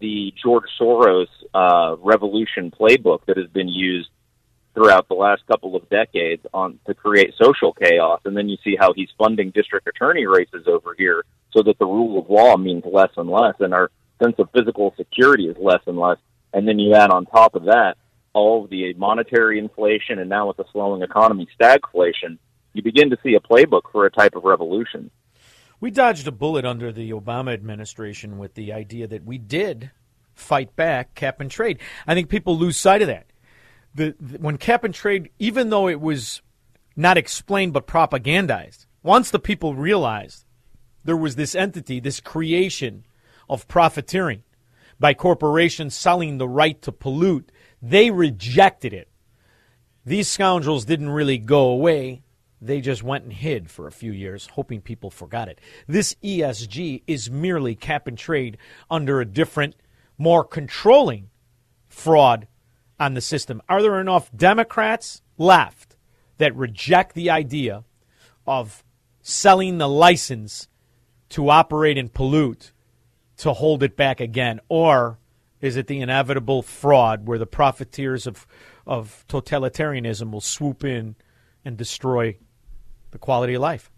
the 0.00 0.32
George 0.42 0.68
Soros 0.80 1.26
uh, 1.54 1.96
revolution 1.98 2.70
playbook 2.70 3.26
that 3.26 3.36
has 3.36 3.48
been 3.48 3.68
used 3.68 4.08
throughout 4.74 5.08
the 5.08 5.14
last 5.14 5.44
couple 5.46 5.74
of 5.74 5.88
decades 5.88 6.44
on 6.54 6.78
to 6.86 6.94
create 6.94 7.34
social 7.40 7.72
chaos. 7.72 8.20
And 8.24 8.36
then 8.36 8.48
you 8.48 8.56
see 8.62 8.76
how 8.78 8.92
he's 8.92 9.08
funding 9.18 9.50
district 9.50 9.88
attorney 9.88 10.26
races 10.26 10.66
over 10.66 10.94
here 10.96 11.24
so 11.52 11.62
that 11.62 11.78
the 11.78 11.86
rule 11.86 12.18
of 12.18 12.30
law 12.30 12.56
means 12.56 12.84
less 12.86 13.10
and 13.16 13.28
less, 13.28 13.54
and 13.60 13.74
our 13.74 13.90
sense 14.22 14.36
of 14.38 14.48
physical 14.52 14.94
security 14.96 15.48
is 15.48 15.56
less 15.58 15.80
and 15.86 15.98
less. 15.98 16.18
And 16.52 16.68
then 16.68 16.78
you 16.78 16.94
add 16.94 17.10
on 17.10 17.26
top 17.26 17.54
of 17.54 17.64
that 17.64 17.96
all 18.34 18.64
of 18.64 18.70
the 18.70 18.92
monetary 18.94 19.58
inflation, 19.58 20.18
and 20.18 20.28
now 20.28 20.48
with 20.48 20.58
the 20.58 20.64
slowing 20.72 21.02
economy, 21.02 21.48
stagflation, 21.60 22.38
you 22.72 22.82
begin 22.82 23.10
to 23.10 23.18
see 23.22 23.34
a 23.34 23.40
playbook 23.40 23.82
for 23.90 24.06
a 24.06 24.10
type 24.10 24.36
of 24.36 24.44
revolution. 24.44 25.10
We 25.80 25.90
dodged 25.90 26.26
a 26.26 26.32
bullet 26.32 26.64
under 26.64 26.92
the 26.92 27.10
Obama 27.10 27.52
administration 27.52 28.38
with 28.38 28.54
the 28.54 28.72
idea 28.72 29.06
that 29.06 29.24
we 29.24 29.38
did 29.38 29.90
fight 30.34 30.74
back 30.76 31.14
cap 31.14 31.40
and 31.40 31.50
trade. 31.50 31.78
I 32.06 32.14
think 32.14 32.28
people 32.28 32.56
lose 32.56 32.76
sight 32.76 33.02
of 33.02 33.08
that. 33.08 33.26
The, 33.94 34.14
the, 34.20 34.38
when 34.38 34.58
cap 34.58 34.84
and 34.84 34.94
trade, 34.94 35.30
even 35.38 35.70
though 35.70 35.88
it 35.88 36.00
was 36.00 36.42
not 36.96 37.16
explained 37.16 37.72
but 37.72 37.86
propagandized, 37.86 38.86
once 39.02 39.30
the 39.30 39.38
people 39.38 39.74
realized 39.74 40.44
there 41.04 41.16
was 41.16 41.36
this 41.36 41.54
entity, 41.54 42.00
this 42.00 42.20
creation 42.20 43.04
of 43.48 43.68
profiteering 43.68 44.42
by 45.00 45.14
corporations 45.14 45.94
selling 45.94 46.38
the 46.38 46.48
right 46.48 46.80
to 46.82 46.92
pollute, 46.92 47.50
they 47.80 48.10
rejected 48.10 48.92
it. 48.92 49.08
These 50.04 50.28
scoundrels 50.28 50.84
didn't 50.84 51.10
really 51.10 51.38
go 51.38 51.68
away. 51.68 52.22
They 52.60 52.80
just 52.80 53.02
went 53.02 53.24
and 53.24 53.32
hid 53.32 53.70
for 53.70 53.86
a 53.86 53.92
few 53.92 54.12
years, 54.12 54.48
hoping 54.52 54.80
people 54.80 55.10
forgot 55.10 55.48
it. 55.48 55.60
This 55.86 56.16
ESG 56.24 57.02
is 57.06 57.30
merely 57.30 57.74
cap 57.74 58.06
and 58.06 58.18
trade 58.18 58.58
under 58.90 59.20
a 59.20 59.24
different, 59.24 59.76
more 60.16 60.44
controlling 60.44 61.30
fraud 61.86 62.48
on 62.98 63.14
the 63.14 63.20
system. 63.20 63.62
Are 63.68 63.80
there 63.80 64.00
enough 64.00 64.30
Democrats 64.34 65.22
left 65.36 65.96
that 66.38 66.54
reject 66.56 67.14
the 67.14 67.30
idea 67.30 67.84
of 68.46 68.84
selling 69.22 69.78
the 69.78 69.88
license 69.88 70.68
to 71.30 71.50
operate 71.50 71.98
and 71.98 72.12
pollute 72.12 72.72
to 73.36 73.52
hold 73.52 73.82
it 73.82 73.96
back 73.96 74.20
again? 74.20 74.58
Or 74.68 75.18
is 75.60 75.76
it 75.76 75.86
the 75.86 76.00
inevitable 76.00 76.62
fraud 76.62 77.26
where 77.26 77.38
the 77.38 77.46
profiteers 77.46 78.26
of, 78.26 78.46
of 78.86 79.24
totalitarianism 79.28 80.32
will 80.32 80.40
swoop 80.40 80.84
in 80.84 81.14
and 81.64 81.76
destroy 81.76 82.36
the 83.10 83.18
quality 83.18 83.54
of 83.54 83.62
life? 83.62 83.90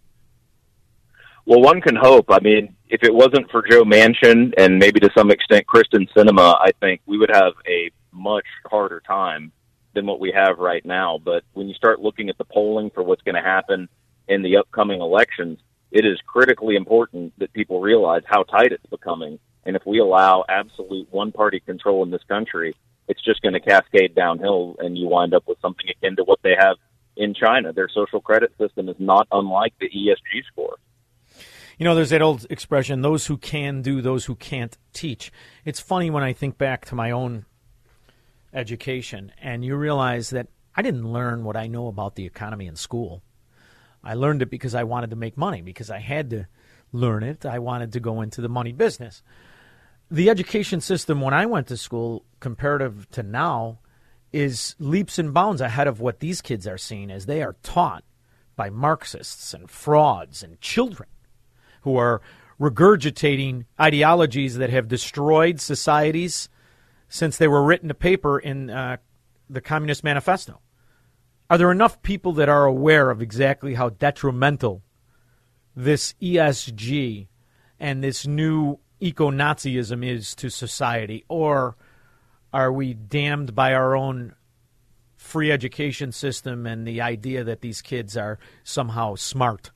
Well, 1.46 1.62
one 1.62 1.80
can 1.80 1.96
hope. 1.96 2.26
I 2.28 2.38
mean, 2.40 2.76
if 2.88 3.02
it 3.02 3.12
wasn't 3.12 3.50
for 3.50 3.62
Joe 3.68 3.84
Manchin 3.84 4.52
and 4.58 4.78
maybe 4.78 5.00
to 5.00 5.10
some 5.16 5.30
extent 5.30 5.66
Kyrsten 5.66 6.08
Sinema, 6.14 6.56
I 6.60 6.72
think 6.80 7.00
we 7.06 7.18
would 7.18 7.30
have 7.32 7.54
a 7.66 7.90
much 8.12 8.46
harder 8.66 9.00
time 9.06 9.52
than 9.94 10.06
what 10.06 10.20
we 10.20 10.32
have 10.32 10.58
right 10.58 10.84
now. 10.84 11.18
But 11.24 11.44
when 11.54 11.68
you 11.68 11.74
start 11.74 12.00
looking 12.00 12.28
at 12.28 12.38
the 12.38 12.44
polling 12.44 12.90
for 12.90 13.02
what's 13.02 13.22
going 13.22 13.34
to 13.34 13.42
happen 13.42 13.88
in 14.28 14.42
the 14.42 14.58
upcoming 14.58 15.00
elections, 15.00 15.58
it 15.90 16.04
is 16.04 16.20
critically 16.26 16.76
important 16.76 17.32
that 17.38 17.52
people 17.52 17.80
realize 17.80 18.22
how 18.26 18.44
tight 18.44 18.72
it's 18.72 18.86
becoming. 18.86 19.38
And 19.64 19.76
if 19.76 19.82
we 19.84 19.98
allow 19.98 20.44
absolute 20.48 21.08
one 21.10 21.32
party 21.32 21.60
control 21.60 22.02
in 22.04 22.10
this 22.10 22.22
country, 22.28 22.76
it's 23.08 23.22
just 23.24 23.42
going 23.42 23.54
to 23.54 23.60
cascade 23.60 24.14
downhill 24.14 24.76
and 24.78 24.96
you 24.96 25.08
wind 25.08 25.34
up 25.34 25.48
with 25.48 25.60
something 25.60 25.86
akin 25.90 26.16
to 26.16 26.24
what 26.24 26.38
they 26.42 26.54
have 26.56 26.76
in 27.16 27.34
China. 27.34 27.72
Their 27.72 27.88
social 27.88 28.20
credit 28.20 28.52
system 28.58 28.88
is 28.88 28.96
not 28.98 29.26
unlike 29.32 29.74
the 29.80 29.88
ESG 29.88 30.44
score. 30.50 30.76
You 31.78 31.84
know, 31.84 31.94
there's 31.94 32.10
that 32.10 32.20
old 32.20 32.46
expression 32.50 33.00
those 33.00 33.26
who 33.26 33.38
can 33.38 33.80
do, 33.80 34.02
those 34.02 34.26
who 34.26 34.34
can't 34.34 34.76
teach. 34.92 35.32
It's 35.64 35.80
funny 35.80 36.10
when 36.10 36.22
I 36.22 36.34
think 36.34 36.58
back 36.58 36.84
to 36.86 36.94
my 36.94 37.10
own 37.10 37.46
education 38.52 39.32
and 39.40 39.64
you 39.64 39.76
realize 39.76 40.30
that 40.30 40.48
I 40.76 40.82
didn't 40.82 41.10
learn 41.10 41.44
what 41.44 41.56
I 41.56 41.66
know 41.66 41.88
about 41.88 42.16
the 42.16 42.26
economy 42.26 42.66
in 42.66 42.76
school. 42.76 43.22
I 44.04 44.14
learned 44.14 44.42
it 44.42 44.50
because 44.50 44.74
I 44.74 44.84
wanted 44.84 45.10
to 45.10 45.16
make 45.16 45.36
money, 45.36 45.62
because 45.62 45.90
I 45.90 45.98
had 45.98 46.30
to 46.30 46.46
learn 46.92 47.22
it. 47.22 47.44
I 47.44 47.58
wanted 47.58 47.92
to 47.92 48.00
go 48.00 48.20
into 48.20 48.40
the 48.40 48.48
money 48.48 48.72
business. 48.72 49.22
The 50.10 50.30
education 50.30 50.80
system 50.80 51.20
when 51.20 51.34
I 51.34 51.46
went 51.46 51.68
to 51.68 51.76
school, 51.76 52.24
comparative 52.40 53.10
to 53.12 53.22
now, 53.22 53.78
is 54.32 54.76
leaps 54.78 55.18
and 55.18 55.34
bounds 55.34 55.60
ahead 55.60 55.86
of 55.86 56.00
what 56.00 56.20
these 56.20 56.40
kids 56.40 56.66
are 56.66 56.78
seeing 56.78 57.10
as 57.10 57.26
they 57.26 57.42
are 57.42 57.56
taught 57.62 58.04
by 58.56 58.70
Marxists 58.70 59.54
and 59.54 59.70
frauds 59.70 60.42
and 60.42 60.60
children 60.60 61.08
who 61.82 61.96
are 61.96 62.20
regurgitating 62.60 63.64
ideologies 63.80 64.56
that 64.56 64.70
have 64.70 64.86
destroyed 64.86 65.60
societies 65.60 66.48
since 67.08 67.36
they 67.36 67.48
were 67.48 67.64
written 67.64 67.88
to 67.88 67.94
paper 67.94 68.38
in 68.38 68.70
uh, 68.70 68.98
the 69.48 69.60
Communist 69.60 70.04
Manifesto. 70.04 70.60
Are 71.48 71.58
there 71.58 71.72
enough 71.72 72.02
people 72.02 72.32
that 72.34 72.48
are 72.48 72.66
aware 72.66 73.10
of 73.10 73.20
exactly 73.20 73.74
how 73.74 73.88
detrimental 73.88 74.82
this 75.74 76.14
ESG 76.22 77.26
and 77.80 78.04
this 78.04 78.26
new 78.26 78.78
eco 79.00 79.30
Nazism 79.30 80.06
is 80.06 80.34
to 80.36 80.50
society? 80.50 81.24
Or 81.28 81.76
are 82.52 82.72
we 82.72 82.94
damned 82.94 83.54
by 83.54 83.74
our 83.74 83.96
own 83.96 84.34
free 85.16 85.52
education 85.52 86.12
system 86.12 86.66
and 86.66 86.86
the 86.86 87.00
idea 87.00 87.44
that 87.44 87.60
these 87.60 87.82
kids 87.82 88.16
are 88.16 88.38
somehow 88.64 89.14
smart? 89.14 89.70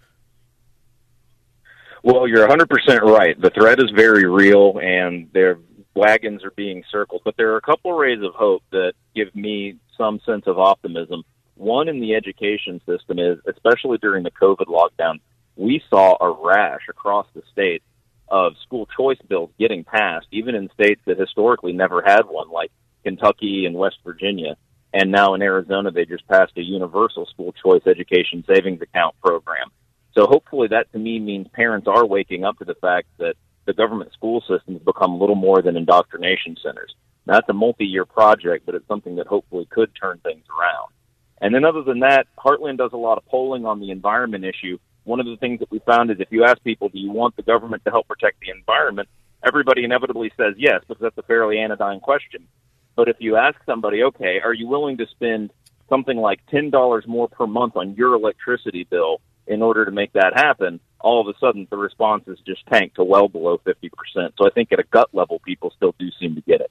Well, 2.03 2.29
you're 2.29 2.47
100% 2.47 3.01
right. 3.01 3.41
The 3.41 3.51
threat 3.51 3.79
is 3.79 3.91
very 3.95 4.27
real, 4.27 4.79
and 4.79 5.31
their 5.33 5.59
wagons 5.95 6.45
are 6.45 6.51
being 6.51 6.85
circled. 6.91 7.23
But 7.25 7.37
there 7.37 7.53
are 7.53 7.57
a 7.57 7.63
couple 7.63 7.93
rays 7.93 8.23
of 8.23 8.35
hope 8.35 8.63
that 8.73 8.93
give 9.15 9.35
me 9.35 9.79
some 9.97 10.21
sense 10.27 10.47
of 10.47 10.59
optimism. 10.59 11.23
One 11.55 11.89
in 11.89 12.01
the 12.01 12.15
education 12.15 12.81
system 12.85 13.19
is, 13.19 13.39
especially 13.47 13.99
during 13.99 14.25
the 14.25 14.31
COVID 14.31 14.67
lockdown, 14.67 15.21
we 15.57 15.83
saw 15.89 16.17
a 16.21 16.31
rash 16.31 16.83
across 16.91 17.27
the 17.35 17.43
state 17.53 17.83
of 18.29 18.55
school 18.63 18.87
choice 18.97 19.19
bills 19.29 19.51
getting 19.59 19.85
passed, 19.85 20.27
even 20.33 20.55
in 20.55 20.71
states 20.75 21.01
that 21.07 21.19
historically 21.19 21.73
never 21.73 22.03
had 22.03 22.23
one, 22.27 22.51
like 22.51 22.71
Kentucky 23.05 23.67
and 23.67 23.77
West 23.77 23.97
Virginia. 24.05 24.57
And 24.93 25.11
now 25.11 25.35
in 25.35 25.43
Arizona, 25.43 25.91
they 25.91 26.05
just 26.05 26.27
passed 26.29 26.53
a 26.57 26.63
universal 26.63 27.27
school 27.27 27.53
choice 27.53 27.83
education 27.87 28.45
savings 28.47 28.81
account 28.81 29.15
program. 29.23 29.71
So 30.13 30.27
hopefully 30.27 30.69
that 30.69 30.91
to 30.93 30.99
me 30.99 31.19
means 31.19 31.49
parents 31.53 31.89
are 31.89 32.07
waking 32.07 32.45
up 32.45 32.59
to 32.59 32.65
the 32.65 32.77
fact 32.77 33.09
that 33.19 33.35
the 33.67 33.73
government 33.73 34.13
school 34.13 34.41
system 34.41 34.75
has 34.75 34.83
become 34.83 35.19
little 35.19 35.35
more 35.35 35.63
than 35.63 35.77
indoctrination 35.77 36.57
centers. 36.63 36.95
Now, 37.27 37.35
that's 37.35 37.49
a 37.49 37.55
multi-year 37.55 38.05
project, 38.05 38.67
but 38.67 38.75
it's 38.75 38.87
something 38.87 39.17
that 39.17 39.27
hopefully 39.27 39.67
could 39.71 39.91
turn 40.01 40.19
things 40.19 40.45
around. 40.51 40.93
And 41.41 41.55
then 41.55 41.65
other 41.65 41.83
than 41.83 42.01
that, 42.01 42.27
Heartland 42.39 42.79
does 42.79 42.93
a 42.93 42.99
lot 42.99 43.19
of 43.19 43.27
polling 43.27 43.67
on 43.67 43.81
the 43.81 43.91
environment 43.91 44.45
issue. 44.45 44.79
One 45.05 45.21
of 45.21 45.27
the 45.27 45.37
things 45.37 45.61
that 45.61 45.71
we 45.71 45.81
found 45.81 46.11
is 46.11 46.17
if 46.19 46.29
you 46.31 46.45
ask 46.45 46.63
people, 46.63 46.89
do 46.89 46.99
you 46.99 47.11
want 47.11 47.37
the 47.37 47.43
government 47.43 47.85
to 47.85 47.91
help 47.91 48.09
protect 48.09 48.41
the 48.41 48.51
environment? 48.51 49.09
Everybody 49.47 49.85
inevitably 49.85 50.33
says 50.37 50.55
yes, 50.57 50.81
because 50.87 51.03
that's 51.03 51.19
a 51.19 51.23
fairly 51.23 51.59
anodyne 51.59 52.01
question. 52.01 52.49
But 52.97 53.09
if 53.09 53.17
you 53.19 53.37
ask 53.37 53.57
somebody, 53.67 54.03
okay, 54.05 54.41
are 54.43 54.55
you 54.55 54.67
willing 54.67 54.97
to 54.99 55.07
spend 55.09 55.51
something 55.89 56.17
like 56.17 56.41
$10 56.51 57.07
more 57.07 57.29
per 57.29 57.47
month 57.47 57.77
on 57.77 57.95
your 57.95 58.15
electricity 58.15 58.85
bill 58.89 59.21
in 59.47 59.61
order 59.61 59.85
to 59.85 59.91
make 59.91 60.13
that 60.15 60.33
happen? 60.35 60.81
All 61.01 61.21
of 61.21 61.35
a 61.35 61.39
sudden, 61.39 61.67
the 61.71 61.77
response 61.77 62.25
is 62.29 62.39
just 62.47 62.65
tanked 62.67 62.97
to 62.97 63.05
well 63.05 63.29
below 63.29 63.59
50%. 63.59 63.91
So 64.39 64.47
I 64.47 64.51
think 64.55 64.73
at 64.73 64.79
a 64.79 64.85
gut 64.85 65.11
level, 65.13 65.39
people 65.45 65.73
still 65.77 65.95
do 65.99 66.09
seem 66.19 66.35
to 66.37 66.41
get 66.41 66.63
it. 66.63 66.71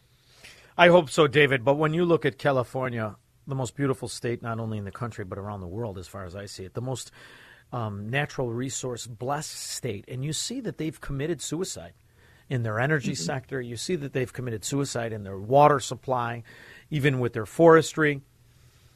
I 0.76 0.88
hope 0.88 1.12
so, 1.12 1.28
David. 1.28 1.64
But 1.64 1.76
when 1.76 1.94
you 1.94 2.04
look 2.04 2.26
at 2.26 2.40
California, 2.40 3.18
the 3.46 3.54
most 3.54 3.76
beautiful 3.76 4.08
state, 4.08 4.42
not 4.42 4.60
only 4.60 4.80
in 4.80 4.86
the 4.86 4.92
country, 4.92 5.24
but 5.24 5.38
around 5.38 5.62
the 5.62 5.68
world, 5.68 6.00
as 6.00 6.08
far 6.08 6.26
as 6.26 6.36
I 6.36 6.46
see 6.46 6.64
it, 6.64 6.74
the 6.74 6.82
most 6.82 7.12
um, 7.74 8.08
natural 8.08 8.54
resource 8.54 9.08
blessed 9.08 9.60
state, 9.60 10.06
and 10.08 10.24
you 10.24 10.32
see 10.32 10.62
that 10.62 10.78
they've 10.78 11.02
committed 11.02 11.42
suicide 11.42 11.94
in 12.48 12.62
their 12.62 12.80
energy 12.80 13.14
mm-hmm. 13.14 13.24
sector. 13.24 13.60
You 13.60 13.76
see 13.76 13.96
that 13.96 14.14
they've 14.14 14.32
committed 14.32 14.64
suicide 14.64 15.12
in 15.12 15.24
their 15.24 15.40
water 15.40 15.80
supply, 15.80 16.44
even 16.92 17.20
with 17.20 17.34
their 17.34 17.48
forestry. 17.48 18.22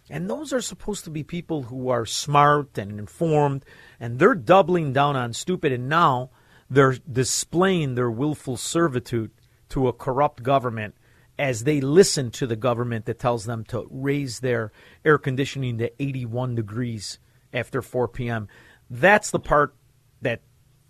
And 0.09 0.29
those 0.29 0.53
are 0.53 0.61
supposed 0.61 1.03
to 1.05 1.09
be 1.09 1.23
people 1.23 1.63
who 1.63 1.89
are 1.89 2.05
smart 2.05 2.77
and 2.77 2.97
informed, 2.99 3.65
and 3.99 4.19
they're 4.19 4.35
doubling 4.35 4.93
down 4.93 5.15
on 5.15 5.33
stupid, 5.33 5.71
and 5.73 5.89
now 5.89 6.29
they're 6.69 6.97
displaying 7.11 7.95
their 7.95 8.11
willful 8.11 8.57
servitude 8.57 9.31
to 9.69 9.87
a 9.87 9.93
corrupt 9.93 10.43
government 10.43 10.95
as 11.39 11.63
they 11.63 11.81
listen 11.81 12.31
to 12.31 12.47
the 12.47 12.55
government 12.55 13.05
that 13.05 13.19
tells 13.19 13.45
them 13.45 13.63
to 13.65 13.87
raise 13.89 14.39
their 14.39 14.71
air 15.03 15.17
conditioning 15.17 15.77
to 15.79 15.91
81 16.01 16.55
degrees 16.55 17.19
after 17.53 17.81
4 17.81 18.07
p.m. 18.07 18.47
That's 18.89 19.31
the 19.31 19.39
part 19.39 19.75
that, 20.21 20.41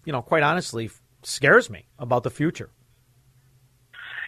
you 0.05 0.11
know, 0.11 0.21
quite 0.21 0.43
honestly, 0.43 0.89
scares 1.23 1.69
me 1.69 1.87
about 1.97 2.23
the 2.23 2.29
future. 2.29 2.69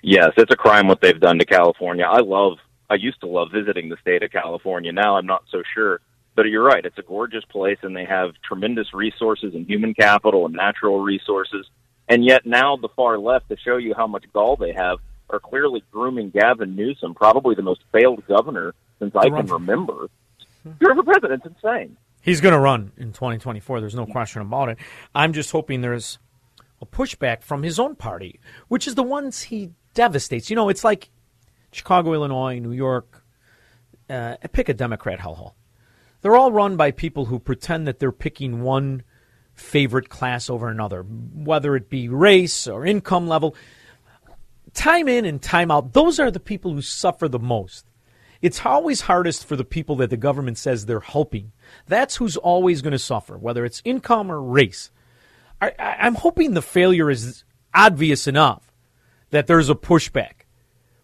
Yes, 0.01 0.31
it's 0.37 0.51
a 0.51 0.55
crime 0.55 0.87
what 0.87 1.01
they've 1.01 1.19
done 1.19 1.39
to 1.39 1.45
California. 1.45 2.05
I 2.05 2.19
love, 2.19 2.57
I 2.89 2.95
used 2.95 3.19
to 3.21 3.27
love 3.27 3.49
visiting 3.53 3.89
the 3.89 3.97
state 4.01 4.23
of 4.23 4.31
California. 4.31 4.91
Now 4.91 5.17
I'm 5.17 5.25
not 5.25 5.43
so 5.51 5.61
sure. 5.73 6.01
But 6.35 6.45
you're 6.45 6.63
right, 6.63 6.85
it's 6.85 6.97
a 6.97 7.03
gorgeous 7.03 7.43
place 7.45 7.79
and 7.81 7.93
they 7.95 8.05
have 8.05 8.31
tremendous 8.47 8.93
resources 8.93 9.53
and 9.55 9.67
human 9.67 9.93
capital 9.93 10.45
and 10.45 10.55
natural 10.55 11.01
resources. 11.01 11.67
And 12.07 12.23
yet 12.23 12.45
now 12.45 12.77
the 12.77 12.87
far 12.95 13.17
left, 13.19 13.49
to 13.49 13.57
show 13.57 13.77
you 13.77 13.93
how 13.93 14.07
much 14.07 14.23
gall 14.31 14.55
they 14.55 14.71
have, 14.71 14.99
are 15.29 15.39
clearly 15.39 15.83
grooming 15.91 16.29
Gavin 16.29 16.75
Newsom, 16.75 17.13
probably 17.13 17.55
the 17.55 17.61
most 17.61 17.81
failed 17.91 18.25
governor 18.25 18.73
since 18.99 19.15
I 19.15 19.29
can 19.29 19.47
remember. 19.47 20.09
You're 20.79 20.95
the 20.95 21.03
president's 21.03 21.45
insane. 21.45 21.97
He's 22.21 22.41
going 22.41 22.53
to 22.53 22.59
run 22.59 22.91
in 22.97 23.13
2024. 23.13 23.79
There's 23.79 23.95
no 23.95 24.05
question 24.05 24.41
about 24.41 24.69
it. 24.69 24.77
I'm 25.15 25.33
just 25.33 25.51
hoping 25.51 25.81
there's 25.81 26.19
a 26.81 26.85
pushback 26.85 27.43
from 27.43 27.63
his 27.63 27.79
own 27.79 27.95
party, 27.95 28.39
which 28.67 28.87
is 28.87 28.95
the 28.95 29.03
ones 29.03 29.43
he 29.43 29.71
devastates. 29.93 30.49
You 30.49 30.55
know, 30.55 30.69
it's 30.69 30.83
like 30.83 31.09
Chicago, 31.71 32.13
Illinois, 32.13 32.59
New 32.59 32.71
York. 32.71 33.23
Uh, 34.09 34.35
pick 34.51 34.69
a 34.69 34.73
Democrat 34.73 35.19
hellhole. 35.19 35.53
They're 36.21 36.35
all 36.35 36.51
run 36.51 36.75
by 36.75 36.91
people 36.91 37.25
who 37.25 37.39
pretend 37.39 37.87
that 37.87 37.99
they're 37.99 38.11
picking 38.11 38.61
one 38.61 39.03
favorite 39.53 40.09
class 40.09 40.49
over 40.49 40.67
another, 40.67 41.03
whether 41.03 41.75
it 41.75 41.89
be 41.89 42.09
race 42.09 42.67
or 42.67 42.85
income 42.85 43.27
level. 43.27 43.55
Time 44.73 45.07
in 45.07 45.25
and 45.25 45.41
time 45.41 45.71
out, 45.71 45.93
those 45.93 46.19
are 46.19 46.31
the 46.31 46.39
people 46.39 46.73
who 46.73 46.81
suffer 46.81 47.27
the 47.27 47.39
most. 47.39 47.85
It's 48.41 48.65
always 48.65 49.01
hardest 49.01 49.45
for 49.45 49.55
the 49.55 49.65
people 49.65 49.97
that 49.97 50.09
the 50.09 50.17
government 50.17 50.57
says 50.57 50.85
they're 50.85 51.01
helping. 51.01 51.51
That's 51.87 52.15
who's 52.17 52.37
always 52.37 52.81
going 52.81 52.91
to 52.91 52.99
suffer, 52.99 53.37
whether 53.37 53.65
it's 53.65 53.81
income 53.83 54.31
or 54.31 54.41
race. 54.41 54.91
I, 55.61 55.73
am 55.77 56.15
hoping 56.15 56.53
the 56.53 56.61
failure 56.61 57.09
is 57.09 57.43
obvious 57.73 58.27
enough 58.27 58.71
that 59.31 59.47
there's 59.47 59.69
a 59.69 59.75
pushback. 59.75 60.45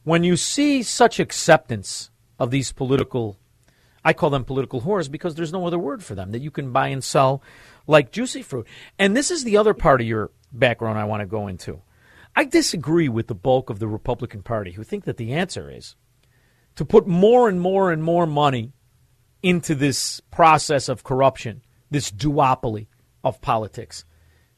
When 0.04 0.24
you 0.24 0.38
see 0.38 0.82
such 0.82 1.20
acceptance 1.20 2.10
of 2.40 2.52
these 2.52 2.72
political, 2.72 3.38
I 4.04 4.14
call 4.14 4.30
them 4.30 4.46
political 4.46 4.82
whores 4.82 5.12
because 5.12 5.36
there's 5.36 5.52
no 5.52 5.68
other 5.68 5.80
word 5.80 6.04
for 6.04 6.16
them 6.16 6.32
that 6.32 6.42
you 6.42 6.52
can 6.52 6.72
buy 6.72 6.88
and 6.88 7.04
sell 7.04 7.42
like 7.86 8.12
juicy 8.12 8.44
fruit. 8.44 8.68
And 8.98 9.16
this 9.16 9.30
is 9.30 9.44
the 9.44 9.58
other 9.58 9.74
part 9.74 10.00
of 10.00 10.08
your 10.08 10.32
background 10.54 10.98
I 10.98 11.06
want 11.06 11.22
to 11.22 11.28
go 11.28 11.48
into. 11.48 11.82
I 12.36 12.46
disagree 12.46 13.10
with 13.10 13.28
the 13.28 13.36
bulk 13.36 13.70
of 13.70 13.80
the 13.80 13.88
Republican 13.88 14.42
Party 14.42 14.72
who 14.72 14.84
think 14.84 15.06
that 15.06 15.18
the 15.18 15.34
answer 15.34 15.70
is 15.70 15.96
to 16.76 16.86
put 16.86 17.08
more 17.08 17.48
and 17.50 17.60
more 17.60 17.92
and 17.92 18.04
more 18.04 18.26
money 18.26 18.74
into 19.42 19.76
this 19.76 20.22
process 20.32 20.90
of 20.90 21.04
corruption, 21.04 21.62
this 21.90 22.12
duopoly 22.12 22.88
of 23.24 23.42
politics. 23.42 24.06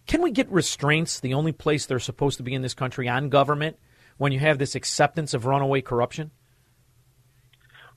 Can 0.08 0.22
we 0.22 0.32
get 0.32 0.50
restraints, 0.50 1.20
the 1.20 1.34
only 1.34 1.52
place 1.52 1.86
they're 1.86 2.00
supposed 2.00 2.38
to 2.38 2.44
be 2.44 2.54
in 2.54 2.62
this 2.62 2.74
country, 2.74 3.10
on 3.10 3.30
government 3.30 3.78
when 4.18 4.32
you 4.32 4.40
have 4.40 4.58
this 4.58 4.76
acceptance 4.76 5.34
of 5.34 5.46
runaway 5.46 5.82
corruption? 5.82 6.32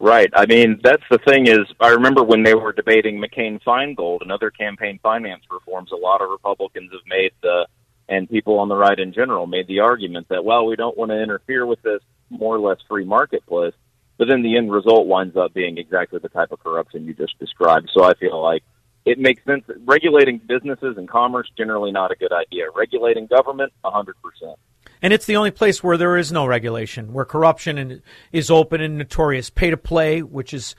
Right. 0.01 0.31
I 0.35 0.47
mean, 0.47 0.81
that's 0.83 1.03
the 1.11 1.19
thing 1.19 1.47
is, 1.47 1.61
I 1.79 1.89
remember 1.89 2.23
when 2.23 2.43
they 2.43 2.55
were 2.55 2.73
debating 2.73 3.21
McCain 3.21 3.63
Feingold 3.63 4.23
and 4.23 4.33
other 4.33 4.51
campaign 4.51 4.99
finance 5.03 5.45
reforms, 5.51 5.93
a 5.93 5.97
lot 5.97 6.23
of 6.23 6.31
Republicans 6.31 6.91
have 6.93 7.07
made 7.07 7.33
the, 7.43 7.67
and 8.09 8.29
people 8.29 8.59
on 8.59 8.69
the 8.69 8.77
right 8.77 8.99
in 8.99 9.13
general 9.13 9.47
made 9.47 9.67
the 9.69 9.81
argument 9.81 10.29
that, 10.31 10.45
well, 10.45 10.65
we 10.67 10.75
don't 10.75 10.97
want 10.97 11.11
to 11.11 11.23
interfere 11.23 11.67
with 11.67 11.83
this 11.83 12.01
more 12.31 12.57
or 12.57 12.61
less 12.61 12.79
free 12.89 13.05
marketplace. 13.05 13.75
But 14.21 14.29
then 14.29 14.43
the 14.43 14.59
end 14.59 14.71
result 14.71 15.07
winds 15.07 15.35
up 15.35 15.55
being 15.55 15.79
exactly 15.79 16.19
the 16.19 16.29
type 16.29 16.53
of 16.53 16.63
corruption 16.63 17.07
you 17.07 17.15
just 17.15 17.39
described. 17.39 17.89
So 17.95 18.05
I 18.05 18.13
feel 18.13 18.39
like 18.43 18.63
it 19.07 19.19
makes 19.19 19.43
sense. 19.47 19.65
Regulating 19.87 20.37
businesses 20.47 20.99
and 20.99 21.09
commerce 21.09 21.51
generally 21.57 21.91
not 21.91 22.11
a 22.11 22.17
good 22.17 22.31
idea. 22.31 22.67
Regulating 22.77 23.27
government, 23.29 23.73
a 23.83 23.91
hundred 23.91 24.17
percent. 24.23 24.59
And 25.01 25.15
it's 25.15 25.25
the 25.25 25.37
only 25.37 25.51
place 25.51 25.83
where 25.83 25.97
there 25.97 26.19
is 26.19 26.31
no 26.31 26.45
regulation, 26.45 27.15
where 27.15 27.25
corruption 27.25 28.03
is 28.31 28.51
open 28.51 28.83
and 28.83 28.99
notorious. 28.99 29.49
Pay 29.49 29.71
to 29.71 29.79
play, 29.79 30.21
which 30.21 30.53
is 30.53 30.77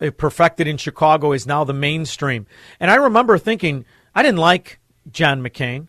uh, 0.00 0.10
perfected 0.10 0.66
in 0.66 0.78
Chicago, 0.78 1.32
is 1.32 1.46
now 1.46 1.64
the 1.64 1.74
mainstream. 1.74 2.46
And 2.80 2.90
I 2.90 2.94
remember 2.94 3.36
thinking, 3.36 3.84
I 4.14 4.22
didn't 4.22 4.38
like 4.38 4.80
John 5.10 5.42
McCain. 5.42 5.88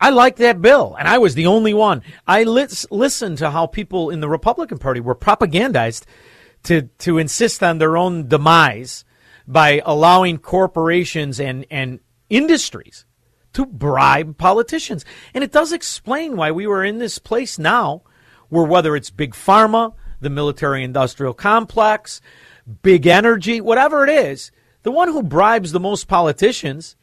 I 0.00 0.10
liked 0.10 0.38
that 0.38 0.62
bill, 0.62 0.96
and 0.98 1.06
I 1.06 1.18
was 1.18 1.34
the 1.34 1.46
only 1.46 1.74
one. 1.74 2.02
I 2.26 2.44
lis- 2.44 2.86
listened 2.90 3.38
to 3.38 3.50
how 3.50 3.66
people 3.66 4.10
in 4.10 4.20
the 4.20 4.28
Republican 4.28 4.78
Party 4.78 5.00
were 5.00 5.14
propagandized 5.14 6.04
to, 6.64 6.82
to 6.98 7.18
insist 7.18 7.62
on 7.62 7.78
their 7.78 7.96
own 7.96 8.28
demise 8.28 9.04
by 9.46 9.82
allowing 9.84 10.38
corporations 10.38 11.38
and, 11.38 11.66
and 11.70 12.00
industries 12.30 13.04
to 13.52 13.66
bribe 13.66 14.38
politicians. 14.38 15.04
And 15.34 15.44
it 15.44 15.52
does 15.52 15.72
explain 15.72 16.36
why 16.36 16.50
we 16.50 16.66
were 16.66 16.84
in 16.84 16.98
this 16.98 17.18
place 17.18 17.58
now 17.58 18.02
where 18.48 18.64
whether 18.64 18.94
it's 18.94 19.10
big 19.10 19.32
pharma, 19.32 19.94
the 20.20 20.30
military 20.30 20.84
industrial 20.84 21.32
complex, 21.32 22.20
big 22.82 23.06
energy, 23.06 23.60
whatever 23.60 24.04
it 24.04 24.10
is, 24.10 24.52
the 24.82 24.90
one 24.90 25.08
who 25.08 25.22
bribes 25.22 25.72
the 25.72 25.80
most 25.80 26.08
politicians 26.08 26.96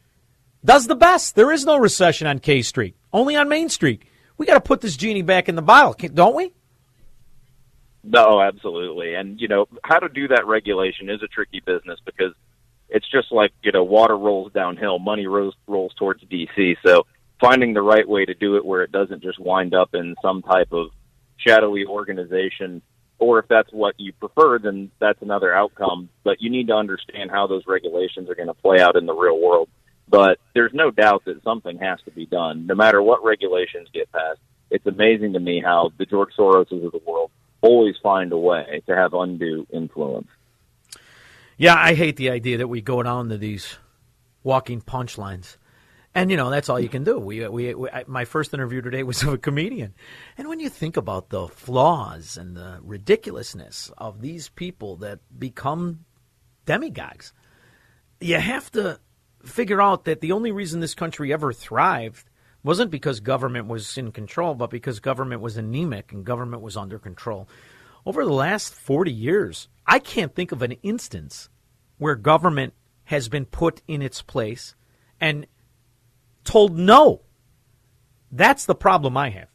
does 0.64 0.86
the 0.86 0.96
best. 0.96 1.34
There 1.34 1.52
is 1.52 1.64
no 1.64 1.78
recession 1.78 2.26
on 2.26 2.38
K 2.38 2.62
Street, 2.62 2.96
only 3.12 3.36
on 3.36 3.48
Main 3.48 3.68
Street. 3.68 4.02
We 4.36 4.46
got 4.46 4.54
to 4.54 4.60
put 4.60 4.80
this 4.80 4.96
genie 4.96 5.22
back 5.22 5.48
in 5.48 5.56
the 5.56 5.62
bottle, 5.62 5.94
don't 6.14 6.36
we? 6.36 6.52
No, 8.04 8.40
absolutely. 8.40 9.14
And, 9.14 9.40
you 9.40 9.48
know, 9.48 9.66
how 9.82 9.98
to 9.98 10.08
do 10.08 10.28
that 10.28 10.46
regulation 10.46 11.10
is 11.10 11.22
a 11.22 11.26
tricky 11.26 11.60
business 11.60 11.98
because 12.04 12.32
it's 12.88 13.08
just 13.10 13.30
like 13.30 13.52
you 13.62 13.72
know 13.72 13.84
water 13.84 14.16
rolls 14.16 14.52
downhill, 14.52 14.98
money 14.98 15.26
rolls 15.26 15.54
rolls 15.66 15.92
towards 15.98 16.22
DC. 16.24 16.76
So 16.84 17.06
finding 17.40 17.74
the 17.74 17.82
right 17.82 18.08
way 18.08 18.24
to 18.24 18.34
do 18.34 18.56
it 18.56 18.64
where 18.64 18.82
it 18.82 18.92
doesn't 18.92 19.22
just 19.22 19.38
wind 19.38 19.74
up 19.74 19.94
in 19.94 20.14
some 20.22 20.42
type 20.42 20.72
of 20.72 20.88
shadowy 21.36 21.84
organization, 21.86 22.82
or 23.18 23.38
if 23.38 23.48
that's 23.48 23.72
what 23.72 23.94
you 23.98 24.12
prefer, 24.12 24.58
then 24.58 24.90
that's 25.00 25.20
another 25.22 25.54
outcome. 25.54 26.08
But 26.24 26.40
you 26.40 26.50
need 26.50 26.68
to 26.68 26.74
understand 26.74 27.30
how 27.30 27.46
those 27.46 27.64
regulations 27.66 28.28
are 28.30 28.34
going 28.34 28.48
to 28.48 28.54
play 28.54 28.80
out 28.80 28.96
in 28.96 29.06
the 29.06 29.14
real 29.14 29.38
world. 29.40 29.68
But 30.10 30.38
there's 30.54 30.72
no 30.72 30.90
doubt 30.90 31.24
that 31.26 31.42
something 31.42 31.78
has 31.78 31.98
to 32.04 32.10
be 32.10 32.26
done, 32.26 32.66
no 32.66 32.74
matter 32.74 33.02
what 33.02 33.22
regulations 33.24 33.88
get 33.92 34.10
passed. 34.12 34.40
It's 34.70 34.86
amazing 34.86 35.32
to 35.34 35.40
me 35.40 35.62
how 35.64 35.92
the 35.98 36.06
George 36.06 36.30
Soroses 36.38 36.84
of 36.84 36.92
the 36.92 37.00
world 37.06 37.30
always 37.60 37.96
find 38.02 38.32
a 38.32 38.38
way 38.38 38.82
to 38.86 38.94
have 38.94 39.14
undue 39.14 39.66
influence. 39.72 40.28
Yeah, 41.56 41.74
I 41.76 41.94
hate 41.94 42.16
the 42.16 42.30
idea 42.30 42.58
that 42.58 42.68
we 42.68 42.80
go 42.80 43.02
down 43.02 43.30
to 43.30 43.38
these 43.38 43.76
walking 44.42 44.80
punchlines. 44.80 45.56
And 46.14 46.30
you 46.30 46.36
know 46.36 46.50
that's 46.50 46.68
all 46.68 46.80
you 46.80 46.88
can 46.88 47.04
do. 47.04 47.18
We, 47.18 47.46
we, 47.48 47.74
we 47.74 47.90
I, 47.90 48.04
my 48.06 48.24
first 48.24 48.54
interview 48.54 48.80
today 48.80 49.02
was 49.02 49.22
of 49.22 49.34
a 49.34 49.38
comedian, 49.38 49.94
and 50.36 50.48
when 50.48 50.58
you 50.58 50.68
think 50.68 50.96
about 50.96 51.28
the 51.28 51.46
flaws 51.46 52.36
and 52.36 52.56
the 52.56 52.80
ridiculousness 52.82 53.92
of 53.98 54.20
these 54.20 54.48
people 54.48 54.96
that 54.96 55.20
become 55.38 56.06
demigods, 56.64 57.32
you 58.20 58.36
have 58.36 58.72
to 58.72 58.98
figure 59.44 59.80
out 59.80 60.04
that 60.04 60.20
the 60.20 60.32
only 60.32 60.52
reason 60.52 60.80
this 60.80 60.94
country 60.94 61.32
ever 61.32 61.52
thrived 61.52 62.28
wasn't 62.62 62.90
because 62.90 63.20
government 63.20 63.66
was 63.66 63.96
in 63.96 64.12
control, 64.12 64.54
but 64.54 64.70
because 64.70 65.00
government 65.00 65.40
was 65.40 65.56
anemic 65.56 66.12
and 66.12 66.24
government 66.24 66.62
was 66.62 66.76
under 66.76 66.98
control. 66.98 67.48
Over 68.04 68.24
the 68.24 68.32
last 68.32 68.74
40 68.74 69.12
years, 69.12 69.68
I 69.86 69.98
can't 69.98 70.34
think 70.34 70.52
of 70.52 70.62
an 70.62 70.72
instance 70.82 71.48
where 71.98 72.14
government 72.14 72.74
has 73.04 73.28
been 73.28 73.44
put 73.44 73.82
in 73.88 74.02
its 74.02 74.22
place 74.22 74.74
and 75.20 75.46
told 76.44 76.78
no. 76.78 77.22
That's 78.30 78.66
the 78.66 78.74
problem 78.74 79.16
I 79.16 79.30
have. 79.30 79.48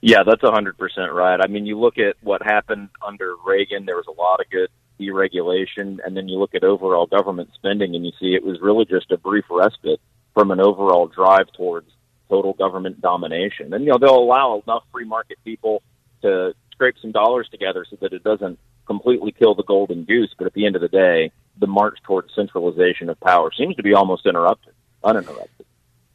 Yeah, 0.00 0.22
that's 0.24 0.42
100% 0.42 0.74
right. 1.12 1.40
I 1.42 1.48
mean, 1.48 1.66
you 1.66 1.78
look 1.78 1.98
at 1.98 2.16
what 2.22 2.42
happened 2.42 2.90
under 3.04 3.34
Reagan, 3.44 3.84
there 3.84 3.96
was 3.96 4.06
a 4.06 4.20
lot 4.20 4.40
of 4.40 4.48
good 4.50 4.68
deregulation, 4.98 5.98
and 6.04 6.16
then 6.16 6.28
you 6.28 6.38
look 6.38 6.54
at 6.54 6.64
overall 6.64 7.06
government 7.06 7.50
spending 7.54 7.94
and 7.94 8.04
you 8.04 8.12
see 8.20 8.34
it 8.34 8.44
was 8.44 8.60
really 8.60 8.84
just 8.84 9.10
a 9.10 9.16
brief 9.16 9.44
respite 9.50 10.00
from 10.34 10.50
an 10.50 10.60
overall 10.60 11.06
drive 11.06 11.46
towards 11.56 11.90
total 12.28 12.52
government 12.52 13.00
domination. 13.00 13.72
And, 13.72 13.84
you 13.84 13.90
know, 13.90 13.98
they'll 13.98 14.18
allow 14.18 14.62
enough 14.64 14.84
free 14.92 15.04
market 15.04 15.38
people 15.44 15.82
to 16.22 16.54
scrape 16.72 16.96
some 17.00 17.12
dollars 17.12 17.48
together 17.50 17.84
so 17.88 17.96
that 18.00 18.12
it 18.12 18.22
doesn't 18.22 18.58
completely 18.86 19.32
kill 19.32 19.54
the 19.54 19.64
golden 19.64 20.04
goose. 20.04 20.34
But 20.36 20.46
at 20.46 20.54
the 20.54 20.66
end 20.66 20.76
of 20.76 20.82
the 20.82 20.88
day, 20.88 21.32
the 21.58 21.66
march 21.66 21.98
towards 22.04 22.34
centralization 22.34 23.08
of 23.08 23.18
power 23.20 23.50
seems 23.56 23.76
to 23.76 23.82
be 23.82 23.94
almost 23.94 24.26
interrupted, 24.26 24.74
uninterrupted. 25.02 25.66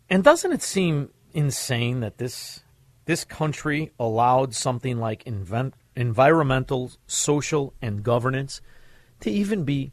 And 0.10 0.24
doesn't 0.24 0.52
it 0.52 0.62
seem 0.62 1.10
insane 1.34 2.02
that 2.02 2.18
this 2.18 2.62
this 3.06 3.26
country 3.26 3.92
allowed 4.00 4.54
something 4.54 4.98
like 4.98 5.24
invent, 5.24 5.74
environmental, 5.96 6.92
social, 7.06 7.74
and 7.82 8.02
governance 8.02 8.62
to 9.24 9.32
even 9.32 9.64
be 9.64 9.92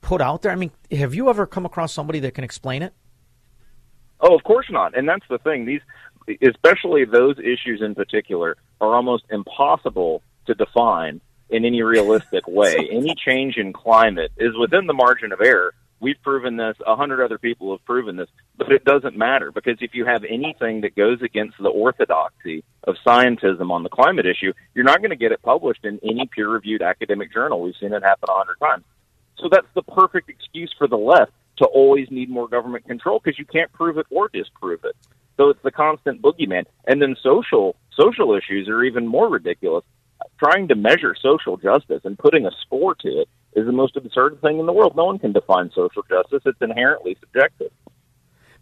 put 0.00 0.20
out 0.20 0.42
there? 0.42 0.52
I 0.52 0.56
mean, 0.56 0.72
have 0.90 1.14
you 1.14 1.28
ever 1.28 1.46
come 1.46 1.66
across 1.66 1.92
somebody 1.92 2.20
that 2.20 2.34
can 2.34 2.44
explain 2.44 2.82
it? 2.82 2.92
Oh, 4.20 4.34
of 4.34 4.44
course 4.44 4.66
not. 4.70 4.96
And 4.96 5.08
that's 5.08 5.26
the 5.28 5.38
thing. 5.38 5.66
These, 5.66 5.80
especially 6.40 7.04
those 7.04 7.38
issues 7.38 7.82
in 7.82 7.94
particular, 7.94 8.56
are 8.80 8.94
almost 8.94 9.24
impossible 9.30 10.22
to 10.46 10.54
define 10.54 11.20
in 11.50 11.64
any 11.64 11.82
realistic 11.82 12.46
way. 12.46 12.76
any 12.92 13.14
change 13.14 13.56
in 13.56 13.72
climate 13.72 14.32
is 14.36 14.56
within 14.56 14.86
the 14.86 14.94
margin 14.94 15.32
of 15.32 15.40
error. 15.40 15.74
We've 16.02 16.20
proven 16.20 16.56
this. 16.56 16.76
A 16.84 16.96
hundred 16.96 17.24
other 17.24 17.38
people 17.38 17.70
have 17.70 17.84
proven 17.84 18.16
this, 18.16 18.28
but 18.58 18.72
it 18.72 18.84
doesn't 18.84 19.16
matter 19.16 19.52
because 19.52 19.76
if 19.80 19.94
you 19.94 20.04
have 20.04 20.24
anything 20.24 20.80
that 20.80 20.96
goes 20.96 21.22
against 21.22 21.56
the 21.58 21.68
orthodoxy 21.68 22.64
of 22.82 22.96
scientism 23.06 23.70
on 23.70 23.84
the 23.84 23.88
climate 23.88 24.26
issue, 24.26 24.52
you're 24.74 24.84
not 24.84 24.98
going 24.98 25.10
to 25.10 25.16
get 25.16 25.30
it 25.30 25.40
published 25.42 25.84
in 25.84 26.00
any 26.02 26.28
peer-reviewed 26.34 26.82
academic 26.82 27.32
journal. 27.32 27.62
We've 27.62 27.76
seen 27.78 27.92
it 27.92 28.02
happen 28.02 28.28
a 28.28 28.34
hundred 28.34 28.58
times. 28.58 28.84
So 29.38 29.48
that's 29.48 29.68
the 29.76 29.82
perfect 29.82 30.28
excuse 30.28 30.74
for 30.76 30.88
the 30.88 30.96
left 30.96 31.30
to 31.58 31.66
always 31.66 32.10
need 32.10 32.28
more 32.28 32.48
government 32.48 32.84
control 32.84 33.20
because 33.22 33.38
you 33.38 33.44
can't 33.44 33.72
prove 33.72 33.96
it 33.96 34.06
or 34.10 34.28
disprove 34.28 34.80
it. 34.82 34.96
So 35.36 35.50
it's 35.50 35.62
the 35.62 35.70
constant 35.70 36.20
boogeyman. 36.20 36.64
And 36.84 37.00
then 37.00 37.14
social 37.22 37.76
social 37.96 38.34
issues 38.34 38.68
are 38.68 38.82
even 38.82 39.06
more 39.06 39.28
ridiculous. 39.28 39.84
Trying 40.40 40.66
to 40.68 40.74
measure 40.74 41.14
social 41.14 41.56
justice 41.56 42.00
and 42.04 42.18
putting 42.18 42.44
a 42.44 42.50
score 42.62 42.96
to 42.96 43.08
it 43.08 43.28
is 43.54 43.66
the 43.66 43.72
most 43.72 43.96
absurd 43.96 44.40
thing 44.40 44.58
in 44.58 44.66
the 44.66 44.72
world. 44.72 44.94
No 44.96 45.04
one 45.04 45.18
can 45.18 45.32
define 45.32 45.70
social 45.74 46.02
justice. 46.08 46.42
It's 46.44 46.60
inherently 46.60 47.16
subjective. 47.20 47.70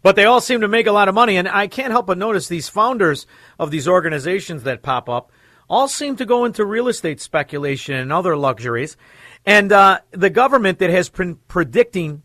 But 0.03 0.15
they 0.15 0.25
all 0.25 0.41
seem 0.41 0.61
to 0.61 0.67
make 0.67 0.87
a 0.87 0.91
lot 0.91 1.07
of 1.07 1.15
money, 1.15 1.37
and 1.37 1.47
I 1.47 1.67
can't 1.67 1.91
help 1.91 2.07
but 2.07 2.17
notice 2.17 2.47
these 2.47 2.69
founders 2.69 3.27
of 3.59 3.69
these 3.69 3.87
organizations 3.87 4.63
that 4.63 4.81
pop 4.81 5.07
up 5.07 5.31
all 5.69 5.87
seem 5.87 6.15
to 6.17 6.25
go 6.25 6.43
into 6.43 6.65
real 6.65 6.87
estate 6.87 7.21
speculation 7.21 7.95
and 7.95 8.11
other 8.11 8.35
luxuries. 8.35 8.97
And 9.45 9.71
uh, 9.71 9.99
the 10.11 10.29
government 10.29 10.79
that 10.79 10.89
has 10.89 11.09
been 11.09 11.35
predicting 11.47 12.23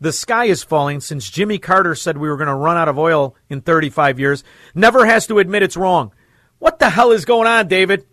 the 0.00 0.12
sky 0.12 0.46
is 0.46 0.64
falling 0.64 1.00
since 1.00 1.30
Jimmy 1.30 1.58
Carter 1.58 1.94
said 1.94 2.18
we 2.18 2.28
were 2.28 2.36
going 2.36 2.48
to 2.48 2.54
run 2.54 2.76
out 2.76 2.88
of 2.88 2.98
oil 2.98 3.36
in 3.48 3.60
35 3.60 4.18
years, 4.18 4.42
never 4.74 5.06
has 5.06 5.28
to 5.28 5.38
admit 5.38 5.62
it's 5.62 5.76
wrong. 5.76 6.12
What 6.58 6.80
the 6.80 6.90
hell 6.90 7.12
is 7.12 7.24
going 7.24 7.46
on, 7.46 7.68
David? 7.68 8.04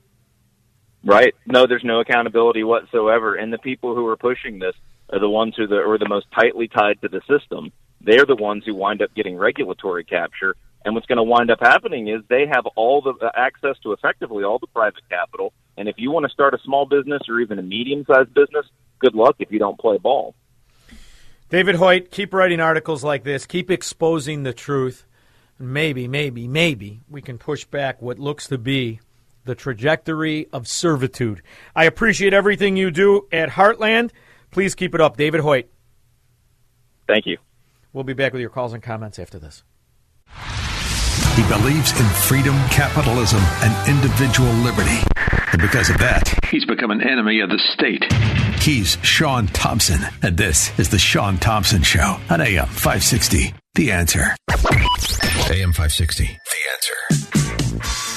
Right. 1.03 1.33
No, 1.45 1.65
there's 1.65 1.83
no 1.83 2.01
accountability 2.01 2.63
whatsoever. 2.63 3.35
And 3.35 3.53
the 3.53 3.57
people 3.57 3.95
who 3.95 4.05
are 4.07 4.17
pushing 4.17 4.59
this 4.59 4.75
are 5.11 5.19
the 5.19 5.29
ones 5.29 5.55
who 5.55 5.63
are 5.73 5.97
the 5.97 6.09
most 6.09 6.27
tightly 6.31 6.67
tied 6.67 7.01
to 7.01 7.07
the 7.07 7.21
system. 7.27 7.71
They're 8.01 8.25
the 8.25 8.35
ones 8.35 8.63
who 8.65 8.75
wind 8.75 9.01
up 9.01 9.13
getting 9.15 9.37
regulatory 9.37 10.03
capture. 10.03 10.55
And 10.85 10.95
what's 10.95 11.07
going 11.07 11.17
to 11.17 11.23
wind 11.23 11.51
up 11.51 11.59
happening 11.59 12.07
is 12.07 12.21
they 12.29 12.47
have 12.47 12.65
all 12.75 13.01
the 13.01 13.13
uh, 13.21 13.31
access 13.35 13.75
to 13.83 13.91
effectively 13.91 14.43
all 14.43 14.59
the 14.59 14.67
private 14.67 15.07
capital. 15.09 15.51
And 15.77 15.89
if 15.89 15.95
you 15.97 16.11
want 16.11 16.25
to 16.25 16.31
start 16.31 16.53
a 16.53 16.59
small 16.63 16.85
business 16.85 17.21
or 17.27 17.39
even 17.39 17.59
a 17.59 17.61
medium 17.61 18.05
sized 18.05 18.33
business, 18.33 18.65
good 18.99 19.13
luck 19.13 19.35
if 19.39 19.51
you 19.51 19.59
don't 19.59 19.77
play 19.77 19.97
ball. 19.97 20.35
David 21.49 21.75
Hoyt, 21.75 22.11
keep 22.11 22.33
writing 22.33 22.59
articles 22.59 23.03
like 23.03 23.23
this. 23.23 23.45
Keep 23.45 23.71
exposing 23.71 24.43
the 24.43 24.53
truth. 24.53 25.05
Maybe, 25.57 26.07
maybe, 26.07 26.47
maybe 26.47 27.01
we 27.09 27.21
can 27.21 27.37
push 27.37 27.65
back 27.65 28.01
what 28.01 28.19
looks 28.19 28.47
to 28.47 28.57
be 28.57 29.01
the 29.45 29.55
trajectory 29.55 30.47
of 30.51 30.67
servitude. 30.67 31.41
I 31.75 31.85
appreciate 31.85 32.33
everything 32.33 32.77
you 32.77 32.91
do 32.91 33.27
at 33.31 33.49
Heartland. 33.49 34.11
Please 34.51 34.75
keep 34.75 34.93
it 34.95 35.01
up. 35.01 35.17
David 35.17 35.41
Hoyt. 35.41 35.69
Thank 37.07 37.25
you. 37.25 37.37
We'll 37.93 38.03
be 38.03 38.13
back 38.13 38.33
with 38.33 38.41
your 38.41 38.49
calls 38.51 38.73
and 38.73 38.83
comments 38.83 39.17
after 39.17 39.39
this. 39.39 39.63
He 41.35 41.47
believes 41.47 41.91
in 41.99 42.05
freedom, 42.05 42.55
capitalism, 42.69 43.41
and 43.61 43.89
individual 43.89 44.51
liberty. 44.53 44.99
And 45.51 45.61
because 45.61 45.89
of 45.89 45.97
that, 45.99 46.31
he's 46.49 46.65
become 46.65 46.91
an 46.91 47.01
enemy 47.01 47.39
of 47.39 47.49
the 47.49 47.59
state. 47.73 48.03
He's 48.61 48.97
Shaun 49.03 49.47
Thompson, 49.47 50.01
and 50.21 50.37
this 50.37 50.77
is 50.77 50.89
The 50.89 50.99
Shaun 50.99 51.37
Thompson 51.37 51.81
Show 51.81 52.19
on 52.29 52.41
AM 52.41 52.67
560. 52.67 53.53
The 53.75 53.91
answer. 53.91 54.35
AM 55.49 55.73
560. 55.73 56.25
The 56.25 56.59
answer. 56.73 58.08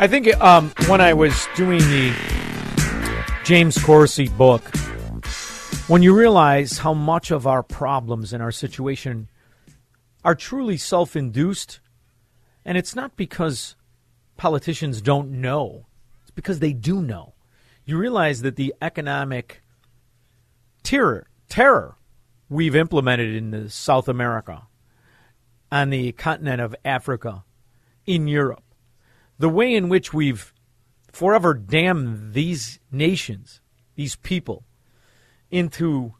I 0.00 0.06
think 0.06 0.34
um, 0.40 0.72
when 0.86 1.02
I 1.02 1.12
was 1.12 1.46
doing 1.54 1.80
the 1.80 2.14
James 3.44 3.76
Corsi 3.76 4.28
book, 4.28 4.62
when 5.88 6.02
you 6.02 6.16
realize 6.16 6.78
how 6.78 6.94
much 6.94 7.30
of 7.30 7.46
our 7.46 7.62
problems 7.62 8.32
and 8.32 8.42
our 8.42 8.50
situation 8.50 9.28
are 10.24 10.34
truly 10.34 10.78
self 10.78 11.16
induced, 11.16 11.80
and 12.64 12.78
it's 12.78 12.96
not 12.96 13.14
because 13.14 13.76
politicians 14.38 15.02
don't 15.02 15.32
know, 15.32 15.84
it's 16.22 16.30
because 16.30 16.60
they 16.60 16.72
do 16.72 17.02
know. 17.02 17.34
You 17.84 17.98
realize 17.98 18.40
that 18.40 18.56
the 18.56 18.74
economic 18.80 19.62
terror, 20.82 21.28
terror 21.50 21.96
we've 22.48 22.74
implemented 22.74 23.34
in 23.34 23.68
South 23.68 24.08
America, 24.08 24.62
on 25.70 25.90
the 25.90 26.12
continent 26.12 26.62
of 26.62 26.74
Africa, 26.86 27.44
in 28.06 28.28
Europe, 28.28 28.64
the 29.40 29.48
way 29.48 29.74
in 29.74 29.88
which 29.88 30.12
we've 30.12 30.52
forever 31.10 31.54
damned 31.54 32.34
these 32.34 32.78
nations, 32.92 33.62
these 33.94 34.14
people, 34.16 34.66
into 35.50 36.14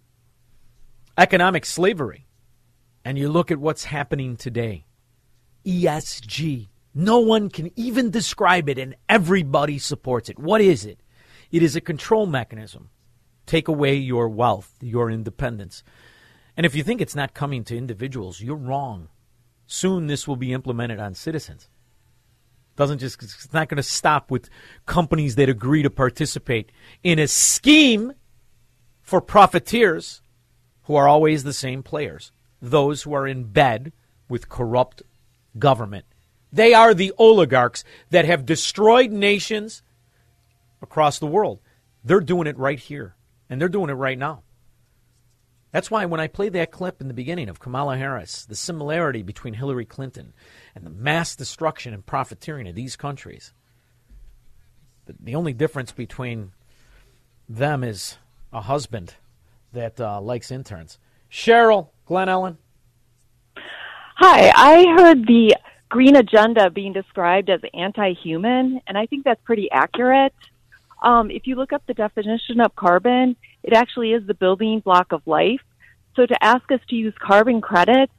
economic 1.18 1.66
slavery. 1.66 2.26
And 3.04 3.18
you 3.18 3.28
look 3.28 3.50
at 3.50 3.58
what's 3.58 3.84
happening 3.84 4.36
today 4.36 4.86
ESG. 5.66 6.68
No 6.94 7.18
one 7.18 7.50
can 7.50 7.70
even 7.76 8.10
describe 8.10 8.70
it, 8.70 8.78
and 8.78 8.96
everybody 9.06 9.78
supports 9.78 10.30
it. 10.30 10.38
What 10.38 10.62
is 10.62 10.86
it? 10.86 11.00
It 11.52 11.62
is 11.62 11.76
a 11.76 11.80
control 11.80 12.24
mechanism. 12.24 12.88
Take 13.44 13.68
away 13.68 13.96
your 13.96 14.30
wealth, 14.30 14.74
your 14.80 15.10
independence. 15.10 15.84
And 16.56 16.64
if 16.64 16.74
you 16.74 16.82
think 16.82 17.02
it's 17.02 17.14
not 17.14 17.34
coming 17.34 17.64
to 17.64 17.76
individuals, 17.76 18.40
you're 18.40 18.56
wrong. 18.56 19.08
Soon 19.66 20.06
this 20.06 20.26
will 20.26 20.36
be 20.36 20.54
implemented 20.54 20.98
on 20.98 21.14
citizens. 21.14 21.68
Doesn't 22.80 22.96
just 22.96 23.22
it's 23.22 23.52
not 23.52 23.68
going 23.68 23.76
to 23.76 23.82
stop 23.82 24.30
with 24.30 24.48
companies 24.86 25.34
that 25.34 25.50
agree 25.50 25.82
to 25.82 25.90
participate 25.90 26.72
in 27.02 27.18
a 27.18 27.28
scheme 27.28 28.14
for 29.02 29.20
profiteers 29.20 30.22
who 30.84 30.94
are 30.94 31.06
always 31.06 31.44
the 31.44 31.52
same 31.52 31.82
players. 31.82 32.32
Those 32.62 33.02
who 33.02 33.12
are 33.12 33.26
in 33.26 33.44
bed 33.44 33.92
with 34.30 34.48
corrupt 34.48 35.02
government. 35.58 36.06
They 36.50 36.72
are 36.72 36.94
the 36.94 37.12
oligarchs 37.18 37.84
that 38.08 38.24
have 38.24 38.46
destroyed 38.46 39.10
nations 39.10 39.82
across 40.80 41.18
the 41.18 41.26
world. 41.26 41.60
They're 42.02 42.20
doing 42.20 42.46
it 42.46 42.56
right 42.56 42.78
here, 42.78 43.14
and 43.50 43.60
they're 43.60 43.68
doing 43.68 43.90
it 43.90 43.92
right 43.92 44.18
now. 44.18 44.42
That's 45.72 45.90
why 45.90 46.04
when 46.04 46.20
I 46.20 46.26
played 46.26 46.52
that 46.54 46.72
clip 46.72 47.00
in 47.00 47.08
the 47.08 47.14
beginning 47.14 47.48
of 47.48 47.60
Kamala 47.60 47.96
Harris, 47.96 48.44
the 48.44 48.56
similarity 48.56 49.22
between 49.22 49.54
Hillary 49.54 49.84
Clinton 49.84 50.32
and 50.74 50.84
the 50.84 50.90
mass 50.90 51.36
destruction 51.36 51.94
and 51.94 52.04
profiteering 52.04 52.66
of 52.66 52.74
these 52.74 52.96
countries, 52.96 53.52
the, 55.06 55.34
only 55.34 55.52
difference 55.52 55.92
between 55.92 56.52
them 57.48 57.84
is 57.84 58.16
a 58.52 58.60
husband 58.60 59.14
that 59.72 60.00
uh, 60.00 60.20
likes 60.20 60.50
interns. 60.50 60.98
Cheryl, 61.30 61.88
Glen 62.06 62.28
Ellyn. 62.28 62.56
Hi, 64.16 64.52
I 64.54 64.84
heard 64.96 65.26
the 65.26 65.56
green 65.88 66.16
agenda 66.16 66.70
being 66.70 66.92
described 66.92 67.48
as 67.48 67.60
anti 67.74 68.12
human, 68.12 68.80
and 68.86 68.98
I 68.98 69.06
think 69.06 69.24
that's 69.24 69.40
pretty 69.44 69.70
accurate. 69.70 70.34
Um, 71.02 71.30
if 71.30 71.46
you 71.46 71.54
look 71.54 71.72
up 71.72 71.82
the 71.86 71.94
definition 71.94 72.60
of 72.60 72.74
carbon, 72.76 73.36
it 73.62 73.72
actually 73.72 74.12
is 74.12 74.26
the 74.26 74.34
building 74.34 74.80
block 74.80 75.12
of 75.12 75.22
life. 75.26 75.60
So 76.16 76.26
to 76.26 76.44
ask 76.44 76.70
us 76.72 76.80
to 76.88 76.96
use 76.96 77.14
carbon 77.20 77.60
credits 77.60 78.12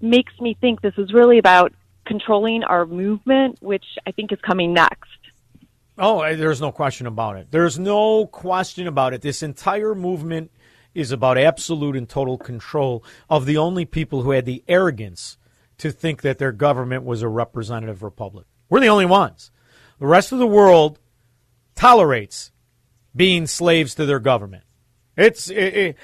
makes 0.00 0.32
me 0.40 0.56
think 0.60 0.80
this 0.80 0.96
is 0.98 1.12
really 1.12 1.38
about 1.38 1.72
controlling 2.04 2.64
our 2.64 2.86
movement, 2.86 3.62
which 3.62 3.84
I 4.06 4.12
think 4.12 4.32
is 4.32 4.38
coming 4.40 4.72
next. 4.72 5.08
Oh, 5.98 6.20
there's 6.34 6.60
no 6.60 6.72
question 6.72 7.06
about 7.06 7.36
it. 7.36 7.48
There's 7.50 7.78
no 7.78 8.26
question 8.26 8.86
about 8.86 9.12
it. 9.12 9.22
This 9.22 9.42
entire 9.42 9.94
movement 9.94 10.50
is 10.94 11.12
about 11.12 11.38
absolute 11.38 11.96
and 11.96 12.08
total 12.08 12.38
control 12.38 13.04
of 13.30 13.46
the 13.46 13.56
only 13.56 13.84
people 13.84 14.22
who 14.22 14.30
had 14.32 14.44
the 14.44 14.64
arrogance 14.68 15.36
to 15.78 15.90
think 15.90 16.22
that 16.22 16.38
their 16.38 16.52
government 16.52 17.04
was 17.04 17.22
a 17.22 17.28
representative 17.28 18.02
republic. 18.02 18.46
We're 18.68 18.80
the 18.80 18.88
only 18.88 19.06
ones. 19.06 19.50
The 19.98 20.06
rest 20.06 20.32
of 20.32 20.38
the 20.38 20.46
world 20.46 20.98
tolerates 21.74 22.50
being 23.14 23.46
slaves 23.46 23.94
to 23.94 24.06
their 24.06 24.18
government. 24.18 24.64
It's 25.22 25.48
it, 25.48 25.74
it, 25.76 25.96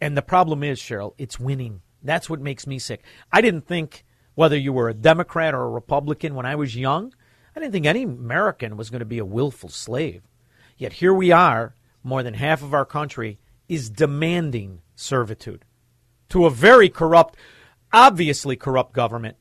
and 0.00 0.16
the 0.16 0.22
problem 0.22 0.62
is, 0.62 0.78
Cheryl, 0.78 1.14
it's 1.18 1.40
winning. 1.40 1.82
That's 2.02 2.30
what 2.30 2.40
makes 2.40 2.66
me 2.66 2.78
sick. 2.78 3.02
I 3.32 3.40
didn't 3.40 3.66
think 3.66 4.04
whether 4.34 4.56
you 4.56 4.72
were 4.72 4.88
a 4.88 4.94
Democrat 4.94 5.52
or 5.52 5.62
a 5.62 5.70
Republican 5.70 6.34
when 6.34 6.46
I 6.46 6.54
was 6.54 6.76
young, 6.76 7.12
I 7.54 7.60
didn't 7.60 7.72
think 7.72 7.86
any 7.86 8.04
American 8.04 8.76
was 8.76 8.88
going 8.88 9.00
to 9.00 9.04
be 9.06 9.18
a 9.18 9.24
willful 9.24 9.68
slave. 9.68 10.22
Yet 10.78 10.94
here 10.94 11.12
we 11.12 11.32
are, 11.32 11.74
more 12.02 12.22
than 12.22 12.34
half 12.34 12.62
of 12.62 12.72
our 12.72 12.86
country 12.86 13.38
is 13.68 13.90
demanding 13.90 14.80
servitude 14.94 15.64
to 16.30 16.46
a 16.46 16.50
very 16.50 16.88
corrupt, 16.88 17.36
obviously 17.92 18.56
corrupt 18.56 18.92
government. 18.92 19.36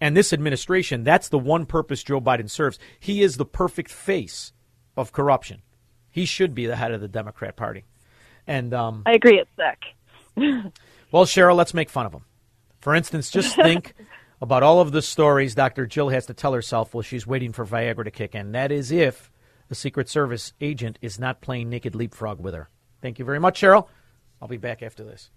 And 0.00 0.16
this 0.16 0.32
administration, 0.32 1.04
that's 1.04 1.28
the 1.28 1.38
one 1.38 1.66
purpose 1.66 2.02
Joe 2.02 2.20
Biden 2.20 2.48
serves. 2.48 2.78
He 2.98 3.22
is 3.22 3.36
the 3.36 3.44
perfect 3.44 3.90
face 3.90 4.52
of 4.96 5.12
corruption. 5.12 5.62
He 6.10 6.24
should 6.24 6.54
be 6.54 6.66
the 6.66 6.76
head 6.76 6.92
of 6.92 7.00
the 7.00 7.08
Democrat 7.08 7.56
Party. 7.56 7.84
And 8.46 8.74
um, 8.74 9.02
I 9.06 9.12
agree, 9.12 9.40
it's 9.40 9.50
sick. 9.56 9.94
well, 11.12 11.24
Cheryl, 11.24 11.56
let's 11.56 11.74
make 11.74 11.90
fun 11.90 12.06
of 12.06 12.12
him. 12.12 12.24
For 12.80 12.94
instance, 12.94 13.30
just 13.30 13.54
think 13.62 13.94
about 14.40 14.62
all 14.62 14.80
of 14.80 14.92
the 14.92 15.02
stories 15.02 15.54
Dr. 15.54 15.86
Jill 15.86 16.08
has 16.08 16.26
to 16.26 16.34
tell 16.34 16.52
herself 16.52 16.94
while 16.94 17.02
she's 17.02 17.26
waiting 17.26 17.52
for 17.52 17.64
Viagra 17.64 18.04
to 18.04 18.10
kick 18.10 18.34
in. 18.34 18.52
That 18.52 18.72
is 18.72 18.90
if 18.90 19.30
a 19.70 19.74
Secret 19.74 20.08
Service 20.08 20.52
agent 20.60 20.98
is 21.00 21.18
not 21.18 21.40
playing 21.40 21.70
naked 21.70 21.94
leapfrog 21.94 22.40
with 22.40 22.54
her. 22.54 22.68
Thank 23.00 23.18
you 23.18 23.24
very 23.24 23.40
much, 23.40 23.60
Cheryl. 23.60 23.88
I'll 24.40 24.48
be 24.48 24.56
back 24.56 24.82
after 24.82 25.04
this. 25.04 25.30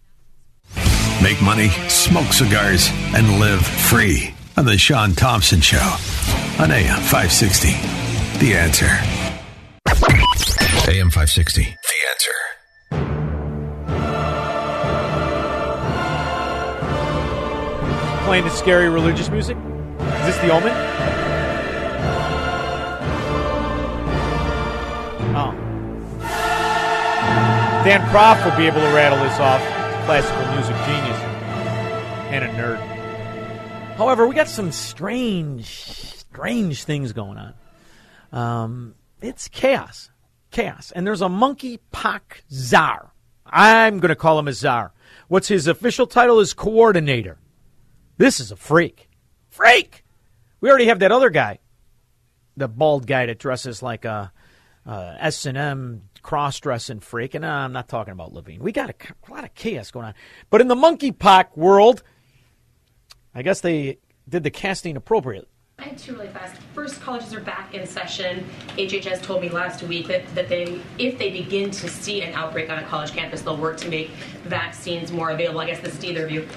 Make 1.22 1.41
money, 1.41 1.69
smoke 1.88 2.34
cigars, 2.34 2.90
and 3.15 3.40
live 3.40 3.65
free 3.65 4.34
on 4.57 4.65
The 4.65 4.77
Shaun 4.77 5.14
Thompson 5.14 5.61
Show 5.61 5.95
on 6.60 6.72
AM 6.72 6.99
560. 7.02 7.69
The 8.40 8.56
answer. 8.56 8.90
AM 10.91 11.10
560. 11.10 11.64
The 11.64 12.10
answer. 12.10 12.32
Playing 18.26 18.45
the 18.45 18.49
scary 18.49 18.89
religious 18.89 19.30
music? 19.30 19.56
Is 19.56 20.26
this 20.26 20.38
the 20.39 20.49
omen? 20.49 20.72
Oh. 25.38 25.52
Dan 27.85 28.02
Proft 28.10 28.43
would 28.43 28.57
be 28.57 28.65
able 28.65 28.81
to 28.81 28.93
rattle 28.95 29.19
this 29.19 29.39
off. 29.39 29.61
Classical 30.06 30.53
music 30.53 30.76
genius 30.85 31.19
and 32.31 32.45
a 32.45 32.47
nerd. 32.49 32.77
However, 33.95 34.27
we 34.27 34.34
got 34.34 34.49
some 34.49 34.72
strange, 34.72 35.68
strange 35.68 36.84
things 36.84 37.14
going 37.14 37.38
on. 37.38 37.53
Um, 38.31 38.95
it's 39.22 39.47
chaos. 39.47 40.10
Chaos. 40.49 40.91
And 40.95 41.06
there's 41.06 41.22
a 41.22 41.30
monkey 41.30 41.80
pock 41.91 42.43
czar. 42.52 43.14
I'm 43.45 43.99
going 43.99 44.10
to 44.10 44.15
call 44.15 44.39
him 44.39 44.47
a 44.47 44.53
czar. 44.53 44.93
What's 45.27 45.47
his 45.47 45.68
official 45.68 46.07
title 46.07 46.39
is 46.39 46.53
coordinator. 46.53 47.38
This 48.17 48.39
is 48.39 48.51
a 48.51 48.55
freak. 48.55 49.09
Freak! 49.49 50.03
We 50.61 50.69
already 50.69 50.85
have 50.85 50.99
that 50.99 51.11
other 51.11 51.29
guy, 51.29 51.59
the 52.55 52.67
bald 52.67 53.07
guy 53.07 53.25
that 53.25 53.39
dresses 53.39 53.83
like 53.83 54.05
a, 54.05 54.31
a 54.85 55.17
S&M 55.19 56.03
cross-dressing 56.21 57.01
freak. 57.01 57.35
And 57.35 57.45
uh, 57.45 57.49
I'm 57.49 57.73
not 57.73 57.87
talking 57.87 58.11
about 58.11 58.33
Levine. 58.33 58.61
We 58.61 58.71
got 58.71 58.89
a, 58.89 58.95
a 59.29 59.31
lot 59.31 59.43
of 59.43 59.53
chaos 59.53 59.91
going 59.91 60.07
on. 60.07 60.13
But 60.49 60.61
in 60.61 60.67
the 60.67 60.75
monkeypox 60.75 61.55
world, 61.55 62.03
I 63.33 63.43
guess 63.43 63.61
they 63.61 63.99
did 64.27 64.43
the 64.43 64.49
casting 64.49 64.97
appropriately. 64.97 65.49
I 65.77 65.83
had 65.83 65.97
two 65.97 66.13
really 66.13 66.29
fast. 66.29 66.55
First, 66.73 67.01
colleges 67.01 67.33
are 67.33 67.41
back 67.41 67.73
in 67.73 67.85
session. 67.85 68.45
HHS 68.77 69.21
told 69.21 69.41
me 69.41 69.49
last 69.49 69.83
week 69.83 70.07
that, 70.07 70.33
that 70.33 70.47
they, 70.47 70.79
if 70.97 71.17
they 71.19 71.31
begin 71.31 71.69
to 71.69 71.89
see 71.89 72.21
an 72.21 72.33
outbreak 72.33 72.69
on 72.69 72.79
a 72.79 72.83
college 72.85 73.11
campus, 73.11 73.41
they'll 73.41 73.57
work 73.57 73.75
to 73.77 73.89
make 73.89 74.07
vaccines 74.45 75.11
more 75.11 75.31
available. 75.31 75.59
I 75.59 75.67
guess 75.67 75.81
this 75.81 75.97
is 75.97 76.05
either 76.05 76.25
of 76.25 76.31
you. 76.31 76.47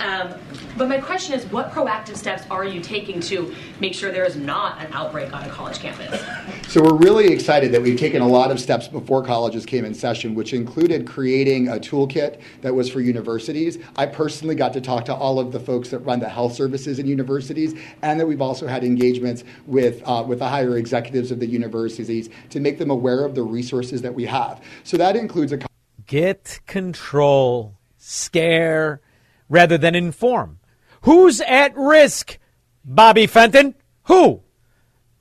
Um, 0.00 0.34
but 0.76 0.88
my 0.88 1.00
question 1.00 1.34
is, 1.34 1.44
what 1.46 1.70
proactive 1.70 2.16
steps 2.16 2.44
are 2.50 2.64
you 2.64 2.80
taking 2.80 3.20
to 3.20 3.54
make 3.80 3.94
sure 3.94 4.10
there 4.10 4.24
is 4.24 4.36
not 4.36 4.84
an 4.84 4.92
outbreak 4.92 5.32
on 5.32 5.44
a 5.44 5.48
college 5.48 5.78
campus? 5.78 6.20
So 6.68 6.82
we're 6.82 6.96
really 6.96 7.32
excited 7.32 7.72
that 7.72 7.82
we've 7.82 7.98
taken 7.98 8.20
a 8.20 8.26
lot 8.26 8.50
of 8.50 8.58
steps 8.58 8.88
before 8.88 9.24
colleges 9.24 9.64
came 9.64 9.84
in 9.84 9.94
session, 9.94 10.34
which 10.34 10.52
included 10.52 11.06
creating 11.06 11.68
a 11.68 11.74
toolkit 11.74 12.40
that 12.62 12.74
was 12.74 12.90
for 12.90 13.00
universities. 13.00 13.78
I 13.96 14.06
personally 14.06 14.54
got 14.54 14.72
to 14.72 14.80
talk 14.80 15.04
to 15.06 15.14
all 15.14 15.38
of 15.38 15.52
the 15.52 15.60
folks 15.60 15.90
that 15.90 16.00
run 16.00 16.20
the 16.20 16.28
health 16.28 16.54
services 16.54 16.98
in 16.98 17.06
universities, 17.06 17.74
and 18.02 18.18
that 18.18 18.26
we've 18.26 18.42
also 18.42 18.66
had 18.66 18.82
engagements 18.82 19.44
with 19.66 20.02
uh, 20.04 20.24
with 20.26 20.40
the 20.40 20.48
higher 20.48 20.76
executives 20.76 21.30
of 21.30 21.38
the 21.38 21.46
universities 21.46 22.28
to 22.50 22.60
make 22.60 22.78
them 22.78 22.90
aware 22.90 23.24
of 23.24 23.34
the 23.34 23.42
resources 23.42 24.02
that 24.02 24.14
we 24.14 24.24
have. 24.24 24.62
So 24.82 24.96
that 24.96 25.16
includes 25.16 25.52
a 25.52 25.60
get 26.06 26.60
control, 26.66 27.76
scare 27.98 29.00
rather 29.48 29.78
than 29.78 29.94
inform. 29.94 30.58
Who's 31.02 31.40
at 31.40 31.76
risk? 31.76 32.38
Bobby 32.84 33.26
Fenton? 33.26 33.74
Who? 34.04 34.42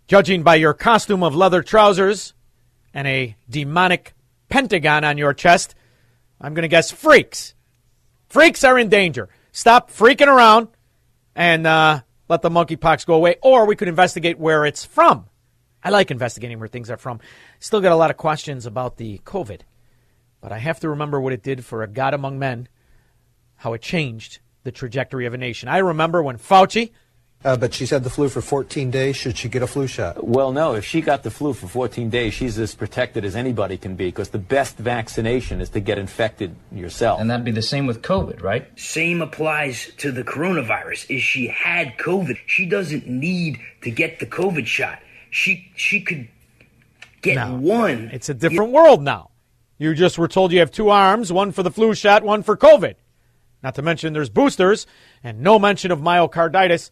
Judging 0.07 0.43
by 0.43 0.55
your 0.55 0.73
costume 0.73 1.23
of 1.23 1.35
leather 1.35 1.63
trousers 1.63 2.33
and 2.93 3.07
a 3.07 3.35
demonic 3.49 4.13
pentagon 4.49 5.03
on 5.03 5.17
your 5.17 5.33
chest, 5.33 5.75
I'm 6.39 6.53
going 6.53 6.63
to 6.63 6.67
guess 6.67 6.91
freaks. 6.91 7.55
Freaks 8.27 8.63
are 8.63 8.77
in 8.77 8.89
danger. 8.89 9.29
Stop 9.51 9.91
freaking 9.91 10.27
around 10.27 10.67
and 11.35 11.65
uh, 11.65 12.01
let 12.27 12.41
the 12.41 12.49
monkeypox 12.49 13.05
go 13.05 13.13
away, 13.13 13.37
or 13.41 13.65
we 13.65 13.75
could 13.75 13.87
investigate 13.87 14.39
where 14.39 14.65
it's 14.65 14.83
from. 14.83 15.25
I 15.83 15.89
like 15.89 16.11
investigating 16.11 16.59
where 16.59 16.67
things 16.67 16.89
are 16.89 16.97
from. 16.97 17.19
Still 17.59 17.81
got 17.81 17.91
a 17.91 17.95
lot 17.95 18.09
of 18.09 18.17
questions 18.17 18.65
about 18.65 18.97
the 18.97 19.19
COVID, 19.19 19.61
but 20.41 20.51
I 20.51 20.57
have 20.57 20.79
to 20.81 20.89
remember 20.89 21.19
what 21.19 21.33
it 21.33 21.43
did 21.43 21.65
for 21.65 21.83
a 21.83 21.87
God 21.87 22.13
among 22.13 22.39
men, 22.39 22.67
how 23.63 23.71
it 23.73 23.81
changed 23.81 24.39
the 24.63 24.71
trajectory 24.71 25.25
of 25.25 25.33
a 25.33 25.37
nation. 25.37 25.69
I 25.69 25.77
remember 25.77 26.21
when 26.21 26.37
Fauci 26.37 26.91
Uh, 27.45 27.57
but 27.57 27.73
she's 27.73 27.89
had 27.89 28.03
the 28.05 28.09
flu 28.09 28.29
for 28.29 28.39
14 28.41 28.89
days. 28.89 29.17
Should 29.17 29.37
she 29.37 29.49
get 29.49 29.61
a 29.61 29.67
flu 29.67 29.85
shot? 29.87 30.23
Well, 30.25 30.53
no. 30.53 30.75
If 30.75 30.85
she 30.85 31.01
got 31.01 31.23
the 31.23 31.29
flu 31.31 31.51
for 31.53 31.67
14 31.67 32.09
days, 32.09 32.33
she's 32.33 32.57
as 32.57 32.73
protected 32.73 33.25
as 33.25 33.35
anybody 33.35 33.77
can 33.77 33.95
be 33.95 34.05
because 34.05 34.29
the 34.29 34.37
best 34.57 34.77
vaccination 34.77 35.59
is 35.59 35.69
to 35.71 35.81
get 35.81 35.97
infected 35.97 36.55
yourself. 36.71 37.19
And 37.19 37.29
that'd 37.29 37.43
be 37.45 37.51
the 37.51 37.61
same 37.61 37.85
with 37.85 38.01
COVID, 38.01 38.41
right? 38.41 38.67
Same 38.79 39.21
applies 39.21 39.91
to 39.97 40.11
the 40.13 40.23
coronavirus. 40.23 41.05
If 41.09 41.21
she 41.21 41.47
had 41.47 41.97
COVID, 41.97 42.37
she 42.45 42.65
doesn't 42.65 43.07
need 43.07 43.59
to 43.81 43.91
get 43.91 44.19
the 44.19 44.25
COVID 44.25 44.65
shot. 44.65 44.99
She 45.29 45.69
she 45.75 45.99
could 46.01 46.27
get 47.21 47.35
No. 47.35 47.55
one. 47.55 48.09
It's 48.13 48.29
a 48.29 48.33
different 48.33 48.71
world 48.71 49.01
now. 49.01 49.31
You 49.79 49.93
just 49.95 50.17
were 50.17 50.29
told 50.29 50.53
you 50.53 50.59
have 50.59 50.71
two 50.71 50.89
arms, 50.89 51.33
one 51.33 51.51
for 51.51 51.61
the 51.63 51.71
flu 51.71 51.93
shot, 51.93 52.23
one 52.23 52.41
for 52.43 52.55
COVID. 52.55 52.95
Not 53.63 53.75
to 53.75 53.81
mention 53.81 54.13
there's 54.13 54.29
boosters 54.29 54.85
and 55.23 55.39
no 55.39 55.57
mention 55.57 55.91
of 55.91 55.99
myocarditis. 55.99 56.89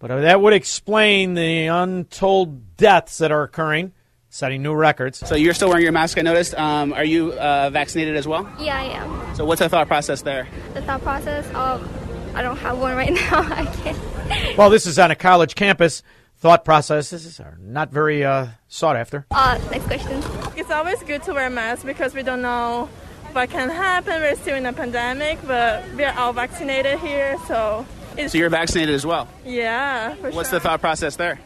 But 0.00 0.08
that 0.08 0.40
would 0.40 0.52
explain 0.52 1.34
the 1.34 1.68
untold 1.68 2.76
deaths 2.76 3.18
that 3.18 3.30
are 3.30 3.44
occurring, 3.44 3.92
setting 4.28 4.62
new 4.62 4.74
records. 4.74 5.26
So 5.26 5.36
you're 5.36 5.54
still 5.54 5.68
wearing 5.68 5.84
your 5.84 5.92
mask, 5.92 6.18
I 6.18 6.22
noticed. 6.22 6.54
Um, 6.54 6.92
are 6.92 7.04
you 7.04 7.32
uh, 7.32 7.70
vaccinated 7.70 8.16
as 8.16 8.26
well? 8.26 8.50
Yeah, 8.58 8.76
I 8.76 8.84
am. 8.84 9.34
So 9.36 9.44
what's 9.44 9.60
the 9.60 9.68
thought 9.68 9.86
process 9.86 10.22
there? 10.22 10.48
The 10.74 10.82
thought 10.82 11.00
process, 11.02 11.46
um, 11.54 11.88
I 12.34 12.42
don't 12.42 12.56
have 12.56 12.78
one 12.78 12.96
right 12.96 13.12
now. 13.30 13.40
I 13.40 13.64
can't. 13.82 14.58
Well, 14.58 14.68
this 14.68 14.86
is 14.86 14.98
on 14.98 15.10
a 15.12 15.16
college 15.16 15.54
campus. 15.54 16.02
Thought 16.38 16.64
processes 16.64 17.38
are 17.40 17.56
not 17.60 17.90
very 17.90 18.24
uh, 18.24 18.48
sought 18.68 18.96
after. 18.96 19.24
Uh, 19.30 19.58
next 19.70 19.86
question. 19.86 20.22
It's 20.56 20.70
always 20.70 21.02
good 21.04 21.22
to 21.22 21.32
wear 21.32 21.46
a 21.46 21.50
mask 21.50 21.86
because 21.86 22.12
we 22.12 22.22
don't 22.22 22.42
know 22.42 22.90
what 23.34 23.50
can 23.50 23.68
happen. 23.68 24.20
We're 24.20 24.36
still 24.36 24.56
in 24.56 24.66
a 24.66 24.72
pandemic, 24.72 25.38
but 25.46 25.84
we're 25.94 26.12
all 26.16 26.32
vaccinated 26.32 26.98
here, 27.00 27.36
so 27.46 27.84
it's 28.16 28.32
So 28.32 28.38
you're 28.38 28.50
vaccinated 28.50 28.94
as 28.94 29.04
well. 29.04 29.28
yeah. 29.44 30.14
For 30.14 30.30
What's 30.30 30.50
sure. 30.50 30.58
the 30.58 30.62
thought 30.62 30.80
process 30.80 31.16
there? 31.16 31.38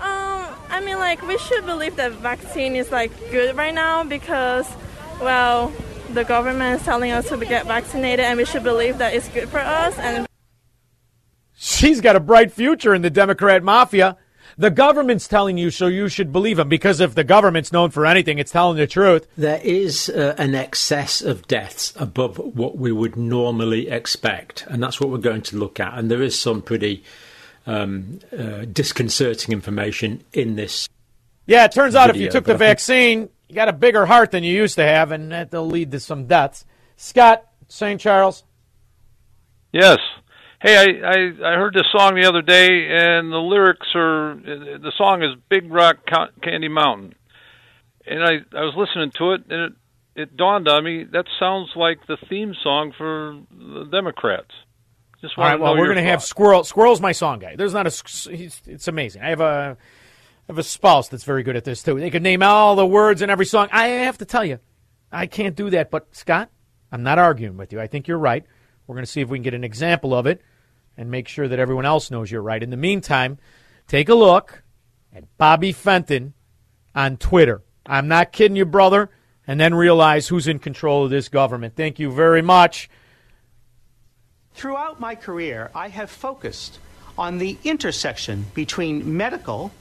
Um, 0.00 0.46
I 0.70 0.80
mean, 0.84 0.98
like 0.98 1.26
we 1.26 1.38
should 1.38 1.64
believe 1.66 1.96
that 1.96 2.12
vaccine 2.12 2.74
is 2.76 2.90
like 2.90 3.12
good 3.30 3.56
right 3.56 3.74
now 3.74 4.02
because, 4.04 4.66
well, 5.20 5.72
the 6.12 6.24
government 6.24 6.80
is 6.80 6.84
telling 6.86 7.12
us 7.12 7.28
to 7.28 7.36
get 7.38 7.66
vaccinated, 7.66 8.24
and 8.24 8.36
we 8.38 8.44
should 8.44 8.64
believe 8.64 8.98
that 8.98 9.14
it's 9.14 9.28
good 9.28 9.48
for 9.48 9.60
us. 9.60 9.96
And 9.98 10.26
She's 11.54 12.00
got 12.00 12.16
a 12.16 12.20
bright 12.20 12.50
future 12.52 12.94
in 12.94 13.02
the 13.02 13.10
Democrat 13.10 13.62
mafia. 13.62 14.16
The 14.60 14.70
government's 14.70 15.26
telling 15.26 15.56
you, 15.56 15.70
so 15.70 15.86
you 15.86 16.10
should 16.10 16.34
believe 16.34 16.58
him. 16.58 16.68
Because 16.68 17.00
if 17.00 17.14
the 17.14 17.24
government's 17.24 17.72
known 17.72 17.88
for 17.88 18.04
anything, 18.04 18.38
it's 18.38 18.52
telling 18.52 18.76
the 18.76 18.86
truth. 18.86 19.26
There 19.38 19.58
is 19.64 20.10
uh, 20.10 20.34
an 20.36 20.54
excess 20.54 21.22
of 21.22 21.48
deaths 21.48 21.94
above 21.96 22.36
what 22.36 22.76
we 22.76 22.92
would 22.92 23.16
normally 23.16 23.88
expect, 23.88 24.66
and 24.68 24.82
that's 24.82 25.00
what 25.00 25.08
we're 25.08 25.16
going 25.16 25.40
to 25.40 25.56
look 25.56 25.80
at. 25.80 25.96
And 25.96 26.10
there 26.10 26.20
is 26.20 26.38
some 26.38 26.60
pretty 26.60 27.02
um, 27.66 28.20
uh, 28.38 28.66
disconcerting 28.70 29.50
information 29.54 30.24
in 30.34 30.56
this. 30.56 30.90
Yeah, 31.46 31.64
it 31.64 31.72
turns 31.72 31.94
out 31.94 32.10
if 32.10 32.16
you 32.16 32.28
took 32.28 32.44
the 32.44 32.54
vaccine, 32.54 33.30
you 33.48 33.54
got 33.54 33.68
a 33.68 33.72
bigger 33.72 34.04
heart 34.04 34.30
than 34.30 34.44
you 34.44 34.54
used 34.54 34.74
to 34.74 34.84
have, 34.84 35.10
and 35.10 35.32
that'll 35.32 35.68
lead 35.68 35.90
to 35.92 36.00
some 36.00 36.26
deaths. 36.26 36.66
Scott, 36.98 37.46
St. 37.68 37.98
Charles. 37.98 38.44
Yes. 39.72 40.00
Hey, 40.60 40.76
I, 40.76 41.08
I 41.08 41.52
I 41.52 41.56
heard 41.56 41.72
this 41.72 41.86
song 41.90 42.16
the 42.16 42.28
other 42.28 42.42
day, 42.42 42.86
and 42.90 43.32
the 43.32 43.38
lyrics 43.38 43.86
are 43.94 44.34
the 44.34 44.92
song 44.98 45.22
is 45.22 45.30
Big 45.48 45.72
Rock 45.72 45.98
Candy 46.42 46.68
Mountain, 46.68 47.14
and 48.06 48.22
I 48.22 48.40
I 48.54 48.64
was 48.64 48.74
listening 48.76 49.10
to 49.16 49.32
it, 49.32 49.44
and 49.48 49.60
it 49.62 49.72
it 50.22 50.36
dawned 50.36 50.68
on 50.68 50.84
me 50.84 51.04
that 51.12 51.24
sounds 51.38 51.70
like 51.76 52.06
the 52.06 52.18
theme 52.28 52.54
song 52.62 52.92
for 52.96 53.40
the 53.50 53.88
Democrats. 53.90 54.50
Just 55.22 55.38
All 55.38 55.50
to 55.50 55.56
well, 55.56 55.78
we're 55.78 55.86
going 55.86 55.96
to 55.96 56.02
have. 56.02 56.22
Squirrel. 56.22 56.62
Squirrel's 56.64 57.00
my 57.00 57.12
song 57.12 57.38
guy. 57.38 57.56
There's 57.56 57.72
not 57.72 57.86
a. 57.86 58.30
it's 58.30 58.88
amazing. 58.88 59.22
I 59.22 59.30
have 59.30 59.40
a. 59.40 59.78
I 59.78 60.52
have 60.52 60.58
a 60.58 60.62
spouse 60.62 61.08
that's 61.08 61.24
very 61.24 61.42
good 61.42 61.56
at 61.56 61.64
this 61.64 61.82
too. 61.82 61.98
They 61.98 62.10
could 62.10 62.22
name 62.22 62.42
all 62.42 62.76
the 62.76 62.86
words 62.86 63.22
in 63.22 63.30
every 63.30 63.46
song. 63.46 63.68
I 63.72 63.86
have 63.86 64.18
to 64.18 64.26
tell 64.26 64.44
you, 64.44 64.58
I 65.10 65.26
can't 65.26 65.56
do 65.56 65.70
that. 65.70 65.90
But 65.90 66.14
Scott, 66.14 66.50
I'm 66.92 67.02
not 67.02 67.18
arguing 67.18 67.56
with 67.56 67.72
you. 67.72 67.80
I 67.80 67.86
think 67.86 68.08
you're 68.08 68.18
right. 68.18 68.44
We're 68.86 68.96
going 68.96 69.06
to 69.06 69.10
see 69.10 69.20
if 69.22 69.28
we 69.28 69.38
can 69.38 69.44
get 69.44 69.54
an 69.54 69.64
example 69.64 70.12
of 70.12 70.26
it 70.26 70.42
and 70.96 71.10
make 71.10 71.28
sure 71.28 71.48
that 71.48 71.58
everyone 71.58 71.86
else 71.86 72.10
knows 72.10 72.30
you're 72.30 72.42
right. 72.42 72.62
In 72.62 72.70
the 72.70 72.76
meantime, 72.76 73.38
take 73.86 74.08
a 74.08 74.14
look 74.14 74.62
at 75.14 75.24
Bobby 75.38 75.72
Fenton 75.72 76.34
on 76.94 77.16
Twitter. 77.16 77.62
I'm 77.86 78.08
not 78.08 78.32
kidding 78.32 78.56
you, 78.56 78.64
brother. 78.64 79.10
And 79.46 79.58
then 79.58 79.74
realize 79.74 80.28
who's 80.28 80.46
in 80.46 80.60
control 80.60 81.04
of 81.04 81.10
this 81.10 81.28
government. 81.28 81.74
Thank 81.74 81.98
you 81.98 82.12
very 82.12 82.42
much. 82.42 82.88
Throughout 84.54 85.00
my 85.00 85.14
career, 85.14 85.70
I 85.74 85.88
have 85.88 86.10
focused 86.10 86.78
on 87.18 87.38
the 87.38 87.58
intersection 87.64 88.46
between 88.54 89.16
medical, 89.16 89.72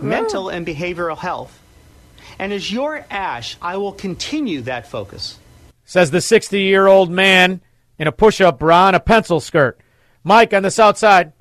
mental, 0.00 0.48
and 0.48 0.66
behavioral 0.66 1.18
health. 1.18 1.60
And 2.38 2.52
as 2.52 2.72
your 2.72 3.04
ASH, 3.10 3.56
I 3.60 3.76
will 3.76 3.92
continue 3.92 4.62
that 4.62 4.86
focus. 4.86 5.38
says 5.84 6.10
the 6.10 6.20
60 6.20 6.60
year 6.60 6.86
old 6.86 7.10
man 7.10 7.60
in 7.98 8.06
a 8.06 8.12
push 8.12 8.40
up 8.40 8.58
bra 8.58 8.88
and 8.88 8.96
a 8.96 9.00
pencil 9.00 9.40
skirt. 9.40 9.78
Mike 10.24 10.52
on 10.52 10.62
the 10.62 10.70
south 10.70 10.98
side. 10.98 11.32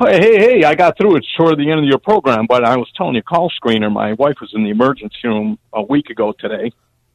Hey, 0.00 0.20
hey, 0.20 0.38
hey, 0.38 0.64
I 0.64 0.74
got 0.74 0.96
through 0.96 1.16
it 1.16 1.26
toward 1.36 1.58
the 1.58 1.70
end 1.70 1.80
of 1.80 1.86
your 1.86 1.98
program, 1.98 2.46
but 2.48 2.64
I 2.64 2.76
was 2.76 2.88
telling 2.96 3.16
you, 3.16 3.22
call 3.22 3.50
screener, 3.50 3.90
my 3.90 4.12
wife 4.12 4.36
was 4.40 4.52
in 4.54 4.62
the 4.62 4.70
emergency 4.70 5.16
room 5.24 5.58
a 5.72 5.82
week 5.82 6.08
ago 6.10 6.32
today. 6.38 6.70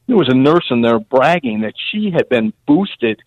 There 0.06 0.16
was 0.16 0.28
a 0.28 0.34
nurse 0.34 0.66
in 0.70 0.82
there 0.82 0.98
bragging 0.98 1.62
that 1.62 1.72
she 1.90 2.10
had 2.10 2.28
been 2.28 2.52
boosted 2.66 3.22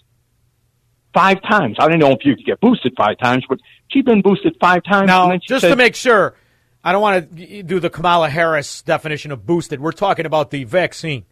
five 1.11 1.41
times. 1.41 1.77
I 1.79 1.87
don't 1.87 1.97
know 1.97 2.11
if 2.11 2.23
you 2.23 2.35
could 2.35 2.45
get 2.45 2.59
boosted 2.59 2.93
five 2.95 3.17
times, 3.17 3.45
but 3.49 3.59
she'd 3.87 4.05
been 4.05 4.21
boosted 4.21 4.55
five 4.61 4.83
times. 4.83 5.07
Now, 5.07 5.35
just 5.37 5.61
said, 5.61 5.69
to 5.69 5.75
make 5.75 5.95
sure, 5.95 6.35
I 6.83 6.91
don't 6.91 7.01
want 7.01 7.35
to 7.35 7.63
do 7.63 7.79
the 7.79 7.89
Kamala 7.89 8.29
Harris 8.29 8.83
definition 8.83 9.31
of 9.31 9.43
boosted. 9.47 9.79
We're 9.79 9.91
talking 9.91 10.27
about 10.27 10.51
the 10.51 10.65
vaccine, 10.65 11.25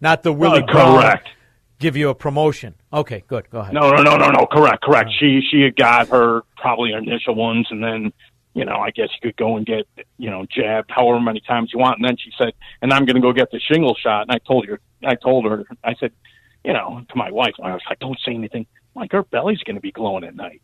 not 0.00 0.24
the 0.24 0.32
Willie 0.32 0.62
Brown 0.62 1.00
correct. 1.00 1.28
Give 1.82 1.96
you 1.96 2.08
a 2.08 2.14
promotion. 2.14 2.74
Okay, 2.92 3.24
good. 3.26 3.50
Go 3.50 3.60
ahead. 3.60 3.74
No, 3.74 3.90
no, 3.90 4.02
no, 4.02 4.16
no, 4.16 4.30
no. 4.30 4.46
Correct, 4.46 4.82
correct. 4.82 5.10
Oh. 5.12 5.16
She 5.18 5.42
she 5.50 5.60
had 5.62 5.76
got 5.76 6.08
her 6.08 6.42
probably 6.56 6.92
her 6.92 6.98
initial 6.98 7.34
ones, 7.34 7.66
and 7.70 7.82
then 7.82 8.12
you 8.54 8.64
know 8.64 8.76
I 8.76 8.90
guess 8.90 9.08
you 9.14 9.28
could 9.28 9.36
go 9.36 9.56
and 9.56 9.66
get 9.66 9.86
you 10.16 10.30
know 10.30 10.46
jabbed 10.46 10.90
however 10.90 11.20
many 11.20 11.40
times 11.40 11.70
you 11.72 11.78
want. 11.78 11.98
And 11.98 12.08
then 12.08 12.16
she 12.16 12.30
said, 12.38 12.52
"And 12.80 12.92
I'm 12.92 13.04
going 13.04 13.16
to 13.16 13.22
go 13.22 13.32
get 13.32 13.50
the 13.50 13.60
shingle 13.60 13.96
shot." 14.02 14.22
And 14.22 14.30
I 14.30 14.38
told 14.38 14.66
her, 14.66 14.80
I 15.04 15.16
told 15.16 15.44
her, 15.44 15.64
I 15.84 15.94
said, 16.00 16.12
you 16.64 16.72
know, 16.72 17.04
to 17.08 17.16
my 17.16 17.30
wife, 17.30 17.54
I 17.62 17.72
was 17.72 17.82
like, 17.88 17.98
"Don't 17.98 18.18
say 18.24 18.32
anything." 18.32 18.66
Like 18.94 19.12
her 19.12 19.24
belly's 19.24 19.62
going 19.64 19.76
to 19.76 19.82
be 19.82 19.92
glowing 19.92 20.24
at 20.24 20.36
night. 20.36 20.62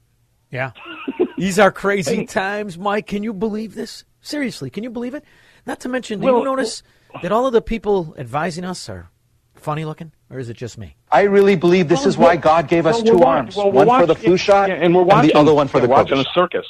Yeah. 0.51 0.73
These 1.39 1.59
are 1.59 1.71
crazy 1.71 2.27
times, 2.27 2.79
Mike. 2.79 3.07
Can 3.07 3.23
you 3.23 3.33
believe 3.33 3.75
this? 3.75 4.05
Seriously, 4.21 4.71
can 4.71 4.83
you 4.83 4.91
believe 4.91 5.15
it? 5.15 5.25
Not 5.67 5.81
to 5.81 5.89
mention, 5.89 6.21
do 6.21 6.27
Well, 6.27 6.39
you 6.39 6.45
notice 6.45 6.83
that 7.23 7.33
all 7.33 7.47
of 7.47 7.53
the 7.53 7.63
people 7.63 8.15
advising 8.19 8.65
us 8.65 8.89
are 8.89 9.11
funny 9.61 9.85
looking, 9.85 10.13
or 10.31 10.39
is 10.39 10.49
it 10.49 10.57
just 10.57 10.79
me? 10.79 10.97
I 11.11 11.23
really 11.23 11.57
believe 11.57 11.89
this 11.89 12.01
Well, 12.01 12.09
is 12.09 12.19
why 12.19 12.37
God 12.37 12.69
gave 12.69 12.87
us 12.87 12.97
well, 12.97 13.05
two 13.05 13.19
we're 13.19 13.27
arms. 13.27 13.57
well, 13.57 13.71
we're 13.73 13.85
one 13.85 14.01
for 14.01 14.07
the 14.07 14.15
watching- 14.15 14.25
flu 14.27 14.37
shot 14.37 14.69
yeah, 14.69 14.77
and 14.77 14.95
we're 14.95 15.03
watching 15.03 15.29
the 15.31 15.39
other 15.39 15.55
one 15.55 15.69
for 15.69 15.79
yeah, 15.79 15.83
the 15.87 15.89
watching 15.91 16.17
COVID 16.17 16.21
a 16.21 16.25
shot. 16.25 16.35
circus. 16.35 16.67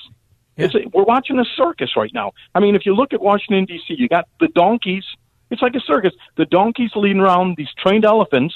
It's 0.56 0.74
a, 0.74 0.78
we're 0.92 1.04
watching 1.04 1.38
a 1.38 1.44
circus 1.56 1.90
right 1.96 2.10
now. 2.12 2.32
I 2.54 2.60
mean, 2.60 2.74
if 2.74 2.84
you 2.84 2.94
look 2.94 3.12
at 3.12 3.20
Washington 3.20 3.64
D.C., 3.64 3.94
you 3.96 4.08
got 4.08 4.26
the 4.40 4.48
donkeys. 4.48 5.04
It's 5.50 5.62
like 5.62 5.74
a 5.76 5.80
circus. 5.80 6.12
The 6.36 6.46
donkeys 6.46 6.90
leading 6.96 7.20
around 7.20 7.54
these 7.56 7.68
trained 7.78 8.04
elephants. 8.04 8.54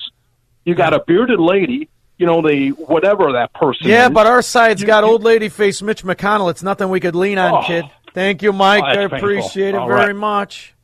You 0.65 0.75
got 0.75 0.95
a 0.95 1.03
bearded 1.07 1.39
lady. 1.41 1.89
You 2.19 2.27
know, 2.27 2.43
the 2.43 2.69
whatever 2.71 3.33
that 3.33 3.53
person. 3.55 3.89
Yeah, 3.89 4.07
is. 4.07 4.13
but 4.13 4.27
our 4.27 4.43
side's 4.43 4.85
got 4.85 5.03
old 5.05 5.23
lady 5.25 5.49
face 5.49 5.81
Mitch 5.83 6.05
McConnell. 6.05 6.51
It's 6.51 6.63
nothing 6.63 6.89
we 6.89 7.01
could 7.01 7.15
lean 7.17 7.39
on, 7.39 7.63
Oh. 7.63 7.67
kid. 7.67 7.85
Thank 8.15 8.43
you, 8.43 8.53
Mike. 8.53 8.83
Oh, 8.85 8.87
I 8.87 8.97
that's 8.97 9.11
painful. 9.13 9.29
appreciate 9.31 9.69
it 9.71 9.75
All 9.77 9.89
very 9.89 10.07
right. 10.09 10.17
much. 10.17 10.75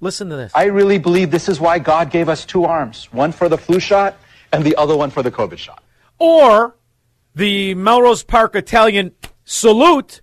Listen 0.00 0.28
to 0.30 0.36
this. 0.36 0.52
I 0.54 0.64
really 0.64 0.98
believe 0.98 1.30
this 1.30 1.48
is 1.48 1.58
why 1.58 1.78
God 1.78 2.10
gave 2.10 2.28
us 2.28 2.44
two 2.44 2.64
arms. 2.64 3.08
One 3.12 3.32
for 3.32 3.48
the 3.48 3.58
flu 3.58 3.80
shot 3.80 4.16
and 4.52 4.64
the 4.64 4.76
other 4.76 4.96
one 4.96 5.10
for 5.10 5.22
the 5.22 5.30
COVID 5.30 5.58
shot. 5.58 5.82
Or 6.18 6.76
the 7.34 7.74
Melrose 7.74 8.22
Park 8.22 8.54
Italian 8.54 9.12
salute. 9.44 10.20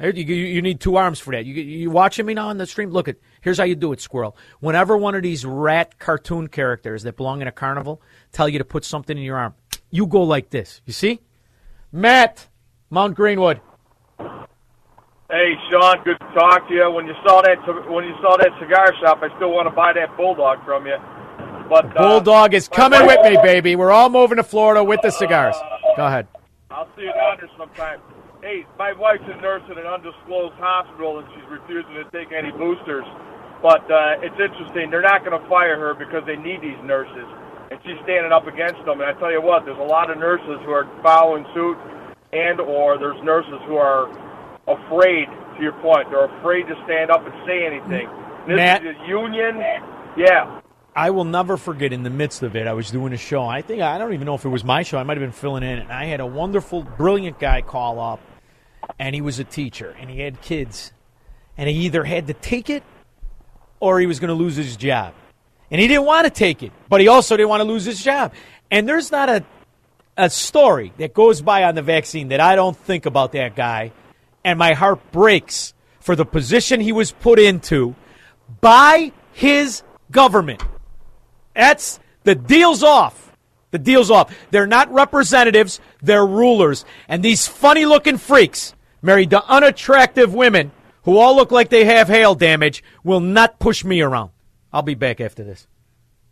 You, 0.00 0.12
you, 0.12 0.34
you 0.34 0.62
need 0.62 0.80
two 0.80 0.96
arms 0.96 1.18
for 1.18 1.32
that. 1.32 1.44
You, 1.44 1.54
you 1.54 1.90
watching 1.90 2.24
me 2.24 2.34
now 2.34 2.48
on 2.48 2.56
the 2.56 2.66
stream? 2.66 2.90
Look 2.90 3.08
at 3.08 3.16
here's 3.40 3.58
how 3.58 3.64
you 3.64 3.74
do 3.74 3.92
it, 3.92 4.00
Squirrel. 4.00 4.36
Whenever 4.60 4.96
one 4.96 5.14
of 5.14 5.22
these 5.22 5.44
rat 5.44 5.98
cartoon 5.98 6.48
characters 6.48 7.02
that 7.02 7.16
belong 7.16 7.42
in 7.42 7.48
a 7.48 7.52
carnival 7.52 8.00
tell 8.32 8.48
you 8.48 8.58
to 8.58 8.64
put 8.64 8.84
something 8.84 9.16
in 9.16 9.24
your 9.24 9.36
arm, 9.36 9.54
you 9.90 10.06
go 10.06 10.22
like 10.22 10.50
this. 10.50 10.80
You 10.86 10.92
see? 10.92 11.20
Matt, 11.90 12.46
Mount 12.90 13.16
Greenwood. 13.16 13.60
Hey, 15.30 15.52
Shaun, 15.68 16.02
good 16.04 16.16
to 16.20 16.32
talk 16.32 16.66
to 16.68 16.74
you. 16.74 16.90
When 16.90 17.06
you 17.06 17.12
saw 17.20 17.42
that 17.42 17.60
when 17.92 18.08
you 18.08 18.16
saw 18.24 18.38
that 18.38 18.48
cigar 18.58 18.96
shop, 18.96 19.20
I 19.20 19.28
still 19.36 19.52
want 19.52 19.68
to 19.68 19.74
buy 19.76 19.92
that 19.92 20.16
bulldog 20.16 20.64
from 20.64 20.86
you. 20.86 20.96
But 21.68 21.92
uh, 21.92 22.00
Bulldog 22.00 22.54
is 22.54 22.66
coming 22.66 23.04
with 23.04 23.20
me, 23.20 23.36
baby. 23.42 23.76
We're 23.76 23.92
all 23.92 24.08
moving 24.08 24.38
to 24.38 24.42
Florida 24.42 24.82
with 24.82 25.02
the 25.02 25.10
cigars. 25.10 25.54
Go 25.98 26.06
ahead. 26.06 26.28
I'll 26.70 26.88
see 26.96 27.02
you 27.02 27.12
down 27.12 27.36
there 27.36 27.50
sometime. 27.58 28.00
Hey, 28.40 28.64
my 28.78 28.94
wife's 28.94 29.28
a 29.28 29.36
nurse 29.36 29.60
at 29.70 29.76
an 29.76 29.84
undisclosed 29.84 30.56
hospital, 30.56 31.18
and 31.18 31.28
she's 31.36 31.44
refusing 31.52 31.92
to 32.00 32.08
take 32.08 32.32
any 32.32 32.50
boosters. 32.52 33.04
But 33.60 33.84
uh, 33.84 34.24
it's 34.24 34.40
interesting. 34.40 34.88
They're 34.88 35.04
not 35.04 35.28
going 35.28 35.36
to 35.36 35.46
fire 35.46 35.76
her 35.76 35.92
because 35.92 36.24
they 36.24 36.36
need 36.36 36.62
these 36.62 36.80
nurses, 36.88 37.28
and 37.70 37.76
she's 37.84 38.00
standing 38.04 38.32
up 38.32 38.46
against 38.48 38.80
them. 38.88 39.04
And 39.04 39.12
I 39.12 39.12
tell 39.20 39.30
you 39.30 39.44
what, 39.44 39.68
there's 39.68 39.76
a 39.76 39.92
lot 39.92 40.08
of 40.08 40.16
nurses 40.16 40.56
who 40.64 40.72
are 40.72 40.88
following 41.04 41.44
suit, 41.52 41.76
and 42.32 42.64
or 42.64 42.96
there's 42.96 43.20
nurses 43.20 43.60
who 43.68 43.76
are 43.76 44.08
afraid. 44.68 45.28
To 45.56 45.62
your 45.62 45.72
point, 45.80 46.08
they're 46.10 46.26
afraid 46.38 46.68
to 46.68 46.74
stand 46.84 47.10
up 47.10 47.26
and 47.26 47.34
say 47.46 47.66
anything. 47.66 48.08
This 48.46 48.56
Matt? 48.56 48.86
is 48.86 48.94
a 48.96 49.08
union. 49.08 49.56
Yeah. 50.16 50.60
I 50.94 51.10
will 51.10 51.24
never 51.24 51.56
forget 51.56 51.92
in 51.92 52.02
the 52.02 52.10
midst 52.10 52.42
of 52.42 52.56
it, 52.56 52.66
I 52.66 52.72
was 52.72 52.90
doing 52.90 53.12
a 53.12 53.16
show. 53.16 53.44
I 53.44 53.62
think, 53.62 53.82
I 53.82 53.98
don't 53.98 54.14
even 54.14 54.26
know 54.26 54.34
if 54.34 54.44
it 54.44 54.48
was 54.48 54.64
my 54.64 54.82
show. 54.82 54.98
I 54.98 55.04
might 55.04 55.16
have 55.16 55.22
been 55.22 55.32
filling 55.32 55.62
in. 55.62 55.78
And 55.78 55.92
I 55.92 56.06
had 56.06 56.20
a 56.20 56.26
wonderful, 56.26 56.82
brilliant 56.82 57.38
guy 57.38 57.62
call 57.62 58.00
up, 58.00 58.20
and 58.98 59.14
he 59.14 59.20
was 59.20 59.38
a 59.38 59.44
teacher, 59.44 59.94
and 59.98 60.10
he 60.10 60.20
had 60.20 60.40
kids. 60.40 60.92
And 61.56 61.68
he 61.68 61.86
either 61.86 62.04
had 62.04 62.28
to 62.28 62.34
take 62.34 62.70
it 62.70 62.82
or 63.80 64.00
he 64.00 64.06
was 64.06 64.18
going 64.20 64.28
to 64.28 64.34
lose 64.34 64.56
his 64.56 64.76
job. 64.76 65.14
And 65.70 65.80
he 65.80 65.88
didn't 65.88 66.06
want 66.06 66.24
to 66.24 66.30
take 66.30 66.62
it, 66.62 66.72
but 66.88 67.00
he 67.00 67.08
also 67.08 67.36
didn't 67.36 67.48
want 67.48 67.60
to 67.60 67.68
lose 67.68 67.84
his 67.84 68.02
job. 68.02 68.32
And 68.70 68.88
there's 68.88 69.12
not 69.12 69.28
a, 69.28 69.44
a 70.16 70.30
story 70.30 70.92
that 70.98 71.14
goes 71.14 71.42
by 71.42 71.64
on 71.64 71.74
the 71.74 71.82
vaccine 71.82 72.28
that 72.28 72.40
I 72.40 72.56
don't 72.56 72.76
think 72.76 73.06
about 73.06 73.32
that 73.32 73.54
guy, 73.54 73.92
and 74.44 74.58
my 74.58 74.74
heart 74.74 75.12
breaks 75.12 75.74
for 76.00 76.16
the 76.16 76.24
position 76.24 76.80
he 76.80 76.92
was 76.92 77.12
put 77.12 77.38
into 77.38 77.94
by 78.60 79.12
his 79.32 79.82
government. 80.10 80.62
That's 81.54 82.00
the 82.24 82.34
deal's 82.34 82.82
off. 82.82 83.36
The 83.70 83.78
deal's 83.78 84.10
off. 84.10 84.34
They're 84.50 84.66
not 84.66 84.92
representatives, 84.92 85.80
they're 86.00 86.26
rulers. 86.26 86.84
And 87.08 87.22
these 87.22 87.46
funny 87.46 87.84
looking 87.84 88.16
freaks 88.16 88.74
married 89.02 89.30
to 89.30 89.44
unattractive 89.44 90.32
women 90.32 90.72
who 91.02 91.18
all 91.18 91.36
look 91.36 91.50
like 91.50 91.68
they 91.68 91.84
have 91.84 92.08
hail 92.08 92.34
damage 92.34 92.82
will 93.04 93.20
not 93.20 93.58
push 93.58 93.84
me 93.84 94.00
around. 94.00 94.30
I'll 94.72 94.82
be 94.82 94.94
back 94.94 95.20
after 95.20 95.44
this. 95.44 95.66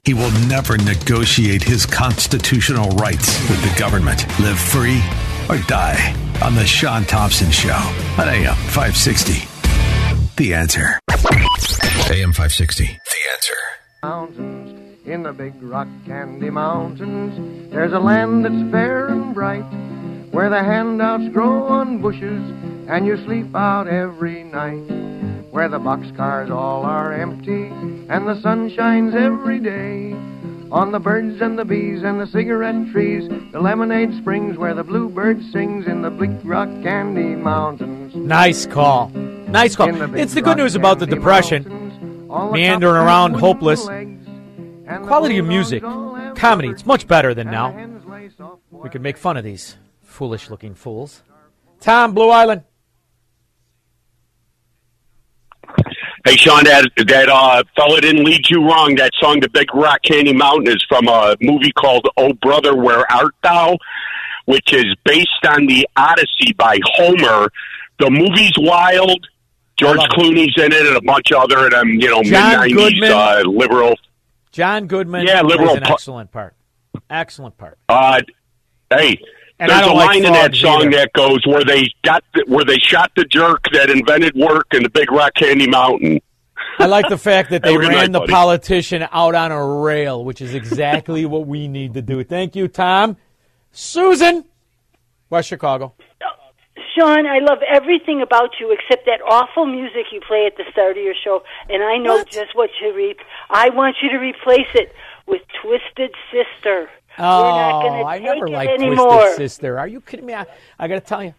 He 0.05 0.15
will 0.15 0.31
never 0.47 0.77
negotiate 0.79 1.63
his 1.63 1.85
constitutional 1.85 2.91
rights 2.91 3.41
with 3.51 3.61
the 3.63 3.79
government. 3.79 4.27
Live 4.39 4.59
free 4.59 5.03
or 5.49 5.59
die 5.67 6.15
on 6.43 6.55
The 6.55 6.67
Shaun 6.67 7.05
Thompson 7.05 7.51
Show 7.51 7.77
on 8.19 8.29
AM 8.29 8.55
560. 8.55 9.49
The 10.37 10.55
answer. 10.55 10.99
AM 12.11 12.33
560. 12.33 12.85
The 12.85 12.91
answer. 13.33 13.55
Mountains, 14.03 14.99
in 15.07 15.23
the 15.23 15.33
big 15.33 15.55
rock 15.63 15.89
candy 16.05 16.51
mountains, 16.51 17.71
there's 17.71 17.93
a 17.93 17.99
land 17.99 18.45
that's 18.45 18.71
fair 18.71 19.09
and 19.09 19.35
bright, 19.35 19.65
where 20.33 20.51
the 20.51 20.63
handouts 20.63 21.29
grow 21.33 21.65
on 21.65 22.03
bushes, 22.03 22.43
and 22.89 23.07
you 23.07 23.17
sleep 23.25 23.55
out 23.55 23.89
every 23.89 24.45
night. 24.45 24.85
Where 25.51 25.69
the 25.69 25.79
boxcars 25.79 26.51
all 26.51 26.85
are 26.85 27.13
empty, 27.15 27.67
and 28.09 28.29
the 28.29 28.41
sun 28.43 28.69
shines 28.71 29.15
every 29.15 29.59
day. 29.59 30.15
On 30.73 30.91
the 30.91 30.99
birds 30.99 31.41
and 31.41 31.59
the 31.59 31.65
bees 31.65 32.03
and 32.03 32.21
the 32.21 32.27
cigarette 32.27 32.91
trees, 32.91 33.29
the 33.53 33.61
lemonade 33.61 34.13
springs 34.17 34.59
where 34.59 34.75
the 34.75 34.83
bluebird 34.83 35.41
sings 35.53 35.87
in 35.87 36.03
the 36.03 36.11
Big 36.11 36.45
Rock 36.45 36.69
Candy 36.83 37.37
Mountains. 37.37 38.15
Nice 38.17 38.67
call. 38.67 39.09
Nice 39.11 39.77
call. 39.77 39.89
It's 40.17 40.35
the 40.35 40.43
good 40.43 40.57
news 40.57 40.75
about 40.75 40.99
the 40.99 41.07
depression. 41.07 42.27
Meandering 42.29 42.97
around, 42.97 43.35
hopeless. 43.35 43.85
Quality 45.05 45.39
of 45.39 45.47
music, 45.47 45.83
comedy, 46.35 46.69
it's 46.69 46.85
much 46.85 47.07
better 47.07 47.33
than 47.33 47.51
now. 47.51 47.75
We 48.71 48.91
could 48.91 49.03
make 49.03 49.17
fun 49.17 49.37
of 49.37 49.45
these 49.45 49.77
foolish 50.03 50.51
looking 50.51 50.75
fools. 50.75 51.23
Tom, 51.81 52.13
Blue 52.13 52.31
Island. 52.31 52.63
Hey, 56.27 56.35
Shaun, 56.37 56.65
that 56.65 56.91
that 57.07 57.29
uh, 57.29 57.63
fella 57.77 58.01
didn't 58.01 58.25
lead 58.25 58.51
you 58.51 58.61
wrong. 58.67 58.97
That 58.97 59.13
song, 59.21 59.39
"The 59.41 59.49
Big 59.49 59.73
Rock 59.73 60.03
Candy 60.03 60.33
Mountain," 60.33 60.67
is 60.75 60.85
from 60.89 61.07
a 61.07 61.37
movie 61.41 61.71
called 61.71 62.09
"Oh 62.17 62.33
Brother, 62.43 62.75
Where 62.75 63.11
Art 63.13 63.33
Thou," 63.45 63.79
which 64.47 64.73
is 64.73 64.87
based 65.05 65.29
on 65.49 65.67
the 65.67 65.87
Odyssey 65.97 66.53
by 66.57 66.79
Homer. 66.97 67.49
The 68.01 68.11
movie's 68.11 68.53
wild. 68.59 69.25
George 69.79 69.99
Clooney's 70.01 70.55
in 70.57 70.73
it, 70.73 70.87
and 70.87 70.97
a 70.97 71.03
bunch 71.03 71.31
of 71.33 71.43
other, 71.43 71.73
um, 71.77 71.91
you 71.91 72.09
know, 72.09 72.23
mid 72.23 72.33
nineties 72.33 73.03
uh, 73.11 73.43
liberal. 73.47 73.95
John 74.51 74.87
Goodman 74.87 75.27
Yeah, 75.27 75.43
plays 75.43 75.51
liberal 75.53 75.77
an 75.77 75.83
pu- 75.83 75.93
excellent 75.93 76.33
part. 76.33 76.57
Excellent 77.11 77.57
part. 77.59 77.79
Uh, 77.89 78.21
hey, 78.91 79.21
And 79.59 79.71
there's 79.71 79.81
a 79.81 79.85
don't 79.87 79.97
like 79.97 80.09
line 80.09 80.25
in 80.27 80.33
that 80.33 80.55
song 80.55 80.83
either. 80.83 80.91
that 80.99 81.13
goes 81.15 81.47
where 81.47 81.65
they 81.65 81.91
got 82.05 82.23
the, 82.35 82.45
where 82.47 82.65
they 82.65 82.79
shot 82.79 83.11
the 83.17 83.25
jerk 83.25 83.65
that 83.73 83.89
invented 83.91 84.35
work 84.35 84.67
in 84.75 84.83
the 84.83 84.91
Big 84.91 85.11
Rock 85.11 85.35
Candy 85.35 85.67
Mountain. 85.69 86.21
I 86.79 86.87
like 86.87 87.09
the 87.09 87.17
fact 87.17 87.51
that 87.51 87.63
they 87.63 87.73
Have 87.73 87.81
a 87.81 87.85
good 87.85 87.89
ran 87.89 87.99
night, 87.99 88.13
the 88.13 88.19
buddy. 88.21 88.33
politician 88.33 89.09
out 89.11 89.35
on 89.35 89.53
a 89.53 89.67
rail, 89.81 90.25
which 90.25 90.41
is 90.43 90.55
exactly 90.55 91.25
what 91.27 91.47
we 91.47 91.69
need 91.69 91.95
to 91.95 92.03
do. 92.03 92.23
Thank 92.23 92.55
you, 92.55 92.69
Tom. 92.69 93.17
Susan, 93.73 94.45
West 95.31 95.49
Chicago. 95.49 95.95
Shaun, 96.99 97.27
I 97.27 97.41
love 97.41 97.59
everything 97.69 98.23
about 98.23 98.51
you 98.59 98.73
except 98.73 99.05
that 99.07 99.21
awful 99.27 99.67
music 99.67 100.07
you 100.13 100.21
play 100.27 100.47
at 100.47 100.57
the 100.57 100.65
start 100.73 100.97
of 100.97 101.03
your 101.05 101.15
show, 101.25 101.43
and 101.69 101.83
I 101.83 101.99
know 101.99 102.25
just 102.25 102.55
what 102.55 102.71
you 102.81 102.95
reap. 102.95 103.19
I 103.51 103.69
want 103.71 103.97
you 104.03 104.11
to 104.11 104.19
replace 104.19 104.69
it 104.75 104.93
with 105.27 105.43
Twisted 105.63 106.15
Sister. 106.33 106.89
Oh, 107.19 108.05
I 108.05 108.19
never 108.19 108.49
liked 108.49 108.73
anymore. 108.73 109.21
Twisted 109.21 109.37
Sister. 109.37 109.79
Are 109.79 109.89
you 109.89 110.01
kidding 110.01 110.27
me? 110.27 110.35
I, 110.35 110.47
I 110.79 110.89
got 110.89 110.95
to 110.95 111.01
tell 111.01 111.23
you, 111.23 111.35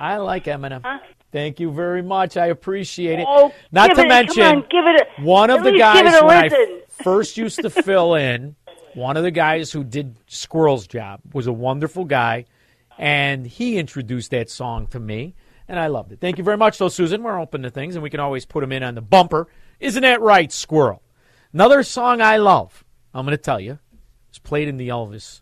I 0.00 0.16
like 0.16 0.44
Eminem. 0.44 1.00
Thank 1.30 1.60
you 1.60 1.70
very 1.72 2.02
much. 2.02 2.36
I 2.36 2.46
appreciate 2.46 3.18
it. 3.20 3.26
Oh, 3.28 3.52
Not 3.70 3.94
to 3.94 4.02
it- 4.02 4.08
mention, 4.08 4.42
on, 4.42 4.58
a- 4.58 5.22
one 5.22 5.50
of 5.50 5.64
the 5.64 5.72
guys 5.78 6.04
when 6.22 6.52
I 6.52 6.80
first 7.02 7.36
used 7.36 7.60
to 7.62 7.70
fill 7.70 8.14
in, 8.16 8.54
one 8.94 9.16
of 9.16 9.22
the 9.22 9.30
guys 9.30 9.72
who 9.72 9.82
did 9.84 10.16
Squirrel's 10.26 10.86
job 10.86 11.20
was 11.32 11.46
a 11.46 11.52
wonderful 11.52 12.04
guy, 12.04 12.44
and 12.98 13.46
he 13.46 13.78
introduced 13.78 14.30
that 14.32 14.50
song 14.50 14.86
to 14.88 15.00
me, 15.00 15.34
and 15.68 15.78
I 15.78 15.86
loved 15.86 16.12
it. 16.12 16.20
Thank 16.20 16.36
you 16.36 16.44
very 16.44 16.58
much, 16.58 16.76
though, 16.76 16.88
Susan. 16.90 17.22
We're 17.22 17.40
open 17.40 17.62
to 17.62 17.70
things, 17.70 17.94
and 17.96 18.02
we 18.02 18.10
can 18.10 18.20
always 18.20 18.44
put 18.44 18.60
them 18.60 18.72
in 18.72 18.82
on 18.82 18.94
the 18.94 19.00
bumper. 19.00 19.48
Isn't 19.80 20.02
that 20.02 20.20
right, 20.20 20.52
Squirrel? 20.52 21.00
Another 21.54 21.82
song 21.82 22.20
I 22.20 22.36
love, 22.36 22.84
I'm 23.14 23.24
going 23.24 23.36
to 23.36 23.42
tell 23.42 23.58
you, 23.60 23.78
played 24.42 24.68
in 24.68 24.76
the 24.76 24.88
Elvis 24.88 25.40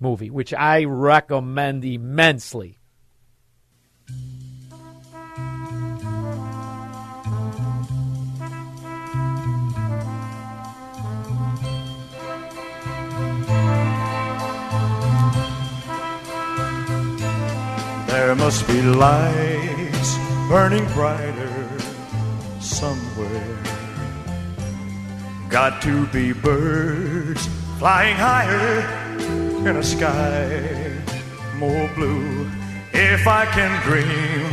movie, 0.00 0.30
which 0.30 0.54
I 0.54 0.84
recommend 0.84 1.84
immensely. 1.84 2.78
There 18.06 18.34
must 18.34 18.66
be 18.66 18.82
lights 18.82 20.16
burning 20.48 20.86
brighter 20.92 21.78
somewhere. 22.60 23.62
Got 25.48 25.80
to 25.82 26.06
be 26.08 26.32
birds 26.32 27.48
flying 27.78 28.16
higher 28.16 28.80
in 29.68 29.76
a 29.76 29.82
sky 29.82 30.90
more 31.58 31.88
blue. 31.94 32.50
If 32.92 33.28
I 33.28 33.46
can 33.46 33.70
dream 33.86 34.46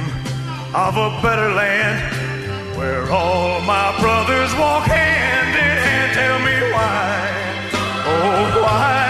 of 0.76 0.96
a 0.96 1.10
better 1.24 1.52
land 1.52 2.78
where 2.78 3.12
all 3.12 3.62
my 3.62 4.00
brothers 4.00 4.54
walk 4.62 4.86
hand 4.86 5.50
in 5.58 5.78
hand, 5.86 6.14
tell 6.14 6.38
me 6.48 6.58
why, 6.76 7.10
oh 8.14 8.62
why, 8.62 9.02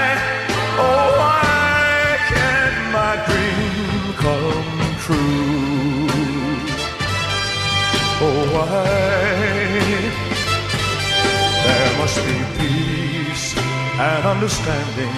oh 0.80 1.08
why 1.20 2.18
can't 2.32 2.80
my 3.00 3.14
dream 3.28 4.14
come 4.24 4.70
true? 5.04 6.08
Oh 8.24 8.42
why? 8.54 8.86
There 11.66 11.98
must 11.98 12.18
be 12.26 12.38
peace 12.58 13.15
and 13.97 14.26
understanding 14.26 15.13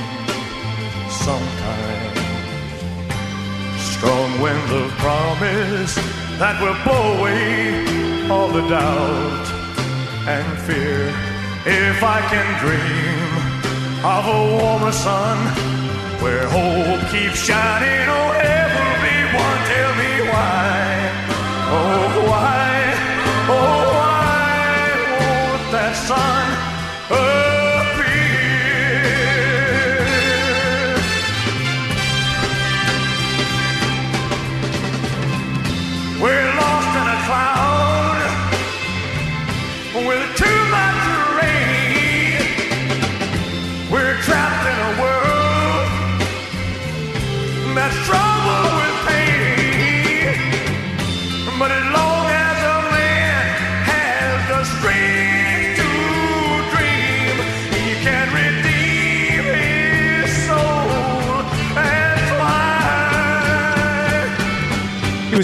sometimes. 1.10 2.20
Strong 3.82 4.40
winds 4.40 4.72
of 4.72 4.92
promise 5.02 5.96
that 6.38 6.62
will 6.62 6.78
blow 6.86 7.18
away 7.18 8.30
all 8.30 8.50
the 8.50 8.62
doubt 8.70 9.48
and 10.28 10.48
fear. 10.60 11.10
If 11.66 12.04
I 12.04 12.22
can 12.30 12.48
dream 12.62 13.30
of 14.06 14.24
a 14.28 14.42
warmer 14.62 14.92
sun 14.92 15.38
where 16.22 16.46
hope 16.48 17.02
keeps 17.10 17.40
shining, 17.40 18.06
oh, 18.08 18.32
heaven 18.46 18.90
be 19.02 19.18
one. 19.42 19.62
Tell 19.74 19.94
me 20.02 20.14
why, 20.30 20.78
oh, 21.74 22.30
why, 22.30 22.68
oh, 23.50 23.80
why 23.98 24.86
won't 25.18 25.72
that 25.72 25.96
sun? 25.96 27.47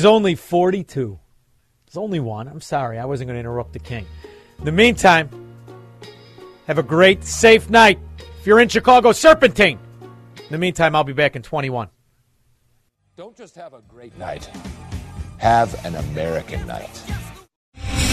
Was 0.03 0.11
only 0.11 0.35
42. 0.35 1.17
It's 1.87 1.95
only 1.95 2.19
one. 2.19 2.49
I'm 2.49 2.59
sorry. 2.59 2.99
I 2.99 3.05
wasn't 3.05 3.29
going 3.29 3.35
to 3.35 3.39
interrupt 3.39 3.71
the 3.71 3.79
king. 3.79 4.05
In 4.59 4.65
the 4.65 4.71
meantime, 4.73 5.29
have 6.67 6.77
a 6.77 6.83
great, 6.83 7.23
safe 7.23 7.69
night. 7.69 7.99
If 8.39 8.45
you're 8.45 8.59
in 8.59 8.67
Chicago, 8.67 9.13
Serpentine. 9.13 9.79
In 10.01 10.49
the 10.49 10.57
meantime, 10.57 10.93
I'll 10.93 11.05
be 11.05 11.13
back 11.13 11.37
in 11.37 11.41
21. 11.41 11.87
Don't 13.15 13.37
just 13.37 13.55
have 13.55 13.73
a 13.73 13.81
great 13.87 14.17
night, 14.17 14.49
have 15.37 15.73
an 15.85 15.95
American 15.95 16.67
night. 16.67 17.01